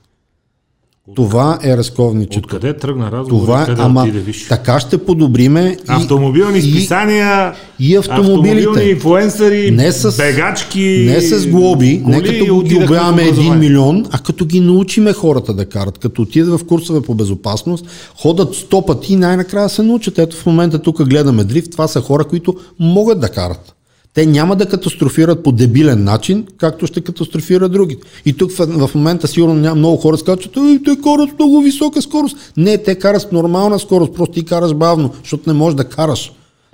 Това 1.14 1.58
е 1.62 1.76
разковничето. 1.76 2.38
Откъде 2.38 2.76
тръгна 2.76 3.12
разговор? 3.12 3.42
Това 3.42 3.64
къде 3.64 3.82
ама 3.82 4.02
отиде, 4.02 4.18
виж? 4.18 4.48
така 4.48 4.80
ще 4.80 4.98
подобриме 4.98 5.60
и, 5.70 5.76
Автомобилни 5.88 6.58
и, 6.58 6.62
списания, 6.62 7.52
и 7.80 7.96
автомобилите. 7.96 8.58
автомобилни 8.60 8.90
инфлуенсъри, 8.90 9.70
Не 9.70 9.92
с- 9.92 10.16
бегачки, 10.16 11.04
не 11.06 11.20
с 11.20 11.46
глоби, 11.46 12.02
не 12.06 12.16
и 12.16 12.22
като 12.22 12.62
ги 12.62 12.74
обявяваме 12.74 13.22
1 13.22 13.24
образование. 13.24 13.58
милион, 13.60 14.06
а 14.10 14.18
като 14.18 14.44
ги 14.44 14.60
научиме 14.60 15.12
хората 15.12 15.54
да 15.54 15.66
карат, 15.66 15.98
като 15.98 16.22
отидат 16.22 16.60
в 16.60 16.66
курсове 16.66 17.00
по 17.00 17.14
безопасност, 17.14 17.86
ходят 18.16 18.54
100 18.54 18.86
пъти 18.86 19.12
и 19.12 19.16
най-накрая 19.16 19.68
се 19.68 19.82
научат. 19.82 20.18
Ето 20.18 20.36
в 20.36 20.46
момента 20.46 20.78
тук 20.78 21.04
гледаме 21.04 21.44
дрифт, 21.44 21.70
това 21.70 21.88
са 21.88 22.00
хора, 22.00 22.24
които 22.24 22.54
могат 22.80 23.20
да 23.20 23.28
карат. 23.28 23.72
Те 24.16 24.26
няма 24.26 24.56
да 24.56 24.68
катастрофират 24.68 25.42
по 25.42 25.52
дебилен 25.52 26.04
начин, 26.04 26.46
както 26.58 26.86
ще 26.86 27.00
катастрофират 27.00 27.72
другите. 27.72 28.08
И 28.26 28.32
тук 28.32 28.52
в, 28.52 28.88
в 28.88 28.94
момента 28.94 29.28
сигурно 29.28 29.54
няма 29.54 29.74
много 29.74 29.96
хора 29.96 30.18
скажат, 30.18 30.40
че 30.40 30.50
«Ей, 30.56 30.82
те 30.82 31.00
карат 31.00 31.30
с 31.30 31.38
много 31.38 31.60
висока 31.60 32.02
скорост. 32.02 32.52
Не, 32.56 32.78
те 32.78 32.94
карат 32.94 33.22
с 33.22 33.32
нормална 33.32 33.78
скорост, 33.78 34.14
просто 34.14 34.34
ти 34.34 34.44
караш 34.44 34.74
бавно, 34.74 35.14
защото 35.22 35.50
не 35.50 35.58
можеш 35.58 35.76
да 35.76 35.84
караш. 35.84 36.32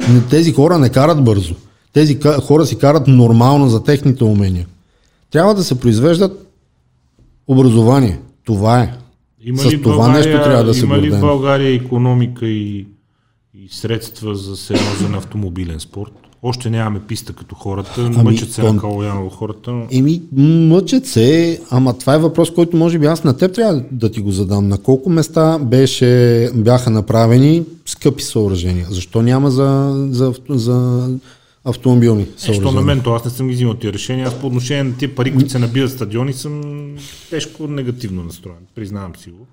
Не, 0.09 0.21
тези 0.31 0.53
хора 0.53 0.79
не 0.79 0.89
карат 0.89 1.25
бързо. 1.25 1.55
Тези 1.93 2.19
хора 2.43 2.67
си 2.67 2.79
карат 2.79 3.09
нормално 3.09 3.69
за 3.69 3.85
техните 3.85 4.25
умения. 4.25 4.67
Трябва 5.31 5.55
да 5.55 5.65
се 5.65 5.81
произвеждат 5.81 6.49
образование. 7.49 8.19
Това 8.45 8.81
е. 8.81 8.95
Има 9.45 9.59
С 9.59 9.71
това 9.83 9.97
България, 9.97 10.17
нещо 10.17 10.45
трябва 10.45 10.65
да 10.65 10.75
се 10.75 10.85
Има 10.85 10.99
ли 10.99 11.01
в 11.01 11.03
гордеем. 11.03 11.21
България 11.21 11.75
економика 11.75 12.47
и, 12.47 12.87
и 13.55 13.69
средства 13.71 14.35
за 14.35 14.57
сериозен 14.57 15.15
автомобилен 15.15 15.81
спорт? 15.81 16.22
Още 16.45 16.71
нямаме 16.71 17.01
писта 17.01 17.33
като 17.33 17.55
хората, 17.55 17.91
Ами, 17.99 18.17
мъчат 18.25 18.53
се 18.53 18.61
то- 18.61 18.73
на 18.73 18.81
Калояново 18.81 19.31
хората. 19.31 19.73
но- 19.73 19.87
Еми, 19.91 20.23
мъчат 20.69 21.07
се, 21.07 21.61
ама 21.71 21.99
това 21.99 22.15
е 22.15 22.19
въпрос, 22.19 22.51
който 22.51 22.77
може 22.77 22.99
би 22.99 23.07
аз 23.07 23.25
на 23.25 23.37
теб 23.37 23.55
трябва 23.55 23.83
да 23.93 24.11
ти 24.11 24.21
го 24.21 24.31
задам. 24.31 24.69
На 24.69 24.79
колко 24.79 25.11
места 25.11 25.59
беше, 25.61 26.07
бяха 26.55 26.91
направени 26.91 27.63
скъпи 27.87 28.23
съоръжения? 28.23 28.87
Защо 28.91 29.23
няма 29.23 29.51
за, 29.51 29.93
за, 30.11 30.33
за 30.49 31.09
автомобилни 31.65 32.23
Е, 32.23 32.27
съоръжения? 32.37 32.73
на 32.73 32.83
мен, 32.83 33.01
то 33.01 33.15
аз 33.15 33.25
не 33.25 33.31
съм 33.31 33.49
ги 33.49 33.55
взимал 33.55 33.75
тези 33.75 33.93
решения. 33.93 34.29
Аз 34.29 34.35
по 34.35 34.47
отношение 34.47 34.83
на 34.85 34.97
тия 34.97 35.15
пари, 35.15 35.33
които 35.33 35.51
се 35.51 35.59
набиват 35.59 35.91
стадиони, 35.91 36.33
съм 36.33 36.61
тежко 37.31 37.67
негативно 37.67 38.23
настроен. 38.23 38.57
Признавам 38.75 39.17
си 39.17 39.31
го. 39.31 39.47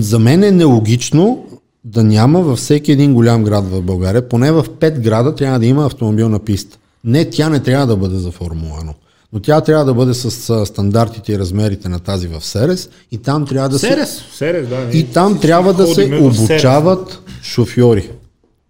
За 0.00 0.18
мен 0.18 0.42
е 0.44 0.50
нелогично 0.50 1.44
да 1.84 2.04
няма 2.04 2.40
във 2.40 2.58
всеки 2.58 2.92
един 2.92 3.14
голям 3.14 3.44
град 3.44 3.64
в 3.70 3.82
България, 3.82 4.28
поне 4.28 4.52
в 4.52 4.64
5 4.64 5.00
града 5.00 5.34
трябва 5.34 5.58
да 5.58 5.66
има 5.66 5.86
автомобилна 5.86 6.38
писта. 6.38 6.78
Не, 7.04 7.30
тя 7.30 7.48
не 7.48 7.60
трябва 7.60 7.86
да 7.86 7.96
бъде 7.96 8.16
за 8.16 8.30
Формула 8.30 8.80
1, 8.80 8.92
но 9.32 9.40
тя 9.40 9.60
трябва 9.60 9.84
да 9.84 9.94
бъде 9.94 10.14
с 10.14 10.66
стандартите 10.66 11.32
и 11.32 11.38
размерите 11.38 11.88
на 11.88 11.98
тази 11.98 12.28
в 12.28 12.44
Серес 12.44 12.88
и 13.12 13.18
там 13.18 13.46
трябва 13.46 13.68
да 13.68 13.78
се... 13.78 13.86
Серес, 13.86 14.22
Серес, 14.34 14.68
да. 14.68 14.88
И 14.92 15.04
там 15.04 15.40
трябва 15.40 15.74
да 15.74 15.86
се 15.86 15.94
Серес. 15.94 16.20
обучават 16.20 17.22
шофьори. 17.42 18.10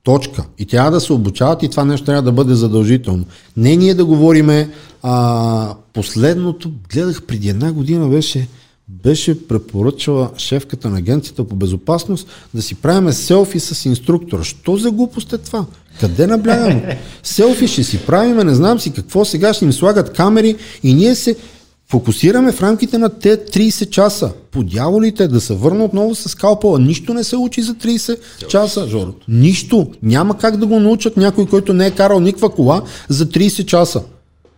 Точка. 0.05 0.45
И 0.59 0.67
трябва 0.67 0.91
да 0.91 1.01
се 1.01 1.13
обучават 1.13 1.63
и 1.63 1.69
това 1.69 1.85
нещо 1.85 2.07
трябва 2.07 2.23
да 2.23 2.33
бъде 2.33 2.55
задължително. 2.55 3.25
Не 3.57 3.77
ние 3.77 3.95
да 3.95 4.05
говориме, 4.05 4.71
а, 5.03 5.75
последното, 5.93 6.71
гледах 6.95 7.23
преди 7.23 7.49
една 7.49 7.73
година 7.73 8.09
беше, 8.09 8.49
беше 8.89 9.49
препоръчала 9.49 10.31
шефката 10.39 10.91
на 10.91 10.99
агенцията 10.99 11.45
по 11.45 11.57
безопасност 11.57 12.29
да 12.55 12.63
си 12.63 12.75
правиме 12.75 13.13
селфи 13.13 13.61
с 13.61 13.85
инструктора. 13.85 14.45
Що 14.45 14.77
за 14.77 14.91
глупост 14.91 15.33
е 15.33 15.39
това? 15.39 15.67
Къде 16.01 16.27
наблягаме? 16.27 16.99
селфи 17.23 17.69
ще 17.69 17.85
си 17.85 17.99
правиме, 18.07 18.45
не 18.45 18.55
знам 18.55 18.81
си 18.81 18.93
какво, 18.93 19.25
сега 19.25 19.55
ще 19.55 19.65
им 19.65 19.73
слагат 19.73 20.13
камери 20.13 20.57
и 20.83 20.95
ние 20.95 21.15
се 21.15 21.37
Фокусираме 21.89 22.53
в 22.53 22.63
рамките 22.63 22.99
на 22.99 23.09
те 23.09 23.47
30 23.47 23.91
часа. 23.91 24.33
По 24.51 24.63
дяволите 24.63 25.29
да 25.29 25.41
се 25.41 25.55
върна 25.55 25.85
отново 25.85 26.15
с 26.15 26.29
скалпала. 26.29 26.79
Нищо 26.79 27.15
не 27.15 27.25
се 27.25 27.37
учи 27.37 27.63
за 27.63 27.75
30 27.75 28.19
часа. 28.49 28.87
Нищо. 29.29 29.91
Няма 30.03 30.39
как 30.39 30.57
да 30.57 30.67
го 30.67 30.81
научат 30.81 31.17
някой, 31.17 31.47
който 31.47 31.73
не 31.73 31.87
е 31.87 31.91
карал 31.91 32.21
никаква 32.21 32.51
кола 32.51 32.83
за 33.09 33.27
30 33.27 33.65
часа. 33.65 34.03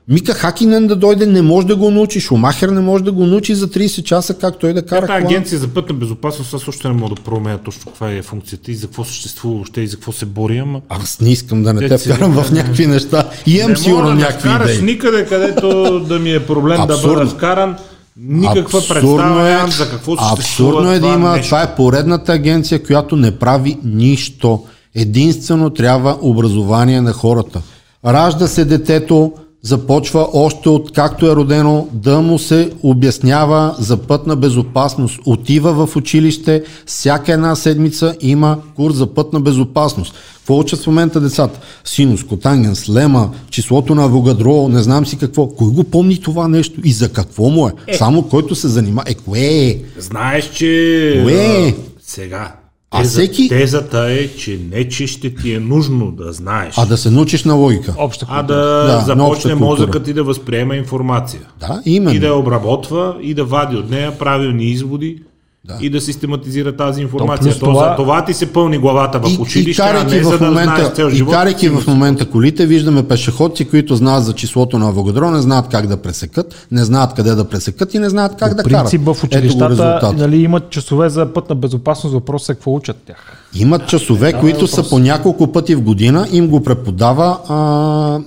Мика 0.08 0.34
Хакинен 0.34 0.86
да 0.86 0.96
дойде, 0.96 1.26
не 1.26 1.42
може 1.42 1.66
да 1.66 1.76
го 1.76 1.90
научи. 1.90 2.20
Шумахер 2.20 2.68
не 2.68 2.80
може 2.80 3.04
да 3.04 3.12
го 3.12 3.26
научи 3.26 3.54
за 3.54 3.68
30 3.68 4.02
часа, 4.02 4.34
как 4.34 4.58
той 4.58 4.72
да 4.72 4.86
кара 4.86 5.06
Тази 5.06 5.12
кола. 5.12 5.30
агенция 5.30 5.58
за 5.58 5.68
пътна 5.68 5.94
безопасност, 5.94 6.54
аз 6.54 6.68
още 6.68 6.88
не 6.88 6.94
мога 6.94 7.14
да 7.14 7.22
проумея 7.22 7.58
точно 7.58 7.82
каква 7.86 8.10
е 8.10 8.22
функцията 8.22 8.70
и 8.70 8.74
за 8.74 8.86
какво 8.86 9.04
съществува 9.04 9.54
въобще 9.54 9.80
и 9.80 9.86
за 9.86 9.96
какво 9.96 10.12
се 10.12 10.26
бори, 10.26 10.58
ама 10.58 10.80
Аз 10.88 11.20
не 11.20 11.30
искам 11.30 11.62
да 11.62 11.72
не 11.72 11.88
те 11.88 11.98
се 11.98 12.14
вкарам 12.14 12.32
в 12.32 12.52
някакви 12.52 12.86
неща. 12.86 13.24
И 13.46 13.56
имам 13.56 13.70
не 13.70 13.76
сигурно 13.76 14.08
да 14.08 14.14
някакви 14.14 14.48
вкараш 14.48 14.70
идеи. 14.70 14.84
никъде, 14.84 15.26
където 15.26 15.68
да 16.08 16.18
ми 16.18 16.32
е 16.32 16.46
проблем 16.46 16.86
да 16.86 16.98
бъда 16.98 17.26
вкаран. 17.26 17.76
Никаква 18.18 18.60
Абсурдно 18.78 18.88
представа 19.00 19.42
нямам 19.42 19.70
за 19.70 19.90
какво 19.90 20.16
съществува 20.16 20.32
Абсурдно 20.32 20.92
е 20.92 20.98
да 20.98 21.06
има. 21.06 21.30
нещо. 21.30 21.44
Това 21.46 21.62
е 21.62 21.74
поредната 21.74 22.32
агенция, 22.32 22.82
която 22.82 23.16
не 23.16 23.38
прави 23.38 23.78
нищо. 23.84 24.62
Единствено 24.94 25.70
трябва 25.70 26.18
образование 26.20 27.00
на 27.00 27.12
хората. 27.12 27.62
Ражда 28.06 28.46
се 28.46 28.64
детето, 28.64 29.32
започва 29.66 30.28
още 30.32 30.68
от 30.68 30.92
както 30.92 31.26
е 31.26 31.36
родено 31.36 31.88
да 31.92 32.20
му 32.20 32.38
се 32.38 32.70
обяснява 32.82 33.74
за 33.78 33.96
пътна 33.96 34.36
безопасност. 34.36 35.20
Отива 35.26 35.86
в 35.86 35.96
училище, 35.96 36.64
всяка 36.86 37.32
една 37.32 37.54
седмица 37.54 38.14
има 38.20 38.58
курс 38.76 38.94
за 38.94 39.06
пътна 39.06 39.40
безопасност. 39.40 40.14
Какво 40.34 40.58
учат 40.58 40.80
в 40.80 40.86
момента 40.86 41.20
децата? 41.20 41.60
Синус, 41.84 42.24
котангенс, 42.24 42.88
лема, 42.88 43.30
числото 43.50 43.94
на 43.94 44.04
Авогадро, 44.04 44.68
не 44.68 44.82
знам 44.82 45.06
си 45.06 45.18
какво. 45.18 45.48
Кой 45.48 45.68
го 45.68 45.84
помни 45.84 46.20
това 46.20 46.48
нещо 46.48 46.80
и 46.84 46.92
за 46.92 47.12
какво 47.12 47.48
му 47.48 47.68
е? 47.68 47.72
е. 47.86 47.94
Само 47.96 48.22
който 48.22 48.54
се 48.54 48.68
занимава. 48.68 49.10
Е, 49.10 49.14
кое 49.14 49.40
е? 49.40 49.78
Знаеш, 49.98 50.50
че 50.50 51.22
Уе! 51.26 51.68
а, 51.68 51.74
сега 52.06 52.52
А 52.90 52.98
теза, 52.98 53.10
всеки- 53.10 53.48
тезата 53.48 54.06
е, 54.10 54.28
че 54.28 54.58
не, 54.70 54.88
че 54.88 55.06
ще 55.06 55.34
ти 55.34 55.52
е 55.52 55.60
нужно 55.60 56.12
да 56.12 56.32
знаеш, 56.32 56.74
А 56.78 56.86
да 56.86 56.96
се 56.96 57.10
научиш 57.10 57.44
на 57.44 57.54
логика. 57.54 57.94
Обща 57.98 58.26
а 58.28 58.42
да, 58.42 58.54
Да, 58.86 59.00
започне 59.06 59.54
мозъкът 59.54 60.04
ти 60.04 60.12
да 60.12 60.24
възприема 60.24 60.76
информация. 60.76 61.40
Да, 61.60 61.82
именно. 61.84 62.16
И 62.16 62.18
да 62.18 62.26
я 62.26 62.34
обработва 62.34 63.16
и 63.20 63.34
да 63.34 63.44
вади 63.44 63.76
от 63.76 63.90
нея 63.90 64.18
правилни 64.18 64.64
изводи 64.64 65.22
Да. 65.68 65.76
и 65.80 65.90
да 65.90 66.00
систематизира 66.00 66.76
тази 66.76 67.02
информация. 67.02 67.52
То, 67.52 67.58
това- 67.60 67.88
за 67.90 67.96
това 67.96 68.24
ти 68.24 68.34
се 68.34 68.52
пълни 68.52 68.78
главата 68.78 69.18
в 69.18 69.28
И, 69.28 69.34
и 69.34 69.38
училище, 69.38 69.82
а 69.82 69.86
карайки 69.86 70.14
не 70.14 70.22
за 70.22 70.28
в 70.28 70.32
да 70.32 70.38
знаеш 70.38 70.66
момента, 70.66 70.90
цял 70.90 71.08
и 71.08 71.14
живот. 71.14 71.34
карайки 71.34 71.68
в 71.68 71.86
момента 71.86 72.26
колите, 72.26 72.66
виждаме 72.66 73.02
пешеходци, 73.02 73.64
които 73.64 73.96
знаят 73.96 74.24
за 74.24 74.32
числото 74.32 74.78
на 74.78 74.88
Авогадро, 74.88 75.30
не 75.30 75.40
знаят 75.40 75.68
как 75.68 75.86
да 75.86 75.96
пресекат, 75.96 76.66
не 76.70 76.84
знаят 76.84 77.14
къде 77.14 77.30
да 77.30 77.44
пресекат 77.44 77.94
и 77.94 77.98
не 77.98 78.08
знаят 78.08 78.32
как 78.38 78.54
да 78.54 78.62
По 78.62 78.68
карат. 78.68 78.82
принцип 78.82 79.00
в 79.04 79.24
училищата 79.24 79.70
резултата. 79.70 80.12
нали, 80.12 80.36
имат 80.36 80.70
часове 80.70 81.08
за 81.08 81.26
пътна 81.26 81.54
безопасност, 81.54 82.14
въпросът 82.14 82.48
е 82.48 82.54
какво 82.54 82.74
учат 82.74 82.96
тях. 82.96 83.45
Имат 83.58 83.88
часове, 83.88 84.32
Да, 84.32 84.40
които 84.40 84.60
въпрос. 84.60 84.70
са 84.70 84.88
по 84.88 84.98
няколко 84.98 85.52
пъти 85.52 85.74
в 85.74 85.80
година, 85.82 86.26
им 86.32 86.48
го 86.48 86.62
преподава 86.62 87.38
а, 87.48 87.54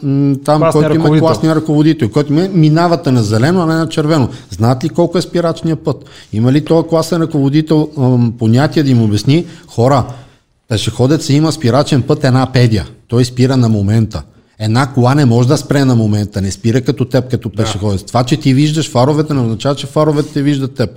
м, 0.08 0.36
там, 0.46 0.62
Класния 0.62 0.90
който 0.90 1.08
има 1.08 1.20
класния 1.20 1.56
ръководител, 1.56 2.10
който 2.10 2.34
ми 2.34 2.50
минавате 2.54 3.12
на 3.12 3.24
зелено, 3.24 3.62
а 3.62 3.66
не 3.66 3.74
на 3.74 3.90
червено. 3.90 4.30
Знаат 4.50 4.84
ли 4.84 4.90
колко 4.90 5.18
е 5.18 5.22
спирачния 5.22 5.76
път? 5.76 6.06
Има 6.34 6.52
ли 6.52 6.66
този 6.66 6.88
класен 6.88 7.22
ръководител 7.22 7.90
ам, 7.98 8.34
понятие 8.40 8.84
да 8.84 8.90
им 8.90 9.02
обясни? 9.02 9.46
Хора, 9.68 10.04
пешеходец 10.68 11.30
има 11.30 11.52
спирачен 11.52 12.02
път 12.02 12.24
една 12.24 12.46
педия. 12.46 12.86
Той 13.08 13.26
спира 13.26 13.58
на 13.58 13.70
момента. 13.70 14.24
Една 14.60 14.94
кола 14.94 15.16
не 15.16 15.26
може 15.26 15.48
да 15.48 15.58
спре 15.58 15.86
на 15.86 15.96
момента, 15.96 16.42
не 16.42 16.52
спира 16.52 16.82
като 16.82 17.06
теб, 17.06 17.32
като 17.32 17.50
пешеходец. 17.50 18.04
Това, 18.04 18.24
че 18.24 18.38
ти 18.38 18.54
виждаш 18.54 18.92
фаровете, 18.92 19.34
не 19.34 19.42
означава, 19.42 19.76
че 19.76 19.88
фаровете 19.88 20.34
те 20.34 20.42
виждат 20.42 20.76
теб. 20.76 20.90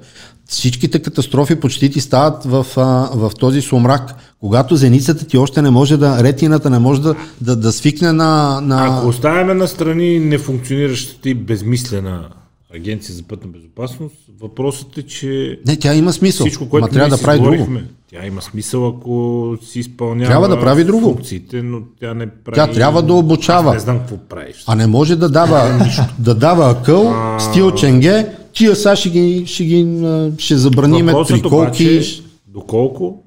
Всичките 0.49 0.99
катастрофи 0.99 1.55
почти 1.55 1.91
ти 1.91 2.01
стават 2.01 2.45
в, 2.45 2.67
а, 2.77 3.11
в 3.15 3.33
този 3.39 3.63
сумрак, 3.63 4.15
когато 4.41 4.77
зеницата 4.77 5.27
ти 5.27 5.39
още 5.39 5.63
не 5.63 5.71
може 5.71 5.97
да, 5.97 6.23
ретината 6.23 6.71
не 6.71 6.79
може 6.79 7.03
да, 7.03 7.15
да, 7.41 7.57
да 7.57 7.73
свикне 7.73 8.13
на... 8.13 8.61
на... 8.61 8.97
Ако 8.99 9.09
оставяме 9.09 9.55
на 9.55 9.69
страни 9.69 10.19
нефункциониращата 10.19 11.29
и 11.29 11.35
безмислена 11.35 12.29
агенция 12.77 13.15
за 13.15 13.23
пътна 13.23 13.51
безопасност, 13.51 14.15
въпросът 14.41 14.99
е, 14.99 15.03
че 15.03 15.61
Не, 15.67 15.77
тя 15.77 15.95
има 15.95 16.13
смисъл. 16.13 16.47
всичко, 16.47 16.69
което 16.69 16.87
Ма 16.87 16.93
трябва 16.93 17.17
да 17.17 17.23
прави 17.23 17.41
друго. 17.41 17.69
Тя 18.13 18.27
има 18.27 18.43
смисъл, 18.43 18.89
ако 18.89 19.57
си 19.63 19.81
изпълнява 19.81 20.31
Трябва 20.31 20.49
да 20.49 20.61
прави 20.61 20.85
друго. 20.85 21.03
функциите, 21.03 21.63
но 21.63 21.81
тя 22.01 22.15
не 22.15 22.27
прави... 22.27 22.55
Тя 22.55 22.67
трябва 22.67 23.03
да 23.03 23.15
обучава. 23.15 23.71
Аз 23.71 23.75
не 23.75 23.81
знам 23.81 23.99
какво 23.99 24.17
правиш. 24.17 24.65
А 24.67 24.75
не 24.75 24.87
може 24.87 25.17
да 25.17 25.29
дава, 25.29 25.87
да 26.19 26.35
дава 26.35 26.71
акъл, 26.71 27.15
стил 27.39 27.71
ченге, 27.71 28.37
тия 28.53 28.77
сега 28.77 28.97
ще 28.97 29.11
ги, 29.11 29.47
ще 29.47 29.65
ги 29.65 30.05
ще 30.39 30.57
забраниме 30.57 31.13
Въпросът 31.13 31.37
триколки. 31.37 31.85
обаче 31.85 31.99
е 31.99 32.03
доколко 32.47 33.23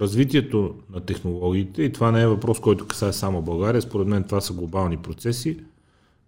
развитието 0.00 0.70
на 0.94 1.00
технологиите, 1.00 1.82
и 1.82 1.92
това 1.92 2.10
не 2.12 2.22
е 2.22 2.26
въпрос, 2.26 2.60
който 2.60 2.86
касае 2.86 3.12
само 3.12 3.42
България, 3.42 3.82
според 3.82 4.06
мен 4.06 4.22
това 4.22 4.40
са 4.40 4.52
глобални 4.52 4.96
процеси, 4.96 5.56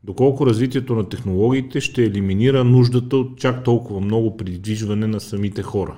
доколко 0.05 0.47
развитието 0.47 0.95
на 0.95 1.09
технологиите 1.09 1.81
ще 1.81 2.05
елиминира 2.05 2.65
нуждата 2.65 3.17
от 3.17 3.39
чак 3.39 3.65
толкова 3.65 4.01
много 4.01 4.37
придвижване 4.37 5.07
на 5.07 5.21
самите 5.21 5.63
хора. 5.63 5.97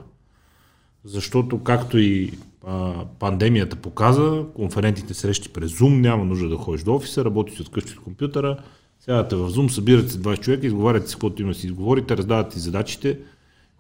Защото, 1.07 1.63
както 1.63 1.99
и 1.99 2.33
а, 2.67 3.05
пандемията 3.19 3.77
показа, 3.77 4.43
конферентните 4.55 5.15
срещи 5.15 5.49
през 5.49 5.73
Zoom, 5.73 6.01
няма 6.01 6.25
нужда 6.25 6.49
да 6.49 6.57
ходиш 6.57 6.83
до 6.83 6.95
офиса, 6.95 7.25
работиш 7.25 7.61
от 7.61 7.71
къщи 7.71 7.93
от 7.93 8.05
компютъра, 8.05 8.57
сядате 9.01 9.37
в 9.37 9.51
Zoom, 9.51 9.69
събирате 9.69 10.13
се 10.13 10.19
20 10.19 10.41
човека, 10.41 10.67
изговаряте 10.67 11.09
си 11.09 11.15
каквото 11.15 11.43
има 11.43 11.55
си 11.55 11.67
изговорите, 11.67 12.17
раздавате 12.17 12.59
задачите, 12.59 13.19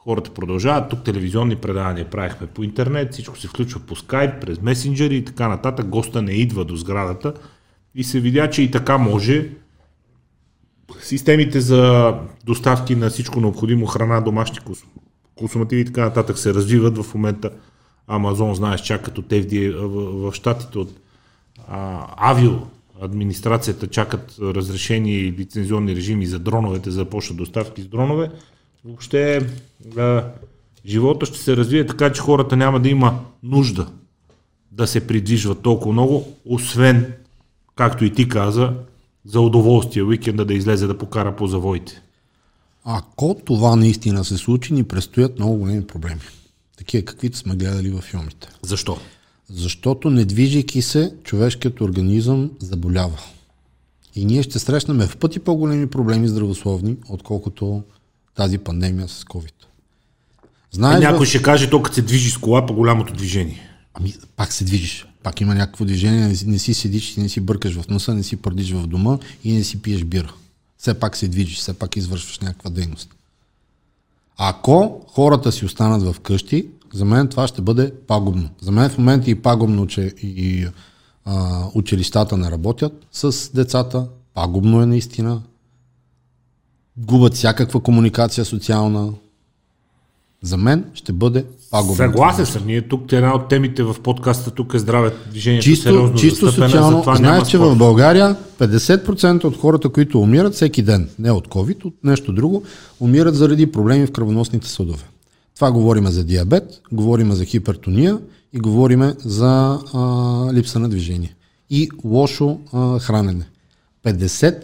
Хората 0.06 0.30
продължават, 0.30 0.90
тук 0.90 1.04
телевизионни 1.04 1.56
предавания 1.56 2.10
правихме 2.10 2.46
по 2.46 2.62
интернет, 2.64 3.12
всичко 3.12 3.38
се 3.38 3.48
включва 3.48 3.80
по 3.80 3.96
скайп, 3.96 4.40
през 4.40 4.60
месенджери 4.60 5.16
и 5.16 5.24
така 5.24 5.48
нататък. 5.48 5.88
Госта 5.88 6.22
не 6.22 6.32
идва 6.32 6.64
до 6.64 6.76
сградата 6.76 7.34
и 7.94 8.04
се 8.04 8.20
видя, 8.20 8.50
че 8.50 8.62
и 8.62 8.70
така 8.70 8.98
може. 8.98 9.50
Системите 11.00 11.60
за 11.60 12.14
доставки 12.44 12.96
на 12.96 13.10
всичко 13.10 13.40
необходимо, 13.40 13.86
храна, 13.86 14.20
домашни 14.20 14.58
консумативи 15.36 15.80
и 15.80 15.84
така 15.84 16.04
нататък 16.04 16.38
се 16.38 16.54
развиват 16.54 16.98
в 16.98 17.14
момента. 17.14 17.50
Амазон, 18.06 18.54
знаеш, 18.54 18.80
чакат 18.80 19.18
от 19.18 19.26
FDA 19.26 19.76
в, 19.76 20.30
в 20.30 20.34
щатите 20.34 20.78
от 20.78 20.90
а, 21.68 22.06
авио 22.16 22.52
администрацията 23.00 23.86
чакат 23.86 24.36
разрешени 24.40 25.12
и 25.12 25.32
лицензионни 25.32 25.96
режими 25.96 26.26
за 26.26 26.38
дроновете, 26.38 26.90
за 26.90 27.04
да 27.04 27.10
почнат 27.10 27.36
доставки 27.36 27.82
с 27.82 27.86
дронове. 27.86 28.30
Въобще 28.84 29.46
а, 29.96 30.24
живота 30.86 31.26
ще 31.26 31.38
се 31.38 31.56
развие 31.56 31.86
така, 31.86 32.12
че 32.12 32.20
хората 32.20 32.56
няма 32.56 32.80
да 32.80 32.88
има 32.88 33.20
нужда 33.42 33.86
да 34.72 34.86
се 34.86 35.06
придвижват 35.06 35.62
толкова 35.62 35.92
много, 35.92 36.36
освен, 36.44 37.12
както 37.74 38.04
и 38.04 38.12
ти 38.12 38.28
каза, 38.28 38.72
за 39.24 39.40
удоволствие 39.40 40.02
уикенда 40.02 40.44
да 40.44 40.54
излезе 40.54 40.86
да 40.86 40.98
покара 40.98 41.36
по 41.36 41.46
завоите. 41.46 42.02
Ако 42.88 43.36
това 43.44 43.76
наистина 43.76 44.24
се 44.24 44.36
случи, 44.36 44.72
ни 44.72 44.84
предстоят 44.84 45.38
много 45.38 45.56
големи 45.56 45.86
проблеми. 45.86 46.20
Такива, 46.78 47.04
каквито 47.04 47.38
сме 47.38 47.56
гледали 47.56 47.90
във 47.90 48.04
филмите. 48.04 48.48
Защо? 48.62 48.98
Защото 49.50 50.10
не 50.10 50.24
движейки 50.24 50.82
се, 50.82 51.14
човешкият 51.24 51.80
организъм 51.80 52.50
заболява. 52.60 53.18
И 54.14 54.24
ние 54.24 54.42
ще 54.42 54.58
срещнем 54.58 54.98
в 54.98 55.16
пъти 55.16 55.38
по-големи 55.38 55.86
проблеми 55.86 56.28
здравословни, 56.28 56.96
отколкото 57.08 57.82
тази 58.34 58.58
пандемия 58.58 59.08
с 59.08 59.24
COVID. 59.24 59.52
Знаеш, 60.72 60.96
е, 60.96 61.06
някой 61.06 61.26
ще 61.26 61.42
каже, 61.42 61.70
то 61.70 61.82
като 61.82 61.94
се 61.94 62.02
движи 62.02 62.30
с 62.30 62.38
кола 62.38 62.66
по 62.66 62.74
голямото 62.74 63.12
движение. 63.12 63.60
Ами, 63.94 64.14
пак 64.36 64.52
се 64.52 64.64
движиш. 64.64 65.06
Пак 65.22 65.40
има 65.40 65.54
някакво 65.54 65.84
движение, 65.84 66.28
не 66.28 66.34
си, 66.36 66.46
не 66.48 66.58
си 66.58 66.74
седиш, 66.74 67.16
не 67.16 67.28
си 67.28 67.40
бъркаш 67.40 67.74
в 67.74 67.88
носа, 67.88 68.14
не 68.14 68.22
си 68.22 68.36
пърдиш 68.36 68.72
в 68.72 68.86
дома 68.86 69.18
и 69.44 69.52
не 69.52 69.64
си 69.64 69.82
пиеш 69.82 70.04
бира. 70.04 70.32
Все 70.78 70.94
пак 70.94 71.16
се 71.16 71.28
движиш, 71.28 71.58
все 71.58 71.74
пак 71.74 71.96
извършваш 71.96 72.38
някаква 72.38 72.70
дейност. 72.70 73.14
Ако 74.36 75.04
хората 75.08 75.52
си 75.52 75.64
останат 75.64 76.02
в 76.02 76.20
къщи, 76.20 76.68
за 76.94 77.04
мен 77.04 77.28
това 77.28 77.46
ще 77.46 77.62
бъде 77.62 77.94
пагубно. 78.06 78.48
За 78.60 78.72
мен 78.72 78.90
в 78.90 78.98
момента 78.98 79.30
и 79.30 79.42
пагубно, 79.42 79.86
че 79.86 80.00
и 80.22 80.66
а, 81.24 81.64
училищата 81.74 82.36
не 82.36 82.50
работят 82.50 83.06
с 83.12 83.50
децата. 83.54 84.06
Пагубно 84.34 84.82
е 84.82 84.86
наистина. 84.86 85.42
Губят 86.96 87.34
всякаква 87.34 87.80
комуникация 87.80 88.44
социална. 88.44 89.12
За 90.46 90.56
мен 90.56 90.84
ще 90.94 91.12
бъде 91.12 91.44
пагубно. 91.70 91.96
Съгласен 91.96 92.46
съм. 92.46 92.66
Ние 92.66 92.82
тук 92.82 93.12
една 93.12 93.34
от 93.34 93.48
темите 93.48 93.82
в 93.82 93.96
подкаста 94.02 94.50
тук 94.50 94.74
е 94.74 94.78
здраве 94.78 95.12
движението 95.30 95.64
чисто, 95.64 95.82
сериозно 95.82 96.16
чисто 96.16 96.52
социално. 96.52 97.04
Знаеш, 97.16 97.48
че 97.48 97.58
в 97.58 97.76
България 97.76 98.36
50% 98.58 99.44
от 99.44 99.56
хората, 99.56 99.88
които 99.88 100.20
умират 100.20 100.54
всеки 100.54 100.82
ден, 100.82 101.08
не 101.18 101.30
от 101.30 101.48
COVID, 101.48 101.84
от 101.84 101.94
нещо 102.04 102.32
друго, 102.32 102.62
умират 103.00 103.34
заради 103.34 103.72
проблеми 103.72 104.06
в 104.06 104.12
кръвоносните 104.12 104.68
съдове. 104.68 105.04
Това 105.54 105.72
говориме 105.72 106.10
за 106.10 106.24
диабет, 106.24 106.80
говориме 106.92 107.34
за 107.34 107.44
хипертония 107.44 108.18
и 108.52 108.58
говориме 108.58 109.14
за 109.18 109.78
а, 109.94 110.00
липса 110.52 110.78
на 110.78 110.88
движение. 110.88 111.34
И 111.70 111.88
лошо 112.04 112.58
а, 112.72 112.98
хранене. 112.98 113.46
50% 114.04 114.62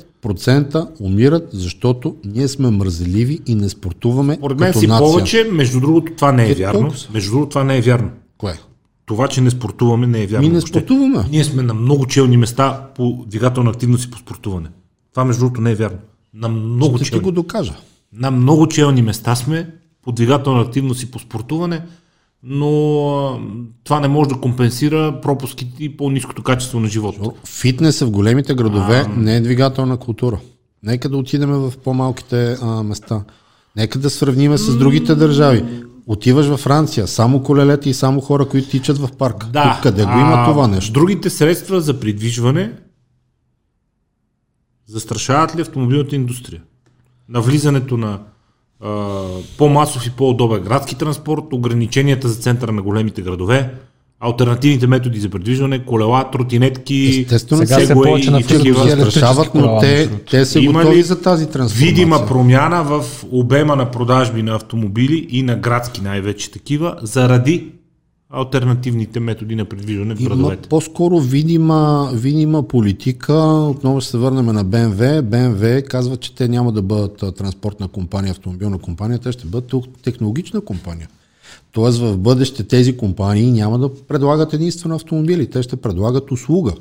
умират, 1.01 1.49
защото 1.53 2.17
ние 2.25 2.49
сме 2.49 2.71
мързеливи 2.71 3.41
и 3.47 3.55
не 3.55 3.69
спортуваме 3.69 4.41
Поред 4.41 4.61
мен 4.61 4.75
си 4.75 4.87
нация. 4.87 5.07
повече, 5.07 5.49
между 5.53 5.81
другото 5.81 6.13
това 6.17 6.33
не 6.33 6.47
е, 6.47 6.51
е 6.51 6.55
вярно. 6.55 6.81
Толкова. 6.81 6.99
Между 7.13 7.31
другото 7.31 7.49
това 7.49 7.65
не 7.65 7.77
е 7.77 7.81
вярно. 7.81 8.11
Кое? 8.39 8.59
Това, 9.07 9.29
че 9.29 9.41
не 9.41 9.51
спортуваме, 9.51 10.07
не 10.07 10.23
е 10.23 10.27
вярно. 10.27 10.49
Ми 10.49 10.55
не 10.55 10.61
спортуваме. 10.61 11.25
Ние 11.31 11.45
сме 11.45 11.63
на 11.63 11.75
много 11.75 12.07
челни 12.07 12.37
места 12.37 12.89
по 12.97 13.25
двигателна 13.27 13.71
активност 13.71 14.05
и 14.05 14.11
по 14.11 14.19
спортуване. 14.19 14.69
Това, 15.15 15.25
между 15.25 15.41
другото, 15.41 15.61
не 15.61 15.71
е 15.71 15.75
вярно. 15.75 15.99
На 16.35 16.49
много 16.49 16.97
Ще 16.97 17.07
челни. 17.07 17.21
ти 17.21 17.25
го 17.25 17.33
докажа. 17.33 17.75
На 18.13 18.31
много 18.31 18.67
челни 18.67 19.03
места 19.03 19.37
сме 19.37 19.71
по 20.03 20.13
двигателна 20.13 20.61
активност 20.61 21.03
и 21.03 21.11
по 21.11 21.19
спортуване, 21.19 21.83
но 22.43 23.41
това 23.85 24.01
не 24.01 24.09
може 24.09 24.29
да 24.29 24.41
компенсира 24.41 25.21
пропуските 25.23 25.85
и 25.85 25.97
по-низкото 25.97 26.43
качество 26.43 26.81
на 26.81 26.89
живота. 26.89 27.21
Фитнес 27.47 28.01
в 28.01 28.11
големите 28.11 28.55
градове 28.55 29.05
а... 29.07 29.09
не 29.09 29.37
е 29.37 29.41
двигателна 29.41 29.97
култура. 29.97 30.41
Нека 30.83 31.09
да 31.09 31.17
отидем 31.17 31.51
в 31.51 31.73
по-малките 31.85 32.57
а, 32.63 32.83
места. 32.83 33.25
Нека 33.77 33.99
да 33.99 34.11
сравниме 34.11 34.59
с 34.59 34.77
другите 34.77 35.15
държави. 35.15 35.65
Отиваш 36.07 36.47
във 36.47 36.61
Франция, 36.61 37.07
само 37.07 37.43
колелета 37.43 37.89
и 37.89 37.95
само 37.95 38.21
хора, 38.21 38.49
които 38.49 38.69
тичат 38.69 38.99
в 38.99 39.09
парк. 39.19 39.47
Да, 39.51 39.75
Тук 39.75 39.83
къде 39.83 40.05
го 40.05 40.11
има 40.11 40.45
това 40.49 40.69
нещо? 40.69 40.93
Другите 40.93 41.31
средства 41.31 41.81
за 41.81 42.01
придвижване 42.01 42.73
застрашават 44.87 45.57
ли 45.57 45.61
автомобилната 45.61 46.17
индустрия? 46.17 46.63
Навлизането 47.29 47.97
на 47.97 48.21
по-масов 49.59 50.07
и 50.07 50.11
по-удобен 50.11 50.61
градски 50.61 50.95
транспорт, 50.95 51.45
ограниченията 51.53 52.29
за 52.29 52.35
центъра 52.35 52.73
на 52.73 52.83
големите 52.83 53.23
градове, 53.23 53.71
альтернативните 54.21 54.87
методи 54.87 55.21
за 55.21 55.29
придвижване, 55.29 55.85
колела, 55.85 56.31
тротинетки, 56.31 57.21
Естествено, 57.21 57.67
сега 57.67 57.81
се 57.87 57.93
повече 57.93 58.31
на 58.31 58.43
такива 58.43 58.89
застрашават, 58.89 59.55
но 59.55 59.79
те, 59.81 60.11
те 60.31 60.45
са 60.45 60.61
Има 60.61 60.83
готови 60.83 61.03
за 61.03 61.23
тази 61.23 61.47
трансформация. 61.47 61.89
Видима 61.89 62.27
промяна 62.27 62.85
в 62.85 63.05
обема 63.33 63.77
на 63.77 63.91
продажби 63.91 64.43
на 64.43 64.55
автомобили 64.55 65.27
и 65.31 65.43
на 65.43 65.57
градски 65.57 66.01
най-вече 66.03 66.51
такива, 66.51 66.97
заради 67.03 67.73
альтернативните 68.33 69.21
методи 69.21 69.55
на 69.55 69.65
предвиждане 69.65 70.15
в 70.15 70.23
градовете. 70.23 70.61
Има 70.63 70.69
по-скоро 70.69 71.21
видима, 71.21 72.11
видима 72.15 72.63
политика. 72.63 73.35
Отново 73.71 74.01
ще 74.01 74.11
се 74.11 74.19
върнем 74.19 74.47
на 74.47 74.65
БМВ. 74.65 75.23
БМВ 75.23 75.83
казва, 75.89 76.17
че 76.17 76.35
те 76.35 76.49
няма 76.49 76.73
да 76.73 76.83
бъдат 76.83 77.37
транспортна 77.37 77.89
компания, 77.89 78.31
автомобилна 78.31 78.79
компания, 78.79 79.19
те 79.19 79.33
ще 79.33 79.47
бъдат 79.47 79.75
технологична 80.03 80.61
компания. 80.61 81.09
Тоест 81.73 81.99
в 81.99 82.19
бъдеще 82.19 82.63
тези 82.63 82.97
компании 82.97 83.51
няма 83.51 83.79
да 83.79 83.95
предлагат 83.95 84.53
единствено 84.53 84.95
автомобили, 84.95 85.51
те 85.51 85.63
ще 85.63 85.77
предлагат 85.77 86.31
услуга 86.31 86.73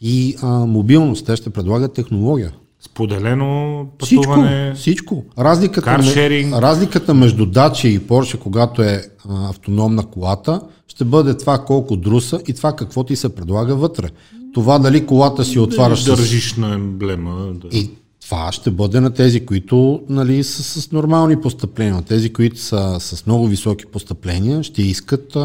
и 0.00 0.36
а, 0.42 0.66
мобилност, 0.66 1.26
те 1.26 1.36
ще 1.36 1.50
предлагат 1.50 1.92
технология. 1.92 2.52
Споделено 2.86 3.86
пътуване. 3.98 4.72
Всичко. 4.74 5.24
всичко. 5.24 5.24
Разликата, 5.38 5.98
ме, 5.98 6.50
разликата 6.60 7.14
между 7.14 7.46
Dacia 7.46 7.86
и 7.86 8.00
Porsche, 8.00 8.38
когато 8.38 8.82
е 8.82 9.02
а, 9.28 9.50
автономна 9.50 10.06
колата, 10.06 10.60
ще 10.88 11.04
бъде 11.04 11.36
това 11.36 11.58
колко 11.58 11.96
друса 11.96 12.40
и 12.48 12.54
това 12.54 12.76
какво 12.76 13.04
ти 13.04 13.16
се 13.16 13.34
предлага 13.34 13.76
вътре. 13.76 14.08
Това 14.54 14.78
дали 14.78 15.06
колата 15.06 15.44
си 15.44 15.58
отваряш. 15.58 16.04
Държиш 16.04 16.54
с... 16.54 16.56
на 16.56 16.74
емблема. 16.74 17.52
Да. 17.54 17.76
И 17.76 17.90
това 18.28 18.52
ще 18.52 18.70
бъде 18.70 19.00
на 19.00 19.10
тези, 19.10 19.46
които 19.46 20.02
нали, 20.08 20.44
са 20.44 20.62
с 20.80 20.92
нормални 20.92 21.40
постъпления. 21.40 22.02
Тези, 22.02 22.32
които 22.32 22.60
са 22.60 22.96
с 23.00 23.26
много 23.26 23.46
високи 23.46 23.86
постъпления, 23.86 24.62
ще 24.62 24.82
искат, 24.82 25.36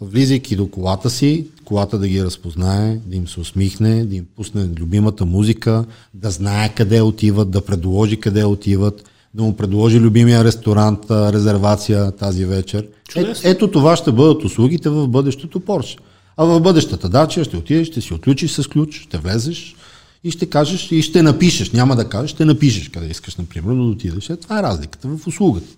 влизайки 0.00 0.56
до 0.56 0.68
колата 0.68 1.10
си, 1.10 1.46
колата 1.64 1.98
да 1.98 2.08
ги 2.08 2.24
разпознае, 2.24 2.98
да 3.06 3.16
им 3.16 3.28
се 3.28 3.40
усмихне, 3.40 4.04
да 4.04 4.16
им 4.16 4.26
пусне 4.36 4.68
любимата 4.78 5.24
музика, 5.24 5.84
да 6.14 6.30
знае 6.30 6.68
къде 6.74 7.00
отиват, 7.00 7.50
да 7.50 7.60
предложи 7.60 8.20
къде 8.20 8.44
отиват, 8.44 9.04
да 9.34 9.42
му 9.42 9.56
предложи 9.56 10.00
любимия 10.00 10.44
ресторант, 10.44 11.10
резервация 11.10 12.12
тази 12.12 12.44
вечер. 12.44 12.86
Е, 13.16 13.32
ето 13.44 13.70
това 13.70 13.96
ще 13.96 14.12
бъдат 14.12 14.44
услугите 14.44 14.88
в 14.88 15.08
бъдещето 15.08 15.60
Porsche. 15.60 15.98
А 16.36 16.44
в 16.44 16.60
бъдещата 16.60 17.08
дача 17.08 17.44
ще 17.44 17.56
отидеш, 17.56 17.86
ще 17.86 18.00
си 18.00 18.14
отключиш 18.14 18.50
с 18.50 18.68
ключ, 18.68 19.00
ще 19.00 19.18
влезеш 19.18 19.76
и 20.24 20.30
ще 20.30 20.50
кажеш 20.50 20.92
и 20.92 21.02
ще 21.02 21.22
напишеш. 21.22 21.70
Няма 21.70 21.96
да 21.96 22.08
кажеш, 22.08 22.30
ще 22.30 22.44
напишеш 22.44 22.88
къде 22.88 23.06
искаш, 23.06 23.36
например, 23.36 23.74
да 23.74 23.82
отидеш. 23.82 24.30
Е, 24.30 24.36
това 24.36 24.58
е 24.58 24.62
разликата 24.62 25.08
в 25.08 25.26
услугата. 25.26 25.68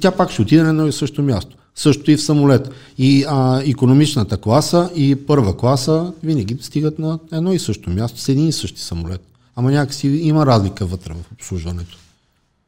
Тя 0.00 0.10
пак 0.10 0.30
ще 0.30 0.42
отиде 0.42 0.62
на 0.62 0.68
едно 0.68 0.86
и 0.86 0.92
също 0.92 1.22
място. 1.22 1.56
Също 1.74 2.10
и 2.10 2.16
в 2.16 2.22
самолет. 2.22 2.70
И 2.98 3.24
а, 3.28 3.62
економичната 3.66 4.36
класа 4.36 4.90
и 4.94 5.26
първа 5.26 5.56
класа 5.56 6.12
винаги 6.22 6.56
стигат 6.60 6.98
на 6.98 7.18
едно 7.32 7.52
и 7.52 7.58
също 7.58 7.90
място 7.90 8.20
с 8.20 8.28
един 8.28 8.48
и 8.48 8.52
същи 8.52 8.80
самолет. 8.80 9.20
Ама 9.56 9.72
някакси 9.72 10.08
има 10.08 10.46
разлика 10.46 10.86
вътре 10.86 11.12
в 11.12 11.32
обслужването. 11.32 11.98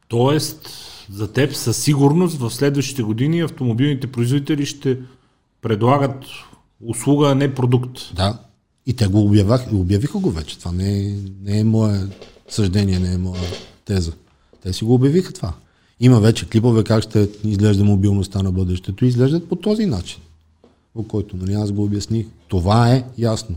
Тоест, 0.09 0.69
за 1.13 1.33
теб 1.33 1.55
със 1.55 1.77
сигурност 1.77 2.39
в 2.39 2.51
следващите 2.51 3.03
години 3.03 3.41
автомобилните 3.41 4.07
производители 4.07 4.67
ще 4.67 4.99
предлагат 5.63 6.25
услуга, 6.87 7.29
а 7.31 7.35
не 7.35 7.55
продукт. 7.55 7.99
Да. 8.15 8.39
И 8.87 8.95
те 8.95 9.07
го 9.07 9.25
обявах, 9.25 9.73
обявиха 9.73 10.19
го 10.19 10.31
вече. 10.31 10.59
Това 10.59 10.73
не 10.73 10.99
е, 10.99 11.17
не 11.43 11.61
е 11.61 11.65
мое 11.65 12.07
съждение, 12.49 12.99
не 12.99 13.13
е 13.13 13.19
моя 13.19 13.43
теза. 13.85 14.13
Те 14.63 14.73
си 14.73 14.85
го 14.85 14.95
обявиха 14.95 15.33
това. 15.33 15.53
Има 16.01 16.21
вече 16.21 16.49
клипове 16.49 16.85
как 16.85 17.03
ще 17.03 17.29
изглежда 17.45 17.85
мобилността 17.85 18.43
на 18.43 18.53
бъдещето 18.53 19.05
и 19.05 19.09
изглеждат 19.09 19.49
по 19.49 19.57
този 19.57 19.87
начин, 19.87 20.21
по 20.95 21.09
който 21.09 21.37
нали, 21.37 21.55
аз 21.55 21.73
го 21.73 21.85
обясних. 21.85 22.27
Това 22.49 22.93
е 22.93 23.05
ясно. 23.19 23.57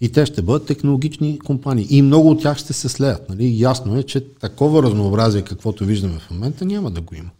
И 0.00 0.12
те 0.12 0.26
ще 0.26 0.42
бъдат 0.42 0.66
технологични 0.66 1.38
компании. 1.38 1.86
И 1.90 2.02
много 2.02 2.30
от 2.30 2.42
тях 2.42 2.58
ще 2.58 2.72
се 2.72 2.88
слеят. 2.88 3.28
Нали? 3.28 3.60
Ясно 3.60 3.96
е, 3.96 4.02
че 4.02 4.20
такова 4.20 4.82
разнообразие, 4.82 5.42
каквото 5.42 5.84
виждаме 5.84 6.18
в 6.18 6.30
момента, 6.30 6.64
няма 6.64 6.90
да 6.90 7.00
го 7.00 7.14
има. 7.14 7.30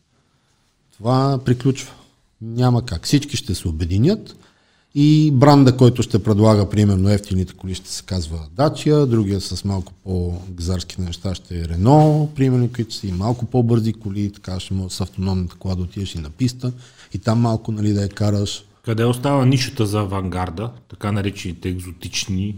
Това 0.92 1.38
приключва. 1.44 1.92
Няма 2.40 2.86
как. 2.86 3.04
Всички 3.04 3.36
ще 3.36 3.54
се 3.54 3.68
обединят 3.68 4.36
и 4.94 5.30
бранда, 5.34 5.76
който 5.76 6.02
ще 6.02 6.22
предлага, 6.22 6.68
примерно, 6.68 7.10
ефтините 7.10 7.54
коли 7.54 7.74
ще 7.74 7.90
се 7.90 8.02
казва 8.02 8.38
Dacia, 8.56 9.06
другия 9.06 9.40
с 9.40 9.64
малко 9.64 9.92
по-газарски 10.04 11.00
неща 11.00 11.34
ще 11.34 11.54
е 11.58 11.64
Renault, 11.64 12.34
примерно, 12.34 12.68
които 12.74 12.94
са 12.94 13.06
и 13.06 13.12
малко 13.12 13.44
по-бързи 13.46 13.92
коли, 13.92 14.32
така 14.32 14.60
ще 14.60 14.74
може 14.74 14.94
с 14.94 15.00
автономната 15.00 15.56
кола 15.56 15.74
да 15.74 15.82
отидеш 15.82 16.14
и 16.14 16.18
на 16.18 16.30
писта 16.30 16.72
и 17.14 17.18
там 17.18 17.40
малко 17.40 17.72
нали, 17.72 17.92
да 17.92 18.02
я 18.02 18.08
караш. 18.08 18.64
Къде 18.84 19.04
остава 19.04 19.46
нишата 19.46 19.86
за 19.86 20.00
авангарда, 20.00 20.70
така 20.90 21.12
наречените 21.12 21.68
екзотични 21.68 22.56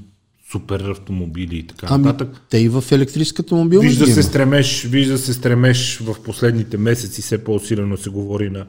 супер 0.53 0.81
автомобили 0.81 1.57
и 1.57 1.67
така 1.67 1.87
Ами, 1.91 2.05
нататък? 2.05 2.41
те 2.51 2.59
и 2.59 2.69
в 2.69 2.85
електрическата 2.91 3.55
мобилност 3.55 3.89
Вижда 3.89 4.07
се 4.07 4.13
има. 4.13 4.23
стремеш, 4.23 4.85
вижда 4.85 5.19
се 5.19 5.35
стремеш 5.35 5.99
в 5.99 6.17
последните 6.25 6.77
месеци, 6.79 7.23
все 7.23 7.45
по-усилено 7.45 7.97
се 7.97 8.11
говори 8.11 8.51
на 8.51 8.67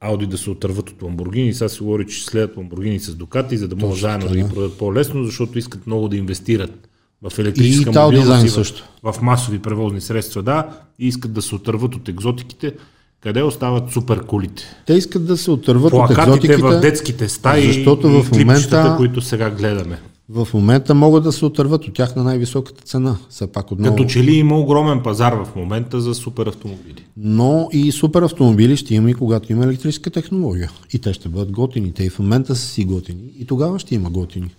Ауди 0.00 0.26
да 0.26 0.38
се 0.38 0.50
отърват 0.50 0.90
от 0.90 1.02
Ламборгини. 1.02 1.54
Сега 1.54 1.68
се 1.68 1.84
говори, 1.84 2.06
че 2.06 2.24
следят 2.24 2.56
Ламборгини 2.56 3.00
с 3.00 3.14
Дукати, 3.14 3.56
за 3.56 3.68
да 3.68 3.76
могат 3.76 3.98
заедно 3.98 4.28
да 4.28 4.36
ги 4.36 4.42
да. 4.42 4.48
продадат 4.48 4.78
по-лесно, 4.78 5.24
защото 5.24 5.58
искат 5.58 5.86
много 5.86 6.08
да 6.08 6.16
инвестират 6.16 6.88
в 7.22 7.38
електрическа 7.38 7.90
И 7.90 7.98
мобилност 7.98 8.44
и 8.44 8.48
в, 8.48 8.52
също. 8.52 8.84
в 9.02 9.14
масови 9.22 9.58
превозни 9.58 10.00
средства, 10.00 10.42
да, 10.42 10.68
и 10.98 11.08
искат 11.08 11.32
да 11.32 11.42
се 11.42 11.54
отърват 11.54 11.94
от 11.94 12.08
екзотиките. 12.08 12.74
Къде 13.20 13.42
остават 13.42 13.90
супер 13.90 14.22
колите? 14.22 14.62
Те 14.86 14.92
искат 14.94 15.26
да 15.26 15.36
се 15.36 15.50
отърват 15.50 15.84
от 15.84 15.98
Плакатите 15.98 16.22
екзотиките, 16.22 16.56
в 16.58 16.80
детските 16.80 17.28
стаи 17.28 17.66
защото 17.66 18.06
и 18.06 18.10
в 18.12 18.30
клипчетата, 18.30 18.76
момента- 18.76 18.96
които 18.96 19.20
сега 19.20 19.50
гледаме. 19.50 19.98
В 20.32 20.48
момента 20.54 20.94
могат 20.94 21.24
да 21.24 21.32
се 21.32 21.44
отърват 21.44 21.84
от 21.84 21.94
тях 21.94 22.16
на 22.16 22.24
най-високата 22.24 22.82
цена. 22.82 23.16
Все 23.28 23.46
пак 23.46 23.72
отново. 23.72 23.96
Като 23.96 24.08
че 24.08 24.24
ли 24.24 24.34
има 24.34 24.58
огромен 24.58 25.02
пазар 25.02 25.32
в 25.32 25.56
момента 25.56 26.00
за 26.00 26.14
супер 26.14 26.46
автомобили. 26.46 27.04
Но 27.16 27.68
и 27.72 27.92
супер 27.92 28.22
автомобили 28.22 28.76
ще 28.76 28.94
има 28.94 29.10
и 29.10 29.14
когато 29.14 29.52
има 29.52 29.64
електрическа 29.64 30.10
технология. 30.10 30.70
И 30.92 30.98
те 30.98 31.12
ще 31.12 31.28
бъдат 31.28 31.52
готини. 31.52 31.92
Те 31.92 32.04
и 32.04 32.10
в 32.10 32.18
момента 32.18 32.56
са 32.56 32.66
си 32.66 32.84
готини. 32.84 33.22
И 33.38 33.44
тогава 33.44 33.78
ще 33.78 33.94
има 33.94 34.10
готини. 34.10 34.50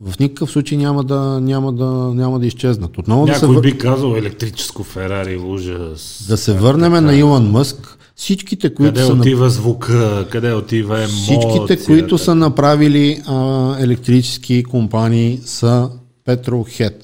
В 0.00 0.18
никакъв 0.18 0.50
случай 0.50 0.78
няма 0.78 1.04
да, 1.04 1.40
няма 1.40 1.72
да, 1.72 1.86
няма 2.14 2.40
да 2.40 2.46
изчезнат. 2.46 2.98
Отново 2.98 3.26
да 3.26 3.34
се, 3.34 3.46
Някой 3.46 3.62
би 3.62 3.78
казал 3.78 4.16
електрическо 4.16 4.84
Ферари, 4.84 5.36
ужас. 5.36 6.26
да 6.28 6.36
се 6.36 6.54
върнем 6.54 6.92
на 6.92 7.16
Илон 7.16 7.50
Мъск. 7.50 7.95
Всичките, 8.16 8.74
които 8.74 8.94
Къде 8.94 9.06
са 9.06 9.12
отива 9.12 9.50
звука, 9.50 10.26
къде 10.30 10.52
отива 10.52 10.98
емоцията. 10.98 11.48
Всичките, 11.48 11.84
които 11.84 12.18
са 12.18 12.34
направили 12.34 13.22
а, 13.26 13.76
електрически 13.80 14.64
компании 14.64 15.40
са 15.44 15.90
Petrolhead. 16.26 16.94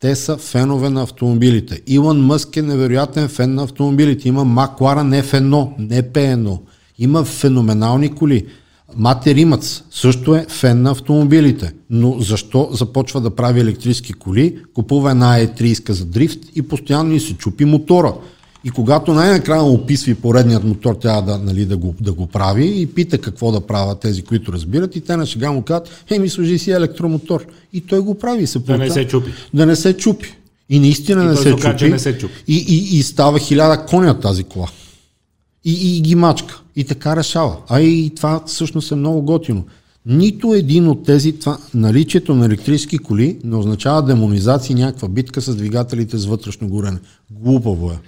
Те 0.00 0.16
са 0.16 0.36
фенове 0.36 0.90
на 0.90 1.02
автомобилите. 1.02 1.80
Илон 1.86 2.20
Мъск 2.20 2.56
е 2.56 2.62
невероятен 2.62 3.28
фен 3.28 3.54
на 3.54 3.62
автомобилите. 3.62 4.28
Има 4.28 4.46
McLaren 4.46 5.22
F1, 5.22 5.68
не 5.78 6.02
P1. 6.02 6.58
Има 6.98 7.24
феноменални 7.24 8.14
коли. 8.14 8.46
Мате 8.96 9.34
Римац 9.34 9.82
също 9.90 10.34
е 10.34 10.46
фен 10.48 10.82
на 10.82 10.90
автомобилите. 10.90 11.72
Но 11.90 12.20
защо 12.20 12.68
започва 12.72 13.20
да 13.20 13.30
прави 13.30 13.60
електрически 13.60 14.12
коли, 14.12 14.58
купува 14.74 15.10
една 15.10 15.38
E30 15.38 15.92
за 15.92 16.04
дрифт 16.04 16.38
и 16.54 16.62
постоянно 16.62 17.10
ни 17.10 17.20
се 17.20 17.34
чупи 17.34 17.64
мотора. 17.64 18.14
И 18.64 18.70
когато 18.70 19.14
най-накрая 19.14 19.62
описва 19.62 20.14
поредният 20.14 20.64
мотор, 20.64 20.94
трябва 20.94 21.22
да, 21.22 21.38
нали, 21.38 21.64
да, 21.64 21.76
го, 21.76 21.94
да 22.00 22.12
го 22.12 22.26
прави 22.26 22.80
и 22.80 22.86
пита 22.86 23.18
какво 23.18 23.52
да 23.52 23.60
правят 23.60 24.00
тези, 24.00 24.22
които 24.22 24.52
разбират 24.52 24.96
и 24.96 25.00
те 25.00 25.16
на 25.16 25.26
шега 25.26 25.52
му 25.52 25.62
казват, 25.62 26.04
хей 26.08 26.18
ми 26.18 26.28
служи 26.28 26.58
си 26.58 26.70
електромотор. 26.70 27.46
И 27.72 27.80
той 27.80 28.00
го 28.00 28.18
прави 28.18 28.46
се 28.46 28.58
Да 28.58 28.78
не 28.78 28.90
се 28.90 29.06
чупи. 29.06 29.30
Да 29.54 29.66
не 29.66 29.76
се 29.76 29.96
чупи. 29.96 30.34
И 30.68 30.78
наистина 30.78 31.24
И 31.24 31.26
не 31.26 31.36
се, 31.36 31.50
чупи. 31.50 31.78
че 31.78 31.88
не 31.88 31.98
се 31.98 32.18
чупи. 32.18 32.34
И, 32.48 32.64
и, 32.68 32.98
и 32.98 33.02
става 33.02 33.38
хиляда 33.38 33.86
коня 33.86 34.20
тази 34.20 34.44
кола. 34.44 34.68
И, 35.64 35.96
и 35.96 36.00
ги 36.00 36.14
мачка. 36.14 36.60
И 36.76 36.84
така 36.84 37.16
решава. 37.16 37.56
А 37.68 37.80
и 37.80 38.12
това 38.16 38.42
всъщност 38.46 38.92
е 38.92 38.94
много 38.94 39.22
готино. 39.22 39.64
Нито 40.06 40.54
един 40.54 40.88
от 40.88 41.04
тези, 41.04 41.32
това, 41.32 41.58
наличието 41.74 42.34
на 42.34 42.46
електрически 42.46 42.98
коли 42.98 43.38
не 43.44 43.56
означава 43.56 44.02
демонизация 44.02 44.74
и 44.74 44.80
някаква 44.80 45.08
битка 45.08 45.40
с 45.40 45.56
двигателите 45.56 46.18
с 46.18 46.26
вътрешно 46.26 46.68
горене. 46.68 46.98
Глупаво 47.30 47.90
е. 47.90 47.98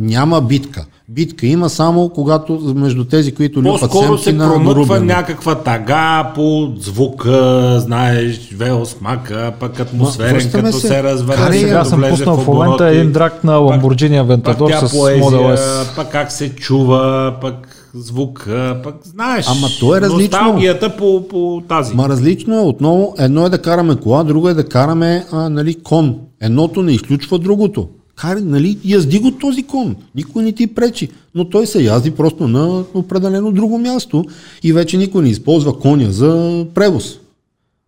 Няма 0.00 0.40
битка. 0.40 0.86
Битка 1.08 1.46
има 1.46 1.68
само 1.68 2.08
когато 2.08 2.72
между 2.76 3.04
тези, 3.04 3.32
които 3.32 3.62
люпат 3.62 3.80
По-скоро 3.80 4.18
се 4.18 4.38
промъква 4.38 5.00
някаква 5.00 5.54
тага 5.54 6.32
по 6.34 6.72
звука, 6.78 7.76
знаеш, 7.80 8.50
велосмака, 8.54 9.52
пък 9.60 9.80
атмосферен, 9.80 10.34
връщаме 10.34 10.62
като 10.62 10.80
се. 10.80 10.88
се. 10.88 11.02
Карай, 11.34 11.58
Сега 11.58 11.84
съм 11.84 12.04
пуснал 12.10 12.36
в 12.36 12.46
момента 12.46 12.86
един 12.86 13.12
драк 13.12 13.44
на 13.44 13.52
Lamborghini 13.52 14.24
Aventador 14.24 14.86
с 14.86 14.98
поезия, 14.98 15.24
Model 15.24 15.56
S. 15.56 15.96
Пък 15.96 16.12
как 16.12 16.32
се 16.32 16.54
чува, 16.54 17.34
пък 17.40 17.90
звука, 17.94 18.80
пък 18.84 18.94
знаеш. 19.04 19.46
Ама 19.48 19.68
то 19.80 19.96
е 19.96 20.00
различно. 20.00 20.38
Носталгията 20.38 20.96
по, 20.96 21.28
по 21.28 21.62
тази. 21.68 21.94
Ма 21.94 22.08
различно 22.08 22.56
е 22.56 22.62
отново. 22.62 23.14
Едно 23.18 23.46
е 23.46 23.48
да 23.48 23.62
караме 23.62 23.96
кола, 23.96 24.24
друго 24.24 24.48
е 24.48 24.54
да 24.54 24.64
караме 24.64 25.24
а, 25.32 25.48
нали, 25.48 25.74
кон. 25.82 26.16
Едното 26.40 26.82
не 26.82 26.92
изключва 26.92 27.38
другото. 27.38 27.88
Карай, 28.20 28.42
нали, 28.42 28.78
язди 28.84 29.18
го 29.18 29.30
този 29.30 29.62
кон. 29.62 29.96
Никой 30.14 30.42
не 30.42 30.52
ти 30.52 30.66
пречи. 30.66 31.08
Но 31.34 31.48
той 31.48 31.66
се 31.66 31.82
язди 31.82 32.10
просто 32.10 32.48
на 32.48 32.84
определено 32.94 33.52
друго 33.52 33.78
място 33.78 34.24
и 34.62 34.72
вече 34.72 34.96
никой 34.96 35.22
не 35.22 35.28
използва 35.28 35.78
коня 35.78 36.10
за 36.12 36.66
превоз. 36.74 37.18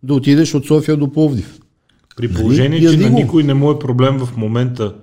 Да 0.03 0.13
отидеш 0.13 0.53
от 0.53 0.65
София 0.65 0.97
до 0.97 1.07
Пловдив. 1.07 1.59
При 2.15 2.27
Нали? 2.27 2.35
положение, 2.35 2.79
че 2.79 2.85
Язди 2.85 3.03
на 3.03 3.09
никой 3.09 3.43
не 3.43 3.53
му 3.53 3.71
е 3.71 3.79
проблем 3.79 4.17
в 4.17 4.37
момента 4.37 4.93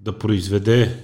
да 0.00 0.18
произведе 0.18 0.96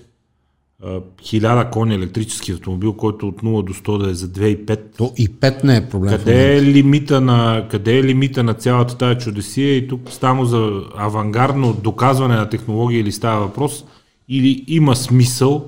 а, 0.85 1.01
хиляда 1.23 1.71
кони 1.71 1.95
електрически 1.95 2.53
автомобил, 2.53 2.93
който 2.93 3.29
от 3.29 3.43
0 3.43 3.65
до 3.65 3.75
100 3.75 4.05
да 4.05 4.11
е 4.11 4.15
за 4.15 4.29
2,5. 4.29 4.81
То 4.99 5.13
и 5.17 5.29
5 5.29 5.65
не 5.65 5.77
е 5.77 5.89
проблем. 5.89 6.19
Къде 6.19 6.57
е 6.57 6.63
лимита 6.63 7.21
на, 7.21 7.67
къде 7.71 7.99
е 7.99 8.05
лимита 8.05 8.43
на 8.43 8.55
цялата 8.55 8.97
тази 8.97 9.19
чудесия 9.19 9.77
и 9.77 9.89
тук 9.89 10.01
само 10.11 10.45
за 10.45 10.83
авангардно 10.97 11.73
доказване 11.83 12.37
на 12.37 12.49
технология 12.49 13.01
или 13.01 13.13
става 13.13 13.41
въпрос, 13.47 13.85
или 14.29 14.65
има 14.69 14.97
смисъл 14.97 15.67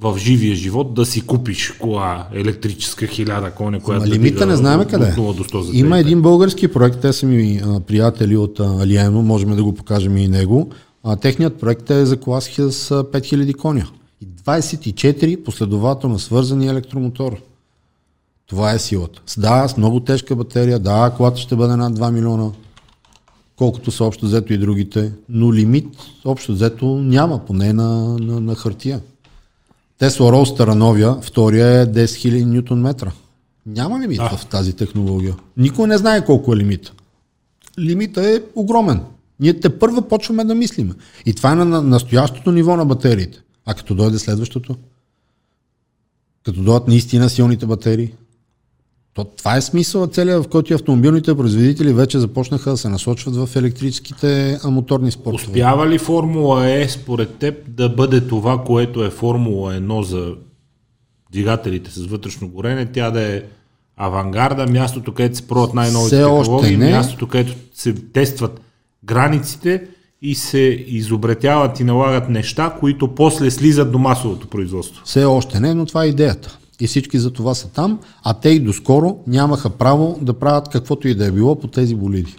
в 0.00 0.18
живия 0.18 0.54
живот 0.54 0.94
да 0.94 1.06
си 1.06 1.20
купиш 1.20 1.70
кола 1.70 2.26
електрическа 2.32 3.06
хиляда 3.06 3.50
коня, 3.50 3.80
която 3.80 4.04
Ама 4.04 4.14
лимита 4.14 4.46
не 4.46 4.56
знаем 4.56 4.80
от 4.80 4.88
къде 4.88 5.06
е. 5.06 5.12
0 5.12 5.36
до 5.36 5.44
100 5.44 5.60
за 5.60 5.78
Има 5.78 5.96
2,5. 5.96 6.00
един 6.00 6.22
български 6.22 6.68
проект, 6.68 7.00
те 7.00 7.12
са 7.12 7.26
ми 7.26 7.60
а, 7.64 7.80
приятели 7.80 8.36
от 8.36 8.60
а, 8.60 8.82
Алиено, 8.82 9.22
можем 9.22 9.56
да 9.56 9.64
го 9.64 9.74
покажем 9.74 10.16
и 10.16 10.28
него. 10.28 10.70
А, 11.04 11.16
техният 11.16 11.60
проект 11.60 11.90
е 11.90 12.06
за 12.06 12.20
кола 12.20 12.40
с 12.40 12.50
5000 12.52 13.56
коня. 13.56 13.86
И 14.20 14.26
24 14.26 15.42
последователно 15.42 16.18
свързани 16.18 16.66
електромотора. 16.68 17.36
Това 18.46 18.72
е 18.72 18.78
силата. 18.78 19.22
Да, 19.38 19.68
с 19.68 19.76
много 19.76 20.00
тежка 20.00 20.36
батерия, 20.36 20.78
да, 20.78 21.12
колата 21.16 21.40
ще 21.40 21.56
бъде 21.56 21.76
над 21.76 21.98
2 21.98 22.10
милиона, 22.10 22.50
колкото 23.56 23.90
са 23.90 24.04
общо 24.04 24.26
взето 24.26 24.52
и 24.52 24.58
другите, 24.58 25.12
но 25.28 25.54
лимит 25.54 25.88
общо 26.24 26.52
взето 26.52 26.86
няма, 26.86 27.44
поне 27.46 27.72
на, 27.72 28.18
на, 28.18 28.40
на 28.40 28.54
хартия. 28.54 29.00
Тесла 29.98 30.32
Роустера 30.32 30.74
новия, 30.74 31.14
втория 31.22 31.80
е 31.80 31.86
10 31.86 32.04
000 32.04 32.44
ньютон 32.44 32.80
метра. 32.80 33.12
Няма 33.66 34.00
лимит 34.00 34.18
Да. 34.18 34.36
в 34.36 34.46
тази 34.46 34.72
технология. 34.72 35.36
Никой 35.56 35.88
не 35.88 35.98
знае 35.98 36.24
колко 36.24 36.52
е 36.52 36.56
лимит. 36.56 36.92
Лимита 37.78 38.30
е 38.30 38.42
огромен. 38.54 39.00
Ние 39.40 39.60
те 39.60 39.78
първа 39.78 40.02
почваме 40.02 40.44
да 40.44 40.54
мислиме. 40.54 40.94
И 41.26 41.34
това 41.34 41.52
е 41.52 41.54
на 41.54 41.82
настоящото 41.82 42.52
ниво 42.52 42.76
на 42.76 42.84
батериите. 42.84 43.42
А 43.70 43.74
като 43.74 43.94
дойде 43.94 44.18
следващото? 44.18 44.76
Като 46.44 46.62
дойдат 46.62 46.88
наистина 46.88 47.30
силните 47.30 47.66
батерии? 47.66 48.12
То, 49.14 49.24
това 49.24 49.56
е 49.56 49.60
смисъл 49.60 50.06
целият, 50.06 50.44
в 50.44 50.48
който 50.48 50.72
и 50.72 50.74
автомобилните 50.74 51.36
производители 51.36 51.92
вече 51.92 52.18
започнаха 52.18 52.70
да 52.70 52.76
се 52.76 52.88
насочват 52.88 53.36
в 53.36 53.56
електрическите 53.56 54.58
моторни 54.64 55.10
спортове. 55.10 55.50
Успява 55.50 55.88
ли 55.88 55.98
Формула 55.98 56.70
Е 56.70 56.88
според 56.88 57.34
теб 57.34 57.54
да 57.68 57.88
бъде 57.88 58.20
това, 58.20 58.64
което 58.64 59.04
е 59.04 59.10
Формула 59.10 59.74
1 59.74 60.02
за 60.02 60.34
двигателите 61.32 61.90
с 61.90 62.06
вътрешно 62.06 62.48
горене, 62.48 62.86
тя 62.86 63.10
да 63.10 63.20
е 63.20 63.42
авангарда, 63.96 64.66
мястото, 64.66 65.14
където 65.14 65.36
се 65.36 65.48
пробват 65.48 65.74
най-новите 65.74 66.16
технологии, 66.16 66.76
мястото, 66.76 67.28
където 67.28 67.56
се 67.74 67.94
тестват 67.94 68.60
границите 69.04 69.86
и 70.22 70.34
се 70.34 70.84
изобретяват 70.86 71.80
и 71.80 71.84
налагат 71.84 72.28
неща, 72.28 72.76
които 72.80 73.14
после 73.14 73.50
слизат 73.50 73.92
до 73.92 73.98
масовото 73.98 74.46
производство. 74.46 75.02
Все 75.04 75.24
още 75.24 75.60
не, 75.60 75.74
но 75.74 75.86
това 75.86 76.04
е 76.04 76.08
идеята. 76.08 76.58
И 76.80 76.86
всички 76.86 77.18
за 77.18 77.30
това 77.30 77.54
са 77.54 77.72
там, 77.72 77.98
а 78.22 78.34
те 78.34 78.48
и 78.48 78.60
доскоро 78.60 79.18
нямаха 79.26 79.70
право 79.70 80.18
да 80.22 80.34
правят 80.34 80.68
каквото 80.68 81.08
и 81.08 81.14
да 81.14 81.26
е 81.26 81.30
било 81.30 81.60
по 81.60 81.66
тези 81.66 81.94
болиди. 81.94 82.36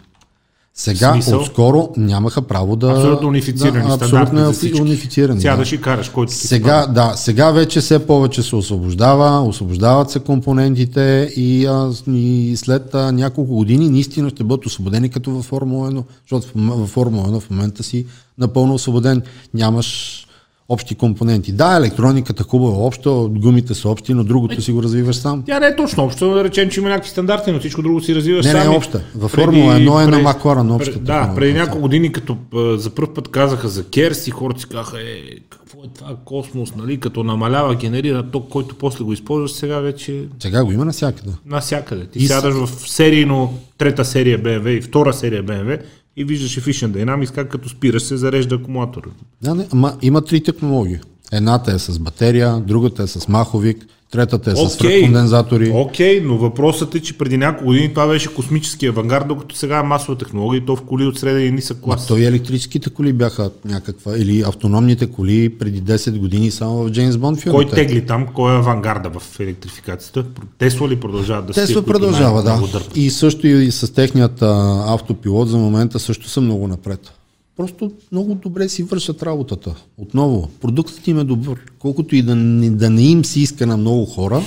Сега, 0.74 1.14
Смисъл? 1.14 1.40
отскоро 1.40 1.90
нямаха 1.98 2.42
право 2.42 2.76
да... 2.76 2.92
Абсолютно 2.92 3.28
унифицирани 3.28 3.88
да, 3.88 3.94
абсолютно 3.94 4.54
унифицирани. 4.82 5.42
Сядаш 5.42 5.70
да. 5.70 5.76
и 5.76 5.82
караш, 5.82 6.10
който 6.10 6.32
ти 6.32 6.38
Сега, 6.38 6.88
да, 6.88 7.14
сега 7.16 7.52
вече 7.52 7.82
все 7.82 8.08
повече 8.08 8.44
се 8.44 8.56
освобождава, 8.56 9.42
освобождават 9.42 10.10
се 10.10 10.20
компонентите 10.20 11.34
и, 11.36 11.66
а, 11.66 11.92
и 12.08 12.54
след 12.58 12.96
а, 12.96 13.12
няколко 13.12 13.56
години 13.56 13.90
наистина 13.90 14.30
ще 14.30 14.44
бъдат 14.44 14.66
освободени 14.66 15.10
като 15.10 15.32
във 15.32 15.46
Формула 15.46 15.92
1, 15.92 16.04
защото 16.22 16.48
във 16.56 16.90
Формула 16.90 17.28
1 17.28 17.40
в 17.40 17.50
момента 17.50 17.84
си 17.84 18.06
напълно 18.38 18.74
освободен. 18.74 19.22
Нямаш 19.54 20.28
общи 20.72 20.96
компоненти. 20.96 21.52
Да, 21.52 21.78
електрониката 21.78 22.44
хубава, 22.44 22.78
общо, 22.78 23.32
гумите 23.34 23.74
са 23.74 23.90
общи, 23.90 24.14
но 24.14 24.24
другото 24.24 24.62
си 24.62 24.72
го 24.72 24.84
развиваш 24.84 25.16
сам. 25.16 25.44
Тя 25.46 25.60
не 25.60 25.68
е 25.68 25.76
точно 25.76 26.04
общо, 26.04 26.30
да 26.30 26.44
речем, 26.44 26.70
че 26.70 26.80
има 26.80 26.90
някакви 26.90 27.10
стандарти, 27.10 27.52
но 27.52 27.60
всичко 27.60 27.82
друго 27.82 28.02
си 28.02 28.16
развиваш 28.16 28.46
Не, 28.46 28.54
не 28.54 28.66
е 28.66 28.70
обща. 28.70 29.02
Във 29.16 29.32
Формула 29.32 29.74
1 29.76 30.04
е 30.04 30.08
на 30.08 30.20
Макларен 30.20 30.72
общата 30.72 31.00
Да, 31.00 31.32
преди 31.36 31.54
няколко 31.54 31.82
години, 31.82 32.12
като 32.12 32.38
за 32.76 32.90
първ 32.90 33.14
път 33.14 33.28
казаха 33.28 33.68
за 33.68 33.84
Керс 33.86 34.28
и 34.28 34.32
хората 34.32 34.60
си 34.60 34.68
казаха, 34.68 34.98
е, 35.00 35.04
какво 35.50 35.80
е 35.80 35.88
това 35.96 36.16
космос, 36.26 36.76
нали, 36.76 36.98
като 36.98 37.24
намалява, 37.24 37.76
генерира 37.76 38.24
ток, 38.24 38.50
който 38.50 38.76
после 38.76 39.04
го 39.04 39.14
използваш, 39.14 39.52
сега 39.52 39.80
вече 39.80 40.24
Сега 40.40 40.64
го 40.64 40.72
има 40.72 40.86
навсякъде. 40.86 41.32
навсякъде. 41.46 42.06
Ти 42.06 42.20
И 42.20 42.22
с- 42.22 42.28
сядаш 42.28 42.54
в 42.56 42.90
серийно 42.90 43.54
трета 43.78 44.06
серия 44.06 44.40
BMW 44.40 44.68
и 44.70 44.82
втора 44.82 45.14
серия 45.14 45.44
BMW 45.44 45.80
и 46.18 46.24
виждаш 46.24 46.60
Efficient 46.60 46.88
Dynamics 46.88 47.36
как 47.36 47.50
като 47.50 47.70
спираш 47.70 48.04
се 48.04 48.18
зарежда 48.18 48.56
акумулатор. 48.56 49.10
Да, 49.42 49.56
не, 49.56 49.68
ама 49.72 49.98
има 50.02 50.22
три 50.22 50.44
технологии. 50.44 51.00
Едната 51.32 51.72
е 51.72 51.80
с 51.80 52.00
батерия, 52.00 52.60
другата 52.60 53.04
е 53.04 53.08
с 53.08 53.28
маховик, 53.28 53.86
третата 54.12 54.52
е 54.52 54.56
с 54.56 54.70
свръхкондензатори. 54.70 55.72
Окей, 55.76 56.22
но 56.24 56.38
въпросът 56.38 56.96
е, 56.96 57.00
че 57.00 57.18
преди 57.18 57.38
няколко 57.38 57.66
години 57.66 57.90
това 57.90 58.08
беше 58.08 58.34
космически 58.34 58.88
авангард, 58.88 59.28
докато 59.28 59.56
сега 59.56 59.80
е 59.80 59.84
масова 59.84 60.18
технология 60.18 60.58
и 60.58 60.66
то 60.66 60.76
в 60.76 60.82
коли 60.82 61.06
от 61.06 61.20
среден 61.20 61.48
и 61.48 61.52
нисък 61.52 61.78
клас. 61.82 62.08
то 62.08 62.18
и 62.18 62.26
електрическите 62.26 62.90
коли 62.90 63.14
бяха 63.14 63.52
някаква, 63.66 64.18
или 64.18 64.42
автономните 64.42 65.08
коли 65.08 65.50
преди 65.50 65.82
10 65.82 66.18
години 66.18 66.52
само 66.52 66.84
в 66.84 66.90
Джеймс 66.90 67.18
Бонд 67.18 67.44
Кой 67.44 67.52
филмите. 67.52 67.76
тегли 67.76 68.06
там? 68.06 68.28
Кой 68.34 68.54
е 68.54 68.58
авангарда 68.58 69.10
в 69.20 69.40
електрификацията? 69.40 70.26
Тесла 70.58 70.90
ли 70.90 70.96
продължават 70.96 71.46
да 71.46 71.54
са 71.54 71.62
Тесла 71.62 71.82
продължава, 71.82 72.44
да. 72.44 72.60
дърпат? 72.72 72.98
И 72.98 73.10
също 73.10 73.48
и 73.48 73.72
с 73.72 73.94
техният 73.94 74.42
а, 74.42 74.84
автопилот 74.88 75.50
за 75.50 75.58
момента 75.58 76.00
също 76.00 76.30
са 76.30 76.42
много 76.42 76.68
напред. 76.68 77.12
Просто 77.58 77.92
много 78.12 78.36
добре 78.36 78.70
си 78.70 78.84
вършат 78.84 79.24
работата. 79.24 79.76
Отново, 79.98 80.50
продуктът 80.62 81.08
им 81.08 81.20
е 81.20 81.24
добър. 81.24 81.60
Колкото 81.80 82.16
и 82.16 82.22
да 82.22 82.36
да 82.72 82.90
не 82.90 83.04
им 83.04 83.26
се 83.26 83.40
иска 83.40 83.68
на 83.68 83.78
много 83.78 84.06
хора, 84.06 84.42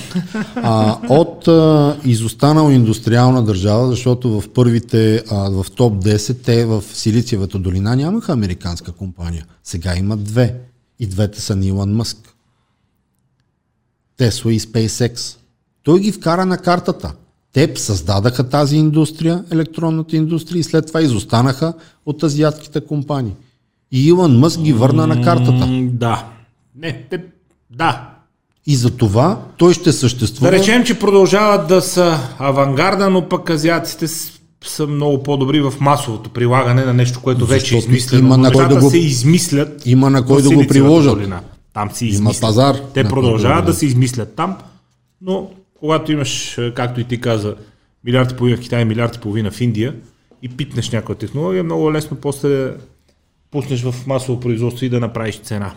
а, 0.55 0.99
от 1.09 1.47
а, 1.47 1.97
изостанала 2.05 2.73
индустриална 2.73 3.43
държава, 3.43 3.89
защото 3.89 4.41
в 4.41 4.49
първите, 4.49 5.23
а, 5.29 5.49
в 5.49 5.65
топ 5.75 6.03
10, 6.03 6.43
те 6.43 6.65
в 6.65 6.83
Силициевата 6.93 7.59
долина 7.59 7.95
нямаха 7.95 8.33
американска 8.33 8.91
компания. 8.91 9.45
Сега 9.63 9.95
имат 9.95 10.23
две. 10.23 10.59
И 10.99 11.07
двете 11.07 11.41
са 11.41 11.55
на 11.55 11.65
Илон 11.65 11.95
Мъск. 11.95 12.35
Тесла 14.17 14.53
и 14.53 14.59
SpaceX. 14.59 15.37
Той 15.83 15.99
ги 15.99 16.11
вкара 16.11 16.45
на 16.45 16.57
картата. 16.57 17.13
Те 17.55 17.73
създадаха 17.75 18.43
тази 18.43 18.77
индустрия, 18.77 19.43
електронната 19.51 20.15
индустрия 20.15 20.59
и 20.59 20.63
след 20.63 20.87
това 20.87 21.01
изостанаха 21.01 21.73
от 22.05 22.23
азиатските 22.23 22.81
компании. 22.81 23.31
И 23.91 24.05
Илон 24.05 24.39
Мъск 24.39 24.59
ги 24.59 24.73
върна 24.73 25.07
на 25.07 25.21
картата. 25.21 25.65
М, 25.65 25.87
Да. 25.91 26.25
Не, 26.77 27.03
те, 27.09 27.21
да. 27.71 28.09
И 28.67 28.75
за 28.75 28.89
това 28.91 29.39
той 29.57 29.73
ще 29.73 29.91
съществува. 29.91 30.51
Да 30.51 30.57
речем, 30.57 30.83
че 30.83 30.99
продължават 30.99 31.67
да 31.67 31.81
са 31.81 32.17
авангарда, 32.39 33.09
но 33.09 33.29
пък 33.29 33.49
азиатците 33.49 34.07
са 34.65 34.87
много 34.87 35.23
по-добри 35.23 35.61
в 35.61 35.73
масовото 35.79 36.29
прилагане 36.29 36.85
на 36.85 36.93
нещо, 36.93 37.19
което 37.21 37.45
вече 37.45 37.75
е 37.75 37.77
измислено. 37.77 38.25
има 38.25 38.37
на 38.37 38.51
кой 38.51 38.67
да 38.67 38.79
го- 38.79 38.89
се 38.89 38.97
измислят. 38.97 39.81
има 39.85 40.09
на 40.09 40.25
кой 40.25 40.41
да 40.41 40.49
го 40.49 40.67
приложат. 40.67 41.13
долина. 41.13 41.39
Там 41.73 41.91
се 41.91 42.05
Има 42.05 42.11
измислят. 42.11 42.41
пазар, 42.41 42.75
Те 42.93 43.03
продължават 43.03 43.65
да 43.65 43.73
се 43.73 43.85
измислят 43.85 44.33
там, 44.35 44.55
но 45.21 45.49
когато 45.79 46.11
имаш, 46.11 46.57
е, 46.57 46.73
както 46.73 46.99
и 46.99 47.03
ти 47.03 47.21
каза, 47.21 47.55
милиард 48.03 48.31
и 48.31 48.35
половина 48.35 48.57
в 48.57 48.61
Китай, 48.61 48.85
милиард 48.85 49.15
и 49.15 49.19
половина 49.19 49.51
в 49.51 49.61
Индия 49.61 49.95
и 50.41 50.49
питнеш 50.49 50.91
някоя 50.91 51.17
технология, 51.17 51.63
много 51.63 51.89
е 51.89 51.93
лесно 51.93 52.17
после 52.17 52.73
пуснеш 53.51 53.83
в 53.83 54.07
масово 54.07 54.39
производство 54.39 54.85
и 54.85 54.89
да 54.89 54.99
направиш 54.99 55.39
цена. 55.39 55.73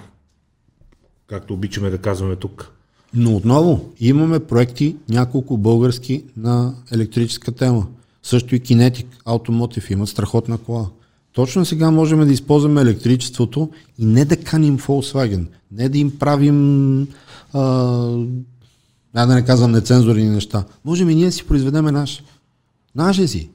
Както 1.26 1.54
обичаме 1.54 1.90
да 1.90 1.98
казваме 1.98 2.36
тук. 2.36 2.72
Но 3.14 3.36
отново 3.36 3.92
имаме 4.00 4.38
проекти, 4.38 4.96
няколко 5.08 5.56
български 5.56 6.24
на 6.36 6.74
електрическа 6.92 7.52
тема. 7.52 7.86
Също 8.22 8.54
и 8.54 8.60
Kinetic 8.60 9.06
Automotive 9.26 9.92
имат 9.92 10.08
страхотна 10.08 10.58
кола. 10.58 10.90
Точно 11.32 11.64
сега 11.64 11.90
можем 11.90 12.26
да 12.26 12.32
използваме 12.32 12.80
електричеството 12.80 13.70
и 13.98 14.04
не 14.04 14.24
да 14.24 14.36
каним 14.36 14.78
Volkswagen, 14.78 15.46
не 15.72 15.88
да 15.88 15.98
им 15.98 16.18
правим 16.18 17.08
а, 17.52 17.60
да 19.14 19.26
не 19.26 19.44
казвам 19.44 19.72
нецензурни 19.72 20.24
неща. 20.24 20.64
Можем 20.84 21.10
и 21.10 21.14
ние 21.14 21.30
си 21.30 21.44
произведеме 21.44 21.92
наш. 21.92 22.22
Наше 22.94 23.28
си. 23.28 23.50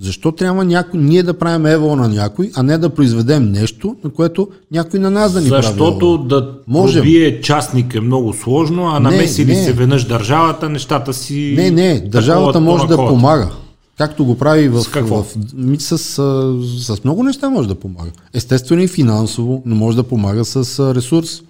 Защо 0.00 0.32
трябва 0.32 0.64
някой, 0.64 1.00
ние 1.00 1.22
да 1.22 1.38
правим 1.38 1.66
ево 1.66 1.96
на 1.96 2.08
някой, 2.08 2.50
а 2.54 2.62
не 2.62 2.78
да 2.78 2.90
произведем 2.90 3.50
нещо, 3.50 3.96
на 4.04 4.10
което 4.10 4.48
някой 4.72 5.00
на 5.00 5.10
нас 5.10 5.32
да 5.32 5.40
ни 5.40 5.48
прави 5.48 5.62
Защото 5.62 6.18
да 6.18 6.52
Можем. 6.66 7.02
пробие 7.02 7.40
частник 7.40 7.94
е 7.94 8.00
много 8.00 8.32
сложно, 8.32 8.88
а 8.88 9.00
намеси 9.00 9.46
ли 9.46 9.54
не. 9.54 9.64
се 9.64 9.72
веднъж 9.72 10.04
държавата, 10.04 10.68
нещата 10.68 11.14
си... 11.14 11.54
Не, 11.56 11.70
не, 11.70 12.00
държавата 12.00 12.60
може 12.60 12.86
да 12.86 12.96
помага. 12.96 13.50
Както 13.98 14.24
го 14.24 14.38
прави 14.38 14.68
в, 14.68 14.82
С 14.82 14.88
какво? 14.88 15.22
в 15.22 15.36
с, 15.78 16.18
а, 16.18 16.94
с 16.94 17.04
много 17.04 17.22
неща 17.22 17.50
може 17.50 17.68
да 17.68 17.74
помага. 17.74 18.10
Естествено 18.34 18.82
и 18.82 18.88
финансово, 18.88 19.62
но 19.66 19.74
може 19.74 19.96
да 19.96 20.02
помага 20.02 20.44
с 20.44 20.94
ресурс. 20.94 21.42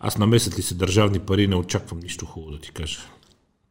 Аз 0.00 0.18
намесят 0.18 0.58
ли 0.58 0.62
се 0.62 0.74
държавни 0.74 1.18
пари, 1.18 1.46
не 1.46 1.56
очаквам 1.56 2.00
нищо 2.02 2.26
хубаво 2.26 2.52
да 2.52 2.58
ти 2.58 2.70
кажа. 2.70 2.98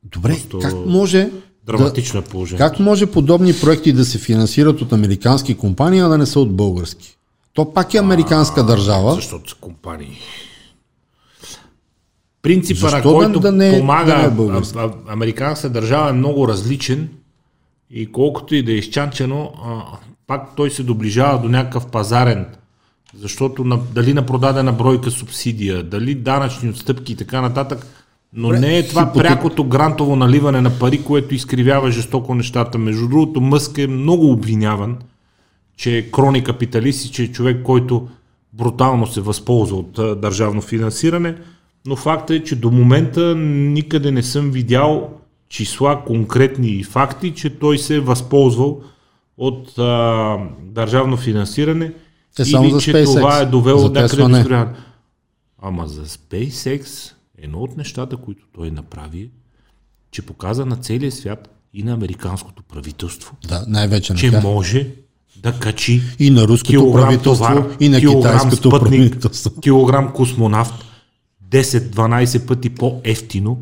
Добре, 0.03 0.29
Просто 0.29 0.59
как 0.59 0.73
може 0.85 1.29
Драматично 1.65 2.19
е 2.19 2.23
положение. 2.23 2.57
Как 2.57 2.79
може 2.79 3.05
подобни 3.05 3.53
проекти 3.61 3.93
да 3.93 4.05
се 4.05 4.17
финансират 4.17 4.81
от 4.81 4.93
американски 4.93 5.57
компании, 5.57 5.99
а 5.99 6.07
да 6.07 6.17
не 6.17 6.25
са 6.25 6.39
от 6.39 6.55
български? 6.55 7.17
То 7.53 7.73
пак 7.73 7.93
е 7.93 7.97
американска 7.97 8.63
държава. 8.63 9.13
Защото 9.13 9.49
са 9.49 9.55
компании. 9.55 10.19
Принципа, 12.41 12.91
на 12.91 12.97
да- 12.97 13.03
който 13.03 13.39
да 13.39 13.51
не- 13.51 13.79
помага 13.79 14.11
да 14.11 14.17
не 14.17 14.57
е 14.57 14.61
а, 14.75 14.83
а, 14.83 14.91
американската 15.07 15.73
държава 15.73 16.09
е 16.09 16.13
много 16.13 16.47
различен 16.47 17.09
и 17.91 18.11
колкото 18.11 18.55
и 18.55 18.63
да 18.63 18.71
е 18.71 18.75
изчанчено, 18.75 19.53
а, 19.65 19.81
пак 20.27 20.55
той 20.55 20.71
се 20.71 20.83
доближава 20.83 21.41
до 21.41 21.49
някакъв 21.49 21.87
пазарен, 21.87 22.45
защото 23.17 23.63
на, 23.63 23.79
дали 23.95 24.13
на 24.13 24.25
продадена 24.25 24.73
бройка 24.73 25.11
субсидия, 25.11 25.83
дали 25.83 26.15
данъчни 26.15 26.69
отстъпки 26.69 27.13
и 27.13 27.15
така 27.15 27.41
нататък, 27.41 27.87
но 28.33 28.47
Добре, 28.47 28.59
не 28.59 28.77
е 28.77 28.87
това 28.87 29.01
хипотет- 29.01 29.13
прякото 29.13 29.63
грантово 29.63 30.15
наливане 30.15 30.61
на 30.61 30.79
пари, 30.79 31.03
което 31.03 31.35
изкривява 31.35 31.91
жестоко 31.91 32.35
нещата. 32.35 32.77
Между 32.77 33.07
другото, 33.07 33.41
Мъск 33.41 33.77
е 33.77 33.87
много 33.87 34.31
обвиняван, 34.31 34.97
че 35.77 35.97
е 35.97 36.11
крони 36.11 36.43
капиталист 36.43 37.05
и 37.05 37.11
че 37.11 37.23
е 37.23 37.31
човек, 37.31 37.63
който 37.63 38.07
брутално 38.53 39.07
се 39.07 39.21
възползва 39.21 39.77
от 39.77 39.99
а, 39.99 40.15
държавно 40.15 40.61
финансиране, 40.61 41.35
но 41.85 41.95
факта 41.95 42.35
е, 42.35 42.43
че 42.43 42.55
до 42.55 42.71
момента 42.71 43.35
никъде 43.35 44.11
не 44.11 44.23
съм 44.23 44.51
видял 44.51 45.09
числа, 45.49 46.01
конкретни 46.05 46.83
факти, 46.83 47.33
че 47.33 47.49
той 47.49 47.77
се 47.77 47.95
е 47.95 47.99
възползвал 47.99 48.81
от 49.37 49.79
а, 49.79 50.37
държавно 50.61 51.17
финансиране 51.17 51.91
Е, 52.39 52.45
само 52.45 52.63
или 52.65 52.71
за 52.71 52.79
че 52.79 52.93
SpaceX. 52.93 53.05
това 53.05 53.37
е 53.37 53.45
довело 53.45 53.79
За 53.79 53.89
някъде 53.89 54.21
до 54.21 54.27
не. 54.27 54.37
изгоряване. 54.37 54.77
Ама 55.61 55.87
за 55.87 56.05
SpaceX 56.05 56.87
едно 57.37 57.59
от 57.59 57.77
нещата, 57.77 58.17
които 58.17 58.45
той 58.55 58.71
направи, 58.71 59.29
че 60.11 60.21
показа 60.21 60.65
на 60.65 60.75
целия 60.75 61.11
свят 61.11 61.49
и 61.73 61.83
на 61.83 61.93
американското 61.93 62.63
правителство, 62.63 63.35
Да, 63.47 63.65
най-вече 63.67 64.13
на 64.13 64.19
че 64.19 64.31
тях. 64.31 64.43
може 64.43 64.87
да 65.37 65.53
качи 65.53 66.01
И 66.19 66.29
на 66.29 66.47
руското 66.47 66.69
килограм 66.69 67.03
правителство, 67.03 67.45
товар, 67.45 67.75
и 67.79 67.89
на 67.89 67.99
китайското 67.99 68.55
спътник, 68.69 68.81
правителство. 69.11 69.61
килограм 69.61 70.13
космонавт 70.13 70.73
10-12 71.49 72.47
пъти 72.47 72.69
по-ефтино 72.69 73.57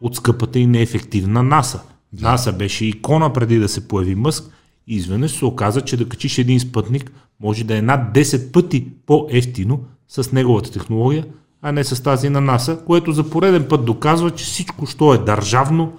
от 0.00 0.16
скъпата 0.16 0.58
и 0.58 0.66
неефективна 0.66 1.42
НАСА. 1.42 1.80
НАСА 2.12 2.52
беше 2.52 2.84
икона 2.84 3.32
преди 3.32 3.58
да 3.58 3.68
се 3.68 3.88
появи 3.88 4.14
Мъск 4.14 4.44
и 4.90 4.96
изведнъж 4.96 5.30
се 5.30 5.44
оказа, 5.44 5.80
че 5.80 5.96
да 5.96 6.08
качиш 6.08 6.38
един 6.38 6.60
спътник 6.60 7.12
може 7.40 7.64
да 7.64 7.76
е 7.76 7.82
над 7.82 8.00
10 8.14 8.52
пъти 8.52 8.86
по-ефтино 9.06 9.80
с 10.08 10.32
неговата 10.32 10.70
технология, 10.72 11.24
а 11.62 11.72
не 11.72 11.84
с 11.84 12.02
тази 12.02 12.28
на 12.28 12.40
НАСА, 12.40 12.78
което 12.86 13.12
за 13.12 13.30
пореден 13.30 13.66
път 13.68 13.84
доказва, 13.84 14.30
че 14.30 14.44
всичко, 14.44 14.86
що 14.86 15.14
е 15.14 15.18
държавно, 15.18 15.92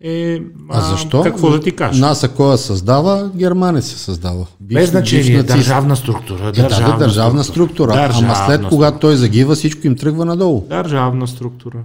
е... 0.00 0.40
А 0.68 0.80
защо? 0.80 1.22
Какво 1.22 1.50
да 1.50 1.60
ти 1.60 1.72
кажа? 1.72 2.00
НАСА 2.00 2.28
кой 2.28 2.50
я 2.50 2.58
създава? 2.58 3.30
Германия 3.34 3.82
се 3.82 3.98
създава. 3.98 4.46
Бивш- 4.64 4.74
Без 4.74 4.90
значение, 4.90 5.36
нацист. 5.36 5.48
държавна 5.48 5.96
структура. 5.96 6.48
Е, 6.48 6.52
да, 6.52 6.68
да, 6.68 6.96
държавна 6.98 7.44
структура. 7.44 7.92
Държавна 7.92 8.34
Ама 8.36 8.46
след 8.46 8.68
когато 8.68 8.98
той 8.98 9.16
загива, 9.16 9.54
всичко 9.54 9.86
им 9.86 9.96
тръгва 9.96 10.24
надолу. 10.24 10.66
Държавна 10.68 11.26
структура. 11.26 11.78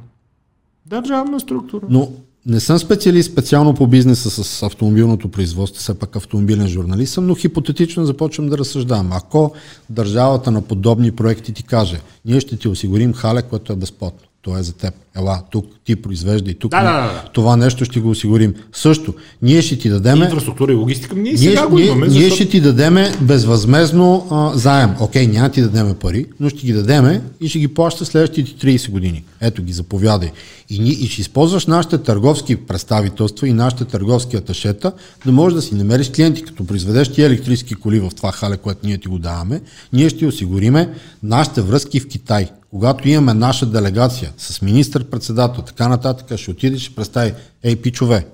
Държавна 0.85 1.39
структура. 1.39 1.85
Но 1.89 2.09
не 2.47 2.59
съм 2.59 2.79
специалист 2.79 3.31
специално 3.31 3.73
по 3.73 3.87
бизнеса 3.87 4.43
с 4.43 4.63
автомобилното 4.63 5.29
производство, 5.29 5.81
все 5.81 5.99
пак 5.99 6.15
автомобилен 6.15 6.67
журналист 6.67 7.13
съм, 7.13 7.27
но 7.27 7.35
хипотетично 7.35 8.05
започвам 8.05 8.49
да 8.49 8.57
разсъждавам. 8.57 9.11
Ако 9.11 9.53
държавата 9.89 10.51
на 10.51 10.61
подобни 10.61 11.11
проекти 11.11 11.53
ти 11.53 11.63
каже, 11.63 12.01
ние 12.25 12.39
ще 12.39 12.57
ти 12.57 12.67
осигурим 12.67 13.13
хале, 13.13 13.41
което 13.41 13.73
е 13.73 13.75
безплатно. 13.75 14.26
То 14.41 14.57
е 14.57 14.63
за 14.63 14.73
теб. 14.73 14.93
Ела, 15.17 15.41
тук 15.51 15.65
ти 15.85 15.95
произвежда 15.95 16.51
и 16.51 16.53
тук 16.53 16.71
Да, 16.71 16.77
ние- 16.77 16.91
да, 16.91 17.13
да, 17.13 17.29
това 17.33 17.55
нещо 17.55 17.85
ще 17.85 17.99
го 17.99 18.09
осигурим. 18.09 18.53
Също, 18.73 19.13
ние 19.41 19.61
ще 19.61 19.77
ти 19.77 19.89
дадем 19.89 20.17
Инфраструктура 20.17 20.71
и 20.71 20.75
логистика, 20.75 21.15
ние, 21.15 21.23
ние, 21.23 21.37
сега 21.37 21.67
го 21.67 21.75
ние, 21.75 21.85
имаме. 21.85 22.07
ние 22.07 22.19
защото- 22.19 22.35
ще 22.35 22.49
ти 22.49 22.61
дадеме 22.61 23.11
безвъзмезно 23.21 24.27
а, 24.31 24.57
заем. 24.57 24.89
Окей, 24.99 25.27
няма 25.27 25.49
ти 25.49 25.61
дадеме 25.61 25.93
пари, 25.93 26.25
но 26.39 26.49
ще 26.49 26.65
ги 26.65 26.73
дадеме 26.73 27.21
и 27.41 27.49
ще 27.49 27.59
ги 27.59 27.67
плаща 27.67 28.05
следващите 28.05 28.67
30 28.67 28.91
години. 28.91 29.23
Ето 29.41 29.63
ги, 29.63 29.73
заповядай. 29.73 30.31
И, 30.69 30.79
ни, 30.79 30.89
и 30.89 31.07
ще 31.07 31.21
използваш 31.21 31.65
нашите 31.65 31.97
търговски 31.97 32.55
представителства 32.55 33.47
и 33.47 33.53
нашите 33.53 33.85
търговски 33.85 34.35
аташета, 34.35 34.91
да 35.25 35.31
можеш 35.31 35.55
да 35.55 35.61
си 35.61 35.75
намериш 35.75 36.09
клиенти, 36.09 36.43
като 36.43 36.65
произведеш 36.65 37.11
ти 37.11 37.21
електрически 37.21 37.75
коли 37.75 37.99
в 37.99 38.11
това 38.15 38.31
хале, 38.31 38.57
което 38.57 38.79
ние 38.83 38.97
ти 38.97 39.07
го 39.07 39.17
даваме, 39.19 39.61
ние 39.93 40.09
ще 40.09 40.25
осигуриме 40.25 40.89
нашите 41.23 41.61
връзки 41.61 41.99
в 41.99 42.07
Китай. 42.07 42.49
Когато 42.69 43.09
имаме 43.09 43.33
наша 43.33 43.65
делегация 43.65 44.33
с 44.37 44.61
министър-председател, 44.61 45.63
така 45.63 45.87
нататък, 45.87 46.37
ще 46.37 46.51
отидеш 46.51 46.81
ще 46.81 46.95
представи, 46.95 47.33
ей, 47.63 47.75
пичове, 47.75 48.27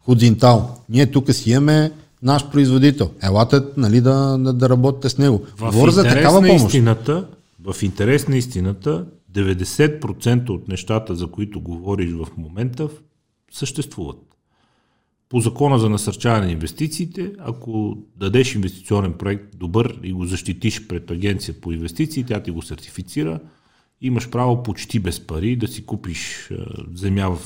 Худзинтал. 0.00 0.76
Ние 0.88 1.10
тук 1.10 1.32
си 1.32 1.50
имаме 1.50 1.92
наш 2.22 2.50
производител. 2.50 3.10
Елате 3.22 3.60
нали, 3.76 4.00
да, 4.00 4.38
да, 4.38 4.52
да 4.52 4.68
работите 4.68 5.08
с 5.08 5.18
него. 5.18 5.46
В 5.56 5.72
Говоря 5.72 5.90
за 5.90 6.02
такава 6.02 6.40
помощ. 6.40 6.66
истината, 6.66 7.26
в 7.64 7.82
интерес 7.82 8.28
на 8.28 8.36
истината, 8.36 9.06
90% 9.32 10.50
от 10.50 10.68
нещата, 10.68 11.14
за 11.14 11.26
които 11.26 11.60
говориш 11.60 12.10
в 12.12 12.26
момента, 12.36 12.88
съществуват. 13.52 14.16
По 15.28 15.40
закона 15.40 15.78
за 15.78 15.88
насърчаване 15.88 16.46
на 16.46 16.52
инвестициите, 16.52 17.32
ако 17.38 17.96
дадеш 18.16 18.54
инвестиционен 18.54 19.12
проект 19.12 19.56
добър 19.56 20.00
и 20.02 20.12
го 20.12 20.26
защитиш 20.26 20.86
пред 20.86 21.10
агенция 21.10 21.54
по 21.60 21.72
инвестиции, 21.72 22.24
тя 22.24 22.42
ти 22.42 22.50
го 22.50 22.62
сертифицира, 22.62 23.40
имаш 24.00 24.30
право 24.30 24.62
почти 24.62 24.98
без 24.98 25.20
пари 25.20 25.56
да 25.56 25.68
си 25.68 25.86
купиш 25.86 26.50
земя 26.94 27.28
в 27.28 27.38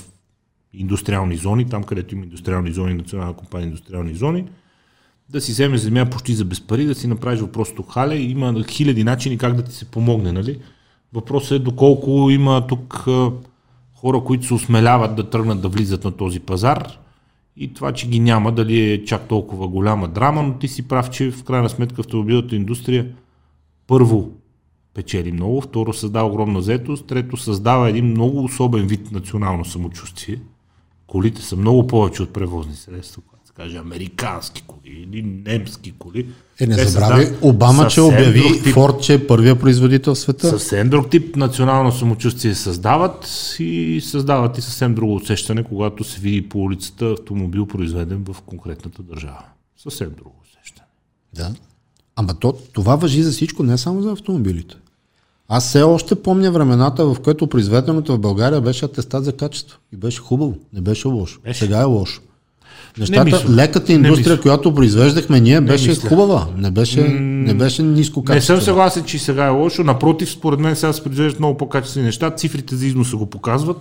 индустриални 0.72 1.36
зони, 1.36 1.68
там 1.68 1.84
където 1.84 2.14
има 2.14 2.24
индустриални 2.24 2.72
зони, 2.72 2.94
национална 2.94 3.34
компания 3.34 3.66
индустриални 3.66 4.14
зони, 4.14 4.44
да 5.28 5.40
си 5.40 5.52
вземеш 5.52 5.80
земя 5.80 6.10
почти 6.10 6.34
за 6.34 6.44
без 6.44 6.60
пари, 6.60 6.84
да 6.84 6.94
си 6.94 7.06
направиш 7.06 7.40
въпросното 7.40 7.82
хале. 7.82 8.16
Има 8.16 8.64
хиляди 8.64 9.04
начини 9.04 9.38
как 9.38 9.56
да 9.56 9.62
ти 9.62 9.72
се 9.72 9.84
помогне, 9.84 10.32
нали? 10.32 10.60
Въпросът 11.12 11.52
е 11.52 11.64
доколко 11.64 12.30
има 12.30 12.66
тук 12.66 13.04
хора, 13.94 14.20
които 14.24 14.46
се 14.46 14.54
осмеляват 14.54 15.16
да 15.16 15.30
тръгнат 15.30 15.62
да 15.62 15.68
влизат 15.68 16.04
на 16.04 16.12
този 16.12 16.40
пазар 16.40 16.98
и 17.56 17.74
това, 17.74 17.92
че 17.92 18.08
ги 18.08 18.20
няма, 18.20 18.52
дали 18.52 18.92
е 18.92 19.04
чак 19.04 19.28
толкова 19.28 19.68
голяма 19.68 20.08
драма, 20.08 20.42
но 20.42 20.54
ти 20.54 20.68
си 20.68 20.88
прав, 20.88 21.10
че 21.10 21.30
в 21.30 21.44
крайна 21.44 21.68
сметка 21.68 22.00
автомобилната 22.00 22.56
индустрия 22.56 23.08
първо 23.86 24.30
печели 24.94 25.32
много, 25.32 25.60
второ 25.60 25.92
създава 25.92 26.28
огромна 26.28 26.62
заетост, 26.62 27.06
трето 27.06 27.36
създава 27.36 27.90
един 27.90 28.06
много 28.06 28.44
особен 28.44 28.86
вид 28.86 29.12
национално 29.12 29.64
самочувствие. 29.64 30.40
Колите 31.06 31.42
са 31.42 31.56
много 31.56 31.86
повече 31.86 32.22
от 32.22 32.32
превозни 32.32 32.74
средства, 32.74 33.22
когато 33.26 33.46
се 33.48 33.52
каже 33.54 33.76
американски 33.76 34.62
коли 34.66 35.06
или 35.10 35.22
немски 35.22 35.94
коли. 35.98 36.26
Е, 36.60 36.66
не 36.66 36.78
създават 36.78 37.38
Обама, 37.42 37.86
че 37.86 38.00
обяви 38.00 38.40
тип- 38.40 38.72
Форд, 38.72 39.02
че 39.02 39.14
е 39.14 39.26
първия 39.26 39.58
производител 39.58 40.14
в 40.14 40.18
света. 40.18 40.48
Съвсем 40.48 40.90
друг 40.90 41.10
тип 41.10 41.36
национално 41.36 41.92
самочувствие 41.92 42.54
създават 42.54 43.54
и 43.58 44.00
създават 44.04 44.58
и 44.58 44.62
съвсем 44.62 44.94
друго 44.94 45.14
усещане, 45.14 45.64
когато 45.64 46.04
се 46.04 46.20
види 46.20 46.48
по 46.48 46.58
улицата 46.58 47.06
автомобил 47.06 47.66
произведен 47.66 48.24
в 48.28 48.42
конкретната 48.42 49.02
държава. 49.02 49.44
Съвсем 49.76 50.10
друго 50.18 50.34
усещане. 50.42 50.86
Да. 51.34 51.54
Ама 52.16 52.34
то, 52.34 52.54
това 52.72 52.96
въжи 52.96 53.22
за 53.22 53.30
всичко, 53.32 53.62
не 53.62 53.78
само 53.78 54.02
за 54.02 54.12
автомобилите. 54.12 54.74
Аз 55.48 55.64
все 55.68 55.82
още 55.82 56.14
помня 56.14 56.50
времената, 56.50 57.06
в 57.06 57.16
което 57.20 57.46
произведеното 57.46 58.14
в 58.14 58.18
България 58.18 58.60
беше 58.60 58.84
атестат 58.84 59.24
за 59.24 59.32
качество. 59.32 59.78
И 59.92 59.96
беше 59.96 60.20
хубаво, 60.20 60.54
не 60.72 60.80
беше 60.80 61.08
лошо. 61.08 61.40
Беше. 61.44 61.58
Сега 61.58 61.80
е 61.80 61.84
лошо. 61.84 62.20
Нещата, 62.98 63.24
мисля. 63.24 63.54
леката 63.54 63.92
Не 63.92 63.98
индустрия, 63.98 64.32
мисля. 64.32 64.42
която 64.42 64.74
произвеждахме 64.74 65.40
ние, 65.40 65.60
беше 65.60 65.88
мисля. 65.88 66.08
хубава. 66.08 66.46
Не 66.56 66.70
беше, 66.70 67.08
не 67.08 67.54
беше 67.54 67.82
ниско 67.82 68.20
Не 68.20 68.24
качество. 68.24 68.54
съм 68.56 68.64
съгласен, 68.64 69.04
че 69.04 69.18
сега 69.18 69.46
е 69.46 69.50
лошо. 69.50 69.84
Напротив, 69.84 70.30
според 70.30 70.60
мен 70.60 70.76
сега 70.76 70.92
се 70.92 71.04
произвеждат 71.04 71.38
много 71.40 71.56
по-качествени 71.56 72.06
неща. 72.06 72.30
Цифрите 72.30 72.76
за 72.76 72.86
износа 72.86 73.16
го 73.16 73.26
показват. 73.26 73.76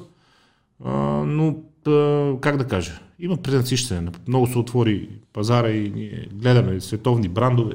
А, 0.86 0.92
но, 1.26 1.56
а, 1.88 2.32
как 2.42 2.58
да 2.58 2.64
кажа, 2.64 2.92
има 3.20 3.38
пренасищане. 3.38 4.02
Много 4.28 4.48
се 4.48 4.58
отвори 4.58 5.10
пазара 5.34 5.70
и 5.70 5.92
ние 5.96 6.28
гледаме 6.34 6.82
световни 6.82 7.28
брандове. 7.28 7.74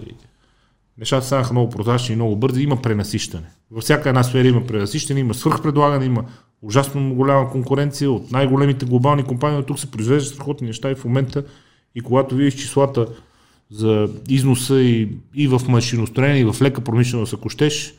Нещата 0.98 1.26
станаха 1.26 1.52
много 1.52 1.70
прозрачни 1.70 2.12
и 2.12 2.16
много 2.16 2.36
бързи. 2.36 2.62
Има 2.62 2.82
пренасищане. 2.82 3.46
Във 3.70 3.82
всяка 3.82 4.08
една 4.08 4.22
сфера 4.22 4.48
има 4.48 4.66
пренасищане, 4.66 5.20
има 5.20 5.34
свърхпредлагане, 5.34 6.04
има 6.04 6.24
ужасно 6.62 7.14
голяма 7.14 7.50
конкуренция 7.50 8.10
от 8.10 8.32
най-големите 8.32 8.86
глобални 8.86 9.22
компании. 9.22 9.58
От 9.58 9.66
тук 9.66 9.78
се 9.78 9.90
произвеждат 9.90 10.34
страхотни 10.34 10.66
неща 10.66 10.90
и 10.90 10.94
в 10.94 11.04
момента, 11.04 11.44
и 11.94 12.00
когато 12.00 12.34
видиш 12.34 12.54
числата 12.54 13.06
за 13.70 14.08
износа 14.28 14.80
и, 14.80 15.08
и 15.34 15.48
в 15.48 15.60
машиностроение, 15.68 16.40
и 16.40 16.44
в 16.44 16.56
лека 16.62 16.80
промишленост, 16.80 17.34
ако 17.34 17.48
щеш, 17.48 17.94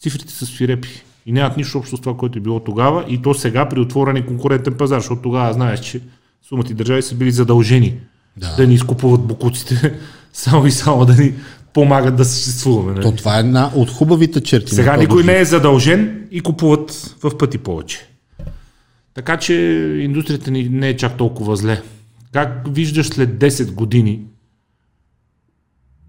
цифрите 0.00 0.32
са 0.32 0.46
свирепи. 0.46 0.88
И 1.26 1.32
нямат 1.32 1.56
нищо 1.56 1.78
общо 1.78 1.96
с 1.96 2.00
това, 2.00 2.16
което 2.16 2.38
е 2.38 2.42
било 2.42 2.60
тогава. 2.60 3.04
И 3.08 3.22
то 3.22 3.34
сега 3.34 3.68
при 3.68 3.80
отворен 3.80 4.26
конкурентен 4.26 4.74
пазар, 4.74 5.00
защото 5.00 5.22
тогава 5.22 5.52
знаеш, 5.52 5.80
че 5.80 6.00
сумати 6.42 6.74
държави 6.74 7.02
са 7.02 7.14
били 7.14 7.30
задължени 7.30 8.00
да, 8.36 8.56
да 8.56 8.66
ни 8.66 8.74
изкупуват 8.74 9.26
букуците, 9.26 9.98
само 10.32 10.66
и 10.66 10.70
само 10.70 11.04
да 11.04 11.14
ни 11.14 11.34
помагат 11.74 12.16
да 12.16 12.24
съществуваме. 12.24 12.92
Нали? 12.92 13.02
То 13.02 13.12
това 13.12 13.36
е 13.36 13.40
една 13.40 13.70
от 13.74 13.90
хубавите 13.90 14.40
черти. 14.40 14.74
Сега 14.74 14.96
никой 14.96 15.24
не 15.24 15.38
е 15.38 15.44
задължен 15.44 16.28
и 16.30 16.40
купуват 16.40 17.16
в 17.22 17.38
пъти 17.38 17.58
повече. 17.58 18.08
Така 19.14 19.36
че 19.36 19.54
индустрията 20.00 20.50
ни 20.50 20.68
не 20.68 20.88
е 20.88 20.96
чак 20.96 21.16
толкова 21.16 21.56
зле. 21.56 21.82
Как 22.32 22.74
виждаш 22.74 23.06
след 23.06 23.30
10 23.30 23.72
години 23.72 24.20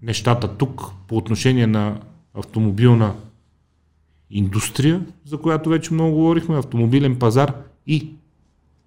нещата 0.02 0.48
тук 0.56 0.82
по 1.08 1.16
отношение 1.16 1.66
на 1.66 2.00
автомобилна 2.34 3.14
индустрия, 4.30 5.00
за 5.24 5.38
която 5.38 5.70
вече 5.70 5.94
много 5.94 6.14
говорихме, 6.14 6.58
автомобилен 6.58 7.16
пазар 7.18 7.54
и 7.86 8.08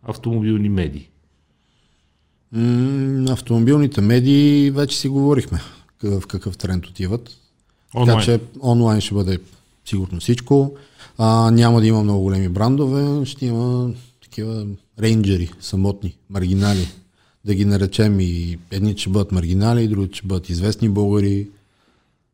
автомобилни 0.04 0.70
медии. 0.70 1.10
М, 2.52 3.26
автомобилните 3.30 4.02
медии 4.02 4.72
вече 4.72 4.98
си 4.98 5.08
говорихме 5.08 5.60
в 6.04 6.28
какъв 6.28 6.58
тренд 6.58 6.86
отиват. 6.86 7.30
Онлайн. 7.96 8.20
Така 8.20 8.26
че 8.26 8.40
онлайн 8.62 9.02
ще 9.02 9.14
бъде 9.14 9.40
сигурно 9.86 10.20
всичко. 10.20 10.76
А, 11.18 11.52
няма 11.52 11.82
да 11.82 11.88
има 11.88 12.04
много 12.04 12.24
големи 12.24 12.50
брандове, 12.50 13.26
ще 13.26 13.46
има 13.46 13.92
такива 14.24 14.66
рейнджери, 15.00 15.52
самотни, 15.60 16.18
маргинали. 16.30 16.88
Да 17.46 17.56
ги 17.56 17.66
наречем 17.66 18.20
и 18.20 18.58
едни 18.72 18.98
ще 18.98 19.10
бъдат 19.10 19.32
маргинали, 19.32 19.84
и 19.84 19.88
други 19.88 20.14
ще 20.14 20.28
бъдат 20.28 20.50
известни 20.50 20.90
българи 20.90 21.50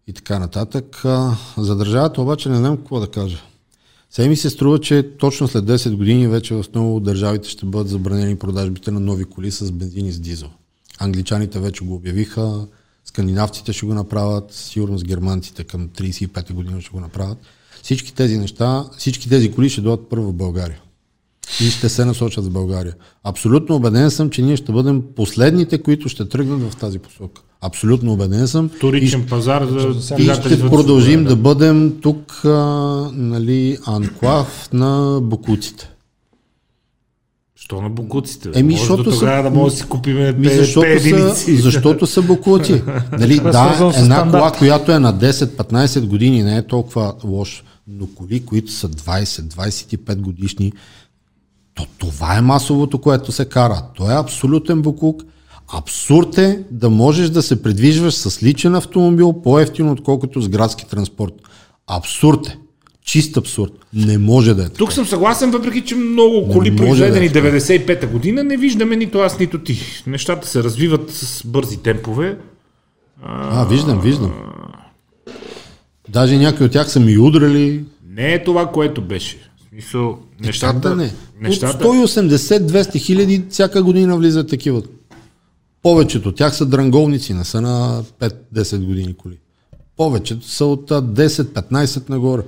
и 0.08 0.14
така 0.14 0.40
нататък. 0.40 1.06
А, 1.06 1.38
за 1.58 1.76
държавата 1.76 2.22
обаче 2.22 2.50
не 2.50 2.56
знам 2.56 2.78
какво 2.78 3.00
да 3.00 3.08
кажа. 3.08 3.42
Сега 4.10 4.30
ми 4.30 4.36
се 4.36 4.50
струва, 4.50 4.80
че 4.80 5.10
точно 5.18 5.48
след 5.48 5.66
10 5.66 5.96
години 5.96 6.28
вече 6.28 6.54
в 6.54 6.66
много 6.74 6.96
от 6.96 7.04
държавите 7.04 7.50
ще 7.50 7.66
бъдат 7.66 7.90
забранени 7.90 8.36
продажбите 8.36 8.92
на 8.92 9.00
нови 9.00 9.26
коли 9.26 9.52
с 9.52 9.72
бензин 9.72 10.06
и 10.06 10.12
с 10.12 10.20
дизел. 10.20 10.50
Англичаните 11.00 11.60
вече 11.60 11.86
го 11.86 11.96
обявиха, 11.96 12.68
скандинавците 13.14 13.74
ще 13.74 13.86
го 13.86 13.94
направят, 13.94 14.52
сигурно 14.52 14.98
с 14.98 15.04
германците 15.04 15.64
към 15.64 15.90
35 15.90 16.54
година 16.54 16.82
ще 16.82 16.92
го 16.92 17.00
направят. 17.00 17.38
Всички 17.84 18.14
тези 18.14 18.38
неща, 18.38 18.86
всички 18.98 19.30
тези 19.30 19.52
коли 19.52 19.70
ще 19.70 19.82
дойдат 19.82 20.10
първо 20.10 20.30
в 20.30 20.34
България. 20.34 20.82
И 21.62 21.70
ще 21.70 21.90
се 21.90 22.06
насочат 22.06 22.46
в 22.46 22.50
България. 22.50 22.94
Абсолютно 23.24 23.76
убеден 23.76 24.12
съм, 24.12 24.30
че 24.30 24.42
ние 24.42 24.58
ще 24.58 24.72
бъдем 24.72 25.04
последните, 25.16 25.78
които 25.78 26.10
ще 26.10 26.30
тръгнат 26.30 26.72
в 26.72 26.76
тази 26.76 27.00
посока. 27.00 27.42
Абсолютно 27.62 28.14
убеден 28.14 28.48
съм. 28.48 28.70
Вторичен 28.70 29.26
пазар 29.30 29.66
за 29.66 30.16
И 30.20 30.24
ще 30.24 30.60
продължим 30.60 31.24
да 31.24 31.36
бъдем 31.36 31.98
тук, 32.02 32.46
а, 32.46 32.50
нали, 33.14 33.78
анклав 33.86 34.70
на 34.74 35.20
букуците. 35.24 35.93
Що 37.64 37.82
на 37.82 37.90
букуците? 37.90 38.50
бе? 38.50 38.60
Еми, 38.60 38.74
Може 38.74 38.80
защото 38.80 39.04
до 39.04 39.12
са- 39.12 39.20
тогава 39.20 39.44
да 39.44 39.50
може 39.50 39.76
да 39.76 39.82
си 39.82 39.88
купим 39.88 40.18
Ми, 40.38 40.50
защото, 40.50 41.00
са, 41.00 41.56
защото 41.56 42.08
са 42.08 42.22
букуци. 42.22 42.82
Нали, 43.12 43.38
Това 43.38 43.50
е 43.50 43.52
да, 43.52 43.86
една 43.86 43.92
стандарт. 43.94 44.32
кола, 44.32 44.52
която 44.52 44.92
е 44.92 45.00
на 45.00 45.14
10-15 45.14 46.06
години, 46.06 46.44
не 46.44 46.58
е 46.58 46.68
толкова 46.68 47.14
лош, 47.24 47.64
но 47.88 48.08
коли, 48.08 48.46
които 48.46 48.72
са 48.72 48.90
20-25 48.90 50.16
годишни, 50.16 50.72
то 51.76 51.86
това 51.98 52.38
е 52.38 52.42
масовото, 52.42 53.02
което 53.02 53.32
се 53.32 53.46
кара. 53.46 53.82
То 53.96 54.12
е 54.12 54.16
абсолютен 54.16 54.82
буклук. 54.82 55.24
Абсурд 55.74 56.38
е 56.38 56.64
да 56.72 56.90
можеш 56.90 57.30
да 57.30 57.42
се 57.42 57.64
придвижваш 57.64 58.14
с 58.14 58.44
личен 58.44 58.76
автомобил 58.76 59.34
по-ефтино, 59.44 59.92
отколкото 59.92 60.42
с 60.42 60.50
градски 60.50 60.88
транспорт. 60.88 61.34
Абсурд 61.88 62.48
е. 62.48 62.58
Чист 63.06 63.38
абсурд. 63.38 63.72
Не 63.94 64.18
може 64.18 64.54
да 64.54 64.64
е. 64.64 64.70
Тук 64.70 64.94
съм 64.94 65.06
съгласен, 65.06 65.52
въпреки 65.52 65.82
че 65.82 65.96
много 65.96 66.50
коли, 66.50 66.76
произведени 66.76 67.30
да 67.30 67.40
е 67.40 67.44
така. 67.44 67.58
95-та 67.58 68.08
година, 68.08 68.44
не 68.44 68.58
виждаме 68.58 68.96
нито 68.96 69.20
аз, 69.20 69.40
нито 69.40 69.60
ти. 69.60 69.80
Нещата 70.08 70.48
се 70.48 70.64
развиват 70.64 71.12
с 71.12 71.48
бързи 71.48 71.78
темпове. 71.78 72.38
А, 73.24 73.66
виждам, 73.66 74.02
виждам. 74.02 74.34
Даже 76.10 76.38
някои 76.38 76.66
от 76.66 76.72
тях 76.72 76.92
са 76.92 77.00
ми 77.00 77.18
удрали. 77.18 77.86
Не 78.10 78.34
е 78.34 78.44
това, 78.44 78.72
което 78.72 79.02
беше. 79.02 79.38
В 79.38 79.70
Смисъл, 79.70 80.18
Как 80.38 80.46
нещата, 80.46 80.90
да 80.90 80.96
не? 80.96 81.14
нещата, 81.42 81.88
От 81.88 81.96
180-200 81.96 82.98
хиляди 82.98 83.44
всяка 83.50 83.84
година 83.84 84.18
влизат 84.18 84.50
такива. 84.50 84.82
Повечето 85.82 86.30
от 86.30 86.36
тях 86.36 86.56
са 86.56 86.66
дранголници, 86.66 87.34
не 87.34 87.44
са 87.44 87.62
на 87.62 88.04
5-10 88.54 88.86
години 88.86 89.14
коли. 89.14 89.38
Повечето 89.98 90.50
са 90.50 90.66
от 90.66 90.92
а, 90.92 91.02
10-15 91.02 92.10
нагоре. 92.10 92.42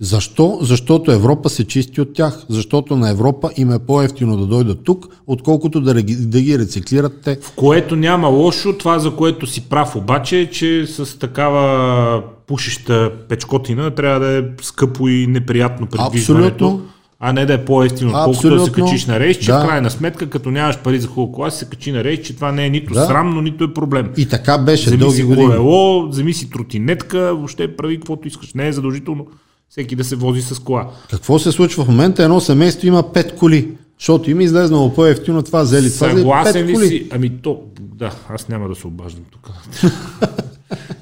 Защо? 0.00 0.58
Защото 0.62 1.12
Европа 1.12 1.48
се 1.48 1.64
чисти 1.64 2.00
от 2.00 2.14
тях. 2.14 2.44
Защото 2.48 2.96
на 2.96 3.10
Европа 3.10 3.50
им 3.56 3.72
е 3.72 3.78
по-ефтино 3.78 4.36
да 4.36 4.46
дойдат 4.46 4.84
тук, 4.84 5.06
отколкото 5.26 5.80
да, 5.80 5.94
да 6.04 6.40
ги 6.40 6.58
рециклират 6.58 7.20
те. 7.24 7.38
в 7.42 7.52
което 7.56 7.96
няма 7.96 8.28
лошо, 8.28 8.72
това 8.72 8.98
за 8.98 9.10
което 9.10 9.46
си 9.46 9.68
прав 9.68 9.96
обаче 9.96 10.40
е, 10.40 10.50
че 10.50 10.86
с 10.86 11.18
такава 11.18 12.22
пушеща 12.46 13.12
печкотина 13.28 13.90
трябва 13.90 14.20
да 14.20 14.38
е 14.38 14.42
скъпо 14.62 15.08
и 15.08 15.26
неприятно 15.26 15.86
придвижването. 15.86 16.64
Абсолютно. 16.64 16.86
А 17.20 17.32
не 17.32 17.46
да 17.46 17.54
е 17.54 17.64
по-ефтино, 17.64 18.10
отколкото 18.10 18.50
да 18.50 18.64
се 18.64 18.72
качиш 18.72 19.06
на 19.06 19.20
рейс, 19.20 19.36
че 19.38 19.46
Да. 19.46 19.60
в 19.60 19.66
крайна 19.66 19.90
сметка, 19.90 20.26
като 20.26 20.50
нямаш 20.50 20.78
пари 20.78 21.00
за 21.00 21.08
хубаво 21.08 21.32
кола, 21.32 21.50
се 21.50 21.64
качи 21.64 21.92
на 21.92 22.04
рейс, 22.04 22.20
че 22.20 22.34
това 22.36 22.52
не 22.52 22.66
е 22.66 22.70
нито 22.70 22.94
Да. 22.94 23.06
срамно, 23.06 23.40
нито 23.40 23.64
е 23.64 23.74
проблем. 23.74 24.10
И 24.16 24.28
така 24.28 24.58
беше 24.58 24.84
Вземи 24.86 24.98
дълги 25.00 25.16
си 25.16 25.22
години. 25.22 25.46
колело, 25.46 26.08
вземи 26.08 26.34
си 26.34 26.50
тротинетка, 26.50 27.18
въобще 27.34 27.76
прави 27.76 27.96
каквото 27.96 28.28
искаш. 28.28 28.54
Не 28.54 28.68
е 28.68 28.72
задължително 28.72 29.26
всеки 29.70 29.96
да 29.96 30.04
се 30.04 30.16
вози 30.16 30.42
с 30.42 30.58
кола. 30.58 30.90
Какво 31.10 31.38
се 31.38 31.52
случва 31.52 31.84
в 31.84 31.88
момента? 31.88 32.22
Едно 32.22 32.40
семейство 32.40 32.86
има 32.86 33.02
5 33.02 33.34
коли. 33.34 33.68
Защото 33.98 34.30
им 34.30 34.40
излезнало 34.40 34.94
по-ефтино 34.94 35.42
това, 35.42 35.62
взели 35.62 35.94
това, 35.94 36.06
взели 36.08 36.18
Съгласен 36.18 36.66
5 36.66 36.68
ли 36.68 36.74
коли. 36.74 36.88
си? 36.88 37.08
Ами 37.10 37.30
то, 37.30 37.62
да, 37.80 38.12
аз 38.28 38.48
няма 38.48 38.68
да 38.68 38.74
се 38.74 38.86
обаждам 38.86 39.24
тук. 39.30 39.50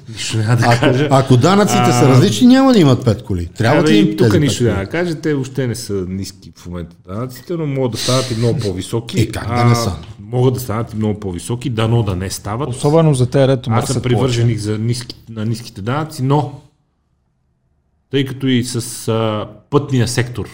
Нищо 0.09 0.37
няма 0.37 0.55
да 0.55 0.65
Ако, 0.67 0.79
кажа. 0.79 1.07
ако 1.11 1.37
данъците 1.37 1.91
са 1.91 2.09
различни, 2.09 2.47
няма 2.47 2.73
да 2.73 2.79
имат 2.79 3.05
5 3.05 3.23
коли. 3.23 3.45
Трябва 3.47 3.83
да 3.83 3.93
им 3.93 4.05
и 4.05 4.17
тук 4.17 4.39
нищо 4.39 4.63
пет 4.63 4.73
няма 4.73 4.83
да 4.83 4.89
кажа. 4.89 5.15
Те 5.15 5.33
въобще 5.33 5.67
не 5.67 5.75
са 5.75 6.05
ниски 6.09 6.51
в 6.55 6.65
момента 6.65 6.95
данъците, 7.07 7.53
но 7.53 7.65
могат 7.65 7.91
да 7.91 7.97
станат 7.97 8.31
и 8.31 8.35
много 8.35 8.59
по-високи. 8.59 9.21
Е, 9.21 9.27
как 9.27 9.47
да 9.47 9.65
не 9.65 9.75
са? 9.75 9.91
Могат 10.19 10.53
да 10.53 10.59
станат 10.59 10.93
и 10.93 10.95
много 10.95 11.19
по-високи, 11.19 11.69
дано 11.69 12.03
да 12.03 12.15
не 12.15 12.29
стават. 12.29 12.69
Особено 12.69 13.13
за 13.13 13.29
те, 13.29 13.47
рето 13.47 13.69
Аз 13.73 13.89
съм 13.89 14.01
привърженик 14.01 14.59
за 14.59 14.77
ниски, 14.77 15.15
на 15.29 15.45
ниските 15.45 15.81
данъци, 15.81 16.23
но 16.23 16.61
тъй 18.15 18.25
като 18.25 18.47
и 18.47 18.63
с 18.63 19.07
а, 19.07 19.49
пътния 19.69 20.07
сектор, 20.07 20.49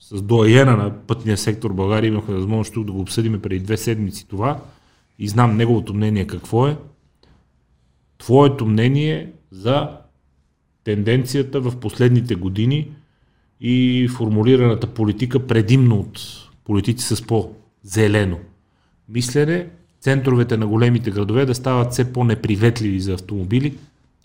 с 0.00 0.22
доаена 0.22 0.76
на 0.76 1.06
пътния 1.06 1.36
сектор 1.36 1.72
България 1.72 2.08
имахме 2.08 2.34
възможност 2.34 2.74
тук 2.74 2.86
да 2.86 2.92
го 2.92 3.00
обсъдим 3.00 3.40
преди 3.42 3.60
две 3.60 3.76
седмици 3.76 4.28
това 4.28 4.60
и 5.18 5.28
знам 5.28 5.56
неговото 5.56 5.94
мнение 5.94 6.26
какво 6.26 6.66
е. 6.66 6.76
Твоето 8.18 8.66
мнение 8.66 9.32
за 9.50 9.90
тенденцията 10.84 11.60
в 11.60 11.76
последните 11.76 12.34
години 12.34 12.90
и 13.60 14.08
формулираната 14.16 14.86
политика 14.86 15.46
предимно 15.46 16.00
от 16.00 16.20
политици 16.64 17.16
с 17.16 17.26
по-зелено 17.26 18.38
мислене, 19.08 19.68
центровете 20.00 20.56
на 20.56 20.66
големите 20.66 21.10
градове 21.10 21.46
да 21.46 21.54
стават 21.54 21.92
все 21.92 22.12
по-неприветливи 22.12 23.00
за 23.00 23.14
автомобили, 23.14 23.74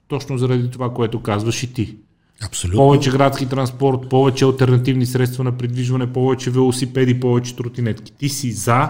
точно 0.08 0.38
заради 0.38 0.72
това, 0.72 0.94
което 0.94 1.22
казваш 1.22 1.64
и 1.64 1.74
ти. 1.74 1.96
Абсолютно. 2.46 2.78
Повече 2.80 3.12
градски 3.12 3.46
транспорт, 3.46 4.10
повече 4.10 4.46
альтернативни 4.46 5.06
средства 5.06 5.44
на 5.44 5.52
придвижване, 5.52 6.14
повече 6.14 6.50
велосипеди, 6.50 7.20
повече 7.20 7.56
тротинетки. 7.56 8.12
Ти 8.20 8.30
си 8.30 8.52
за, 8.52 8.90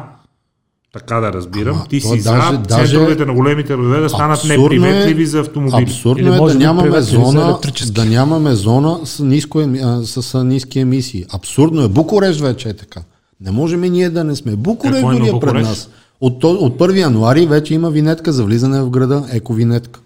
така 0.94 1.20
да 1.20 1.34
разбирам, 1.34 1.76
Ама, 1.76 1.86
ти 1.90 2.02
си 2.02 2.08
даже- 2.08 2.24
за 2.24 2.58
даже- 2.58 2.86
центровете 2.86 3.26
на 3.26 3.34
големите 3.34 3.68
градове 3.68 4.00
да 4.00 4.10
станат 4.10 4.38
Абсурдно 4.40 4.64
е- 4.64 4.70
неприветливи 4.70 5.26
за 5.26 5.40
автомобили. 5.40 5.84
Абсурдно 5.84 6.28
Или 6.28 6.36
е 6.36 6.40
да 6.40 6.56
нямаме 6.56 7.02
зона, 7.02 7.60
да 7.92 8.06
нямаме 8.06 8.56
зона 8.56 9.00
с, 9.04 9.20
ниско, 9.20 9.62
с 10.04 10.36
а, 10.36 10.44
ниски 10.44 10.80
емисии. 10.80 11.26
Абсурдно 11.34 11.82
е. 11.84 11.88
Букурещ 11.88 12.40
вече 12.42 12.70
е 12.70 12.74
така. 12.74 13.02
Не 13.42 13.52
можем 13.52 13.84
и 13.84 13.90
ние 13.90 14.10
да 14.10 14.24
не 14.24 14.36
сме. 14.36 14.52
Какво 14.52 15.00
има 15.00 15.12
дори 15.12 15.28
е 15.28 15.40
пред 15.40 15.54
нас. 15.54 15.90
От, 16.22 16.44
от 16.44 16.78
1 16.80 17.00
януари 17.00 17.46
вече 17.46 17.74
има 17.74 17.90
винетка 17.90 18.34
за 18.34 18.44
влизане 18.44 18.82
в 18.82 18.90
града, 18.90 19.26
ековинетка. 19.32 20.00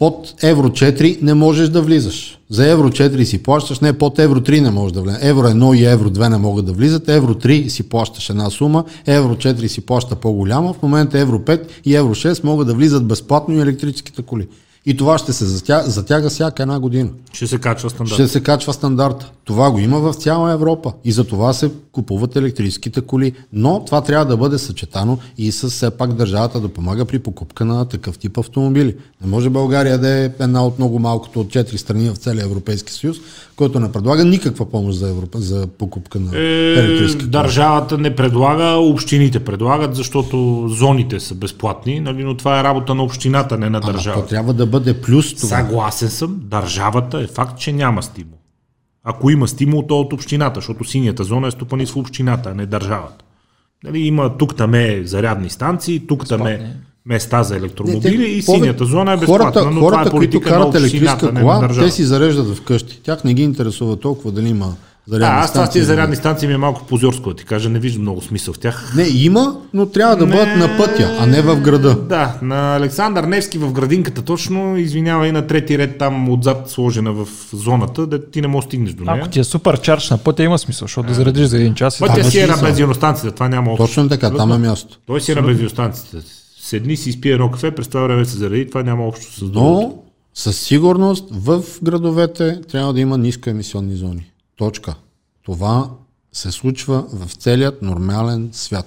Под 0.00 0.34
Евро 0.42 0.68
4 0.68 1.22
не 1.22 1.34
можеш 1.34 1.68
да 1.68 1.82
влизаш. 1.82 2.38
За 2.50 2.66
Евро 2.66 2.88
4 2.88 3.22
си 3.22 3.42
плащаш, 3.42 3.80
не 3.80 3.92
под 3.92 4.18
Евро 4.18 4.40
3 4.40 4.60
не 4.60 4.70
можеш 4.70 4.92
да 4.92 5.02
влезеш. 5.02 5.20
Евро 5.22 5.48
1 5.48 5.76
и 5.76 5.84
Евро 5.84 6.10
2 6.10 6.28
не 6.28 6.38
могат 6.38 6.66
да 6.66 6.72
влизат. 6.72 7.08
Евро 7.08 7.34
3 7.34 7.68
си 7.68 7.88
плащаш 7.88 8.30
една 8.30 8.50
сума, 8.50 8.84
Евро 9.06 9.34
4 9.34 9.66
си 9.66 9.80
плаща 9.80 10.16
по-голяма. 10.16 10.72
В 10.72 10.82
момента 10.82 11.18
Евро 11.18 11.38
5 11.38 11.68
и 11.84 11.94
Евро 11.94 12.14
6 12.14 12.44
могат 12.44 12.66
да 12.66 12.74
влизат 12.74 13.06
безплатно 13.06 13.54
и 13.54 13.60
електрическите 13.60 14.22
коли. 14.22 14.48
И 14.86 14.96
това 14.96 15.18
ще 15.18 15.32
се 15.32 15.44
затяга, 15.44 15.90
затяга 15.90 16.30
всяка 16.30 16.62
една 16.62 16.80
година. 16.80 17.08
Ще 17.32 17.46
се 17.46 17.58
качва 17.58 17.90
стандарт. 17.90 18.14
Ще 18.14 18.28
се 18.28 18.42
качва 18.42 18.72
стандарта. 18.72 19.30
Това 19.44 19.70
го 19.70 19.78
има 19.78 20.00
в 20.00 20.14
цяла 20.14 20.52
Европа. 20.52 20.92
И 21.04 21.12
за 21.12 21.24
това 21.24 21.52
се 21.52 21.70
купуват 21.92 22.36
електрическите 22.36 23.00
коли. 23.00 23.32
Но 23.52 23.84
това 23.84 24.00
трябва 24.00 24.26
да 24.26 24.36
бъде 24.36 24.58
съчетано 24.58 25.18
и 25.38 25.52
с 25.52 25.70
все 25.70 25.90
пак 25.90 26.12
държавата 26.12 26.60
да 26.60 26.68
помага 26.68 27.04
при 27.04 27.18
покупка 27.18 27.64
на 27.64 27.84
такъв 27.84 28.18
тип 28.18 28.38
автомобили. 28.38 28.96
Не 29.22 29.30
може 29.30 29.50
България 29.50 29.98
да 29.98 30.08
е 30.08 30.30
една 30.40 30.66
от 30.66 30.78
много 30.78 30.98
малкото 30.98 31.40
от 31.40 31.50
четири 31.50 31.78
страни 31.78 32.10
в 32.10 32.16
целия 32.16 32.44
Европейски 32.44 32.92
съюз, 32.92 33.16
който 33.60 33.80
не 33.80 33.92
предлага 33.92 34.24
никаква 34.24 34.70
помощ 34.70 34.98
за, 34.98 35.08
Европа, 35.10 35.38
за 35.38 35.66
покупка 35.66 36.20
на 36.20 36.38
Е, 36.38 36.72
електрически 36.72 37.24
държавата 37.24 37.98
не 37.98 38.14
предлага, 38.16 38.64
общините 38.64 39.40
предлагат, 39.40 39.94
защото 39.94 40.66
зоните 40.68 41.20
са 41.20 41.34
безплатни, 41.34 42.00
нали, 42.00 42.24
но 42.24 42.36
това 42.36 42.60
е 42.60 42.64
работа 42.64 42.94
на 42.94 43.02
общината, 43.02 43.58
не 43.58 43.70
на 43.70 43.78
Ама 43.78 43.86
то 43.86 43.92
държавата. 43.92 44.28
трябва 44.28 44.54
да 44.54 44.66
бъде 44.66 45.00
плюс 45.00 45.34
това. 45.34 45.48
Съгласен 45.48 46.08
съм, 46.08 46.40
държавата 46.42 47.20
е 47.20 47.26
факт, 47.26 47.58
че 47.58 47.72
няма 47.72 48.02
стимул. 48.02 48.38
Ако 49.04 49.30
има 49.30 49.48
стимул, 49.48 49.82
то 49.82 49.94
е 49.96 50.00
от 50.00 50.12
общината, 50.12 50.60
защото 50.60 50.84
синята 50.84 51.24
зона 51.24 51.48
е 51.48 51.50
стопанисва 51.50 52.00
общината, 52.00 52.50
а 52.50 52.54
не 52.54 52.66
държавата. 52.66 53.24
Нали, 53.84 53.98
има 53.98 54.36
тук 54.38 54.56
там 54.56 54.74
е 54.74 55.02
зарядни 55.04 55.50
станции, 55.50 56.06
тук 56.06 56.28
там 56.28 56.46
е 56.46 56.76
места 57.10 57.42
за 57.42 57.56
електромобили 57.56 58.18
Не, 58.18 58.24
те- 58.24 58.30
и 58.30 58.42
пове- 58.42 58.54
синята 58.54 58.84
зона 58.84 59.12
е 59.12 59.16
безплатна, 59.16 59.44
хората, 59.44 59.70
но 59.70 59.80
хората, 59.80 60.04
това 60.04 60.16
е 60.16 60.18
които 60.18 60.40
карат 60.40 60.74
електрическа 60.74 61.32
не 61.32 61.40
кола, 61.40 61.68
те 61.70 61.90
си 61.90 62.04
зареждат 62.04 62.56
вкъщи. 62.56 63.00
Тях 63.02 63.24
не 63.24 63.34
ги 63.34 63.42
интересува 63.42 63.96
толкова 63.96 64.32
дали 64.32 64.48
има 64.48 64.66
Да, 64.66 64.74
зарядни 65.08 65.26
аз 65.34 65.52
това 65.52 65.62
с 65.62 65.64
станции. 65.64 65.80
не. 65.80 65.84
зарядни 65.84 66.16
станции 66.16 66.48
ми 66.48 66.54
е 66.54 66.58
малко 66.58 66.82
позорско, 66.82 67.28
да 67.28 67.36
ти 67.36 67.44
кажа, 67.44 67.68
не 67.68 67.78
виждам 67.78 68.02
много 68.02 68.20
смисъл 68.22 68.54
в 68.54 68.58
тях. 68.58 68.92
Не, 68.96 69.02
има, 69.04 69.56
но 69.74 69.86
трябва 69.86 70.16
да 70.16 70.26
бъдат 70.26 70.56
на 70.58 70.76
пътя, 70.76 71.16
а 71.20 71.26
не 71.26 71.42
в 71.42 71.56
града. 71.56 71.94
Да, 71.98 72.34
на 72.42 72.76
Александър 72.76 73.24
Невски 73.24 73.58
в 73.58 73.72
градинката 73.72 74.22
точно, 74.22 74.76
извинява 74.76 75.26
и 75.28 75.32
на 75.32 75.46
трети 75.46 75.78
ред 75.78 75.98
там 75.98 76.28
отзад 76.30 76.70
сложена 76.70 77.12
в 77.12 77.26
зоната, 77.54 78.06
да 78.06 78.30
ти 78.30 78.40
не 78.40 78.48
можеш 78.48 78.66
стигнеш 78.66 78.92
до 78.92 79.04
нея. 79.04 79.18
Ако 79.18 79.28
ти 79.28 79.40
е 79.40 79.44
супер 79.44 79.80
чарч 79.80 80.10
на 80.10 80.18
пътя, 80.18 80.42
има 80.42 80.58
смисъл, 80.58 80.84
защото 80.84 81.08
да 81.08 81.14
заредиш 81.14 81.46
за 81.46 81.56
един 81.56 81.74
час. 81.74 81.98
Пътя 81.98 82.24
си 82.24 82.38
е 82.40 82.46
на 82.46 82.56
бензиностанцията, 82.56 83.34
това 83.34 83.48
няма 83.48 83.70
общо. 83.72 83.86
Точно 83.86 84.08
така, 84.08 84.30
там 84.30 84.52
е 84.52 84.58
място. 84.58 84.98
Той 85.06 85.20
си 85.20 85.32
е 85.32 85.34
на 85.34 85.42
бензиностанцията. 85.42 86.16
Седни 86.62 86.96
си, 86.96 87.08
изпие 87.08 87.32
едно 87.32 87.50
кафе, 87.50 87.70
през 87.70 87.88
това 87.88 88.00
време 88.02 88.24
се 88.24 88.36
зареди, 88.36 88.68
това 88.68 88.82
няма 88.82 89.06
общо 89.06 89.32
с 89.34 89.38
другото. 89.38 89.60
Но 89.60 90.02
със 90.34 90.60
сигурност 90.60 91.24
в 91.30 91.64
градовете 91.82 92.60
трябва 92.60 92.92
да 92.92 93.00
има 93.00 93.18
нискоемисионни 93.18 93.96
зони. 93.96 94.30
Точка. 94.56 94.94
Това 95.42 95.90
се 96.32 96.52
случва 96.52 97.04
в 97.12 97.34
целият 97.34 97.82
нормален 97.82 98.48
свят. 98.52 98.86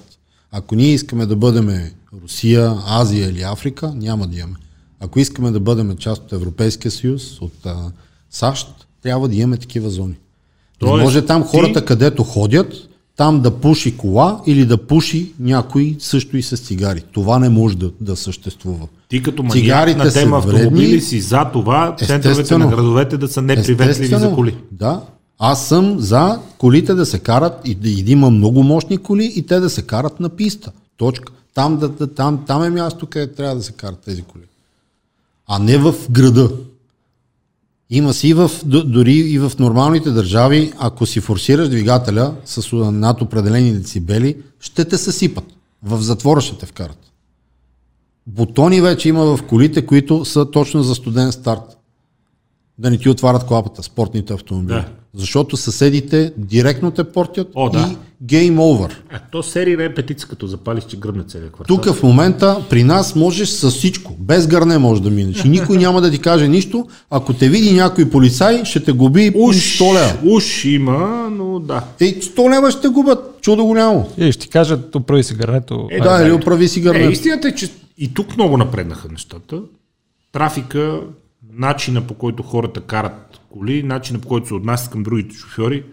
Ако 0.52 0.76
ние 0.76 0.88
искаме 0.88 1.26
да 1.26 1.36
бъдем 1.36 1.92
Русия, 2.24 2.78
Азия 2.88 3.30
или 3.30 3.42
Африка, 3.42 3.94
няма 3.96 4.28
да 4.28 4.38
имаме. 4.38 4.56
Ако 5.00 5.20
искаме 5.20 5.52
да 5.52 5.60
бъдем 5.60 5.98
част 5.98 6.24
от 6.24 6.34
Европейския 6.34 6.92
съюз, 6.92 7.42
от 7.42 7.66
а, 7.66 7.92
САЩ, 8.30 8.88
трябва 9.02 9.28
да 9.28 9.36
имаме 9.36 9.58
такива 9.58 9.90
зони. 9.90 10.16
Тоест, 10.80 10.98
не 10.98 11.04
може 11.04 11.26
там 11.26 11.42
ти- 11.44 11.48
хората, 11.48 11.86
където 11.86 12.24
ходят, 12.24 12.74
там 13.18 13.42
да 13.42 13.52
пуши 13.52 13.98
кола 13.98 14.42
или 14.46 14.66
да 14.66 14.78
пуши 14.78 15.34
някой 15.40 15.96
също 16.00 16.38
и 16.38 16.44
с 16.44 16.58
цигари. 16.58 17.02
Това 17.12 17.40
не 17.40 17.50
може 17.50 17.78
да, 17.78 17.92
да 18.02 18.16
съществува. 18.16 18.88
Ти 19.10 19.24
като 19.24 19.44
Цигарите 19.52 19.98
на 19.98 20.12
тема 20.12 20.38
автомобили 20.38 21.02
си 21.02 21.22
за 21.22 21.46
това 21.54 21.96
центровете 21.96 22.58
на 22.58 22.68
градовете 22.68 23.18
да 23.18 23.28
са 23.28 23.42
неприветливи 23.42 24.16
за 24.16 24.32
коли. 24.32 24.58
Да. 24.72 25.02
Аз 25.40 25.68
съм 25.68 26.00
за 26.00 26.40
колите 26.58 26.94
да 26.94 27.06
се 27.06 27.20
карат 27.20 27.62
и 27.66 27.76
да, 27.76 27.90
и 27.90 28.04
да 28.04 28.12
има 28.12 28.30
много 28.30 28.64
мощни 28.64 28.98
коли 28.98 29.34
и 29.36 29.46
те 29.46 29.60
да 29.60 29.70
се 29.70 29.82
карат 29.82 30.20
на 30.20 30.30
писта. 30.30 30.72
Точка. 30.98 31.34
Там, 31.54 31.78
да, 31.78 32.08
там, 32.08 32.44
там 32.48 32.64
е 32.64 32.70
място, 32.70 33.08
където 33.08 33.36
трябва 33.36 33.56
да 33.56 33.64
се 33.64 33.72
карат 33.72 34.00
тези 34.00 34.22
коли. 34.22 34.44
А 35.48 35.60
не 35.60 35.78
в 35.78 35.96
града. 36.12 36.52
Има 37.96 38.14
си 38.14 38.28
и 38.28 38.34
в, 38.34 38.52
дори 38.66 39.14
и 39.14 39.40
в 39.40 39.52
нормалните 39.60 40.12
държави, 40.12 40.74
ако 40.80 41.06
си 41.06 41.20
форсираш 41.22 41.70
двигателя 41.70 42.36
с 42.46 42.76
над 42.76 43.22
определени 43.22 43.74
децибели, 43.74 44.38
ще 44.60 44.86
те 44.86 44.98
съсипат. 44.98 45.44
В 45.84 46.02
затвора 46.02 46.42
ще 46.42 46.58
те 46.58 46.66
вкарат. 46.66 46.98
Бутони 48.28 48.82
вече 48.82 49.10
има 49.10 49.26
в 49.26 49.44
колите, 49.44 49.86
които 49.86 50.26
са 50.26 50.52
точно 50.52 50.84
за 50.84 50.96
студен 50.96 51.32
старт. 51.32 51.78
да 52.78 52.90
не 52.90 52.98
ти 52.98 53.10
отварят 53.10 53.44
клапата, 53.44 53.84
спортните 53.84 54.34
автомобили. 54.34 54.78
Да. 54.78 54.90
Защото 55.16 55.58
съседите 55.58 56.34
директно 56.38 56.92
те 56.92 57.04
портят 57.04 57.48
О, 57.56 57.70
да. 57.70 57.90
и 57.92 57.98
гейм 58.26 58.58
over. 58.58 58.92
Е, 59.12 59.18
то 59.32 59.44
серия 59.44 59.78
не 59.78 59.84
е 59.84 59.94
петица, 59.94 60.28
като 60.28 60.48
запалиш, 60.48 60.84
че 60.84 60.98
гръмне 60.98 61.24
целият 61.24 61.52
квартал. 61.52 61.78
Тук 61.78 61.94
в 61.94 62.04
момента 62.04 62.64
при 62.70 62.84
нас 62.84 63.16
можеш 63.16 63.50
с 63.50 63.72
всичко. 63.72 64.16
Без 64.20 64.48
гърне 64.48 64.78
можеш 64.78 65.02
да 65.04 65.10
минеш. 65.10 65.46
И 65.46 65.50
никой 65.50 65.78
няма 65.78 66.02
да 66.02 66.12
ти 66.12 66.20
каже 66.20 66.48
нищо. 66.48 66.88
Ако 67.10 67.34
те 67.34 67.50
види 67.50 67.72
някой 67.74 68.10
полицай, 68.10 68.66
ще 68.66 68.84
те 68.84 68.92
губи 68.92 69.32
уж 69.36 69.56
100 69.56 69.94
лева. 69.94 70.36
Уж 70.36 70.66
има, 70.66 71.30
но 71.32 71.60
да. 71.60 71.84
Ей, 72.00 72.20
100 72.20 72.56
лева 72.56 72.72
ще 72.72 72.88
губят. 72.88 73.20
Чудо 73.42 73.66
голямо. 73.66 74.10
И 74.18 74.32
ще 74.32 74.42
ти 74.42 74.50
кажат, 74.50 74.96
оправи 74.96 75.24
си 75.24 75.34
гърнето. 75.34 75.88
Е, 75.92 76.00
да, 76.00 76.24
или 76.24 76.32
оправи 76.32 76.68
си 76.68 76.80
Е, 76.80 76.84
гърне. 76.84 77.12
истината 77.12 77.48
е, 77.48 77.56
че 77.56 77.70
и 77.98 78.14
тук 78.14 78.38
много 78.38 78.58
напреднаха 78.58 79.08
нещата. 79.12 79.62
Трафика, 80.32 81.00
начина 81.58 82.02
по 82.02 82.14
който 82.14 82.44
хората 82.44 82.82
карат 82.82 83.40
коли, 83.50 83.84
начина 83.84 84.20
по 84.20 84.28
който 84.28 84.48
се 84.48 84.54
отнасят 84.54 84.92
към 84.92 85.04
другите 85.04 85.36
шофьори 85.36 85.84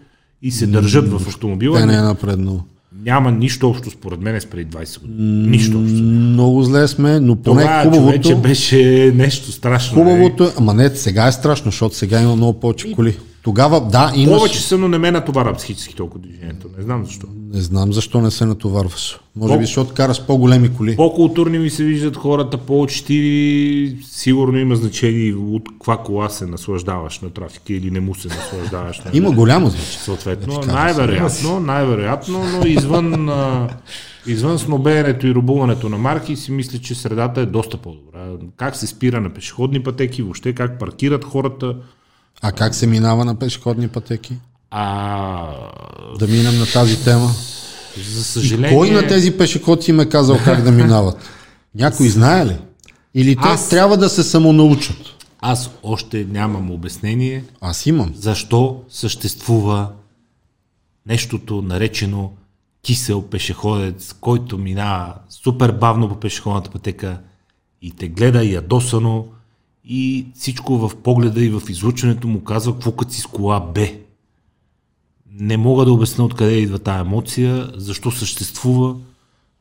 и 0.41 0.51
се 0.51 0.67
държат 0.67 1.07
в 1.11 1.27
автомобила, 1.27 1.79
Те 1.79 1.85
не 1.85 1.93
е 1.93 2.01
напреднало. 2.01 2.59
няма 3.05 3.31
нищо 3.31 3.69
общо 3.69 3.89
според 3.91 4.21
мен 4.21 4.41
с 4.41 4.45
преди 4.45 4.71
20 4.77 5.01
години. 5.01 5.47
Нищо 5.47 5.79
общо. 5.79 5.97
Много 6.03 6.63
зле 6.63 6.87
сме, 6.87 7.19
но 7.19 7.35
поне 7.35 7.61
Това 7.61 7.83
хубавото... 7.83 8.11
човече 8.11 8.35
беше 8.35 9.11
нещо 9.15 9.51
страшно. 9.51 9.97
Хубавото 9.97 10.43
е, 10.43 10.47
ама 10.57 10.73
не, 10.73 10.89
сега 10.89 11.27
е 11.27 11.31
страшно, 11.31 11.71
защото 11.71 11.95
сега 11.95 12.21
има 12.21 12.35
много 12.35 12.59
повече 12.59 12.91
коли. 12.91 13.17
Тогава, 13.43 13.81
да, 13.81 14.11
имаш... 14.15 14.37
Повече 14.37 14.61
са, 14.61 14.77
но 14.77 14.87
не 14.87 14.97
ме 14.97 15.11
натоварва 15.11 15.53
психически 15.53 15.95
толкова 15.95 16.19
движението. 16.19 16.67
Не 16.77 16.83
знам 16.83 17.05
защо. 17.05 17.27
Не 17.53 17.61
знам 17.61 17.93
защо 17.93 18.21
не 18.21 18.31
се 18.31 18.45
натоварваш. 18.45 19.19
Може 19.35 19.57
би, 19.57 19.65
защото 19.65 19.93
караш 19.93 20.25
по-големи 20.25 20.73
коли. 20.73 20.95
По-културни 20.95 21.59
ми 21.59 21.69
се 21.69 21.83
виждат 21.83 22.17
хората, 22.17 22.57
по-учтиви, 22.57 23.97
сигурно 24.05 24.57
има 24.57 24.75
значение 24.75 25.33
от 25.33 25.63
каква 25.69 25.97
кола 25.97 26.29
се 26.29 26.45
наслаждаваш 26.45 27.19
на 27.19 27.29
трафика 27.29 27.73
или 27.73 27.91
не 27.91 27.99
му 27.99 28.15
се 28.15 28.27
наслаждаваш. 28.27 28.99
на 28.99 29.11
Има 29.13 29.31
голямо 29.31 29.69
значение. 29.69 29.91
Съответно, 29.91 30.55
кажа, 30.55 30.71
най-вероятно, 30.71 31.59
най-вероятно, 31.59 32.43
но 32.43 32.67
извън, 32.67 33.29
извън 34.27 34.59
снобеенето 34.59 35.27
и 35.27 35.33
рубуването 35.33 35.89
на 35.89 35.97
марки 35.97 36.35
си 36.35 36.51
мисля, 36.51 36.79
че 36.79 36.95
средата 36.95 37.41
е 37.41 37.45
доста 37.45 37.77
по-добра. 37.77 38.45
Как 38.57 38.75
се 38.75 38.87
спира 38.87 39.21
на 39.21 39.29
пешеходни 39.29 39.83
пътеки, 39.83 40.21
въобще 40.21 40.53
как 40.53 40.79
паркират 40.79 41.25
хората. 41.25 41.75
А 42.41 42.51
как 42.51 42.75
се 42.75 42.87
минава 42.87 43.25
на 43.25 43.35
пешеходни 43.35 43.87
пътеки? 43.87 44.33
А, 44.71 45.47
Да 46.19 46.27
минем 46.27 46.59
на 46.59 46.65
тази 46.65 47.03
тема. 47.03 47.29
за 48.05 48.23
съжаление... 48.23 48.77
Кой 48.77 48.89
на 48.91 49.07
тези 49.07 49.31
пешеходци 49.31 49.91
им 49.91 49.99
е 49.99 50.05
казал 50.05 50.37
как 50.45 50.63
да 50.63 50.71
минават? 50.71 51.17
Някой 51.75 52.09
знае 52.09 52.45
ли? 52.45 52.57
Или 53.13 53.35
те 53.35 53.41
Аз- 53.43 53.69
трябва 53.69 53.97
да 53.97 54.09
се 54.09 54.23
самонаучат? 54.23 54.97
Аз 55.41 55.69
още 55.83 56.25
нямам 56.25 56.71
обяснение 56.71 57.43
Аз 57.61 57.85
имам. 57.85 58.13
защо 58.15 58.81
съществува 58.89 59.89
нещото 61.05 61.61
наречено 61.61 62.31
кисел 62.83 63.21
пешеходец, 63.21 64.13
който 64.13 64.57
минава 64.57 65.13
супер 65.29 65.71
бавно 65.71 66.09
по 66.09 66.15
пешеходната 66.15 66.69
пътека 66.69 67.19
и 67.81 67.91
те 67.91 68.07
гледа 68.07 68.43
ядосано 68.43 69.25
и 69.85 70.25
всичко 70.35 70.77
в 70.77 70.91
погледа 71.03 71.43
и 71.43 71.49
в 71.49 71.61
излучването 71.69 72.27
му 72.27 72.43
казва 72.43 72.73
какво 72.73 72.91
като 72.91 73.13
си 73.13 73.21
с 73.21 73.25
кола 73.25 73.59
Б. 73.59 73.87
Не 75.39 75.57
мога 75.57 75.85
да 75.85 75.91
обясня 75.91 76.23
откъде 76.25 76.53
идва 76.53 76.79
тази 76.79 76.99
емоция, 76.99 77.69
защо 77.77 78.11
съществува, 78.11 78.95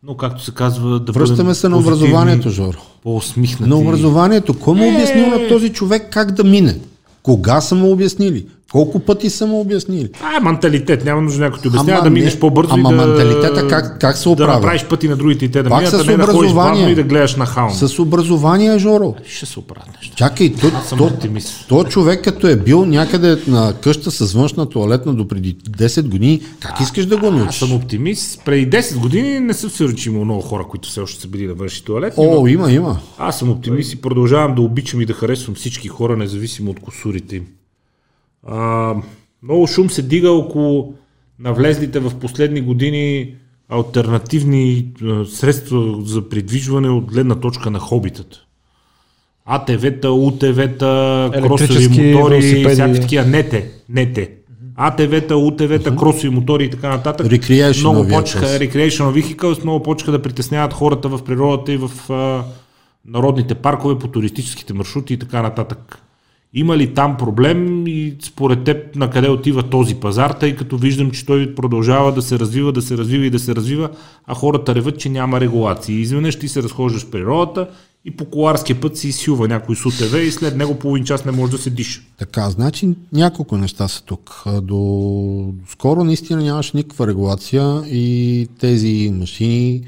но 0.02 0.16
както 0.16 0.44
се 0.44 0.55
казва 0.55 1.01
да 1.01 1.12
Връщаме 1.12 1.55
се 1.55 1.68
на 1.68 1.78
образованието, 1.78 2.51
Жоро. 2.51 2.78
по-усмихнати. 3.02 3.70
На 3.70 3.76
образованието. 3.76 4.59
Кой 4.59 4.74
му 4.74 4.84
е 4.84 4.94
обяснил 4.94 5.24
Е. 5.24 5.26
на 5.26 5.48
този 5.48 5.72
човек 5.72 6.09
как 6.12 6.32
да 6.32 6.44
мине? 6.44 6.78
Кога 7.22 7.60
са 7.60 7.74
му 7.74 7.92
обяснили? 7.92 8.47
Колко 8.72 8.98
пъти 8.98 9.30
са 9.30 9.47
му 9.47 9.60
обяснили? 9.60 10.09
А, 10.22 10.36
е 10.36 10.40
менталитет. 10.40 11.05
Няма 11.05 11.20
нужда 11.20 11.40
някой 11.40 11.59
да 11.59 11.62
ти 11.62 11.68
обяснява 11.68 11.92
Ама 11.92 12.05
да 12.05 12.10
не. 12.10 12.14
минеш 12.14 12.38
по-бързо 12.38 12.74
Ама 12.74 12.92
и 12.92 12.97
да... 12.97 13.06
менталитета 13.06 13.68
как- 13.68 14.01
как 14.01 14.16
се 14.16 14.24
Да 14.24 14.30
оправя? 14.30 14.52
направиш 14.52 14.84
пъти 14.84 15.09
на 15.09 15.16
другите 15.16 15.44
и 15.44 15.48
те 15.48 15.62
да 15.62 15.68
Пак 15.68 15.78
минат, 15.80 15.94
а 15.94 16.05
не 16.06 16.16
да 16.16 16.26
ходиш 16.26 16.52
бавно 16.52 16.88
и 16.88 16.94
да 16.94 17.02
гледаш 17.02 17.36
на 17.36 17.47
хаун. 17.47 17.70
С 17.72 17.98
образование, 17.98 18.78
Жоро. 18.78 19.14
Ще 19.26 19.47
се 19.47 19.59
оправят 19.59 19.88
неща. 19.97 20.14
Чакай, 20.16 20.52
то, 20.52 20.66
Аз 20.74 20.88
то, 20.90 21.05
оптимист. 21.05 21.68
то 21.68 21.84
човек 21.84 22.24
като 22.24 22.47
е 22.47 22.56
бил 22.56 22.86
някъде 22.86 23.38
на 23.47 23.74
къща 23.74 24.10
с 24.10 24.32
външна 24.32 24.66
туалетна 24.66 25.14
до 25.14 25.28
преди 25.28 25.55
10 25.56 26.02
години, 26.02 26.40
как 26.60 26.80
искаш 26.80 27.06
да 27.06 27.16
го 27.16 27.26
Аз 27.26 27.32
научиш? 27.32 27.59
съм 27.59 27.72
оптимист. 27.72 28.42
Преди 28.44 28.70
10 28.72 28.98
години 28.98 29.40
не 29.40 29.55
съм 29.55 29.70
сигурен, 29.70 29.97
че 29.97 30.09
има 30.10 30.24
много 30.24 30.40
хора, 30.40 30.64
които 30.64 30.88
все 30.88 31.01
още 31.01 31.20
са 31.22 31.28
били 31.28 31.47
на 31.47 31.55
външни 31.55 31.84
туалети. 31.84 32.14
но 32.18 32.40
О, 32.40 32.47
има, 32.47 32.72
има. 32.72 32.98
Аз 33.18 33.38
съм 33.38 33.51
оптимист 33.51 33.92
и 33.92 33.97
продължавам 33.97 34.55
да 34.55 34.62
обичам 34.62 35.01
и 35.01 35.06
да 35.06 35.12
харесвам 35.12 35.55
всички 35.55 35.88
хора, 35.88 36.16
независимо 36.16 36.70
от 36.70 36.80
косурите 36.80 37.36
им. 37.36 37.44
А, 38.46 38.94
много 39.42 39.66
шум 39.66 39.90
се 39.90 40.02
дига 40.02 40.30
около 40.30 40.94
навлезлите 41.38 42.00
в 42.00 42.18
последни 42.18 42.60
години 42.60 43.34
альтернативни 43.68 44.86
средства 45.26 45.96
за 46.04 46.28
придвижване 46.28 46.88
от 46.90 47.04
гледна 47.04 47.34
точка 47.34 47.70
на 47.70 47.78
хобитата. 47.78 48.38
АТВ-та, 49.46 50.08
УТВ-та, 50.08 51.30
кросови 51.34 51.88
мотори, 51.88 52.12
велосипеди. 52.14 52.68
всякакви 52.74 53.00
такива, 53.00 53.24
не 53.24 53.48
те, 53.48 53.70
не 53.88 54.12
те. 54.12 54.30
АТВ-та, 54.76 55.34
УТВ-та, 55.36 55.96
кросови 55.96 56.30
мотори 56.30 56.64
и 56.64 56.70
така 56.70 56.88
нататък. 56.88 57.26
Recreational 57.26 57.90
много 57.90 58.08
почнаха, 58.08 58.46
recreational 58.46 59.22
vehicles, 59.22 59.62
много 59.62 59.82
почнаха 59.82 60.12
да 60.12 60.22
притесняват 60.22 60.72
хората 60.72 61.08
в 61.08 61.24
природата 61.24 61.72
и 61.72 61.76
в 61.76 62.12
а, 62.12 62.44
народните 63.06 63.54
паркове, 63.54 63.98
по 63.98 64.08
туристическите 64.08 64.74
маршрути 64.74 65.14
и 65.14 65.18
така 65.18 65.42
нататък. 65.42 65.98
Има 66.55 66.77
ли 66.77 66.94
там 66.94 67.16
проблем 67.16 67.86
и 67.86 68.14
според 68.22 68.64
теб 68.64 68.97
на 68.97 69.10
къде 69.10 69.28
отива 69.28 69.62
този 69.62 69.94
пазар, 69.94 70.31
тъй 70.31 70.56
като 70.56 70.77
виждам, 70.77 71.10
че 71.10 71.27
той 71.27 71.55
продължава 71.55 72.12
да 72.12 72.22
се 72.22 72.39
развива, 72.39 72.72
да 72.72 72.82
се 72.82 72.98
развива 72.98 73.27
и 73.27 73.31
да 73.31 73.39
се 73.39 73.55
развива, 73.55 73.90
а 74.27 74.35
хората 74.35 74.74
реват, 74.74 74.98
че 74.98 75.09
няма 75.09 75.40
регулации. 75.40 76.01
Изведнъж 76.01 76.39
ти 76.39 76.48
се 76.48 76.62
разхождаш 76.62 77.02
в 77.02 77.10
природата 77.10 77.68
и 78.05 78.10
по 78.10 78.24
коларския 78.24 78.81
път 78.81 78.97
си 78.97 79.09
изсилва 79.09 79.48
някой 79.48 79.77
с 79.77 79.86
УТВ 79.86 80.18
и 80.18 80.31
след 80.31 80.56
него 80.56 80.78
половин 80.78 81.05
час 81.05 81.24
не 81.24 81.32
може 81.32 81.52
да 81.52 81.59
се 81.59 81.70
диша. 81.70 82.02
Така, 82.18 82.51
значи 82.51 82.89
няколко 83.12 83.56
неща 83.56 83.89
са 83.89 84.02
тук. 84.02 84.43
До, 84.47 84.60
до 84.62 85.52
скоро 85.68 86.05
наистина 86.05 86.43
нямаше 86.43 86.77
никаква 86.77 87.06
регулация 87.06 87.82
и 87.86 88.48
тези 88.59 89.12
машини 89.14 89.82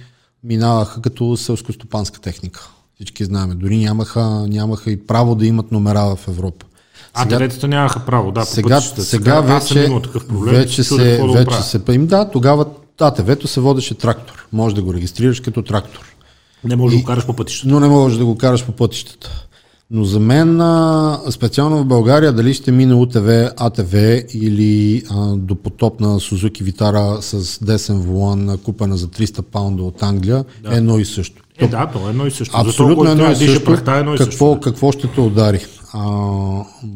минаваха 0.45 1.01
като 1.01 1.37
селскостопанска 1.37 2.21
техника. 2.21 2.71
Всички 3.03 3.25
знаем. 3.25 3.51
Дори 3.55 3.77
нямаха, 3.77 4.47
нямаха 4.49 4.91
и 4.91 5.07
право 5.07 5.35
да 5.35 5.47
имат 5.47 5.73
номера 5.73 6.17
в 6.17 6.29
Европа. 6.29 6.67
А 7.15 7.27
ТВ-тата 7.27 7.67
нямаха 7.67 8.01
право, 8.01 8.33
да, 8.33 8.45
сега, 8.45 8.77
пътищата. 8.77 9.05
сега 9.05 9.45
аз 9.49 9.69
съм 9.69 9.77
вече, 9.77 9.87
имал 9.87 10.01
такъв 10.01 10.29
проблем. 10.29 10.55
вече 10.55 10.85
се, 10.85 11.17
да 11.17 11.33
вече 11.33 11.63
се, 11.63 11.81
им 11.91 12.07
да, 12.07 12.31
тогава 12.31 12.67
АТВ-то 13.01 13.49
се 13.49 13.61
водеше 13.61 13.95
трактор. 13.95 14.47
Може 14.53 14.75
да 14.75 14.83
го 14.83 14.95
регистрираш 14.95 15.41
като 15.41 15.63
трактор. 15.63 16.17
Не 16.65 16.77
можеш 16.77 16.97
да 16.97 17.03
го 17.03 17.07
караш 17.07 17.27
по 17.27 17.33
пътищата. 17.33 17.73
но 17.73 17.81
не 17.81 17.89
можеш 17.89 18.19
да 18.19 18.25
го 18.25 18.39
караш 18.39 18.67
по 18.67 18.73
пътищата. 18.73 19.47
Но 19.91 20.05
за 20.05 20.21
мен, 20.21 20.61
а, 20.61 21.21
специално 21.31 21.79
в 21.79 21.85
България, 21.85 22.33
дали 22.33 22.55
ще 22.55 22.73
мине 22.73 22.95
УТВ, 22.95 23.51
АТВ 23.57 24.23
или 24.35 25.03
а, 25.11 25.37
до 25.37 25.55
потопна 25.55 26.21
Сузуки 26.21 26.65
Витара 26.65 27.19
с 27.21 27.65
десен 27.65 28.01
волан, 28.01 28.51
а, 28.51 28.59
купена 28.59 28.97
за 28.97 29.07
300 29.07 29.43
паунда 29.43 29.83
от 29.83 30.03
Англия, 30.03 30.45
е 30.71 30.77
едно 30.77 30.99
и 30.99 31.05
също. 31.05 31.43
Е, 31.65 31.69
да, 31.69 31.87
то 31.87 32.07
е 32.07 32.11
едно 32.11 32.27
и 32.27 32.31
също. 32.31 32.57
Абсолютно 32.59 33.11
едно 33.11 33.31
и 33.31 33.35
диша 33.35 33.53
също. 33.53 33.65
прахта, 33.65 33.97
е 33.97 33.99
едно 33.99 34.15
и 34.15 34.19
също. 34.19 34.61
Какво, 34.63 34.93
ще 34.93 35.07
те 35.09 35.21
удари? 35.21 35.67
А, 35.93 36.01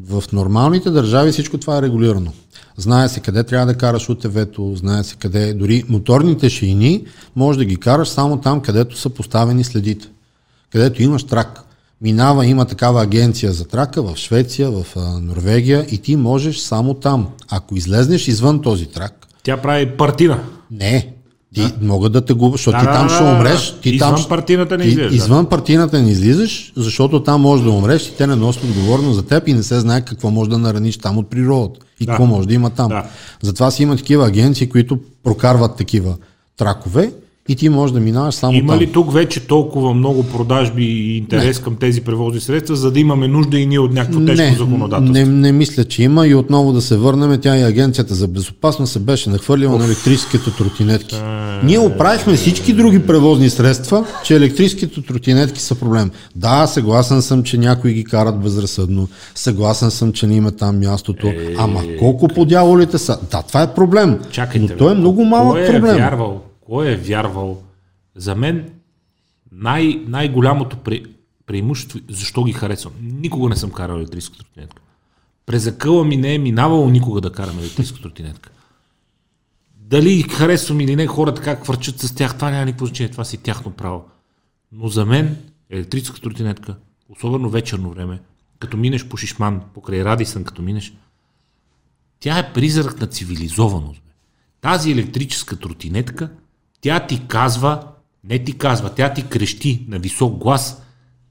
в 0.09 0.25
нормалните 0.33 0.91
държави 0.91 1.33
всичко 1.33 1.59
това 1.59 1.79
е 1.79 1.83
регулирано. 1.83 2.33
Знае 2.77 3.09
се 3.09 3.21
къде 3.21 3.45
трябва 3.45 3.67
да 3.67 3.75
караш 3.75 4.09
УТВ-то, 4.09 4.73
знае 4.77 5.05
се 5.05 5.17
къде, 5.17 5.55
дори 5.55 5.85
моторните 5.89 6.51
шейни, 6.51 7.05
може 7.37 7.59
да 7.59 7.65
ги 7.65 7.77
караш 7.77 8.09
само 8.09 8.37
там, 8.41 8.61
където 8.61 8.99
са 8.99 9.11
поставени 9.11 9.65
следите. 9.65 10.09
Където 10.73 11.03
имаш 11.03 11.25
трак. 11.25 11.63
Минава, 12.03 12.47
има 12.47 12.65
такава 12.65 13.03
агенция 13.03 13.53
за 13.53 13.69
трака 13.69 14.03
в 14.03 14.17
Швеция, 14.17 14.71
в 14.71 14.85
Норвегия 15.21 15.87
и 15.91 15.99
ти 15.99 16.17
можеш 16.17 16.59
само 16.59 16.95
там. 16.95 17.29
Ако 17.51 17.77
излезнеш 17.77 18.29
извън 18.29 18.63
този 18.63 18.87
трак, 18.87 19.27
Тя 19.43 19.57
прави 19.57 19.97
партина. 19.97 20.41
не. 20.71 21.16
Ти 21.57 21.73
могат 21.83 22.13
да 22.13 22.21
те 22.21 22.33
губят, 22.33 22.53
защото 22.53 22.77
Да, 22.77 22.81
ти 22.81 22.87
да, 22.87 22.93
там 22.93 23.07
да, 23.07 23.15
ще 23.15 23.25
да, 23.25 23.31
да. 23.31 23.37
умреш. 23.37 23.75
Ти 23.83 23.91
Извън 23.91 24.15
там, 24.15 24.25
партийната 24.29 24.79
не 24.79 24.85
ти 24.85 24.89
излизаш, 24.89 25.11
да. 25.11 25.17
Извън 25.17 25.47
партийната 25.47 26.03
не 26.03 26.11
излизаш, 26.11 26.73
защото 26.77 27.23
там 27.23 27.41
можеш 27.41 27.65
да 27.65 27.71
умреш 27.71 28.07
и 28.07 28.17
те 28.17 28.27
не 28.27 28.37
носят 28.37 28.65
отговорност 28.65 29.17
за 29.17 29.23
теб 29.23 29.49
и 29.49 29.53
не 29.53 29.63
се 29.63 29.81
знае 29.81 30.01
какво 30.01 30.31
може 30.31 30.51
да 30.51 30.59
нараниш 30.59 30.99
там 30.99 31.19
от 31.19 31.31
природата. 31.31 31.81
И 32.01 32.05
Да. 32.07 32.13
какво 32.13 32.27
може 32.27 32.49
да 32.49 32.55
има 32.55 32.71
там. 32.71 32.89
Да. 32.89 33.05
Затова 33.43 33.71
си 33.71 33.83
има 33.83 33.97
такива 33.97 34.27
агенции, 34.27 34.69
които 34.69 34.99
прокарват 35.25 35.77
такива 35.77 36.15
тракове 36.57 37.13
И 37.49 37.57
ти 37.57 37.69
можеш 37.69 37.95
да 37.95 38.01
минаваш 38.01 38.35
само 38.35 38.59
Има 38.59 38.73
там. 38.73 38.81
ли 38.81 38.93
тук 38.93 39.13
вече 39.13 39.41
толкова 39.41 39.95
много 39.95 40.23
продажби 40.23 40.85
и 40.85 41.17
интерес 41.17 41.59
към 41.59 41.77
тези 41.77 42.01
превозни 42.01 42.41
средства, 42.41 42.77
за 42.77 42.91
да 42.91 43.01
имаме 43.01 43.29
нужда 43.29 43.59
и 43.59 43.67
ние 43.67 43.79
от 43.79 43.93
някакво 43.93 44.21
тежко 44.21 44.45
не, 44.45 44.57
законодателство? 44.59 45.13
не, 45.13 45.25
не 45.25 45.53
мисля, 45.53 45.85
че 45.85 46.03
има 46.03 46.27
и 46.27 46.35
отново 46.35 46.73
да 46.73 46.81
се 46.81 46.97
върнем, 46.97 47.41
тя 47.41 47.57
и 47.57 47.63
агенцията 47.63 48.15
за 48.15 48.29
безопасност 48.29 48.93
се 48.93 48.99
беше 48.99 49.31
нахвърлила 49.31 49.79
на 49.79 49.85
електрическите 49.85 50.51
тротинетки. 50.59 51.17
Ние 51.65 51.79
оправихме 51.79 52.37
всички 52.37 52.73
други 52.73 53.07
превозни 53.07 53.51
средства, 53.51 54.07
че 54.25 54.37
електрическите 54.37 55.03
тротинетки 55.03 55.61
са 55.61 55.75
проблем. 55.75 56.11
Да, 56.37 56.67
съгласен 56.67 57.23
съм, 57.23 57.43
че 57.43 57.59
някои 57.59 57.93
ги 57.93 58.05
карат 58.05 58.41
безразсъдно, 58.41 59.09
съгласен 59.35 59.91
съм, 59.91 60.13
че 60.13 60.27
не 60.27 60.37
има 60.37 60.53
там 60.53 60.79
мястото, 60.79 61.33
ама 61.59 61.83
колко 61.99 62.29
по 62.29 62.45
дяволите 62.45 62.99
са? 62.99 63.19
Да, 63.31 63.43
това 63.43 63.63
е 63.63 63.75
проблем, 63.75 64.19
Чакайте, 64.31 64.73
но 64.73 64.79
той 64.79 64.93
е 64.93 64.95
много 64.95 65.25
малък 65.25 65.57
кой 65.57 65.67
проблем. 65.67 65.95
Е 65.95 65.99
вярвал, 65.99 66.41
кой 66.67 66.93
е 66.93 66.97
вярвал? 66.97 67.63
За 68.15 68.35
мен 68.35 68.71
най- 69.53 70.05
най-голямото 70.07 70.77
пре, 70.77 71.03
преимущество, 71.47 72.01
защо 72.09 72.45
ги 72.45 72.53
харесвам? 72.53 72.93
Никога 73.01 73.49
не 73.49 73.57
съм 73.57 73.71
карал 73.71 73.97
електрическа 73.97 74.39
тротинетка. 74.39 74.83
През 75.47 75.67
акъла 75.67 76.05
ми 76.05 76.17
не 76.17 76.35
е 76.35 76.39
минавало 76.39 76.91
никога 76.91 77.21
да 77.21 77.33
карам 77.33 77.59
електрическа 77.59 78.03
тротинетка. 78.03 78.51
Дали 79.77 80.23
харесвам 80.23 80.81
или 80.81 80.97
не, 80.97 81.07
хората 81.07 81.43
как 81.43 81.67
върчат 81.67 82.01
с 82.01 82.15
тях, 82.15 82.35
това 82.35 82.51
няма 82.51 82.65
никакво 82.65 82.87
значение, 82.87 83.11
това 83.11 83.25
си 83.25 83.37
тяхно 83.37 83.73
право. 83.73 84.05
Но 84.73 84.89
за 84.89 85.07
мен 85.07 85.37
електрическа 85.71 86.21
тротинетка, 86.21 86.77
особено 87.09 87.51
вечерно 87.51 87.91
време, 87.91 88.21
като 88.59 88.77
минеш 88.77 89.07
по 89.07 89.17
Шишман, 89.17 89.63
покрай 89.75 90.05
Радисън, 90.05 90.45
като 90.45 90.63
минеш, 90.63 90.95
тя 92.21 92.39
е 92.39 92.53
призрак 92.53 93.01
на 93.01 93.07
цивилизованост. 93.07 94.03
Тази 94.61 94.93
електрическа 94.93 95.57
тротинетка, 95.57 96.31
тя 96.87 97.01
ти 97.01 97.23
казва, 97.29 97.79
не 98.29 98.39
ти 98.39 98.53
казва, 98.53 98.89
тя 98.89 99.09
ти 99.09 99.23
крещи 99.23 99.87
на 99.89 99.99
висок 99.99 100.39
глас, 100.39 100.83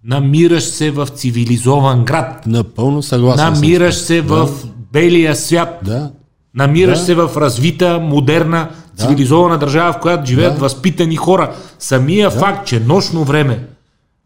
намираш 0.04 0.64
се 0.64 0.92
в 0.92 1.08
цивилизован 1.08 2.06
град, 2.06 2.44
Напълно 2.48 3.04
съгласен 3.04 3.54
намираш 3.54 3.96
се 3.96 4.22
в 4.22 4.50
белия 4.94 5.36
свят, 5.36 5.80
Да, 5.84 6.12
намираш 6.56 7.00
Да. 7.00 7.06
се 7.06 7.16
в 7.16 7.32
развита, 7.38 8.00
модерна, 8.00 8.70
цивилизована 8.98 9.58
държава, 9.58 9.94
в 9.94 10.00
която 10.00 10.26
живеят 10.26 10.54
Да. 10.54 10.60
възпитани 10.60 11.16
хора. 11.16 11.56
Самия 11.80 12.30
факт, 12.30 12.68
че 12.68 12.80
нощно 12.80 13.24
време, 13.24 13.64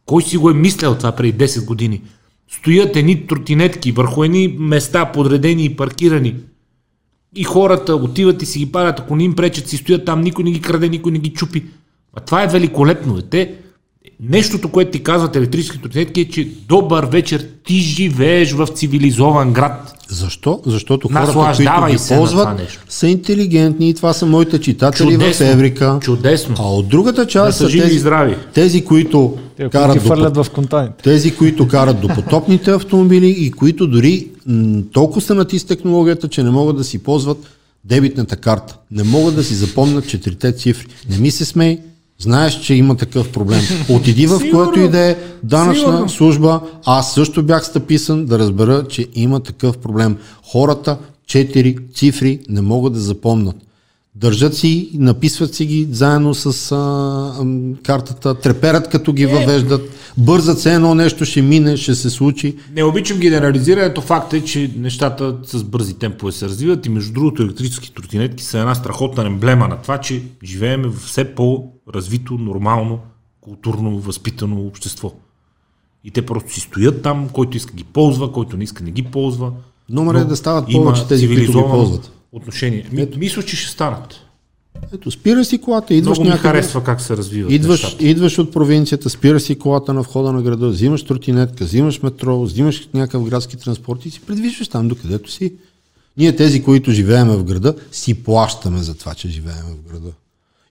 кой 0.06 0.22
си 0.23 0.38
го 0.38 0.49
е 0.49 0.53
мислял 0.53 0.95
това 0.95 1.11
преди 1.11 1.45
10 1.47 1.65
години, 1.65 2.01
стоят 2.51 2.95
едни 2.95 3.27
тротинетки 3.27 3.91
върху 3.91 4.23
едни 4.23 4.56
места, 4.60 5.06
подредени 5.06 5.65
и 5.65 5.76
паркирани. 5.76 6.35
И 7.35 7.43
хората 7.43 7.95
отиват 7.95 8.41
и 8.41 8.45
си 8.45 8.60
ги 8.60 8.72
парят, 8.72 8.99
ако 8.99 9.15
не 9.15 9.23
им 9.23 9.35
пречат, 9.35 9.68
си 9.68 9.77
стоят 9.77 10.06
там, 10.06 10.22
никой 10.22 10.43
не 10.43 10.51
ги 10.51 10.61
краде, 10.61 10.89
никой 10.89 11.11
не 11.11 11.19
ги 11.19 11.30
чупи. 11.30 11.64
А 12.15 12.19
това 12.19 12.43
е 12.43 12.47
великолепно. 12.47 13.14
Бе. 13.14 13.22
Те, 13.22 13.53
нещото, 14.23 14.69
което 14.69 14.91
ти 14.91 15.03
казват 15.03 15.35
електрически 15.35 15.81
тротинетки 15.81 16.22
е, 16.22 16.30
че 16.30 16.47
добър 16.68 17.06
вечер, 17.06 17.45
ти 17.65 17.76
живееш 17.76 18.51
в 18.51 18.68
цивилизован 18.68 19.53
град. 19.53 19.95
Защо? 20.10 20.61
Защото 20.65 21.07
хората, 21.07 21.34
които 21.56 21.91
ги 21.91 21.97
ползват, 22.07 22.60
са 22.89 23.07
интелигентни 23.07 23.89
и 23.89 23.93
това 23.93 24.14
са 24.14 24.26
моите 24.26 24.60
читатели 24.61 25.11
Чудесно. 25.11 25.45
в 25.45 25.49
Еврика. 25.49 25.97
Чудесно. 26.01 26.56
А 26.60 26.64
от 26.64 26.88
другата 26.89 27.22
Да 27.22 27.27
част 27.27 27.57
са 27.57 27.64
са 27.64 27.69
живи 27.69 27.84
и 27.84 27.88
тези, 27.88 27.99
здрави. 27.99 28.35
тези, 28.53 28.85
които 28.85 29.38
Те, 29.65 29.69
карат 29.69 29.94
ги 29.94 29.99
до, 29.99 30.07
фърлят 30.07 30.38
в 30.38 30.48
контайните. 30.53 31.03
тези, 31.03 31.36
които 31.36 31.68
карат 31.68 32.02
до 32.02 32.07
потопните 32.07 32.72
автомобили 32.72 33.30
и 33.30 33.52
които 33.52 33.88
дори 33.88 34.27
м, 34.45 34.81
толкова 34.94 35.22
са 35.22 35.36
натис 35.36 35.64
технологията, 35.65 36.27
че 36.27 36.44
не 36.44 36.49
могат 36.49 36.77
да 36.77 36.84
си 36.84 36.98
ползват 36.99 37.38
дебитната 37.86 38.36
карта. 38.36 38.77
Не 38.91 39.03
могат 39.03 39.36
да 39.36 39.44
си 39.44 39.56
запомнят 39.56 40.07
четирите 40.07 40.52
цифри. 40.52 40.88
Не 41.10 41.18
ми 41.18 41.31
се 41.31 41.45
смей, 41.45 41.80
знаеш, 42.19 42.60
че 42.61 42.73
има 42.73 42.95
такъв 42.95 43.31
проблем. 43.31 43.61
Отиди 43.90 44.27
в 44.27 44.40
Сигурно. 44.40 44.65
което 44.65 44.80
и 44.80 44.90
да 44.90 44.99
е 44.99 45.15
данъчна 45.44 45.76
Сигурно. 45.88 46.10
служба. 46.10 46.61
Аз 46.86 47.14
също 47.14 47.44
бях 47.44 47.65
стъписан 47.65 48.26
да 48.26 48.40
разбера, 48.40 48.86
че 48.90 49.07
има 49.14 49.40
такъв 49.40 49.77
проблем. 49.77 50.18
Хората 50.44 50.98
четири 51.27 51.77
цифри 51.95 52.40
не 52.49 52.61
могат 52.61 52.94
да 52.94 52.99
запомнят. 52.99 53.56
Държат 54.20 54.56
си, 54.56 54.90
написват 54.94 55.56
си 55.56 55.66
ги 55.66 55.88
заедно 55.91 56.34
с 56.34 56.72
а, 56.72 57.41
ам, 57.41 57.76
картата, 57.84 58.36
треперят 58.36 58.90
като 58.90 59.14
ги 59.14 59.26
въвеждат, 59.26 59.82
бързат 60.18 60.60
се 60.60 60.74
едно 60.74 60.96
нещо 60.96 61.26
ще 61.26 61.41
мине, 61.41 61.78
ще 61.78 61.96
се 61.96 62.10
случи. 62.10 62.56
Не 62.76 62.84
обичам 62.84 63.18
генерализирането. 63.18 64.02
Факт 64.02 64.34
е, 64.34 64.44
че 64.44 64.74
нещата 64.78 65.36
с 65.44 65.64
бързи 65.64 65.94
темпове 65.94 66.32
се 66.32 66.46
развиват 66.46 66.86
и 66.86 66.90
между 66.90 67.14
другото 67.14 67.44
електрически 67.44 67.94
тротинетки 67.94 68.44
са 68.44 68.60
една 68.60 68.76
страхотна 68.76 69.26
емблема 69.26 69.68
на 69.68 69.82
това, 69.82 69.98
че 69.98 70.24
живеем 70.44 70.82
в 70.82 71.06
все 71.06 71.36
по-развито, 71.36 72.34
нормално, 72.34 73.00
културно, 73.41 74.00
възпитано 74.00 74.62
общество. 74.62 75.12
И 76.04 76.12
те 76.12 76.26
просто 76.26 76.54
си 76.54 76.60
стоят 76.60 77.02
там, 77.02 77.30
който 77.34 77.58
иска 77.58 77.74
ги 77.74 77.84
ползва, 77.84 78.32
който 78.32 78.58
не 78.58 78.64
иска 78.64 78.84
не 78.84 78.91
ги 78.91 79.04
ползва. 79.04 79.52
Номер 79.90 80.16
е 80.16 80.24
да 80.24 80.36
стават 80.36 80.72
повече 80.72 81.08
тези, 81.08 81.28
които 81.28 81.52
ги 81.52 81.64
ползват. 81.70 82.12
Отношение. 82.31 82.85
Ми, 82.91 83.07
мисля, 83.18 83.43
че 83.43 83.56
ще 83.56 83.72
станат. 83.72 84.15
Ето, 84.93 85.11
спира 85.11 85.45
си 85.45 85.61
колата, 85.61 85.93
идваш 85.93 86.18
Много 86.18 86.30
ми 86.30 86.30
някъде, 86.30 86.47
харесва 86.47 86.84
как 86.84 87.01
се 87.01 87.18
развиват 87.18 87.51
идваш, 87.51 87.84
нещата. 87.84 88.06
идваш 88.06 88.39
от 88.39 88.51
провинцията, 88.51 89.10
спира 89.10 89.39
си 89.39 89.60
колата 89.60 89.93
на 89.93 90.01
входа 90.01 90.31
на 90.31 90.41
града, 90.41 90.68
взимаш 90.68 91.03
тротинетка, 91.03 91.64
взимаш 91.64 92.01
метро, 92.01 92.41
взимаш 92.41 92.89
някакъв 92.93 93.30
градски 93.30 93.57
транспорт 93.57 94.06
и 94.06 94.10
си 94.11 94.22
придвижваш 94.22 94.68
там 94.68 94.88
докъдето 94.88 95.31
си. 95.31 95.53
Ние 96.18 96.35
тези, 96.35 96.64
които 96.64 96.91
живееме 96.91 97.35
в 97.35 97.43
града, 97.43 97.76
си 97.91 98.23
плащаме 98.23 98.80
за 98.80 98.95
това, 98.97 99.14
че 99.14 99.30
живееме 99.30 99.73
в 99.84 99.91
града. 99.91 100.11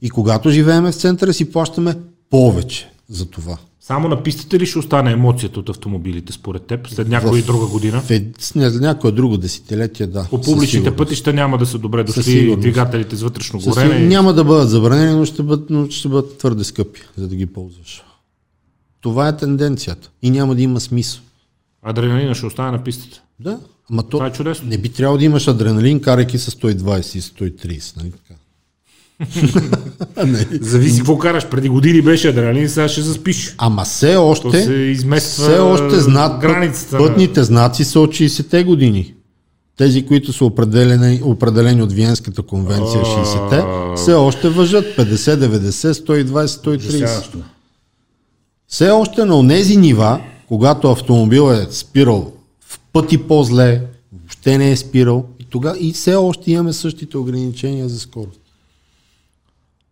И 0.02 0.10
когато 0.10 0.51
живееме 0.51 0.93
в 0.93 0.97
центъра, 0.97 1.32
си 1.32 1.52
плащаме 1.52 1.94
повече 2.30 2.90
за 3.10 3.26
това. 3.26 3.56
Само 3.80 4.09
на 4.09 4.22
пистите 4.22 4.60
ли 4.60 4.66
ще 4.66 4.78
остане 4.78 5.12
емоцията 5.12 5.60
от 5.60 5.68
автомобилите 5.68 6.32
според 6.32 6.62
теб 6.62 6.89
след 6.89 7.09
някоя 7.09 7.39
и 7.39 7.43
друга 7.43 7.66
година? 7.66 8.01
В 8.01 8.10
ед- 8.10 8.36
с 8.39 8.55
не- 8.55 8.70
някое 8.70 9.12
друго 9.12 9.36
десетилетие, 9.36 10.06
да. 10.06 10.26
По 10.30 10.36
със 10.36 10.47
публичните 10.47 10.97
пътища 10.97 11.32
няма 11.32 11.59
да 11.59 11.66
са 11.66 11.78
добре 11.78 12.06
Със 12.06 12.14
дошли 12.16 12.56
двигателите 12.56 13.16
с 13.16 13.22
вътрешно 13.22 13.60
Със 13.60 13.68
горене. 13.68 13.89
сигурност 13.89 14.09
Няма 14.09 14.32
да 14.32 14.44
бъдат 14.44 14.70
забранени, 14.70 15.12
но 15.12 15.24
ще 15.24 15.43
бъдат, 15.43 15.70
но 15.70 15.90
ще 15.90 16.09
бъдат 16.09 16.39
твърде 16.39 16.64
скъпи, 16.64 17.01
за 17.16 17.28
да 17.28 17.36
ги 17.36 17.47
ползваш. 17.47 18.02
Това 19.01 19.28
е 19.28 19.36
тенденцията. 19.36 20.10
И 20.22 20.30
няма 20.30 20.55
да 20.55 20.62
има 20.62 20.80
смисъл. 20.80 21.20
Адреналина 21.82 22.35
ще 22.35 22.47
остане 22.47 22.70
на 22.70 22.85
пистата. 22.85 23.22
Да, 23.40 23.59
ама 23.90 24.02
то 24.02 24.09
Това 24.09 24.26
е 24.26 24.32
чудесно. 24.32 24.68
не 24.68 24.78
би 24.78 24.89
трябвало 24.89 25.18
да 25.18 25.24
имаш 25.24 25.48
адреналин, 25.48 26.01
карайки 26.01 26.39
с 26.39 26.51
120 26.51 27.16
и 27.16 27.22
130, 27.22 27.97
нали 27.97 28.10
така? 28.10 28.38
не. 30.27 30.47
Зависи 30.61 30.99
какво 30.99 31.19
караш. 31.19 31.47
Преди 31.47 31.69
години 31.69 32.03
беше 32.03 32.28
адреналин, 32.28 32.69
сега 32.69 32.89
ще 32.89 33.03
заспиш. 33.03 33.55
Ама 33.59 33.85
все 33.85 34.16
още, 34.16 34.62
се 34.62 34.73
измества 34.73 35.45
все 35.45 35.59
още 35.59 36.01
знат, 36.01 36.40
границата 36.40 36.99
пътните 36.99 37.45
знаци 37.45 37.85
са 37.85 38.01
от 38.01 38.11
60-те 38.11 38.65
години. 38.65 39.15
Тези, 39.77 40.07
които 40.07 40.32
са 40.32 40.45
определени, 40.45 41.20
определени 41.24 41.82
от 41.82 41.93
Виенската 41.93 42.43
конвенция 42.43 43.03
60-те, 43.03 43.65
все 43.97 44.15
още 44.15 44.49
въжат 44.49 44.85
50, 44.85 45.15
90, 45.15 45.93
120, 45.93 46.47
130. 46.47 46.77
Ужасяващо. 46.77 47.39
Все 48.69 48.90
още 48.90 49.24
на 49.24 49.39
онези 49.39 49.77
нива, 49.77 50.20
когато 50.49 50.90
автомобил 50.90 51.53
е 51.53 51.66
спирал 51.70 52.32
в 52.61 52.81
пъти 52.93 53.19
по-зле, 53.19 53.82
въобще 54.12 54.59
не 54.59 54.70
е 54.70 54.77
спирал, 54.77 55.24
и, 55.40 55.45
тога, 55.45 55.74
и 55.81 55.93
все 55.93 56.15
още 56.15 56.51
имаме 56.51 56.73
същите 56.73 57.19
ограничения 57.19 57.89
за 57.89 58.01
скорост. 58.01 58.40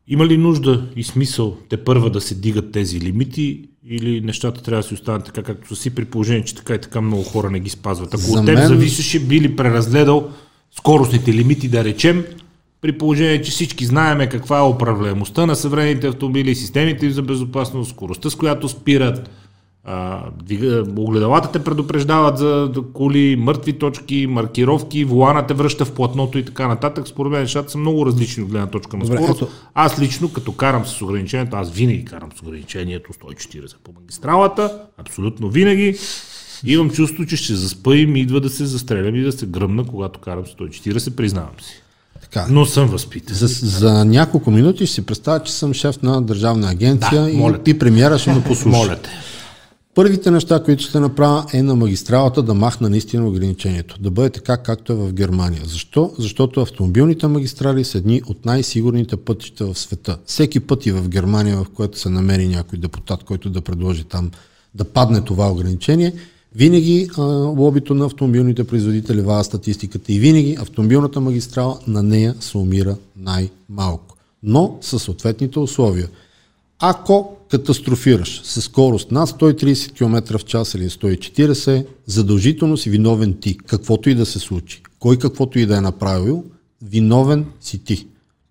Има 0.08 0.26
ли 0.26 0.36
нужда 0.36 0.86
и 0.96 1.04
смисъл 1.04 1.56
те 1.68 1.76
първа 1.76 2.10
да 2.10 2.20
се 2.20 2.34
дигат 2.34 2.72
тези 2.72 3.00
лимити 3.00 3.60
или 3.88 4.20
нещата 4.20 4.62
трябва 4.62 4.82
да 4.82 4.88
си 4.88 4.94
останат 4.94 5.24
така, 5.24 5.42
както 5.42 5.76
са 5.76 5.82
си, 5.82 5.94
при 5.94 6.04
положение, 6.04 6.44
че 6.44 6.54
така 6.54 6.74
и 6.74 6.78
така 6.80 7.00
много 7.00 7.22
хора 7.22 7.50
не 7.50 7.60
ги 7.60 7.70
спазват? 7.70 8.14
Ако 8.14 8.22
За 8.22 8.38
от 8.38 8.46
теб 8.46 8.54
мен- 8.58 8.68
зависеше, 8.68 9.20
би 9.20 9.40
ли 9.40 9.56
преразгледал 9.56 10.30
скоростните 10.78 11.32
лимити, 11.32 11.68
да 11.68 11.84
речем, 11.84 12.24
при 12.80 12.98
положение, 12.98 13.42
че 13.42 13.50
всички 13.50 13.86
знаеме 13.86 14.28
каква 14.28 14.58
е 14.58 14.68
управляемостта 14.68 15.46
на 15.46 15.56
съвременните 15.56 16.06
автомобили, 16.08 16.54
системите 16.54 17.10
за 17.10 17.22
безопасност, 17.22 17.90
скоростта, 17.90 18.30
с 18.30 18.34
която 18.34 18.68
спират, 18.68 19.30
а, 19.88 20.22
огледалата 20.96 21.52
те 21.52 21.64
предупреждават 21.64 22.38
за 22.38 22.70
коли, 22.92 23.36
мъртви 23.36 23.72
точки, 23.72 24.26
маркировки, 24.26 25.04
волана 25.04 25.46
те 25.46 25.54
връща 25.54 25.84
в 25.84 25.92
платното 25.92 26.38
и 26.38 26.44
така 26.44 26.68
нататък. 26.68 27.08
Според 27.08 27.32
мен 27.32 27.40
нещата 27.40 27.70
са 27.70 27.78
много 27.78 28.06
различни 28.06 28.42
от 28.42 28.48
гледна 28.48 28.66
точка 28.66 28.96
на 28.96 29.04
Добре, 29.04 29.16
скорост. 29.16 29.42
ето. 29.42 29.50
Аз 29.74 30.00
лично, 30.00 30.32
като 30.32 30.52
карам 30.52 30.86
с 30.86 31.02
ограничението, 31.02 31.56
аз 31.56 31.70
винаги 31.70 32.04
карам 32.04 32.28
с 32.36 32.42
ограничението 32.42 33.12
140 33.12 33.76
по 33.84 33.92
магистралата, 34.00 34.78
абсолютно 34.98 35.48
винаги. 35.48 35.98
Имам 36.64 36.90
чувство, 36.90 37.26
че 37.26 37.36
ще 37.36 37.54
заспа 37.54 37.96
и 37.96 38.06
ми 38.06 38.20
идва 38.20 38.40
да 38.40 38.50
се 38.50 38.66
застрелям 38.66 39.14
и 39.14 39.22
да 39.22 39.32
се 39.32 39.46
гръмна, 39.46 39.84
когато 39.86 40.20
карам 40.20 40.44
140, 40.44 41.10
признавам 41.10 41.60
си. 41.62 41.82
Така. 42.22 42.46
Но 42.50 42.66
съм 42.66 42.86
възпитан. 42.86 43.36
За, 43.36 43.46
за 43.46 44.04
няколко 44.04 44.50
минути 44.50 44.86
ще 44.86 44.94
си 44.94 45.06
представя, 45.06 45.42
че 45.42 45.52
съм 45.52 45.74
шеф 45.74 46.02
на 46.02 46.22
държавна 46.22 46.70
агенция 46.70 47.22
Да, 47.22 47.30
и, 47.30 47.70
и 47.70 47.78
премиера 47.78 48.18
ще 48.18 48.32
ме 48.32 48.42
послуша. 48.44 48.78
Моля 48.78 48.96
те. 48.96 49.10
Първите 49.96 50.30
неща, 50.30 50.62
които 50.62 50.82
ще 50.82 51.00
направя 51.00 51.44
е 51.52 51.62
на 51.62 51.76
магистралата 51.76 52.42
да 52.42 52.54
махна 52.54 52.88
наистина 52.88 53.28
ограничението. 53.28 53.96
Да 54.00 54.10
бъде 54.10 54.30
така, 54.30 54.56
както 54.56 54.92
е 54.92 54.96
в 54.96 55.12
Германия. 55.12 55.62
Защо? 55.64 56.12
Защото 56.18 56.60
автомобилните 56.60 57.26
магистрали 57.26 57.84
са 57.84 57.98
едни 57.98 58.22
от 58.26 58.44
най-сигурните 58.44 59.16
пътища 59.16 59.66
в 59.66 59.78
света. 59.78 60.18
Всеки 60.26 60.60
път 60.60 60.86
и 60.86 60.92
в 60.92 61.08
Германия, 61.08 61.56
в 61.56 61.66
което 61.74 61.98
се 61.98 62.08
намери 62.08 62.48
някой 62.48 62.78
депутат, 62.78 63.24
който 63.24 63.50
да 63.50 63.60
предложи 63.60 64.04
там 64.04 64.30
да 64.74 64.84
падне 64.84 65.20
това 65.20 65.52
ограничение, 65.52 66.12
винаги 66.54 67.08
а, 67.18 67.22
лобито 67.32 67.94
на 67.94 68.06
автомобилните 68.06 68.64
производители 68.64 69.20
ваа 69.20 69.44
статистиката 69.44 70.12
и 70.12 70.18
винаги 70.18 70.56
автомобилната 70.60 71.20
магистрала 71.20 71.78
на 71.86 72.02
нея 72.02 72.34
се 72.40 72.58
умира 72.58 72.96
най-малко. 73.16 74.16
Но 74.42 74.78
със 74.80 75.02
съответните 75.02 75.58
условия. 75.58 76.08
Ако 76.78 77.36
катастрофираш 77.50 78.40
със 78.44 78.64
скорост 78.64 79.10
над 79.10 79.28
130 79.28 79.92
км 79.92 80.38
в 80.38 80.44
час 80.44 80.74
или 80.74 80.90
140, 80.90 81.86
задължително 82.06 82.76
си 82.76 82.90
виновен 82.90 83.36
ти, 83.40 83.58
каквото 83.58 84.10
и 84.10 84.14
да 84.14 84.26
се 84.26 84.38
случи. 84.38 84.82
Кой 84.98 85.18
каквото 85.18 85.58
и 85.58 85.66
да 85.66 85.76
е 85.76 85.80
направил, 85.80 86.44
виновен 86.82 87.46
си 87.60 87.84
ти. 87.84 88.06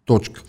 Точка. 0.06 0.42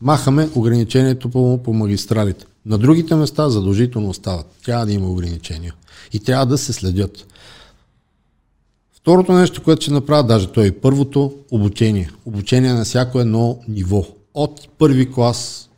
Махаме 0.00 0.48
ограничението 0.54 1.30
по, 1.30 1.60
по 1.64 1.72
магистралите. 1.72 2.44
На 2.66 2.78
другите 2.78 3.14
места 3.14 3.48
задължително 3.48 4.08
остават. 4.08 4.46
Трябва 4.64 4.86
да 4.86 4.92
има 4.92 5.10
ограничения. 5.10 5.74
И 6.12 6.20
трябва 6.20 6.46
да 6.46 6.58
се 6.58 6.72
следят. 6.72 7.26
Второто 8.92 9.32
нещо, 9.32 9.62
което 9.62 9.82
ще 9.82 9.92
направя, 9.92 10.24
даже 10.24 10.46
то 10.46 10.60
е 10.60 10.72
първото, 10.72 11.34
обучение. 11.50 12.10
Обучение 12.24 12.72
на 12.72 12.84
всяко 12.84 13.20
едно 13.20 13.58
ниво. 13.68 14.06
От 14.34 14.68
първи 14.78 15.12
клас 15.12 15.69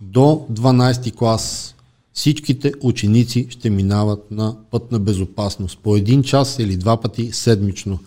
до 0.00 0.46
12 0.52 1.14
клас 1.14 1.74
всичките 2.12 2.72
ученици 2.82 3.46
ще 3.50 3.70
минават 3.70 4.30
на 4.30 4.56
път 4.70 4.92
на 4.92 4.98
безопасност 4.98 5.78
по 5.78 5.96
един 5.96 6.22
час 6.22 6.58
или 6.58 6.76
два 6.76 7.00
пъти 7.00 7.32
седмично. 7.32 7.98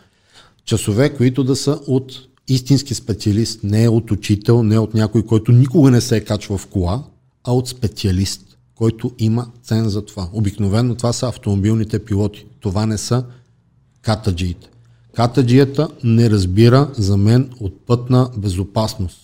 Часове, 0.65 1.13
които 1.13 1.43
да 1.43 1.55
са 1.55 1.79
от 1.87 2.27
истински 2.47 2.93
специалист, 2.93 3.63
не 3.63 3.89
от 3.89 4.11
учител, 4.11 4.63
не 4.63 4.79
от 4.79 4.93
някой, 4.93 5.25
който 5.25 5.51
никога 5.51 5.91
не 5.91 6.01
се 6.01 6.17
е 6.17 6.23
качва 6.23 6.57
в 6.57 6.67
кола, 6.67 7.03
а 7.43 7.53
от 7.53 7.67
специалист, 7.67 8.57
който 8.75 9.11
има 9.19 9.47
цен 9.63 9.89
за 9.89 10.05
това. 10.05 10.29
Обикновено 10.33 10.95
това 10.95 11.13
са 11.13 11.27
автомобилните 11.27 12.05
пилоти. 12.05 12.45
Това 12.59 12.85
не 12.85 12.97
са 12.97 13.25
катаджиите. 14.01 14.69
Катаджията 15.15 15.87
не 16.03 16.29
разбира 16.29 16.91
за 16.97 17.17
мен 17.17 17.49
от 17.59 17.85
пътна 17.85 18.29
безопасност. 18.37 19.22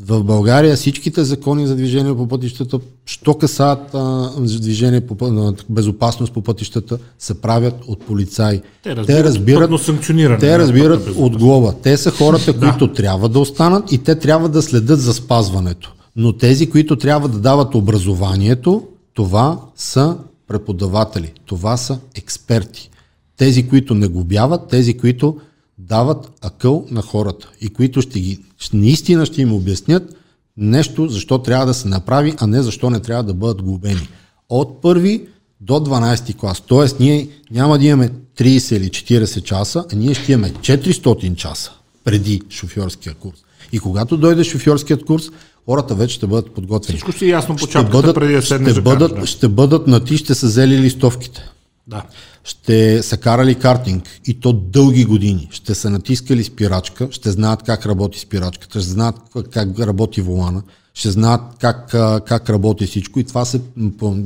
В 0.00 0.24
България 0.24 0.76
всичките 0.76 1.24
закони 1.24 1.66
за 1.66 1.76
движение 1.76 2.16
по 2.16 2.28
пътищата, 2.28 2.78
що 3.06 3.34
касаят 3.34 3.94
а, 3.94 4.30
движение 4.40 5.00
по 5.00 5.30
на 5.30 5.54
безопасност 5.68 6.32
по 6.32 6.42
пътищата, 6.42 6.98
се 7.18 7.40
правят 7.40 7.74
от 7.86 8.06
полицаи. 8.06 8.60
Те 8.82 8.96
разбират, 8.96 9.06
те 9.06 9.22
разбират, 9.22 10.40
те 10.40 10.58
разбират 10.58 11.08
от 11.16 11.38
глоба. 11.38 11.74
Те 11.82 11.96
са 11.96 12.10
хората, 12.10 12.52
да. 12.52 12.60
които 12.60 12.92
трябва 12.92 13.28
да 13.28 13.38
останат 13.38 13.92
и 13.92 13.98
те 13.98 14.14
трябва 14.14 14.48
да 14.48 14.62
следят 14.62 15.00
за 15.00 15.14
спазването. 15.14 15.94
Но 16.16 16.32
тези, 16.32 16.70
които 16.70 16.96
трябва 16.96 17.28
да 17.28 17.38
дават 17.38 17.74
образованието, 17.74 18.82
това 19.14 19.60
са 19.76 20.16
преподаватели, 20.48 21.32
това 21.46 21.76
са 21.76 21.98
експерти. 22.14 22.90
Тези, 23.36 23.68
които 23.68 23.94
не 23.94 24.08
губяват, 24.08 24.68
тези, 24.68 24.94
които 24.94 25.36
дават 25.78 26.32
акъл 26.42 26.86
на 26.90 27.02
хората 27.02 27.48
и 27.60 27.68
които 27.68 28.02
ще 28.02 28.20
ги, 28.20 28.38
наистина 28.72 29.26
ще 29.26 29.42
им 29.42 29.52
обяснят 29.52 30.16
нещо, 30.56 31.08
защо 31.08 31.38
трябва 31.38 31.66
да 31.66 31.74
се 31.74 31.88
направи, 31.88 32.34
а 32.38 32.46
не 32.46 32.62
защо 32.62 32.90
не 32.90 33.00
трябва 33.00 33.22
да 33.22 33.34
бъдат 33.34 33.62
глобени. 33.62 34.08
От 34.48 34.82
първи 34.82 35.26
до 35.60 35.72
12 35.72 36.36
клас. 36.36 36.62
Тоест 36.66 37.00
ние 37.00 37.28
няма 37.50 37.78
да 37.78 37.86
имаме 37.86 38.10
30 38.38 38.76
или 38.76 38.88
40 38.88 39.42
часа, 39.42 39.84
а 39.92 39.96
ние 39.96 40.14
ще 40.14 40.32
имаме 40.32 40.52
400 40.52 41.34
часа 41.34 41.72
преди 42.04 42.42
шофьорския 42.50 43.14
курс. 43.14 43.36
И 43.72 43.78
когато 43.78 44.16
дойде 44.16 44.44
шофьорският 44.44 45.04
курс, 45.04 45.30
хората 45.66 45.94
вече 45.94 46.14
ще 46.14 46.26
бъдат 46.26 46.54
подготвени. 46.54 46.98
Всичко 46.98 47.12
си 47.12 47.28
ясно 47.28 47.56
по 47.56 47.66
ще 47.66 47.84
бъдат, 47.84 48.14
преди 48.14 48.32
да 48.32 48.42
ще, 48.42 48.58
да 48.58 48.82
бъдат, 48.82 49.14
да. 49.20 49.26
ще 49.26 49.48
бъдат 49.48 49.86
на 49.86 50.04
ти, 50.04 50.16
ще 50.16 50.34
са 50.34 50.46
взели 50.46 50.78
листовките. 50.78 51.50
Да 51.86 52.02
ще 52.48 53.02
са 53.02 53.16
карали 53.16 53.54
картинг 53.54 54.04
и 54.26 54.40
то 54.40 54.52
дълги 54.52 55.04
години. 55.04 55.48
Ще 55.50 55.74
са 55.74 55.90
натискали 55.90 56.44
спирачка, 56.44 57.08
ще 57.10 57.30
знаят 57.30 57.62
как 57.62 57.86
работи 57.86 58.18
спирачката, 58.18 58.80
ще 58.80 58.88
знаят 58.88 59.16
как 59.50 59.78
работи 59.78 60.20
волана, 60.20 60.62
ще 60.94 61.10
знаят 61.10 61.40
как, 61.60 61.88
как 62.26 62.50
работи 62.50 62.86
всичко 62.86 63.20
и 63.20 63.24
това, 63.24 63.44
се, 63.44 63.60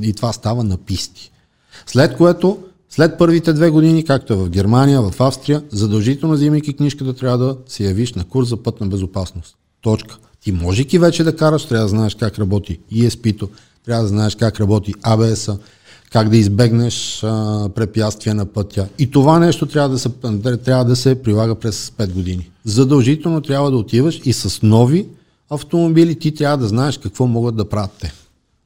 и 0.02 0.12
това 0.12 0.32
става 0.32 0.64
на 0.64 0.76
писти. 0.76 1.30
След 1.86 2.16
което, 2.16 2.58
след 2.90 3.18
първите 3.18 3.52
две 3.52 3.70
години, 3.70 4.04
както 4.04 4.32
е 4.32 4.36
в 4.36 4.50
Германия, 4.50 5.02
в 5.02 5.14
Австрия, 5.20 5.62
задължително 5.70 6.34
взимайки 6.34 6.76
книжката, 6.76 7.14
трябва 7.14 7.38
да 7.38 7.56
се 7.66 7.84
явиш 7.84 8.14
на 8.14 8.24
курс 8.24 8.48
за 8.48 8.56
пътна 8.56 8.86
безопасност. 8.86 9.56
Точка. 9.80 10.18
Ти 10.40 10.52
можеки 10.52 10.98
вече 10.98 11.24
да 11.24 11.36
караш, 11.36 11.64
трябва 11.64 11.84
да 11.84 11.88
знаеш 11.88 12.14
как 12.14 12.38
работи 12.38 12.78
ESP-то, 12.92 13.48
трябва 13.84 14.02
да 14.02 14.08
знаеш 14.08 14.34
как 14.34 14.60
работи 14.60 14.94
ABS-а, 14.94 15.58
как 16.12 16.28
да 16.28 16.36
избегнеш 16.36 17.20
а, 17.24 17.68
препятствия 17.74 18.34
на 18.34 18.46
пътя. 18.46 18.88
И 18.98 19.10
това 19.10 19.38
нещо 19.38 19.66
трябва 19.66 19.88
да, 19.88 19.98
се, 19.98 20.08
трябва 20.64 20.84
да 20.84 20.96
се 20.96 21.22
прилага 21.22 21.54
през 21.54 21.90
5 21.90 22.12
години. 22.12 22.50
Задължително 22.64 23.40
трябва 23.40 23.70
да 23.70 23.76
отиваш 23.76 24.20
и 24.24 24.32
с 24.32 24.62
нови 24.62 25.06
автомобили 25.50 26.18
ти 26.18 26.34
трябва 26.34 26.58
да 26.58 26.68
знаеш 26.68 26.98
какво 26.98 27.26
могат 27.26 27.56
да 27.56 27.68
правят 27.68 27.90
те. 28.00 28.12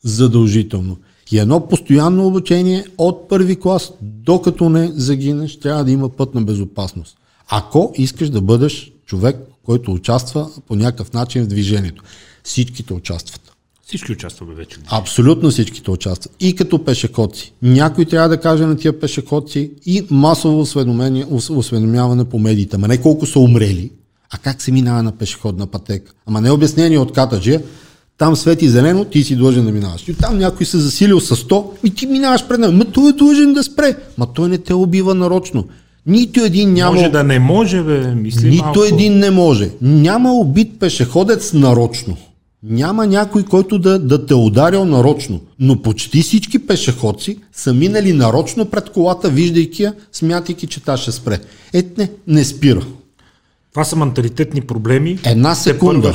Задължително. 0.05 0.97
И 1.33 1.39
едно 1.39 1.69
постоянно 1.69 2.27
обучение 2.27 2.85
от 2.99 3.29
първи 3.29 3.57
клас, 3.57 3.93
докато 4.03 4.69
не 4.69 4.91
загинеш, 4.95 5.59
трябва 5.59 5.85
да 5.85 5.91
има 5.91 6.09
път 6.09 6.35
на 6.35 6.43
безопасност. 6.43 7.17
Ако 7.49 7.93
искаш 7.97 8.31
да 8.31 8.41
бъдеш 8.41 8.93
човек, 9.07 9.37
който 9.65 9.93
участва 9.93 10.51
по 10.67 10.77
някакъв 10.77 11.13
начин 11.13 11.45
в 11.45 11.47
движението. 11.47 12.03
Всичките 12.45 12.95
участват. 12.95 13.46
Всички 13.87 14.13
участваме 14.13 14.55
вече. 14.55 14.77
Абсолютно 14.91 15.51
всичките 15.51 15.91
участват. 15.91 16.37
И 16.41 16.55
като 16.55 16.85
пешеходци. 16.85 17.53
Някой 17.63 18.05
трябва 18.05 18.29
да 18.29 18.41
каже 18.41 18.67
на 18.67 18.77
тия 18.77 19.01
пешеходци 19.01 19.71
и 19.87 20.07
масово 20.11 20.61
осведомяване 21.51 22.25
по 22.25 22.39
медиите. 22.39 22.77
Ама 22.77 22.89
не 22.89 23.01
колко 23.01 23.27
са 23.27 23.39
умрели, 23.39 23.91
а 24.31 24.39
как 24.39 24.63
се 24.63 24.73
минава 24.73 25.03
на 25.03 25.13
пешеходна 25.13 25.67
пътека. 25.67 26.13
Ама 26.27 26.41
не 26.41 26.51
обяснение 26.51 26.99
от 26.99 27.13
катаджия, 27.13 27.63
там 28.19 28.37
свети 28.37 28.69
зелено, 28.69 29.05
ти 29.05 29.25
си 29.25 29.37
длъжен 29.37 29.65
да 29.65 29.73
минаваш. 29.73 30.09
И 30.09 30.15
там 30.15 30.39
някой 30.39 30.67
се 30.67 30.79
засилил 30.79 31.21
с 31.21 31.37
100 31.37 31.67
и 31.85 31.91
ти 31.91 32.07
минаваш 32.07 32.47
пред 32.49 32.61
него. 32.61 32.73
Ма 32.73 32.85
той 32.85 33.11
е 33.11 33.13
длъжен 33.13 33.53
да 33.53 33.63
спре. 33.65 33.97
Ма 34.19 34.27
той 34.33 34.49
не 34.49 34.59
те 34.59 34.75
убива 34.75 35.15
нарочно. 35.15 35.65
Нито 36.07 36.41
един 36.41 36.73
няма... 36.73 36.93
Може 36.93 37.09
да 37.09 37.25
не 37.25 37.39
може, 37.39 37.83
бе, 37.83 38.15
мисли 38.15 38.51
Нито 38.51 38.65
малко. 38.65 38.85
един 38.85 39.19
не 39.19 39.31
може. 39.31 39.71
Няма 39.83 40.33
убит 40.33 40.79
пешеходец 40.79 41.53
нарочно. 41.53 42.17
Няма 42.63 43.07
някой, 43.07 43.45
който 43.45 43.79
да, 43.79 43.99
да 43.99 44.27
те 44.27 44.35
ударил 44.35 44.85
нарочно. 44.85 45.41
Но 45.59 45.83
почти 45.83 46.23
всички 46.23 46.67
пешеходци 46.67 47.39
са 47.53 47.75
минали 47.75 48.13
нарочно 48.13 48.67
пред 48.67 48.91
колата, 48.91 49.31
виждайки 49.31 49.83
я, 49.83 49.95
смятайки, 50.13 50.67
че 50.67 50.85
та 50.85 50.97
ще 50.97 51.13
спре. 51.13 51.41
Ет 51.73 51.99
не, 51.99 52.11
не 52.27 52.45
спира. 52.45 52.87
Това 53.71 53.85
са 53.85 53.97
менталитетни 53.97 54.61
проблеми. 54.61 55.19
Една 55.25 55.55
секунда. 55.55 56.15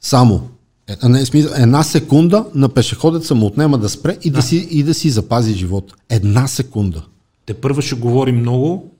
Само. 0.00 0.48
Е, 0.88 1.08
не, 1.08 1.26
смисъл, 1.26 1.52
една 1.56 1.82
секунда 1.82 2.46
на 2.54 2.68
пешеходеца 2.68 3.34
му 3.34 3.46
отнема 3.46 3.78
да 3.78 3.88
спре 3.88 4.18
и 4.22 4.30
да, 4.30 4.36
да, 4.36 4.42
си, 4.42 4.68
и 4.70 4.82
да 4.82 4.94
си 4.94 5.10
запази 5.10 5.54
живота. 5.54 5.94
Една 6.10 6.46
секунда. 6.46 7.04
Те 7.46 7.54
първо 7.54 7.82
ще 7.82 7.94
говорим 7.94 8.40
много, 8.40 8.90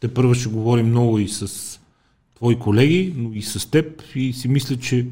те 0.00 0.08
първо 0.08 0.34
ще 0.34 0.48
говорим 0.48 0.88
много 0.88 1.18
и 1.18 1.28
с 1.28 1.48
твои 2.36 2.58
колеги, 2.58 3.14
но 3.16 3.30
и 3.34 3.42
с 3.42 3.70
теб 3.70 4.02
и 4.14 4.32
си 4.32 4.48
мисля, 4.48 4.76
че 4.76 5.06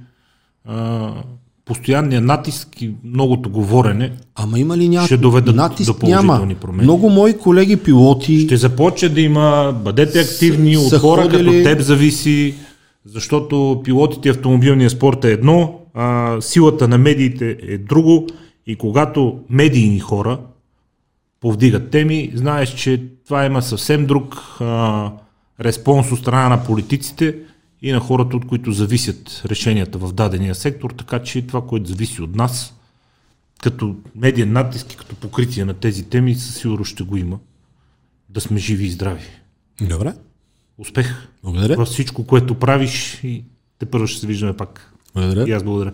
постоянния 1.64 2.20
натиск 2.20 2.82
и 2.82 2.94
многото 3.04 3.50
говорене 3.50 4.12
Ама 4.34 4.58
има 4.58 4.76
ли 4.76 4.88
някакъв 4.88 5.06
ще 5.06 5.16
доведат 5.16 5.56
натиск? 5.56 5.92
до 5.92 5.98
положителни 5.98 6.28
няма. 6.28 6.60
промени. 6.60 6.82
Много 6.82 7.10
мои 7.10 7.38
колеги 7.38 7.76
пилоти... 7.76 8.40
Ще 8.40 8.56
започне 8.56 9.08
да 9.08 9.20
има, 9.20 9.76
бъдете 9.84 10.20
активни, 10.20 10.74
с, 10.74 10.92
от 10.92 11.00
хора 11.00 11.22
ходили... 11.22 11.44
като 11.44 11.62
теб 11.62 11.80
зависи, 11.80 12.54
защото 13.04 13.80
пилотите 13.84 14.28
автомобилния 14.28 14.90
спорт 14.90 15.24
е 15.24 15.32
едно, 15.32 15.80
а 15.94 16.36
силата 16.40 16.88
на 16.88 16.98
медиите 16.98 17.58
е 17.68 17.78
друго 17.78 18.26
и 18.66 18.76
когато 18.76 19.38
медийни 19.50 20.00
хора 20.00 20.38
повдигат 21.40 21.90
теми, 21.90 22.32
знаеш, 22.34 22.74
че 22.74 23.02
това 23.26 23.44
има 23.44 23.62
съвсем 23.62 24.06
друг 24.06 24.34
а, 24.60 25.10
респонс 25.60 26.12
от 26.12 26.18
страна 26.18 26.48
на 26.48 26.64
политиците, 26.64 27.34
и 27.84 27.92
на 27.92 28.00
хората, 28.00 28.36
от 28.36 28.46
които 28.46 28.72
зависят 28.72 29.42
решенията 29.46 29.98
в 29.98 30.12
дадения 30.12 30.54
сектор, 30.54 30.90
така 30.90 31.22
че 31.22 31.46
това, 31.46 31.66
което 31.66 31.88
зависи 31.88 32.22
от 32.22 32.34
нас, 32.34 32.74
като 33.62 33.96
медиен 34.16 34.52
натиск 34.52 34.92
и 34.92 34.96
като 34.96 35.14
покритие 35.14 35.64
на 35.64 35.74
тези 35.74 36.04
теми, 36.04 36.34
със 36.34 36.54
сигурност 36.56 36.90
ще 36.90 37.02
го 37.02 37.16
има. 37.16 37.38
Да 38.28 38.40
сме 38.40 38.58
живи 38.58 38.84
и 38.84 38.90
здрави. 38.90 39.26
Добре. 39.80 40.14
Успех. 40.78 41.28
Благодаря. 41.42 41.76
Във 41.76 41.88
всичко, 41.88 42.26
което 42.26 42.54
правиш 42.54 43.20
и 43.24 43.44
те 43.78 43.86
първо 43.86 44.06
ще 44.06 44.20
се 44.20 44.26
виждаме 44.26 44.56
пак. 44.56 44.94
Благодаря. 45.14 45.48
И 45.48 45.52
аз 45.52 45.62
благодаря. 45.62 45.92